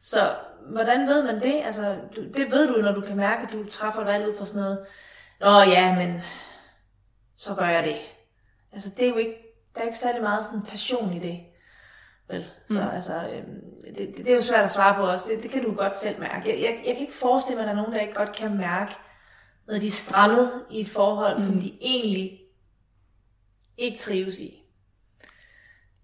Så 0.00 0.34
hvordan 0.70 1.08
ved 1.08 1.24
man 1.24 1.42
det? 1.42 1.62
Altså, 1.64 1.96
du, 2.16 2.24
det 2.24 2.52
ved 2.52 2.68
du, 2.68 2.82
når 2.82 2.92
du 2.92 3.00
kan 3.00 3.16
mærke, 3.16 3.42
at 3.46 3.52
du 3.52 3.70
træffer 3.70 4.00
et 4.00 4.06
valg 4.06 4.28
ud 4.28 4.36
fra 4.38 4.44
sådan 4.44 4.62
noget. 4.62 4.86
Nå 5.40 5.70
ja, 5.70 5.94
men 5.94 6.20
så 7.36 7.54
gør 7.54 7.66
jeg 7.66 7.84
det. 7.84 7.96
Altså, 8.72 8.90
det 8.96 9.04
er 9.04 9.08
jo 9.08 9.16
ikke, 9.16 9.36
der 9.74 9.80
er 9.80 9.84
ikke 9.84 9.98
særlig 9.98 10.22
meget 10.22 10.44
sådan 10.44 10.62
passion 10.62 11.12
i 11.12 11.18
det. 11.18 11.40
Vel? 12.28 12.46
Så 12.68 12.80
mm. 12.80 12.88
altså, 12.92 13.28
øhm, 13.28 13.60
det, 13.84 13.98
det, 13.98 14.16
det, 14.16 14.30
er 14.30 14.34
jo 14.34 14.42
svært 14.42 14.64
at 14.64 14.70
svare 14.70 14.94
på 14.94 15.02
også. 15.02 15.26
Det, 15.30 15.42
det 15.42 15.50
kan 15.50 15.62
du 15.62 15.74
godt 15.74 15.98
selv 15.98 16.20
mærke. 16.20 16.50
Jeg, 16.50 16.60
jeg, 16.60 16.82
jeg 16.86 16.94
kan 16.94 17.00
ikke 17.06 17.14
forestille 17.14 17.56
mig, 17.56 17.62
at 17.62 17.66
der 17.66 17.72
er 17.72 17.76
nogen, 17.76 17.92
der 17.92 18.00
ikke 18.00 18.14
godt 18.14 18.32
kan 18.32 18.56
mærke, 18.56 18.92
når 19.68 19.78
de 19.78 19.86
er 19.86 19.90
strandet 19.90 20.64
i 20.70 20.80
et 20.80 20.88
forhold, 20.88 21.36
mm. 21.36 21.42
som 21.42 21.60
de 21.60 21.78
egentlig 21.80 22.40
ikke 23.76 23.98
trives 23.98 24.40
i. 24.40 24.62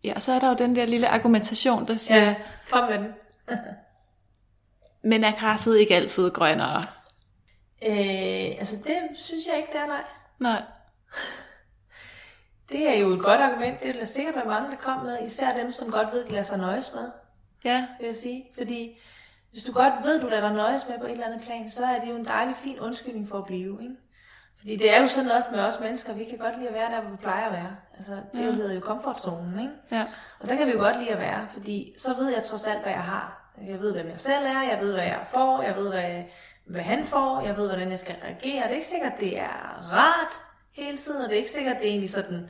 Ja, 0.05 0.13
og 0.17 0.23
så 0.23 0.33
er 0.33 0.39
der 0.39 0.49
jo 0.49 0.55
den 0.55 0.77
der 0.77 0.87
lille 0.87 1.09
argumentation, 1.09 1.87
der 1.89 1.97
siger, 1.97 2.23
Ja, 2.23 2.35
kom 2.71 2.91
med 2.91 2.99
den. 2.99 3.13
men 5.11 5.25
er 5.25 5.33
græsset 5.33 5.79
ikke 5.79 5.95
altid 5.95 6.31
grønnere? 6.31 6.81
Øh, 7.83 8.57
altså 8.59 8.77
det 8.87 8.97
synes 9.15 9.47
jeg 9.47 9.57
ikke, 9.57 9.69
det 9.73 9.81
er 9.81 9.87
nej. 9.87 10.05
Nej. 10.39 10.63
Det 12.73 12.89
er 12.89 12.95
jo 12.95 13.11
et 13.11 13.21
godt 13.21 13.41
argument. 13.41 13.83
Det 13.83 13.89
er 13.89 13.93
der 13.93 14.05
sikkert 14.05 14.35
være 14.35 14.47
mange, 14.47 14.71
der 14.71 14.77
kommer 14.77 15.05
med. 15.05 15.27
Især 15.27 15.57
dem, 15.57 15.73
som 15.73 15.91
godt 15.91 16.13
ved, 16.13 16.25
de 16.25 16.31
lader 16.31 16.43
sig 16.43 16.59
nøjes 16.59 16.93
med, 16.95 17.11
Ja, 17.65 17.87
vil 18.01 18.07
jeg 18.07 18.17
sige. 18.17 18.45
Fordi 18.59 18.99
hvis 19.53 19.65
du 19.65 19.73
godt 19.73 19.95
ved, 20.05 20.21
du 20.21 20.27
lader 20.29 20.49
dig 20.49 20.57
nøjes 20.57 20.89
med 20.89 20.99
på 20.99 21.05
et 21.05 21.11
eller 21.13 21.27
andet 21.27 21.41
plan, 21.41 21.69
så 21.71 21.85
er 21.87 22.01
det 22.01 22.09
jo 22.11 22.17
en 22.17 22.25
dejlig, 22.25 22.57
fin 22.57 22.81
undskyldning 22.81 23.29
for 23.29 23.39
at 23.39 23.45
blive. 23.45 23.79
Ikke? 23.83 23.95
Fordi 24.59 24.77
det 24.77 24.95
er 24.95 25.01
jo 25.01 25.07
sådan 25.07 25.31
også 25.31 25.49
med 25.53 25.61
os 25.61 25.81
mennesker. 25.81 26.15
Vi 26.15 26.25
kan 26.25 26.39
godt 26.39 26.57
lide 26.57 26.69
at 26.69 26.75
være 26.75 26.91
der, 26.91 27.01
hvor 27.01 27.11
vi 27.11 27.17
plejer 27.17 27.47
at 27.47 27.53
være. 27.53 27.77
Altså, 27.97 28.13
det 28.13 28.45
ja. 28.45 28.51
hedder 28.51 28.75
jo 28.75 28.81
komfortzonen, 28.81 29.59
ikke? 29.61 29.73
ja, 29.91 30.07
Og 30.41 30.49
der 30.49 30.57
kan 30.57 30.67
vi 30.67 30.73
jo 30.73 30.79
godt 30.79 30.99
lide 30.99 31.11
at 31.11 31.19
være, 31.19 31.47
fordi 31.53 31.95
så 31.99 32.15
ved 32.15 32.29
jeg 32.29 32.43
trods 32.45 32.67
alt, 32.67 32.83
hvad 32.83 32.93
jeg 32.93 33.03
har. 33.03 33.53
Jeg 33.67 33.81
ved, 33.81 33.93
hvem 33.93 34.09
jeg 34.09 34.19
selv 34.19 34.47
er, 34.47 34.63
jeg 34.63 34.79
ved, 34.81 34.95
hvad 34.95 35.05
jeg 35.05 35.25
får, 35.29 35.63
jeg 35.63 35.77
ved, 35.77 35.89
hvad, 35.89 36.23
hvad 36.67 36.81
han 36.83 37.07
får, 37.07 37.41
jeg 37.41 37.57
ved, 37.57 37.67
hvordan 37.67 37.91
jeg 37.91 37.99
skal 37.99 38.17
reagere. 38.25 38.63
Det 38.63 38.71
er 38.71 38.75
ikke 38.75 38.87
sikkert, 38.87 39.13
det 39.21 39.39
er 39.39 39.93
rart 39.93 40.41
hele 40.73 40.97
tiden, 40.97 41.23
og 41.23 41.29
det 41.29 41.35
er 41.35 41.39
ikke 41.39 41.51
sikkert, 41.51 41.77
det 41.79 41.87
egentlig 41.89 42.11
sådan 42.11 42.49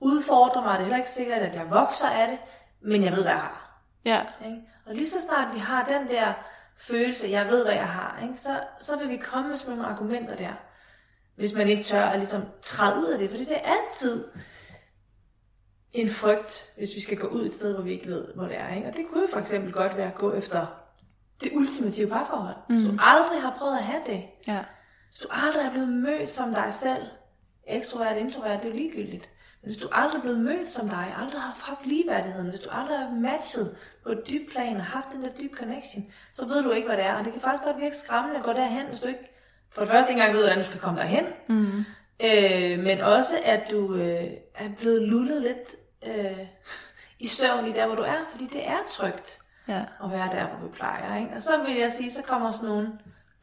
udfordrer 0.00 0.62
mig. 0.62 0.72
Det 0.72 0.78
er 0.78 0.84
heller 0.84 0.96
ikke 0.96 1.08
sikkert, 1.08 1.42
at 1.42 1.54
jeg 1.54 1.70
vokser 1.70 2.08
af 2.08 2.28
det, 2.28 2.38
men 2.80 3.04
jeg 3.04 3.12
ved, 3.12 3.22
hvad 3.22 3.32
jeg 3.32 3.40
har. 3.40 3.80
ja, 4.04 4.20
Ikke? 4.46 4.58
Og 4.88 4.94
lige 4.94 5.08
så 5.08 5.20
snart 5.20 5.54
vi 5.54 5.58
har 5.58 5.84
den 5.84 6.08
der 6.08 6.32
følelse, 6.78 7.28
jeg 7.30 7.46
ved, 7.46 7.64
hvad 7.64 7.74
jeg 7.74 7.88
har, 7.88 8.20
ikke? 8.22 8.34
Så, 8.34 8.60
så 8.78 8.98
vil 8.98 9.08
vi 9.08 9.16
komme 9.16 9.48
med 9.48 9.56
sådan 9.56 9.76
nogle 9.76 9.92
argumenter 9.92 10.36
der. 10.36 10.52
Hvis 11.36 11.52
man 11.52 11.68
ikke 11.68 11.82
tør 11.82 12.04
at 12.04 12.18
ligesom 12.18 12.42
træde 12.62 12.98
ud 12.98 13.04
af 13.04 13.18
det, 13.18 13.30
fordi 13.30 13.44
det 13.44 13.56
er 13.56 13.72
altid 13.72 14.24
en 15.92 16.10
frygt, 16.10 16.74
hvis 16.76 16.94
vi 16.94 17.00
skal 17.00 17.18
gå 17.18 17.26
ud 17.26 17.46
et 17.46 17.54
sted, 17.54 17.74
hvor 17.74 17.82
vi 17.82 17.92
ikke 17.92 18.06
ved, 18.06 18.34
hvor 18.34 18.44
det 18.44 18.56
er. 18.56 18.74
Ikke? 18.74 18.88
Og 18.88 18.96
det 18.96 19.06
kunne 19.08 19.20
jo 19.20 19.28
for 19.32 19.40
eksempel 19.40 19.72
godt 19.72 19.96
være 19.96 20.08
at 20.08 20.14
gå 20.14 20.32
efter 20.32 20.66
det 21.40 21.52
ultimative 21.52 22.08
parforhold. 22.08 22.56
Mm. 22.68 22.76
Hvis 22.76 22.88
du 22.88 22.96
aldrig 23.00 23.42
har 23.42 23.54
prøvet 23.58 23.76
at 23.76 23.84
have 23.84 24.02
det, 24.06 24.22
ja, 24.46 24.64
hvis 25.08 25.18
du 25.18 25.28
aldrig 25.30 25.66
er 25.66 25.70
blevet 25.70 25.88
mødt 25.88 26.30
som 26.30 26.54
dig 26.54 26.72
selv, 26.72 27.02
ekstrovert, 27.66 28.16
introvert, 28.16 28.62
det 28.62 28.68
er 28.68 28.72
jo 28.72 28.76
ligegyldigt. 28.76 29.30
Men 29.62 29.72
hvis 29.72 29.78
du 29.82 29.88
aldrig 29.92 30.18
er 30.18 30.22
blevet 30.22 30.38
mødt 30.40 30.68
som 30.68 30.88
dig, 30.88 31.14
aldrig 31.22 31.40
har 31.40 31.56
haft 31.64 31.86
ligeværdigheden, 31.86 32.48
hvis 32.48 32.60
du 32.60 32.68
aldrig 32.72 32.98
har 32.98 33.10
matchet 33.10 33.76
på 34.02 34.08
et 34.12 34.22
dybt 34.30 34.52
plan 34.52 34.76
og 34.76 34.84
haft 34.84 35.12
den 35.12 35.22
der 35.24 35.30
dyb 35.40 35.54
connection, 35.56 36.12
så 36.32 36.46
ved 36.46 36.62
du 36.62 36.70
ikke, 36.70 36.88
hvad 36.88 36.96
det 36.96 37.06
er. 37.06 37.14
Og 37.18 37.24
det 37.24 37.32
kan 37.32 37.42
faktisk 37.42 37.64
godt 37.64 37.80
virke 37.80 37.96
skræmmende 37.96 38.38
at 38.38 38.44
gå 38.44 38.52
derhen, 38.52 38.86
hvis 38.86 39.00
du 39.00 39.08
ikke 39.08 39.34
for 39.74 39.80
det 39.80 39.90
første 39.90 40.10
ikke 40.12 40.20
engang 40.20 40.34
ved, 40.36 40.42
hvordan 40.42 40.58
du 40.58 40.64
skal 40.64 40.80
komme 40.80 41.00
derhen. 41.00 41.24
Mm. 41.48 41.84
Øh, 42.24 42.78
men 42.84 43.00
også, 43.00 43.34
at 43.44 43.60
du 43.70 43.94
øh, 43.94 44.24
er 44.54 44.68
blevet 44.78 45.02
lullet 45.02 45.42
lidt 45.42 45.68
øh, 46.16 46.38
i 47.18 47.26
søvn 47.26 47.66
i 47.66 47.72
der, 47.72 47.86
hvor 47.86 47.96
du 47.96 48.02
er, 48.02 48.18
fordi 48.30 48.46
det 48.52 48.68
er 48.68 48.76
trygt 48.90 49.38
ja, 49.68 49.80
at 50.04 50.10
være 50.10 50.28
der, 50.32 50.46
hvor 50.46 50.68
vi 50.68 50.72
plejer. 50.74 51.16
Ikke? 51.16 51.30
Og 51.34 51.42
så 51.42 51.52
vil 51.66 51.76
jeg 51.76 51.92
sige, 51.92 52.10
så 52.12 52.22
kommer 52.22 52.50
sådan 52.50 52.68
nogle, 52.68 52.92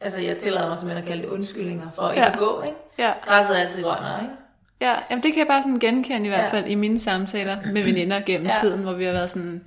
altså 0.00 0.20
jeg 0.20 0.36
tillader 0.38 0.68
mig 0.68 0.76
simpelthen 0.78 1.02
at 1.04 1.08
kalde 1.08 1.22
det 1.22 1.28
undskyldninger 1.28 1.90
for 1.90 2.10
ikke 2.10 2.22
Ja. 2.22 2.32
at 2.32 2.38
gå. 2.38 2.62
Ikke? 2.62 2.76
ja. 2.98 3.12
Græsset 3.24 3.56
er 3.56 3.60
altid 3.60 3.82
grønnere, 3.82 4.22
ikke? 4.22 4.34
Ja, 4.80 4.94
jamen 5.10 5.22
det 5.22 5.32
kan 5.32 5.38
jeg 5.38 5.46
bare 5.46 5.62
sådan 5.62 5.78
genkende 5.78 6.26
i 6.26 6.28
hvert 6.28 6.44
Ja. 6.44 6.50
fald 6.50 6.66
i 6.66 6.74
mine 6.74 7.00
samtaler 7.00 7.56
med 7.72 7.82
veninder 7.82 8.20
gennem 8.26 8.46
Ja. 8.46 8.54
tiden, 8.60 8.82
hvor 8.82 8.92
vi 8.92 9.04
har 9.04 9.12
været 9.12 9.30
sådan, 9.30 9.64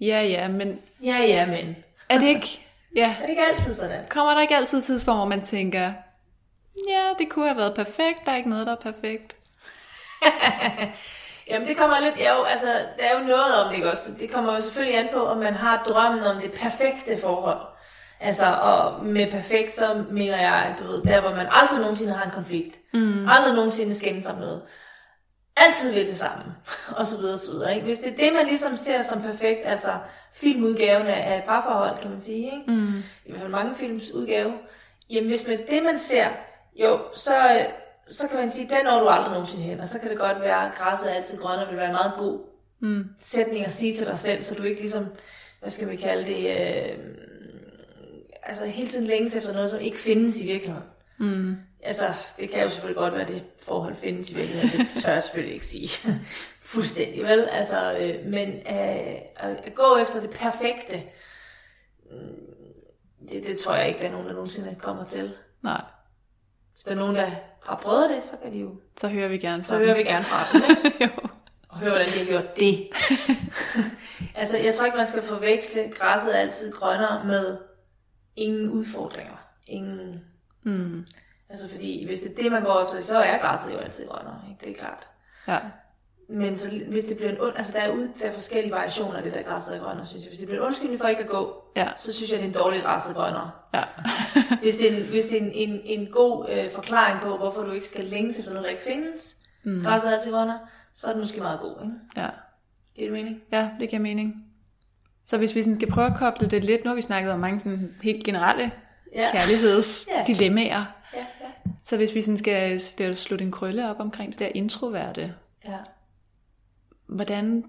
ja 0.00 0.22
ja, 0.22 0.48
men 0.48 0.78
Ja, 1.04 1.16
ja, 1.18 1.46
men. 1.46 1.76
er 2.08 2.18
det 2.18 2.26
ikke, 2.26 2.60
ja, 2.96 3.14
Er 3.18 3.22
det 3.22 3.30
ikke 3.30 3.42
altid 3.50 3.74
sådan? 3.74 4.00
kommer 4.08 4.34
der 4.34 4.40
ikke 4.40 4.56
altid 4.56 4.82
tidspunkt, 4.82 5.18
hvor 5.18 5.28
man 5.28 5.40
tænker, 5.42 5.92
ja, 6.88 7.02
det 7.18 7.28
kunne 7.30 7.46
have 7.48 7.56
været 7.58 7.74
perfekt, 7.74 8.18
der 8.26 8.32
er 8.32 8.36
ikke 8.36 8.48
noget, 8.50 8.66
der 8.66 8.72
er 8.72 8.92
perfekt. 8.92 9.36
Jamen 11.50 11.68
det 11.68 11.76
kommer 11.76 12.00
lidt, 12.00 12.14
jo, 12.18 12.42
altså 12.44 12.66
der 12.98 13.04
er 13.04 13.20
jo 13.20 13.26
noget 13.26 13.54
om 13.62 13.68
det, 13.68 13.76
ikke 13.76 13.90
også? 13.90 14.10
Det 14.20 14.30
kommer 14.30 14.52
jo 14.52 14.60
selvfølgelig 14.60 14.98
an 14.98 15.08
på, 15.12 15.26
om 15.26 15.38
man 15.38 15.54
har 15.54 15.84
drømmen 15.88 16.22
om 16.24 16.40
det 16.40 16.52
perfekte 16.52 17.20
forhold. 17.22 17.60
Altså, 18.24 18.46
og 18.46 19.04
med 19.04 19.30
perfekt, 19.30 19.72
så 19.72 20.04
mener 20.10 20.40
jeg, 20.40 20.54
at 20.54 20.78
du 20.78 20.84
ved, 20.86 21.02
der 21.02 21.20
hvor 21.20 21.30
man 21.30 21.46
aldrig 21.50 21.80
nogensinde 21.80 22.12
har 22.12 22.24
en 22.24 22.30
konflikt. 22.30 22.80
Mm. 22.94 23.28
Aldrig 23.28 23.54
nogensinde 23.54 23.94
skændes 23.94 24.28
om 24.28 24.38
noget. 24.38 24.62
Altid 25.56 25.92
vil 25.92 26.06
det 26.06 26.16
samme. 26.16 26.44
Og 26.98 27.06
så 27.06 27.16
videre, 27.16 27.34
og 27.34 27.38
så 27.38 27.50
videre. 27.50 27.74
Ikke? 27.74 27.84
Hvis 27.84 27.98
det 27.98 28.12
er 28.12 28.16
det, 28.16 28.32
man 28.32 28.46
ligesom 28.46 28.74
ser 28.74 29.02
som 29.02 29.22
perfekt, 29.22 29.60
altså 29.64 29.90
filmudgaven 30.34 31.06
af 31.06 31.38
et 31.38 31.44
parforhold, 31.44 31.98
kan 32.00 32.10
man 32.10 32.20
sige, 32.20 32.44
ikke? 32.44 32.64
Mm. 32.66 32.98
i 33.26 33.30
hvert 33.30 33.40
fald 33.40 33.52
mange 33.52 33.74
films 33.74 34.12
udgave, 34.12 34.52
jamen 35.10 35.28
hvis 35.28 35.48
med 35.48 35.58
det, 35.70 35.82
man 35.82 35.98
ser, 35.98 36.26
jo, 36.76 37.00
så, 37.14 37.66
så 38.06 38.28
kan 38.28 38.38
man 38.38 38.50
sige, 38.50 38.68
den 38.68 38.84
når 38.84 39.00
du 39.00 39.08
aldrig 39.08 39.32
nogensinde 39.32 39.64
hen, 39.64 39.80
og 39.80 39.88
så 39.88 39.98
kan 39.98 40.10
det 40.10 40.18
godt 40.18 40.40
være, 40.40 40.66
at 40.66 40.74
græsset 40.74 41.10
er 41.10 41.14
altid 41.14 41.38
grønnere, 41.38 41.68
vil 41.68 41.76
være 41.76 41.86
en 41.86 41.92
meget 41.92 42.12
god 42.18 42.40
mm. 42.80 43.04
sætning 43.18 43.64
at 43.64 43.70
sige 43.70 43.96
til 43.96 44.06
dig 44.06 44.18
selv, 44.18 44.42
så 44.42 44.54
du 44.54 44.62
ikke 44.62 44.80
ligesom, 44.80 45.06
hvad 45.60 45.70
skal 45.70 45.90
vi 45.90 45.96
kalde 45.96 46.26
det, 46.26 46.50
øh, 46.50 46.98
altså 48.46 48.66
hele 48.66 48.88
tiden 48.88 49.06
længes 49.06 49.36
efter 49.36 49.52
noget, 49.52 49.70
som 49.70 49.80
ikke 49.80 49.98
findes 49.98 50.40
i 50.40 50.46
virkeligheden. 50.46 50.88
Mm. 51.18 51.56
Altså, 51.82 52.04
det 52.40 52.50
kan 52.50 52.62
jo 52.62 52.68
selvfølgelig 52.68 52.96
godt 52.96 53.12
være, 53.12 53.22
at 53.22 53.28
det 53.28 53.42
forhold 53.62 53.94
findes 53.96 54.30
i 54.30 54.34
virkeligheden, 54.34 54.86
det 54.86 55.02
tør 55.02 55.12
jeg 55.12 55.22
selvfølgelig 55.22 55.54
ikke 55.54 55.66
sige 55.66 55.88
fuldstændig, 56.74 57.22
vel? 57.22 57.48
Altså, 57.52 57.98
øh, 57.98 58.26
men 58.26 58.48
øh, 58.48 59.14
at, 59.36 59.74
gå 59.74 59.96
efter 59.96 60.20
det 60.20 60.30
perfekte, 60.30 61.02
mm, 62.10 63.28
det, 63.32 63.46
det 63.46 63.58
tror 63.58 63.74
jeg 63.74 63.88
ikke, 63.88 64.00
der 64.00 64.08
er 64.08 64.12
nogen, 64.12 64.26
der 64.26 64.32
nogensinde 64.32 64.74
kommer 64.78 65.04
til. 65.04 65.32
Nej, 65.62 65.82
Hvis 66.72 66.84
der 66.84 66.90
er 66.90 66.94
nogen, 66.94 67.16
der 67.16 67.30
har 67.66 67.80
prøvet 67.82 68.10
det, 68.10 68.22
så 68.22 68.32
kan 68.42 68.52
de 68.52 68.58
jo, 68.58 68.70
så 69.00 69.08
hører 69.08 69.28
vi 69.28 69.38
gerne 69.38 69.64
så 69.64 69.68
fra 69.68 69.78
hører 69.78 69.96
vi 69.96 70.02
gerne 70.02 70.24
fra 70.24 70.46
dem, 70.52 70.92
jo. 71.00 71.28
og 71.68 71.78
høre, 71.78 71.90
hvordan 71.90 72.06
de 72.06 72.18
har 72.18 72.24
gjort 72.24 72.56
det. 72.56 72.88
altså, 74.40 74.58
jeg 74.58 74.74
tror 74.74 74.84
ikke, 74.84 74.96
man 74.96 75.06
skal 75.06 75.22
forveksle, 75.22 75.92
græsset 75.94 76.32
altid 76.32 76.72
grønnere 76.72 77.24
med 77.24 77.58
ingen 78.36 78.70
udfordringer. 78.70 79.36
Ingen... 79.66 80.24
Mm. 80.62 81.06
Altså, 81.48 81.68
fordi 81.68 82.06
hvis 82.06 82.20
det 82.20 82.30
er 82.38 82.42
det, 82.42 82.52
man 82.52 82.62
går 82.62 82.82
efter, 82.82 83.00
så 83.00 83.18
er 83.18 83.38
græsset 83.38 83.72
jo 83.72 83.78
altid 83.78 84.06
grønnere, 84.08 84.40
ikke? 84.50 84.64
Det 84.64 84.70
er 84.72 84.78
klart. 84.78 85.08
Ja, 85.48 85.58
Men 86.28 86.56
så, 86.56 86.68
hvis 86.88 87.04
det 87.04 87.16
bliver 87.16 87.30
en 87.32 87.40
und, 87.40 87.52
altså 87.56 87.72
der 87.72 87.80
er, 87.80 87.90
ud, 87.90 88.08
der 88.22 88.28
er 88.28 88.32
forskellige 88.32 88.72
variationer 88.72 89.16
af 89.16 89.22
det 89.22 89.34
der 89.34 89.42
græsset 89.42 89.76
er 89.76 89.80
grønnere, 89.80 90.06
synes 90.06 90.24
jeg. 90.24 90.30
Hvis 90.30 90.38
det 90.38 90.48
bliver 90.48 90.60
en 90.60 90.66
undskyldning 90.66 91.00
for 91.00 91.08
ikke 91.08 91.22
at 91.22 91.28
gå, 91.28 91.64
Ja. 91.76 91.88
så 91.96 92.12
synes 92.12 92.30
jeg, 92.32 92.38
det 92.38 92.44
er 92.44 92.48
en 92.48 92.54
dårlig 92.54 92.82
græsset 92.82 93.14
grønnere. 93.16 93.50
ja, 93.74 93.82
Hvis 94.62 94.76
det 94.76 94.92
er 94.92 94.96
en, 94.96 95.08
hvis 95.08 95.26
det 95.26 95.42
er 95.42 95.46
en, 95.46 95.52
en, 95.52 95.80
en 95.84 96.06
god 96.12 96.46
øh, 96.50 96.70
forklaring 96.70 97.20
på, 97.20 97.36
hvorfor 97.36 97.62
du 97.62 97.70
ikke 97.72 97.88
skal 97.88 98.04
længes 98.04 98.38
efter 98.38 98.50
noget, 98.52 98.64
der 98.64 98.70
ikke 98.70 98.82
findes, 98.82 99.36
mm. 99.64 99.82
græsset 99.82 100.10
er 100.10 100.14
altid 100.14 100.32
grønnere, 100.32 100.58
så 100.94 101.06
er 101.06 101.12
det 101.12 101.20
måske 101.20 101.40
meget 101.40 101.60
god, 101.60 101.82
ikke? 101.82 101.94
ja. 102.16 102.28
Det 102.96 103.02
er 103.02 103.06
det 103.06 103.12
mening? 103.12 103.42
Ja, 103.52 103.70
det 103.80 103.88
giver 103.88 104.02
mening. 104.02 104.44
Så 105.26 105.38
hvis 105.38 105.54
vi 105.54 105.62
sådan 105.62 105.74
skal 105.74 105.90
prøve 105.90 106.06
at 106.06 106.16
koble 106.16 106.48
det 106.48 106.64
lidt, 106.64 106.84
nu 106.84 106.88
har 106.90 106.94
vi 106.94 107.02
snakket 107.02 107.32
om 107.32 107.40
mange 107.40 107.60
sådan 107.60 107.94
helt 108.02 108.24
generelle 108.24 108.72
Ja. 109.14 109.28
kærlighedsdilemmaer. 109.34 110.84
Ja, 111.14 111.18
ja. 111.18 111.24
Så 111.84 111.96
hvis 111.96 112.14
vi 112.14 112.22
sådan 112.22 112.80
skal 112.80 113.16
slutte 113.16 113.44
en 113.44 113.50
krølle 113.52 113.90
op 113.90 113.96
omkring 114.00 114.32
det 114.32 114.38
der 114.38 114.48
introverte, 114.54 115.34
Ja. 115.64 115.76
hvordan, 117.06 117.64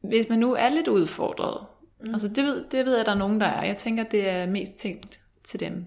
hvis 0.00 0.28
man 0.28 0.38
nu 0.38 0.54
er 0.54 0.68
lidt 0.68 0.88
udfordret, 0.88 1.66
mm. 2.00 2.14
altså 2.14 2.28
det 2.28 2.44
ved, 2.44 2.64
det 2.70 2.84
ved 2.84 2.92
jeg, 2.92 3.00
at 3.00 3.06
der 3.06 3.12
er 3.12 3.16
nogen, 3.18 3.40
der 3.40 3.46
er. 3.46 3.64
Jeg 3.64 3.76
tænker, 3.76 4.04
det 4.04 4.28
er 4.28 4.46
mest 4.46 4.72
tænkt 4.74 5.20
til 5.44 5.60
dem. 5.60 5.86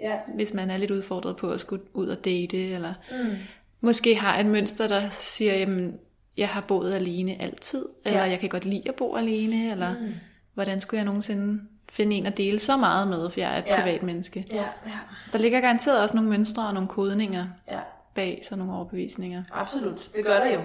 Ja. 0.00 0.18
Hvis 0.34 0.54
man 0.54 0.70
er 0.70 0.76
lidt 0.76 0.90
udfordret 0.90 1.36
på 1.36 1.50
at 1.50 1.60
skulle 1.60 1.82
ud 1.94 2.08
og 2.08 2.24
date, 2.24 2.70
eller 2.70 2.94
mm. 3.10 3.36
måske 3.80 4.14
har 4.14 4.38
et 4.40 4.46
mønster, 4.46 4.88
der 4.88 5.10
siger, 5.10 5.54
jamen, 5.54 5.98
jeg 6.40 6.48
har 6.48 6.60
boet 6.68 6.94
alene 6.94 7.36
altid, 7.42 7.86
eller 8.04 8.24
Ja. 8.24 8.30
jeg 8.30 8.40
kan 8.40 8.48
godt 8.48 8.64
lide 8.64 8.82
at 8.88 8.94
bo 8.94 9.16
alene, 9.16 9.70
eller 9.70 9.90
mm. 10.00 10.14
hvordan 10.54 10.80
skulle 10.80 10.98
jeg 10.98 11.04
nogensinde 11.04 11.62
finde 11.92 12.16
en 12.16 12.26
at 12.26 12.36
dele 12.36 12.60
så 12.60 12.76
meget 12.76 13.08
med, 13.08 13.30
for 13.30 13.40
jeg 13.40 13.54
er 13.54 13.58
et 13.58 13.64
Ja. 13.66 13.80
privat 13.80 14.02
menneske. 14.02 14.46
Ja, 14.50 14.56
ja, 14.86 14.98
Der 15.32 15.38
ligger 15.38 15.60
garanteret 15.60 16.00
også 16.02 16.14
nogle 16.16 16.30
mønstre 16.30 16.66
og 16.66 16.74
nogle 16.74 16.88
kodninger 16.88 17.46
ja. 17.70 17.78
bag 18.14 18.40
sådan 18.44 18.58
nogle 18.58 18.74
overbevisninger. 18.74 19.42
Absolut, 19.52 20.10
det 20.14 20.24
gør 20.24 20.38
der 20.44 20.54
jo. 20.54 20.60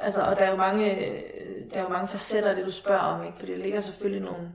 Altså, 0.00 0.22
og 0.22 0.38
der 0.38 0.44
er 0.44 0.50
jo 0.50 0.56
mange, 0.56 0.84
der 1.74 1.78
er 1.80 1.82
jo 1.82 1.88
mange 1.88 2.08
facetter 2.08 2.50
af 2.50 2.56
det, 2.56 2.64
du 2.66 2.70
spørger 2.72 3.00
om, 3.00 3.26
ikke? 3.26 3.38
For 3.38 3.46
det 3.46 3.58
ligger 3.58 3.80
selvfølgelig 3.80 4.24
nogle... 4.24 4.48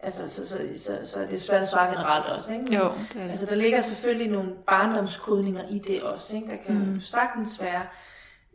Altså, 0.00 0.30
så, 0.30 0.48
så, 0.48 0.58
så, 0.76 0.98
så 1.04 1.20
er 1.20 1.26
det 1.26 1.42
svært 1.42 1.62
at 1.62 1.68
svare 1.68 1.90
generelt 1.90 2.26
også, 2.26 2.52
ikke? 2.52 2.64
Men, 2.64 2.72
Jo, 2.72 2.84
det 2.84 3.16
er 3.16 3.22
det. 3.22 3.30
Altså, 3.30 3.46
der 3.46 3.54
ligger 3.54 3.80
selvfølgelig 3.80 4.32
nogle 4.32 4.50
barndomskodninger 4.66 5.62
i 5.70 5.78
det 5.78 6.02
også, 6.02 6.36
ikke? 6.36 6.48
Der 6.48 6.56
kan 6.66 6.74
mm. 6.74 7.00
sagtens 7.00 7.60
være... 7.62 7.82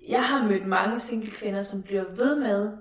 Jeg 0.10 0.24
har 0.24 0.44
mødt 0.44 0.68
mange 0.68 1.00
single 1.00 1.32
kvinder, 1.32 1.62
som 1.62 1.84
bliver 1.84 2.04
ved 2.16 2.36
med 2.36 2.72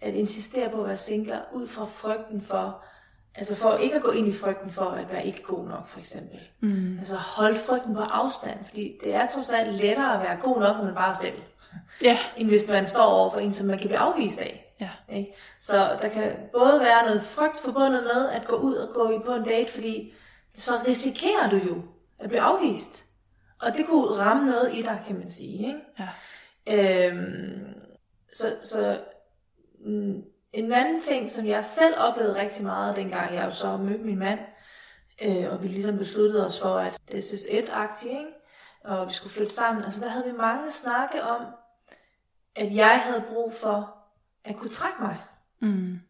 at 0.00 0.14
insistere 0.14 0.70
på 0.70 0.80
at 0.80 0.86
være 0.86 0.96
singler, 0.96 1.40
ud 1.52 1.68
fra 1.68 1.84
frygten 1.84 2.40
for... 2.40 2.84
Altså 3.34 3.56
for 3.56 3.76
ikke 3.76 3.96
at 3.96 4.02
gå 4.02 4.10
ind 4.10 4.28
i 4.28 4.34
frygten 4.34 4.70
for 4.70 4.84
at 4.84 5.12
være 5.12 5.26
ikke 5.26 5.42
god 5.42 5.68
nok, 5.68 5.86
for 5.86 5.98
eksempel. 5.98 6.38
Mm. 6.60 6.98
Altså 6.98 7.16
hold 7.16 7.56
frygten 7.56 7.94
på 7.94 8.00
afstand, 8.00 8.58
fordi 8.64 8.98
det 9.04 9.14
er 9.14 9.26
trods 9.26 9.52
alt 9.52 9.74
lettere 9.74 10.14
at 10.14 10.20
være 10.20 10.36
god 10.36 10.60
nok, 10.60 10.76
når 10.76 10.84
man 10.84 10.94
bare 10.94 11.08
er 11.08 11.16
selv 11.20 11.34
Ja, 12.02 12.18
end 12.36 12.48
hvis 12.48 12.68
man 12.68 12.86
står 12.86 13.04
over 13.04 13.32
for 13.32 13.40
en, 13.40 13.52
som 13.52 13.66
man 13.66 13.78
kan 13.78 13.88
blive 13.88 13.98
afvist 13.98 14.40
af. 14.40 14.74
ja, 14.80 14.90
Ikke? 15.08 15.34
Så 15.60 15.98
der 16.02 16.08
kan 16.08 16.32
både 16.52 16.80
være 16.80 17.04
noget 17.04 17.22
frygt 17.22 17.60
forbundet 17.64 18.02
med 18.02 18.28
at 18.28 18.46
gå 18.46 18.56
ud 18.56 18.74
og 18.74 18.94
gå 18.94 19.22
på 19.26 19.34
en 19.34 19.44
date, 19.44 19.72
fordi 19.72 20.14
så 20.56 20.72
risikerer 20.88 21.50
du 21.50 21.56
jo, 21.56 21.82
Jeg 22.20 22.28
blev 22.28 22.40
afvist. 22.40 23.04
Og 23.60 23.72
det 23.76 23.86
kunne 23.86 24.18
ramme 24.18 24.46
noget 24.46 24.74
i 24.74 24.82
dig, 24.82 25.02
kan 25.06 25.18
man 25.18 25.30
sige. 25.30 25.66
Ikke? 25.66 25.80
Ja. 25.98 26.08
Øhm, 26.66 27.74
så, 28.32 28.56
så 28.62 29.00
mm, 29.80 30.22
en 30.52 30.72
anden 30.72 31.00
ting, 31.00 31.30
som 31.30 31.46
jeg 31.46 31.64
selv 31.64 31.94
oplevede 31.98 32.40
rigtig 32.40 32.64
meget, 32.64 32.96
dengang 32.96 33.34
jeg 33.34 33.44
jo 33.44 33.50
så 33.50 33.76
mødte 33.76 34.04
min 34.04 34.18
mand, 34.18 34.40
øh, 35.22 35.52
og 35.52 35.62
vi 35.62 35.68
ligesom 35.68 35.98
besluttede 35.98 36.46
os 36.46 36.60
for, 36.60 36.74
at 36.74 37.00
det 37.12 37.32
er 37.50 37.58
et-agtigt, 37.58 38.12
ikke? 38.12 38.32
og 38.84 39.08
vi 39.08 39.12
skulle 39.12 39.32
flytte 39.32 39.54
sammen. 39.54 39.84
Altså 39.84 40.00
der 40.00 40.08
havde 40.08 40.26
vi 40.26 40.32
mange 40.32 40.70
snakke 40.70 41.22
om, 41.22 41.46
at 42.56 42.74
jeg 42.74 43.00
havde 43.00 43.24
brug 43.32 43.52
for 43.52 43.96
at 44.44 44.56
kunne 44.56 44.70
trække 44.70 45.02
mig. 45.02 45.16
Mm. 45.60 46.00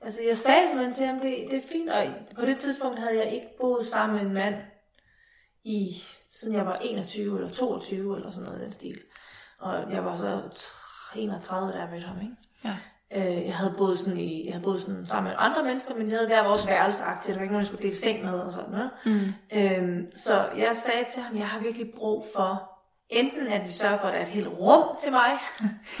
Altså 0.00 0.22
jeg 0.22 0.36
sagde 0.36 0.68
simpelthen 0.68 0.94
til 0.94 1.06
ham, 1.06 1.20
det, 1.20 1.50
det 1.50 1.64
er 1.64 1.68
fint, 1.68 1.90
og 1.90 2.06
på 2.34 2.46
det 2.46 2.56
tidspunkt 2.56 2.98
havde 2.98 3.18
jeg 3.18 3.32
ikke 3.32 3.48
boet 3.60 3.86
sammen 3.86 4.18
med 4.18 4.26
en 4.26 4.34
mand 4.34 4.54
i, 5.64 6.02
siden 6.30 6.56
jeg 6.56 6.66
var 6.66 6.76
21 6.76 7.36
eller 7.36 7.50
22 7.50 8.16
eller 8.16 8.30
sådan 8.30 8.44
noget 8.44 8.60
i 8.60 8.62
den 8.62 8.70
stil. 8.70 9.00
Og 9.62 9.92
jeg 9.92 10.04
var 10.04 10.16
så 10.16 10.42
31, 11.16 11.72
da 11.72 11.78
jeg 11.78 11.88
mødte 11.90 12.06
ham, 12.06 12.20
ikke? 12.20 12.36
Ja. 12.64 12.76
Øh, 13.14 13.46
jeg 13.46 13.54
havde 13.56 13.74
boet 13.78 13.98
sådan 13.98 14.18
i, 14.18 14.44
jeg 14.46 14.54
havde 14.54 14.64
boet 14.64 14.80
sådan 14.80 15.06
sammen 15.06 15.30
med 15.30 15.36
andre 15.38 15.62
mennesker, 15.64 15.94
men 15.94 16.06
vi 16.06 16.12
havde 16.12 16.26
hver 16.26 16.44
vores 16.44 16.66
værelseaktie. 16.68 17.34
Der 17.34 17.38
var 17.38 17.42
ikke 17.42 17.52
nogen, 17.52 17.62
jeg 17.62 17.66
skulle 17.68 17.82
dele 17.82 17.96
seng 17.96 18.24
med 18.24 18.32
og 18.32 18.52
sådan 18.52 18.70
noget. 18.70 18.90
Mm. 19.06 19.34
Øhm, 19.52 20.12
så 20.12 20.48
jeg 20.56 20.70
sagde 20.74 21.04
til 21.10 21.22
ham, 21.22 21.36
jeg 21.36 21.48
har 21.48 21.60
virkelig 21.60 21.86
brug 21.96 22.26
for, 22.34 22.70
enten 23.08 23.46
at 23.46 23.62
vi 23.66 23.72
sørger 23.72 23.98
for, 23.98 24.06
at 24.06 24.12
der 24.12 24.18
er 24.18 24.22
et 24.22 24.28
helt 24.28 24.48
rum 24.48 24.96
til 25.02 25.12
mig, 25.12 25.30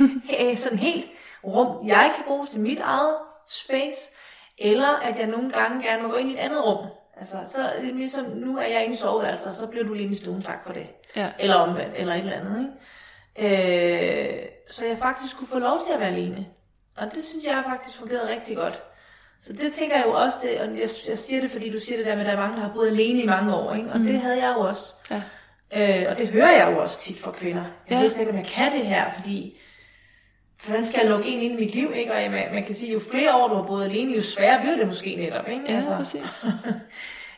Øh, 0.40 0.56
sådan 0.56 0.78
helt 0.78 1.06
rum, 1.44 1.86
jeg 1.86 2.12
kan 2.16 2.24
bruge 2.26 2.46
til 2.46 2.60
mit 2.60 2.80
eget 2.80 3.16
space, 3.48 4.12
eller 4.58 4.88
at 4.88 5.18
jeg 5.18 5.26
nogle 5.26 5.50
gange 5.50 5.82
gerne 5.82 6.02
må 6.02 6.08
gå 6.08 6.14
ind 6.14 6.30
i 6.30 6.32
et 6.32 6.38
andet 6.38 6.64
rum. 6.64 6.86
Altså, 7.16 7.36
så 7.48 7.72
ligesom, 7.82 8.24
nu 8.24 8.58
er 8.58 8.66
jeg 8.66 8.84
inde 8.84 8.94
i 8.94 8.98
soveværelset, 8.98 9.46
og 9.46 9.52
så 9.52 9.70
bliver 9.70 9.84
du 9.84 9.94
lige 9.94 10.08
i 10.08 10.14
stuen, 10.14 10.42
tak 10.42 10.66
for 10.66 10.72
det. 10.72 10.86
Ja. 11.16 11.30
Eller 11.38 11.56
omvendt, 11.56 11.94
eller 11.96 12.14
et 12.14 12.18
eller 12.18 12.32
andet, 12.32 12.58
ikke? 12.58 12.72
Øh, 13.38 14.38
så 14.70 14.86
jeg 14.86 14.98
faktisk 14.98 15.36
kunne 15.38 15.48
få 15.48 15.58
lov 15.58 15.78
til 15.86 15.92
at 15.92 16.00
være 16.00 16.08
alene. 16.08 16.46
Og 16.96 17.06
det 17.14 17.24
synes 17.24 17.46
jeg 17.46 17.54
har 17.54 17.62
faktisk 17.62 17.98
fungeret 17.98 18.28
rigtig 18.28 18.56
godt. 18.56 18.82
Så 19.40 19.52
det 19.52 19.72
tænker 19.72 19.96
jeg 19.96 20.04
jo 20.06 20.12
også, 20.12 20.36
det, 20.42 20.60
og 20.60 20.66
jeg, 20.66 20.88
jeg 21.08 21.18
siger 21.18 21.40
det, 21.40 21.50
fordi 21.50 21.70
du 21.70 21.80
siger 21.80 21.96
det 21.96 22.06
der 22.06 22.12
med, 22.14 22.20
at 22.20 22.26
der 22.26 22.32
er 22.32 22.40
mange, 22.40 22.56
der 22.56 22.62
har 22.62 22.72
boet 22.74 22.88
alene 22.88 23.22
i 23.22 23.26
mange 23.26 23.54
år, 23.54 23.74
ikke? 23.74 23.90
og 23.90 24.00
mm. 24.00 24.06
det 24.06 24.20
havde 24.20 24.46
jeg 24.46 24.54
jo 24.56 24.60
også. 24.60 24.94
Ja. 25.10 25.22
Øh, 25.76 26.10
og 26.10 26.18
det 26.18 26.28
hører 26.28 26.50
jeg 26.52 26.72
jo 26.72 26.78
også 26.82 27.00
tit 27.00 27.18
fra 27.18 27.30
kvinder. 27.30 27.62
Jeg 27.62 27.96
Ja. 27.96 28.00
ved 28.00 28.10
slet 28.10 28.20
ikke, 28.20 28.32
om 28.32 28.38
jeg 28.38 28.46
kan 28.46 28.72
det 28.72 28.86
her, 28.86 29.10
fordi 29.12 29.58
hvordan 30.66 30.84
skal 30.84 31.00
jeg 31.00 31.10
lukke 31.10 31.28
en 31.28 31.40
ind 31.40 31.52
i 31.52 31.64
mit 31.64 31.74
liv? 31.74 31.92
Ikke? 31.96 32.12
Og 32.12 32.30
man, 32.30 32.54
man 32.54 32.64
kan 32.64 32.74
sige, 32.74 32.92
jo 32.92 33.00
flere 33.10 33.36
år 33.36 33.48
du 33.48 33.54
har 33.54 33.62
boet 33.66 33.84
alene, 33.84 34.14
jo 34.14 34.20
sværere 34.22 34.60
bliver 34.60 34.76
det 34.76 34.86
måske 34.86 35.16
netop. 35.16 35.48
Ikke? 35.48 35.72
Ja, 35.72 35.82
præcis. 35.96 36.44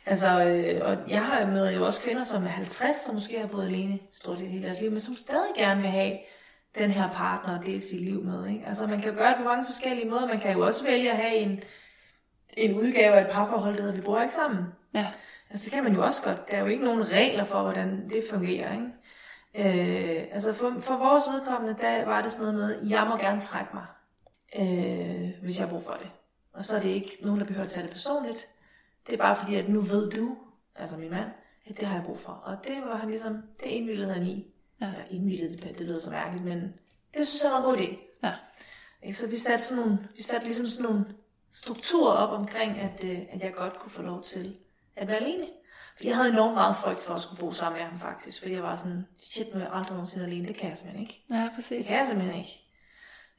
altså, 0.06 0.44
øh, 0.44 0.80
og 0.88 1.10
jeg 1.10 1.24
har 1.24 1.46
mødt 1.46 1.74
jo 1.76 1.84
også 1.84 2.02
kvinder, 2.02 2.24
som 2.24 2.44
er 2.44 2.48
50, 2.48 2.96
som 2.96 3.14
måske 3.14 3.40
har 3.40 3.46
boet 3.46 3.66
alene 3.66 3.98
stort 4.12 4.38
set 4.38 4.48
hele 4.48 4.66
deres 4.66 4.80
liv, 4.80 4.90
men 4.90 5.00
som 5.00 5.14
stadig 5.14 5.54
gerne 5.56 5.80
vil 5.80 5.90
have 5.90 6.18
den 6.78 6.90
her 6.90 7.12
partner 7.12 7.58
at 7.58 7.66
dele 7.66 7.80
sit 7.80 8.00
liv 8.00 8.24
med. 8.24 8.46
Ikke? 8.46 8.66
Altså, 8.66 8.86
man 8.86 9.00
kan 9.00 9.12
jo 9.12 9.18
gøre 9.18 9.28
det 9.28 9.36
på 9.36 9.44
mange 9.44 9.66
forskellige 9.66 10.10
måder. 10.10 10.26
Man 10.26 10.40
kan 10.40 10.52
jo 10.52 10.60
også 10.64 10.84
vælge 10.84 11.10
at 11.10 11.16
have 11.16 11.34
en, 11.34 11.62
en 12.56 12.74
udgave 12.74 13.14
af 13.14 13.24
et 13.24 13.30
parforhold, 13.30 13.76
der 13.76 13.82
hedder, 13.82 13.96
vi 13.96 14.00
bor 14.00 14.22
ikke 14.22 14.34
sammen. 14.34 14.64
Ja. 14.94 15.06
Altså, 15.50 15.64
det 15.64 15.72
kan 15.72 15.84
man 15.84 15.94
jo 15.94 16.04
også 16.04 16.22
godt. 16.22 16.50
Der 16.50 16.56
er 16.56 16.60
jo 16.60 16.66
ikke 16.66 16.84
nogen 16.84 17.12
regler 17.12 17.44
for, 17.44 17.62
hvordan 17.62 18.08
det 18.08 18.24
fungerer, 18.30 18.72
ikke? 18.72 18.86
Øh, 19.56 20.26
altså, 20.32 20.52
for, 20.52 20.74
for 20.80 20.96
vores 20.96 21.24
vedkommende, 21.32 21.76
der 21.80 22.04
var 22.04 22.22
det 22.22 22.32
sådan 22.32 22.54
noget 22.54 22.68
med, 22.68 22.88
jeg 22.88 23.06
må 23.08 23.16
gerne 23.16 23.40
trække 23.40 23.70
mig, 23.74 23.86
øh, 24.58 25.30
hvis 25.42 25.58
jeg 25.58 25.66
har 25.66 25.72
brug 25.72 25.84
for 25.84 25.92
det. 25.92 26.10
Og 26.52 26.64
så 26.64 26.76
er 26.76 26.80
det 26.80 26.88
ikke 26.88 27.18
nogen, 27.22 27.40
der 27.40 27.46
behøver 27.46 27.64
at 27.64 27.70
tage 27.70 27.82
det 27.82 27.92
personligt. 27.92 28.48
Det 29.06 29.12
er 29.12 29.16
bare 29.16 29.36
fordi, 29.36 29.54
at 29.54 29.68
nu 29.68 29.80
ved 29.80 30.10
du, 30.10 30.36
altså 30.76 30.96
min 30.96 31.10
mand, 31.10 31.28
at 31.66 31.80
det 31.80 31.88
har 31.88 31.94
jeg 31.94 32.04
brug 32.04 32.18
for. 32.18 32.32
Og 32.32 32.56
det 32.68 32.82
var 32.86 32.96
han 32.96 33.08
ligesom, 33.08 33.42
det 33.62 33.66
indvildede 33.66 34.12
han 34.14 34.22
i. 34.22 34.46
Ja. 34.80 34.86
Ja, 34.86 34.92
indvildede, 35.10 35.56
det, 35.56 35.78
det 35.78 35.86
lyder 35.86 36.00
så 36.00 36.10
mærkeligt, 36.10 36.44
men 36.44 36.74
det 37.18 37.28
synes 37.28 37.42
jeg 37.42 37.50
var 37.52 37.58
en 37.58 37.64
god 37.64 37.76
idé. 37.76 37.96
Ja. 38.22 38.32
Ikke? 39.02 39.18
Så 39.18 39.28
vi 39.28 39.36
satte, 39.36 39.64
sådan 39.64 39.82
nogle, 39.84 39.98
vi 40.16 40.22
satte 40.22 40.46
ligesom 40.46 40.66
sådan 40.66 40.90
nogle 40.90 41.06
strukturer 41.52 42.12
op 42.12 42.38
omkring, 42.40 42.78
at, 42.78 43.04
øh, 43.04 43.18
at 43.32 43.42
jeg 43.44 43.54
godt 43.54 43.78
kunne 43.80 43.90
få 43.92 44.02
lov 44.02 44.22
til 44.22 44.56
at 44.96 45.08
være 45.08 45.16
alene. 45.16 45.46
Fordi 45.96 46.08
jeg 46.08 46.16
havde 46.16 46.28
enormt 46.32 46.54
meget 46.54 46.76
frygt 46.76 47.00
for 47.02 47.14
at 47.14 47.22
skulle 47.22 47.40
bo 47.40 47.52
sammen 47.52 47.80
med 47.82 47.88
ham 47.90 48.00
faktisk. 48.00 48.38
Fordi 48.42 48.54
jeg 48.54 48.62
var 48.62 48.76
sådan, 48.76 49.06
shit, 49.18 49.46
nu 49.54 49.60
er 49.60 49.64
jeg 49.64 49.72
aldrig 49.74 49.92
nogensinde 49.92 50.24
alene. 50.26 50.48
Det 50.48 50.56
kan 50.56 50.68
jeg 50.68 50.76
simpelthen 50.76 51.02
ikke. 51.06 51.24
Ja, 51.30 51.34
Det 51.42 51.50
præcis. 51.54 51.86
kan 51.86 51.96
jeg 51.98 52.06
simpelthen 52.06 52.38
ikke. 52.38 52.60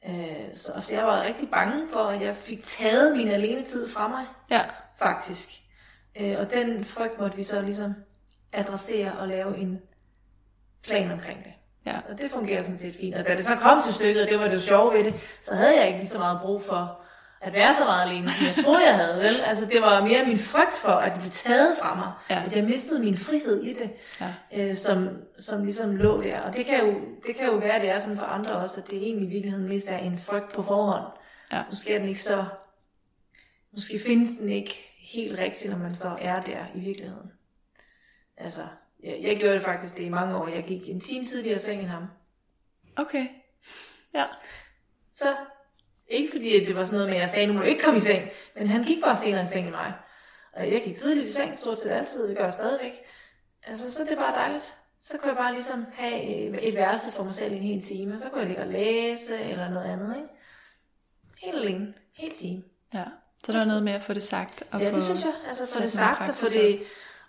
Øh, 0.08 0.54
så, 0.54 0.72
så 0.80 0.94
jeg 0.94 1.06
var 1.06 1.22
rigtig 1.22 1.50
bange 1.50 1.88
for, 1.92 1.98
at 2.00 2.22
jeg 2.22 2.36
fik 2.36 2.62
taget 2.62 3.16
min 3.16 3.28
alenetid 3.28 3.88
fra 3.88 4.08
mig, 4.08 4.26
Ja. 4.50 4.62
Faktisk. 4.98 5.48
Øh, 6.20 6.36
og 6.38 6.54
den 6.54 6.84
frygt 6.84 7.20
måtte 7.20 7.36
vi 7.36 7.42
så 7.42 7.62
ligesom 7.62 7.94
adressere 8.52 9.12
og 9.12 9.28
lave 9.28 9.56
en 9.58 9.80
plan 10.84 11.12
omkring 11.12 11.44
det. 11.44 11.52
Ja. 11.86 11.98
Og 12.10 12.18
det 12.22 12.30
fungerer 12.30 12.62
sådan 12.62 12.78
set 12.78 12.96
fint. 13.00 13.14
Og 13.14 13.26
da 13.26 13.36
det 13.36 13.44
så 13.44 13.56
kom 13.56 13.82
til 13.84 13.94
stykket, 13.94 14.22
og 14.24 14.28
det 14.30 14.38
var 14.38 14.44
det 14.48 14.54
jo 14.54 14.60
sjove 14.60 14.94
ved 14.94 15.04
det, 15.04 15.14
så 15.42 15.54
havde 15.54 15.78
jeg 15.78 15.86
ikke 15.86 15.98
lige 15.98 16.08
så 16.08 16.18
meget 16.18 16.40
brug 16.42 16.62
for 16.62 17.00
at 17.40 17.52
være 17.52 17.74
så 17.74 17.84
meget 17.84 18.10
alene, 18.10 18.30
som 18.30 18.46
jeg 18.46 18.54
troede, 18.64 18.84
jeg 18.86 18.94
havde. 18.96 19.18
Vel? 19.18 19.40
Altså, 19.40 19.66
det 19.66 19.82
var 19.82 20.00
mere 20.02 20.24
min 20.24 20.38
frygt 20.38 20.76
for, 20.76 20.88
at 20.88 21.12
det 21.12 21.20
blev 21.20 21.30
taget 21.30 21.76
fra 21.82 21.94
mig. 21.94 22.12
Ja. 22.30 22.42
At 22.46 22.56
jeg 22.56 22.64
mistede 22.64 23.00
min 23.04 23.18
frihed 23.18 23.62
i 23.62 23.72
det, 23.74 23.90
Ja. 24.20 24.34
øh, 24.68 24.74
som, 24.74 25.08
som 25.38 25.64
ligesom 25.64 25.96
lå 25.96 26.22
der. 26.22 26.40
Og 26.40 26.56
det 26.56 26.66
kan, 26.66 26.86
jo, 26.86 26.94
det 27.26 27.36
kan 27.36 27.46
jo 27.46 27.52
være, 27.56 27.72
at 27.72 27.82
det 27.82 27.90
er 27.90 28.00
sådan 28.00 28.18
for 28.18 28.26
andre 28.26 28.52
også, 28.52 28.80
at 28.80 28.90
det 28.90 29.02
egentlig 29.02 29.28
i 29.28 29.32
virkeligheden 29.32 29.68
mest 29.68 29.90
er 29.90 29.98
en 29.98 30.18
frygt 30.18 30.52
på 30.54 30.62
forhånd. 30.62 31.04
Ja. 31.52 31.62
Måske 31.70 31.94
er 31.94 31.98
den 31.98 32.08
ikke 32.08 32.22
så... 32.22 32.44
Måske 33.76 33.98
findes 33.98 34.36
den 34.36 34.48
ikke 34.48 34.90
helt 34.98 35.38
rigtigt, 35.38 35.70
når 35.70 35.78
man 35.78 35.94
så 35.94 36.08
er 36.20 36.40
der 36.40 36.66
i 36.74 36.80
virkeligheden. 36.80 37.32
Altså, 38.36 38.62
jeg, 39.02 39.18
jeg 39.22 39.36
gjorde 39.36 39.54
det 39.54 39.62
faktisk 39.62 39.96
det 39.96 40.04
i 40.04 40.08
mange 40.08 40.36
år. 40.36 40.48
Jeg 40.48 40.64
gik 40.64 40.88
en 40.88 41.00
time 41.00 41.24
tidligere 41.24 41.56
i 41.56 41.60
seng 41.60 41.80
end 41.80 41.88
ham. 41.88 42.06
Okay. 42.96 43.26
Ja. 44.14 44.24
Så, 45.14 45.36
ikke 46.08 46.32
fordi 46.32 46.62
at 46.62 46.68
det 46.68 46.76
var 46.76 46.84
sådan 46.84 46.94
noget 46.94 47.08
med, 47.08 47.16
at 47.16 47.22
jeg 47.22 47.30
sagde, 47.30 47.46
nu 47.46 47.52
må 47.52 47.60
du 47.60 47.66
ikke 47.66 47.82
komme 47.82 47.96
i 47.96 48.00
seng, 48.00 48.28
men 48.54 48.66
han 48.66 48.84
gik 48.84 49.04
bare 49.04 49.16
senere 49.16 49.42
i 49.42 49.46
seng 49.46 49.66
end 49.66 49.74
mig. 49.74 49.92
Og 50.52 50.72
jeg 50.72 50.82
gik 50.82 50.96
tidligt 50.96 51.28
i 51.28 51.32
seng, 51.32 51.56
stort 51.56 51.78
set 51.78 51.90
altid, 51.90 52.28
det 52.28 52.36
gør 52.36 52.44
jeg 52.44 52.52
stadigvæk. 52.52 52.92
Altså, 53.62 53.92
så 53.92 54.04
det 54.04 54.12
er 54.12 54.16
bare 54.16 54.34
dejligt. 54.34 54.76
Så 55.00 55.18
kunne 55.18 55.28
jeg 55.28 55.36
bare 55.36 55.52
ligesom 55.52 55.86
have 55.92 56.48
øh, 56.48 56.58
et 56.58 56.74
værelse 56.74 57.12
for 57.12 57.24
mig 57.24 57.32
selv 57.32 57.52
i 57.52 57.56
en 57.56 57.62
hel 57.62 57.82
time, 57.82 58.18
så 58.18 58.28
kunne 58.28 58.40
jeg 58.40 58.48
ligge 58.48 58.62
og 58.62 58.68
læse 58.68 59.38
eller 59.40 59.70
noget 59.70 59.86
andet, 59.86 60.16
ikke? 60.16 60.28
Helt 61.42 61.56
alene, 61.56 61.94
helt 62.12 62.34
time. 62.34 62.62
Ja. 62.94 63.04
Så 63.46 63.52
der 63.52 63.58
var 63.58 63.64
noget 63.66 63.82
med 63.82 63.92
at 63.92 64.02
få 64.02 64.12
det 64.14 64.22
sagt. 64.22 64.62
Og 64.70 64.80
Ja, 64.80 64.90
få 64.90 64.94
det 64.94 65.02
synes 65.02 65.24
jeg. 65.24 65.32
Altså, 65.48 65.66
for 65.66 65.72
sat 65.74 65.82
det 65.82 65.92
sagt, 65.92 66.20
og 66.20 66.26
praksis 66.26 66.52
det... 66.52 66.82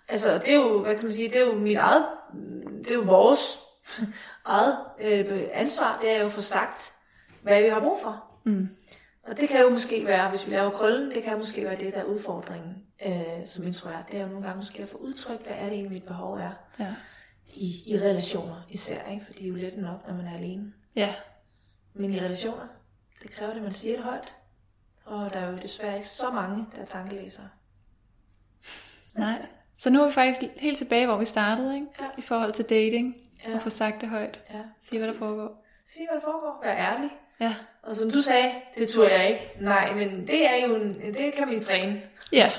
Altså, 0.08 0.38
det 0.38 0.48
er 0.48 0.54
jo, 0.54 0.82
hvad 0.82 0.94
kan 0.94 1.04
man 1.04 1.12
sige, 1.14 1.28
det 1.28 1.36
er 1.36 1.46
jo 1.46 1.54
mit 1.54 1.76
eget... 1.76 2.06
Det 2.84 2.90
er 2.90 2.94
jo 2.94 3.00
vores 3.00 3.58
eget 4.44 4.76
øh, 5.00 5.42
ansvar, 5.52 5.98
det 6.02 6.10
er 6.10 6.18
jo 6.20 6.26
at 6.26 6.32
få 6.32 6.40
sagt, 6.40 6.92
hvad 7.42 7.62
vi 7.62 7.68
har 7.68 7.80
brug 7.80 7.98
for. 8.02 8.24
Mm. 8.44 8.68
Og 9.22 9.36
det 9.36 9.48
kan 9.48 9.60
jo 9.60 9.68
måske 9.70 10.06
være, 10.06 10.30
hvis 10.30 10.46
vi 10.46 10.52
laver 10.52 10.70
krøllen, 10.70 11.10
det 11.14 11.22
kan 11.22 11.32
jo 11.32 11.38
måske 11.38 11.64
være 11.64 11.76
det, 11.76 11.94
der 11.94 12.00
er 12.00 12.04
udfordringen, 12.04 12.74
øh, 13.06 13.46
som 13.46 13.66
introvert. 13.66 14.04
Det 14.10 14.18
er 14.18 14.22
jo 14.22 14.28
nogle 14.28 14.42
gange 14.46 14.56
måske 14.56 14.82
at 14.82 14.88
få 14.88 14.96
udtrykt, 14.98 15.46
hvad 15.46 15.56
er 15.56 15.64
det 15.64 15.72
egentlig, 15.72 15.92
mit 15.92 16.04
behov 16.04 16.34
er 16.34 16.50
Ja. 16.80 16.94
i, 17.54 17.82
i 17.86 17.98
relationer 17.98 18.62
især, 18.70 19.10
ikke? 19.12 19.26
For 19.26 19.32
det 19.32 19.44
er 19.44 19.48
jo 19.48 19.54
let 19.54 19.76
nok, 19.76 20.06
når 20.08 20.14
man 20.14 20.26
er 20.26 20.34
alene. 20.36 20.72
Ja. 20.96 21.14
Men 21.94 22.12
i 22.12 22.20
relationer, 22.20 22.66
det 23.22 23.30
kræver 23.30 23.50
det, 23.50 23.56
at 23.58 23.62
man 23.62 23.72
siger 23.72 23.94
det 23.96 24.04
højt. 24.04 24.34
Og 25.08 25.32
der 25.32 25.40
er 25.40 25.50
jo 25.50 25.58
desværre 25.62 25.94
ikke 25.96 26.08
så 26.08 26.30
mange, 26.34 26.66
der 26.76 26.82
er 26.82 26.86
tankelæsere. 26.86 27.48
Nej. 29.14 29.38
Så 29.78 29.90
nu 29.90 30.02
er 30.02 30.06
vi 30.06 30.12
faktisk 30.12 30.52
helt 30.56 30.78
tilbage, 30.78 31.06
hvor 31.06 31.16
vi 31.16 31.24
startede, 31.24 31.74
ikke? 31.74 31.86
Ja. 32.00 32.04
I 32.18 32.22
forhold 32.22 32.52
til 32.52 32.64
dating. 32.64 33.16
Ja. 33.48 33.54
Og 33.54 33.62
få 33.62 33.70
sagt 33.70 34.00
det 34.00 34.08
højt. 34.08 34.40
Ja, 34.54 34.58
Sige, 34.80 34.98
hvad 34.98 35.08
der 35.12 35.18
foregår. 35.18 35.64
Sig, 35.88 36.06
hvad 36.10 36.20
der 36.20 36.24
foregår. 36.26 36.60
Vær 36.64 36.76
ærlig. 36.76 37.10
Ja. 37.40 37.54
Og 37.82 37.96
som 37.96 38.10
du 38.10 38.22
sagde, 38.22 38.52
det 38.78 38.88
turde 38.88 39.12
jeg 39.14 39.28
ikke. 39.30 39.50
Nej, 39.60 39.94
men 39.94 40.26
det 40.26 40.46
er 40.50 40.66
jo 40.66 40.74
en, 40.76 40.94
det 41.14 41.34
kan 41.34 41.50
vi 41.50 41.60
træne. 41.60 42.02
Ja. 42.32 42.52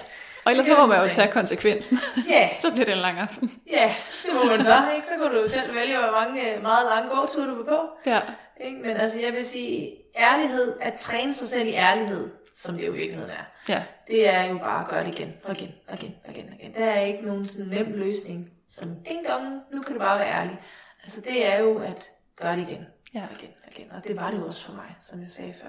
Og 0.46 0.52
ellers 0.52 0.68
så 0.68 0.76
må 0.78 0.86
man 0.86 1.08
jo 1.08 1.14
tage 1.14 1.32
konsekvensen. 1.32 2.00
Ja, 2.30 2.50
så 2.62 2.72
bliver 2.72 2.86
det 2.86 2.92
en 2.94 2.98
lang 3.02 3.20
aften. 3.20 3.52
ja, 3.72 3.94
det 4.26 4.34
må 4.36 4.44
man 4.52 4.60
så. 4.60 4.92
Ikke? 4.96 5.08
Så 5.08 5.14
kan 5.22 5.32
du 5.42 5.50
selv 5.50 5.76
vælge, 5.76 5.98
hvor 5.98 6.12
mange 6.12 6.56
øh, 6.56 6.62
meget 6.62 6.86
lange 6.90 7.10
gåture 7.16 7.48
du 7.48 7.56
vil 7.56 7.66
på. 7.66 7.80
Ja. 8.06 8.22
Ikke? 8.62 8.78
Men 8.82 8.98
altså, 8.98 9.22
jeg 9.22 9.34
vil 9.34 9.46
sige, 9.46 9.96
ærlighed, 10.18 10.78
at 10.82 10.94
træne 10.94 11.34
sig 11.34 11.50
selv 11.50 11.68
i 11.68 11.74
ærlighed, 11.74 12.30
som 12.60 12.76
det 12.78 12.88
jo 12.88 12.94
i 12.94 12.98
virkeligheden 12.98 13.32
er, 13.32 13.44
Ja. 13.70 13.84
det 14.08 14.28
er 14.30 14.44
jo 14.44 14.58
bare 14.58 14.84
at 14.84 14.90
gøre 14.90 15.04
det 15.04 15.14
igen, 15.20 15.34
og 15.44 15.56
igen, 15.56 15.72
og 15.88 15.94
igen, 15.96 16.16
og 16.26 16.32
igen, 16.32 16.50
og 16.50 16.56
igen. 16.60 16.74
Der 16.74 16.86
er 16.86 17.02
ikke 17.02 17.22
nogen 17.26 17.46
sådan 17.46 17.68
nem 17.70 17.92
løsning, 17.94 18.52
som 18.70 19.04
ding 19.04 19.28
dong, 19.28 19.62
nu 19.74 19.82
kan 19.82 19.94
du 19.94 20.00
bare 20.00 20.20
være 20.20 20.34
ærlig. 20.34 20.62
Altså, 21.04 21.22
det 21.22 21.46
er 21.46 21.60
jo 21.60 21.78
at 21.80 22.12
gøre 22.36 22.56
det 22.56 22.70
igen, 22.70 22.86
Ja. 23.14 23.28
og 23.32 23.36
igen, 23.40 23.52
og 23.66 23.72
igen. 23.72 23.92
Og 23.92 24.04
det 24.08 24.16
var 24.16 24.32
det 24.32 24.38
jo 24.38 24.46
også 24.46 24.66
for 24.66 24.74
mig, 24.74 24.96
som 25.02 25.20
jeg 25.20 25.30
sagde 25.30 25.54
før. 25.54 25.68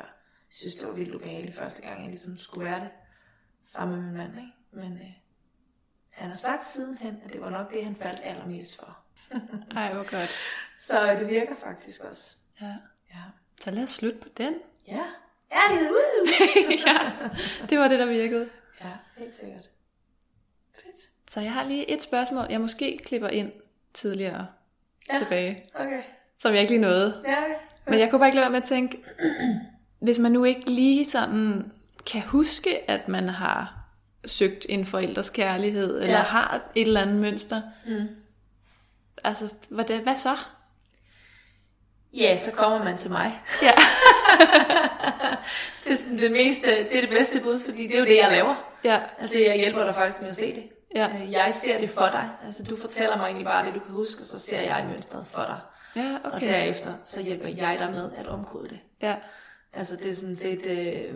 Jeg 0.48 0.56
synes, 0.56 0.74
det 0.74 0.88
var 0.88 0.94
vildt 0.94 1.14
ubehageligt 1.14 1.56
første 1.56 1.82
gang, 1.82 2.00
jeg 2.00 2.08
ligesom 2.10 2.38
skulle 2.38 2.70
være 2.70 2.80
det 2.80 2.90
sammen 3.64 3.96
med 4.02 4.04
min 4.06 4.16
mand. 4.16 4.36
Ikke? 4.36 4.52
Men 4.88 4.92
øh, 4.98 5.12
han 6.12 6.28
har 6.28 6.36
sagt 6.36 6.68
sidenhen, 6.68 7.20
at 7.26 7.32
det 7.32 7.40
var 7.40 7.50
nok 7.50 7.72
det, 7.72 7.84
han 7.84 7.96
faldt 7.96 8.20
allermest 8.24 8.76
for. 8.78 8.98
Ej, 9.76 9.90
hvor 9.90 10.10
godt. 10.18 10.30
Så 10.78 11.14
det 11.18 11.28
virker 11.28 11.56
faktisk 11.56 12.04
også. 12.04 12.36
Ja. 12.60 12.74
Ja. 13.10 13.22
Så 13.60 13.70
lad 13.70 13.82
os 13.84 13.90
slutte 13.90 14.18
på 14.20 14.28
den. 14.36 14.54
Ja. 14.88 15.04
Ærlighed, 15.52 15.90
woo! 15.90 16.26
ja. 16.86 16.98
Det 17.66 17.78
var 17.78 17.88
det, 17.88 17.98
der 17.98 18.06
virkede. 18.06 18.48
Ja, 18.84 18.90
helt 19.18 19.34
sikkert. 19.34 19.62
Fedt. 20.74 21.08
Så 21.30 21.40
jeg 21.40 21.52
har 21.52 21.64
lige 21.64 21.90
et 21.90 22.02
spørgsmål, 22.02 22.46
jeg 22.50 22.60
måske 22.60 22.98
klipper 23.04 23.28
ind 23.28 23.52
tidligere 23.94 24.46
ja. 25.12 25.18
tilbage, 25.18 25.64
Okay. 25.74 26.02
som 26.38 26.52
jeg 26.52 26.60
ikke 26.60 26.72
lige 26.72 26.80
nåede. 26.80 27.22
Ja, 27.28 27.36
Men 27.86 27.98
jeg 27.98 28.10
kunne 28.10 28.18
bare 28.18 28.28
ikke 28.28 28.36
lade 28.36 28.42
være 28.44 28.50
med 28.50 28.62
at 28.62 28.68
tænke, 28.68 29.04
hvis 30.00 30.18
man 30.18 30.32
nu 30.32 30.44
ikke 30.44 30.70
lige 30.70 31.04
sådan 31.04 31.72
kan 32.06 32.22
huske, 32.22 32.90
at 32.90 33.08
man 33.08 33.28
har 33.28 33.76
søgt 34.26 34.66
en 34.68 34.86
forældres 34.86 35.30
kærlighed, 35.30 36.00
eller 36.00 36.16
Ja. 36.16 36.22
har 36.22 36.60
et 36.74 36.86
eller 36.86 37.00
andet 37.00 37.16
mønster, 37.16 37.62
Mm. 37.86 38.08
altså, 39.24 39.48
hvad, 39.70 39.84
det, 39.84 40.00
hvad 40.00 40.16
så? 40.16 40.36
Ja, 42.14 42.36
så 42.36 42.52
kommer 42.52 42.84
man 42.84 42.96
til 42.96 43.10
mig. 43.10 43.40
Ja. 43.62 43.70
Det 45.84 45.92
er 45.92 45.96
sådan 45.96 46.18
det, 46.18 46.32
mest, 46.32 46.62
det 46.64 46.96
er 46.96 47.00
det 47.00 47.10
bedste 47.10 47.40
bud, 47.40 47.60
fordi 47.60 47.86
det 47.86 47.94
er 47.94 47.98
jo 47.98 48.04
det, 48.04 48.16
jeg 48.16 48.30
laver. 48.30 48.54
Ja, 48.84 49.00
Altså, 49.18 49.38
jeg 49.38 49.56
hjælper 49.56 49.84
dig 49.84 49.94
faktisk 49.94 50.20
med 50.20 50.28
at 50.30 50.36
se 50.36 50.54
det. 50.54 50.68
Ja. 50.94 51.08
Øh, 51.08 51.32
Jeg 51.32 51.50
ser 51.52 51.80
det 51.80 51.90
for 51.90 52.06
dig. 52.12 52.28
Altså, 52.44 52.62
du 52.62 52.76
fortæller 52.76 53.16
mig 53.16 53.24
egentlig 53.24 53.46
bare 53.46 53.66
det, 53.66 53.74
du 53.74 53.80
kan 53.80 53.94
huske, 53.94 54.20
og 54.22 54.26
så 54.26 54.38
ser 54.38 54.60
jeg 54.60 54.86
mønstret 54.90 55.26
for 55.26 55.44
dig. 55.44 55.58
ja 56.02 56.16
Og 56.24 56.32
okay. 56.32 56.48
derefter, 56.48 56.92
så 57.04 57.22
hjælper 57.22 57.48
jeg 57.48 57.76
dig 57.78 57.90
med 57.90 58.10
at 58.16 58.26
omkode 58.26 58.68
det. 58.68 58.78
Ja. 59.02 59.14
Altså, 59.72 59.96
det 59.96 60.10
er 60.10 60.14
sådan 60.14 60.36
set... 60.36 60.66
Øh, 60.66 61.14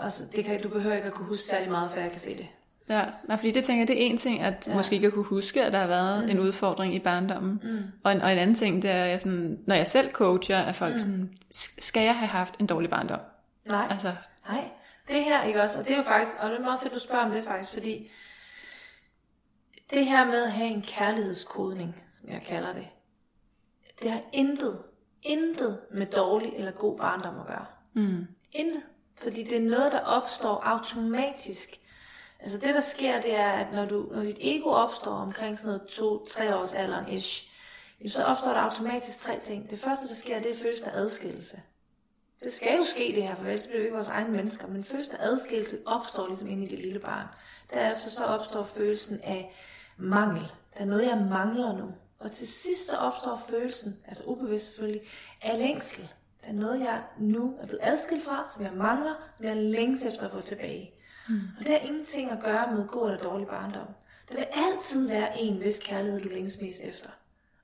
altså, 0.00 0.24
det 0.36 0.44
kan, 0.44 0.62
du 0.62 0.68
behøver 0.68 0.96
ikke 0.96 1.06
at 1.08 1.14
kunne 1.14 1.28
huske 1.28 1.44
særlig 1.48 1.70
meget, 1.70 1.90
før 1.90 2.00
jeg 2.00 2.10
kan 2.10 2.20
se 2.20 2.36
det. 2.36 2.46
Ja, 2.88 3.04
nej, 3.28 3.36
fordi 3.36 3.50
det 3.50 3.64
tænker 3.64 3.80
jeg, 3.80 3.88
det 3.88 4.02
er 4.02 4.06
en 4.06 4.18
ting, 4.18 4.40
at 4.40 4.64
ja. 4.66 4.74
måske 4.74 4.94
ikke 4.94 5.06
at 5.06 5.12
kunne 5.12 5.24
huske, 5.24 5.64
at 5.64 5.72
der 5.72 5.78
har 5.78 5.86
været 5.86 6.24
mm. 6.24 6.30
en 6.30 6.40
udfordring 6.40 6.94
i 6.94 6.98
barndommen. 6.98 7.60
Mm. 7.64 7.82
Og, 8.04 8.12
en, 8.12 8.20
og 8.20 8.32
en 8.32 8.38
anden 8.38 8.56
ting, 8.56 8.82
det 8.82 8.90
er, 8.90 9.04
jeg 9.04 9.20
sådan, 9.20 9.58
når 9.66 9.74
jeg 9.74 9.86
selv 9.86 10.10
coacher, 10.12 10.56
er 10.56 10.72
folk 10.72 10.92
mm. 10.92 10.98
sådan, 10.98 11.36
"S- 11.54 11.84
skal 11.84 12.02
jeg 12.02 12.16
have 12.18 12.28
haft 12.28 12.54
en 12.60 12.66
dårlig 12.66 12.90
barndom? 12.90 13.20
Nej. 13.66 13.86
Altså, 13.90 14.12
Nej, 14.48 14.64
det 15.08 15.24
her, 15.24 15.42
ikke 15.44 15.62
også? 15.62 15.78
Og 15.78 15.84
det 15.84 15.92
er 15.92 15.96
jo 15.96 16.02
faktisk, 16.02 16.32
og 16.40 16.50
det 16.50 16.58
er 16.58 16.62
meget 16.62 16.80
fedt, 16.80 16.94
du 16.94 16.98
spørger 17.00 17.24
om 17.24 17.30
det 17.30 17.44
faktisk, 17.44 17.72
fordi 17.72 18.10
det 19.90 20.06
her 20.06 20.24
med 20.26 20.42
at 20.44 20.52
have 20.52 20.68
en 20.70 20.82
kærlighedskodning, 20.82 22.02
som 22.20 22.28
jeg 22.30 22.42
kalder 22.46 22.72
det, 22.72 22.86
det 24.02 24.10
har 24.10 24.20
intet, 24.32 24.78
intet 25.22 25.78
med 25.94 26.06
dårlig 26.06 26.52
eller 26.56 26.70
god 26.70 26.98
barndom 26.98 27.40
at 27.40 27.46
gøre. 27.46 27.66
mm. 27.94 28.26
Intet. 28.52 28.82
Fordi 29.22 29.42
det 29.44 29.56
er 29.56 29.70
noget, 29.70 29.92
der 29.92 30.00
opstår 30.00 30.62
automatisk. 30.64 31.68
Altså 32.40 32.58
det, 32.58 32.74
der 32.74 32.80
sker, 32.80 33.20
det 33.20 33.34
er, 33.34 33.50
at 33.50 33.72
når, 33.72 33.84
du, 33.84 34.08
når 34.12 34.22
dit 34.22 34.38
ego 34.40 34.70
opstår 34.70 35.12
omkring 35.12 35.58
sådan 35.58 35.68
noget 35.68 35.88
to-tre 35.88 36.56
års 36.56 36.74
alderen 36.74 37.12
ish, 37.12 37.50
så 38.08 38.24
opstår 38.24 38.50
der 38.50 38.60
automatisk 38.60 39.20
tre 39.20 39.38
ting. 39.40 39.70
Det 39.70 39.78
første, 39.78 40.08
der 40.08 40.14
sker, 40.14 40.42
det 40.42 40.50
er 40.50 40.56
følelsen 40.56 40.86
af 40.86 40.98
adskillelse. 40.98 41.62
Det 42.42 42.52
skal 42.52 42.76
jo 42.76 42.84
ske 42.84 43.12
det 43.14 43.22
her, 43.22 43.34
for 43.34 43.44
ellers 43.44 43.66
bliver 43.66 43.78
vi 43.78 43.84
ikke 43.84 43.94
vores 43.94 44.08
egne 44.08 44.30
mennesker, 44.30 44.66
men 44.66 44.84
følelsen 44.84 45.16
af 45.16 45.26
adskillelse 45.26 45.78
opstår 45.86 46.26
ligesom 46.26 46.48
inde 46.48 46.64
i 46.64 46.68
det 46.68 46.78
lille 46.78 46.98
barn. 46.98 47.26
Derefter 47.72 48.10
så 48.10 48.24
opstår 48.24 48.64
følelsen 48.64 49.20
af 49.20 49.54
mangel. 49.96 50.52
Der 50.74 50.80
er 50.80 50.84
noget, 50.84 51.06
jeg 51.06 51.26
mangler 51.30 51.78
nu. 51.78 51.94
Og 52.18 52.30
til 52.30 52.48
sidst 52.48 52.86
så 52.86 52.96
opstår 52.96 53.42
følelsen, 53.48 53.96
altså 54.04 54.24
ubevidst 54.26 54.66
selvfølgelig, 54.66 55.02
af 55.42 55.58
længsel. 55.58 56.08
Der 56.40 56.48
er 56.48 56.52
noget, 56.52 56.80
jeg 56.80 57.02
nu 57.18 57.56
er 57.60 57.66
blevet 57.66 57.82
adskilt 57.82 58.24
fra, 58.24 58.50
som 58.54 58.62
jeg 58.62 58.72
mangler, 58.72 59.14
men 59.38 59.48
jeg 59.48 59.56
længes 59.56 60.04
efter 60.04 60.26
at 60.26 60.32
få 60.32 60.40
tilbage. 60.40 60.92
Mm. 61.28 61.40
Og 61.58 61.66
det 61.66 61.68
har 61.68 61.78
ingenting 61.88 62.30
at 62.30 62.40
gøre 62.40 62.72
med 62.74 62.86
god 62.86 63.10
eller 63.10 63.22
dårlig 63.22 63.46
barndom. 63.46 63.88
Der 64.28 64.36
vil 64.36 64.46
altid 64.52 65.08
være 65.08 65.38
en, 65.38 65.56
hvis 65.56 65.80
kærlighed 65.84 66.20
du 66.20 66.28
længes 66.28 66.60
mest 66.60 66.80
efter. 66.84 67.10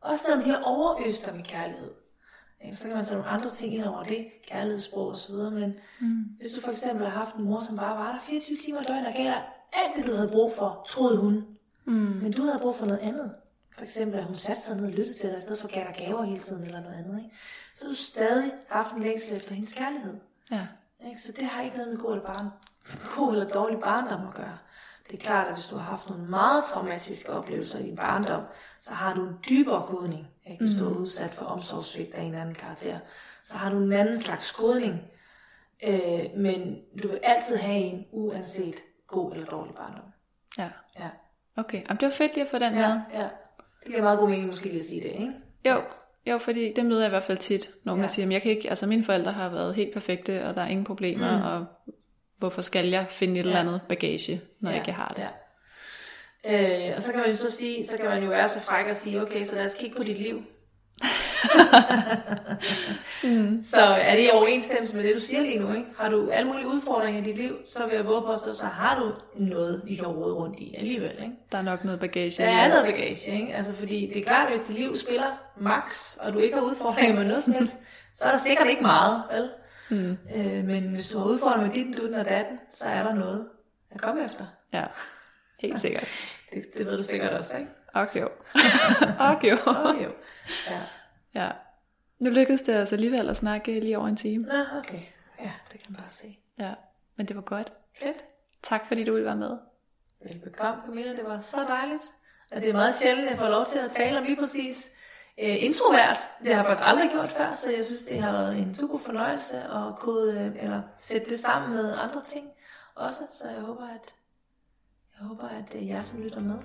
Også 0.01 0.25
selvom 0.25 0.45
de 0.45 0.51
har 0.51 0.63
overøst 0.63 1.27
dig 1.27 1.37
med 1.37 1.45
kærlighed. 1.45 1.91
Så 2.73 2.87
kan 2.87 2.97
man 2.97 3.05
tage 3.05 3.17
nogle 3.17 3.31
andre 3.31 3.51
ting 3.51 3.75
ind 3.75 3.85
over 3.85 4.03
det, 4.03 4.27
kærlighedssprog 4.49 5.09
og 5.09 5.17
så 5.17 5.33
videre, 5.33 5.51
men 5.51 5.75
mm. 6.01 6.23
hvis 6.41 6.53
du 6.53 6.61
for 6.61 6.71
eksempel 6.71 7.07
har 7.07 7.19
haft 7.19 7.37
en 7.37 7.45
mor, 7.45 7.61
som 7.61 7.77
bare 7.77 7.97
var 7.99 8.13
der 8.13 8.21
24 8.21 8.57
timer 8.57 8.81
i 8.83 8.85
døgnet 8.85 9.07
og 9.07 9.15
gav 9.15 9.25
dig 9.25 9.43
alt 9.73 9.97
det, 9.97 10.07
du 10.07 10.15
havde 10.15 10.29
brug 10.29 10.53
for, 10.53 10.83
troede 10.87 11.21
hun. 11.21 11.47
Mm. 11.85 11.93
Men 11.95 12.33
du 12.33 12.43
havde 12.45 12.59
brug 12.59 12.77
for 12.77 12.87
noget 12.87 13.01
andet. 13.01 13.35
For 13.75 13.83
eksempel, 13.83 14.19
at 14.19 14.25
hun 14.25 14.35
satte 14.37 14.63
sig 14.63 14.77
ned 14.77 14.85
og 14.87 14.91
lyttede 14.93 15.19
til 15.19 15.31
dig, 15.31 15.39
i 15.39 15.41
stedet 15.41 15.61
for 15.61 15.69
at 15.69 15.75
gav 15.75 15.85
dig 15.87 15.95
gaver 15.99 16.23
hele 16.23 16.39
tiden 16.39 16.65
eller 16.65 16.81
noget 16.81 16.97
andet. 16.97 17.19
Ikke? 17.19 17.37
Så 17.75 17.87
du 17.87 17.95
stadig 17.95 18.53
haft 18.69 18.95
en 18.95 19.03
længsel 19.03 19.37
efter 19.37 19.55
hendes 19.55 19.73
kærlighed. 19.73 20.15
ja. 20.51 20.67
Ikke? 21.09 21.21
Så 21.21 21.33
det 21.33 21.45
har 21.45 21.63
ikke 21.63 21.77
noget 21.77 21.93
med 21.93 22.01
god 22.01 22.13
eller, 22.13 22.27
barn, 22.27 22.49
god 23.17 23.33
eller 23.33 23.49
dårlig 23.49 23.79
barndom 23.79 24.29
at 24.29 24.35
gøre. 24.35 24.59
Det 25.11 25.19
er 25.19 25.23
klart, 25.25 25.47
at 25.49 25.55
hvis 25.55 25.67
du 25.67 25.77
har 25.77 25.91
haft 25.91 26.11
nogle 26.11 26.25
meget 26.25 26.65
traumatiske 26.65 27.33
oplevelser 27.33 27.79
i 27.79 27.83
din 27.83 27.97
barndom, 27.97 28.43
så 28.81 28.93
har 28.95 29.15
du 29.15 29.23
en 29.23 29.35
dybere 29.49 29.87
kodning. 29.87 30.27
Ikke? 30.51 30.65
Hvis 30.65 30.77
du 30.77 30.91
er 30.91 30.95
udsat 30.99 31.31
for 31.31 31.45
omsorgssvigt 31.45 32.15
af 32.15 32.23
en 32.23 32.35
anden 32.35 32.55
karakter, 32.55 32.99
så 33.45 33.57
har 33.57 33.71
du 33.71 33.77
en 33.77 33.93
anden 33.93 34.19
slags 34.19 34.53
kodning. 34.53 35.01
Øh, 35.89 36.21
men 36.37 36.79
du 37.03 37.09
vil 37.09 37.21
altid 37.23 37.57
have 37.57 37.79
en, 37.79 38.05
uanset 38.13 38.77
god 39.07 39.33
eller 39.33 39.47
dårlig 39.47 39.75
barndom. 39.75 40.05
Ja. 40.59 40.71
Ja, 40.99 41.09
Okay, 41.57 41.83
Jamen, 41.83 42.01
det 42.01 42.07
var 42.07 42.13
fedt 42.13 42.35
lige 42.35 42.45
at 42.45 42.51
få 42.51 42.59
den 42.59 42.75
med. 42.75 42.83
ja, 42.83 43.01
ja. 43.13 43.29
Det 43.81 43.87
giver 43.87 44.03
meget 44.03 44.19
god 44.19 44.29
mening 44.29 44.47
måske 44.47 44.65
lige 44.65 44.79
at 44.81 44.85
sige 44.85 45.01
det, 45.03 45.09
ikke? 45.09 45.33
Jo, 45.67 45.83
jo, 46.27 46.39
fordi 46.39 46.73
det 46.73 46.87
møder 46.87 47.01
jeg 47.01 47.09
i 47.09 47.11
hvert 47.11 47.23
fald 47.23 47.39
tit. 47.39 47.71
Nogen, 47.85 47.99
ja. 47.99 48.03
Ja. 48.03 48.09
der 48.09 48.13
siger, 48.15 48.27
at 48.27 48.33
jeg 48.33 48.43
kan 48.43 48.51
ikke, 48.51 48.71
altså 48.71 48.87
mine 48.87 49.05
forældre 49.05 49.33
har 49.33 49.49
været 49.49 49.75
helt 49.75 49.95
perfekte, 49.95 50.45
og 50.45 50.55
der 50.55 50.61
er 50.63 50.67
ingen 50.67 50.85
problemer, 50.85 51.37
mm. 51.37 51.43
og 51.43 51.67
hvorfor 52.43 52.63
skal 52.63 52.89
jeg 52.89 53.07
finde 53.11 53.41
et 53.41 53.45
ja. 53.45 53.49
eller 53.49 53.61
andet 53.61 53.81
bagage, 53.89 54.41
når 54.61 54.71
ja. 54.71 54.77
jeg 54.77 54.89
ikke 54.89 54.93
har 54.93 55.15
det? 55.17 55.23
Ja. 55.23 56.89
Øh, 56.89 56.97
og 56.97 57.03
så 57.03 57.13
kan 57.13 57.21
man 57.21 57.31
jo 57.31 57.37
så 57.37 57.51
sige, 57.51 57.87
så 57.87 57.97
kan 57.97 58.07
man 58.07 58.23
jo 58.23 58.29
være 58.29 58.49
så 58.49 58.61
fræk 58.61 58.87
og 58.87 58.97
sige, 58.97 59.23
okay, 59.23 59.43
så 59.43 59.57
lad 59.57 59.67
os 59.67 59.75
kigge 59.75 59.97
på 59.97 60.03
dit 60.03 60.19
liv. 60.19 60.43
mm. 63.25 63.63
Så 63.63 63.81
er 63.81 64.17
det 64.17 64.25
i 64.27 64.31
overensstemmelse 64.33 64.97
med 64.97 65.05
det, 65.05 65.15
du 65.15 65.21
siger 65.21 65.43
lige 65.43 65.59
nu, 65.59 65.73
ikke? 65.73 65.87
Har 65.99 66.09
du 66.09 66.31
alle 66.31 66.49
mulige 66.51 66.69
udfordringer 66.69 67.21
i 67.21 67.25
dit 67.25 67.37
liv, 67.37 67.57
så 67.67 67.87
vil 67.87 67.95
jeg 67.95 68.07
våge 68.07 68.23
påstå, 68.23 68.55
så 68.55 68.67
har 68.67 68.99
du 69.01 69.13
noget, 69.45 69.83
vi 69.85 69.95
kan 69.95 70.07
rode 70.07 70.35
rundt 70.35 70.61
i 70.61 70.75
alligevel, 70.79 71.13
ikke? 71.23 71.35
Der 71.53 71.59
er 71.59 71.63
nok 71.63 71.85
noget 71.85 72.01
bagage. 72.01 72.43
Der 72.43 72.49
er 72.49 72.69
noget 72.69 72.85
bagage, 72.85 73.41
ikke? 73.41 73.55
Altså, 73.55 73.73
fordi 73.73 74.11
det 74.15 74.21
er 74.21 74.25
klart, 74.25 74.47
at 74.47 74.53
hvis 74.53 74.69
dit 74.69 74.77
liv 74.77 74.99
spiller 74.99 75.31
max, 75.61 76.17
og 76.17 76.33
du 76.33 76.39
ikke 76.39 76.57
har 76.57 76.63
udfordringer 76.63 77.15
med 77.15 77.25
noget 77.25 77.45
som 77.45 77.53
helst, 77.53 77.79
så 78.15 78.25
er 78.25 78.31
der 78.31 78.39
sikkert 78.39 78.69
ikke 78.69 78.83
meget, 78.83 79.23
vel? 79.33 79.51
Mm. 79.93 80.19
Øh, 80.35 80.65
men 80.65 80.95
hvis 80.95 81.09
du 81.09 81.19
har 81.19 81.27
udfordringer 81.27 81.67
med 81.67 81.75
dit, 81.75 81.99
dutten 81.99 82.15
og 82.19 82.29
datten, 82.29 82.59
så 82.71 82.87
er 82.87 83.03
der 83.03 83.15
noget 83.15 83.49
at 83.91 84.01
komme 84.01 84.25
efter. 84.25 84.47
Ja, 84.73 84.85
helt 85.61 85.81
sikkert. 85.81 86.09
Det, 86.55 86.65
det 86.79 86.87
ved 86.87 86.97
du 86.97 87.03
sikkert 87.03 87.33
også, 87.33 87.57
ikke? 87.57 87.71
Okay, 87.95 88.21
jo. 88.21 88.29
okay, 89.33 89.51
jo. 89.51 89.57
Oh, 89.87 90.03
jo. 90.03 90.11
Ja. 90.71 90.81
Ja. 91.35 91.51
Nu 92.19 92.31
lykkedes 92.31 92.63
det 92.63 92.73
altså 92.73 92.95
alligevel 92.95 93.29
at 93.29 93.37
snakke 93.37 93.81
lige 93.81 93.99
over 93.99 94.09
en 94.09 94.17
time. 94.17 94.45
Nå, 94.45 94.65
okay. 94.79 95.01
Ja, 95.41 95.53
det 95.73 95.81
kan 95.83 95.93
man 95.93 95.97
bare 95.97 96.09
se. 96.09 96.39
Ja, 96.59 96.75
men 97.17 97.29
det 97.29 97.37
var 97.37 97.43
godt. 97.43 97.73
Fedt. 98.01 98.25
Tak 98.63 98.89
fordi 98.89 99.05
du 99.05 99.13
ville 99.13 99.27
være 99.27 99.37
med. 99.37 99.59
Velbekomme, 100.25 100.83
Camilla. 100.87 101.17
Det 101.17 101.25
var 101.25 101.39
så 101.39 101.57
dejligt. 101.69 102.03
Og 102.51 102.63
det 102.63 102.69
er 102.69 102.73
meget 102.73 102.95
sjældent, 102.95 103.25
at 103.25 103.31
jeg 103.31 103.39
får 103.39 103.49
lov 103.49 103.67
til 103.67 103.79
at 103.79 103.91
tale 103.91 104.19
om 104.19 104.25
lige 104.25 104.37
præcis 104.37 104.91
øh, 105.39 105.65
introvert. 105.65 106.17
Det 106.45 106.55
har 106.55 106.63
jeg 106.63 106.67
faktisk 106.67 106.87
aldrig 106.89 107.11
gjort 107.11 107.31
før, 107.31 107.53
så 107.53 107.71
jeg 107.71 107.85
synes, 107.85 108.05
det 108.05 108.23
har 108.23 108.33
været 108.33 108.59
en 108.59 108.75
super 108.75 108.99
fornøjelse 108.99 109.57
at 109.57 109.97
kunne, 109.99 110.41
øh, 110.41 110.63
eller 110.63 110.83
sætte 110.97 111.31
det 111.31 111.39
sammen 111.39 111.75
med 111.75 111.95
andre 111.95 112.23
ting 112.23 112.47
også. 112.95 113.23
Så 113.33 113.45
jeg 113.49 113.61
håber, 113.61 113.85
at, 113.85 114.15
jeg 115.19 115.27
håber, 115.29 115.49
at 115.49 115.75
øh, 115.75 115.89
jer, 115.89 116.03
som 116.03 116.23
lytter 116.23 116.41
med, 116.41 116.59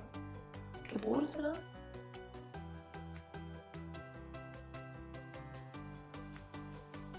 kan 0.89 0.99
bruge 0.99 1.21
det 1.21 1.29
til 1.29 1.41
noget. 1.41 1.59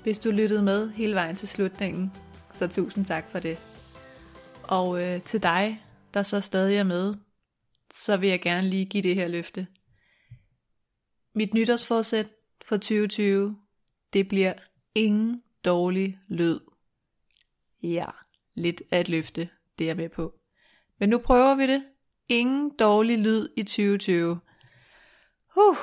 Hvis 0.03 0.19
du 0.19 0.31
lyttede 0.31 0.63
med 0.63 0.91
hele 0.91 1.15
vejen 1.15 1.37
til 1.37 1.49
slutningen, 1.49 2.13
så 2.53 2.67
tusind 2.69 3.05
tak 3.05 3.25
for 3.31 3.39
det. 3.39 3.59
Og 4.69 5.03
øh, 5.03 5.23
til 5.23 5.43
dig, 5.43 5.85
der 6.15 6.23
så 6.23 6.41
stadig 6.41 6.77
er 6.77 6.85
med, 6.85 7.15
så 7.95 8.17
vil 8.17 8.29
jeg 8.29 8.41
gerne 8.41 8.69
lige 8.69 8.85
give 8.85 9.03
det 9.03 9.15
her 9.15 9.29
løfte. 9.29 9.67
Mit 11.39 11.55
nytårsforsæt 11.55 12.29
for 12.65 12.77
2020, 12.77 13.57
det 14.13 14.29
bliver 14.29 14.53
ingen 14.95 15.43
dårlig 15.65 16.19
lyd. 16.29 16.61
Ja, 17.83 18.07
lidt 18.55 18.83
af 18.91 19.01
et 19.01 19.09
løfte, 19.09 19.49
det 19.79 19.85
er 19.85 19.89
jeg 19.89 19.97
med 19.97 20.09
på. 20.09 20.35
Men 20.99 21.09
nu 21.09 21.19
prøver 21.19 21.55
vi 21.55 21.67
det. 21.67 21.85
Ingen 22.29 22.71
dårlig 22.79 23.19
lyd 23.19 23.49
i 23.57 23.63
2020. 23.63 24.39
Huh. 25.55 25.77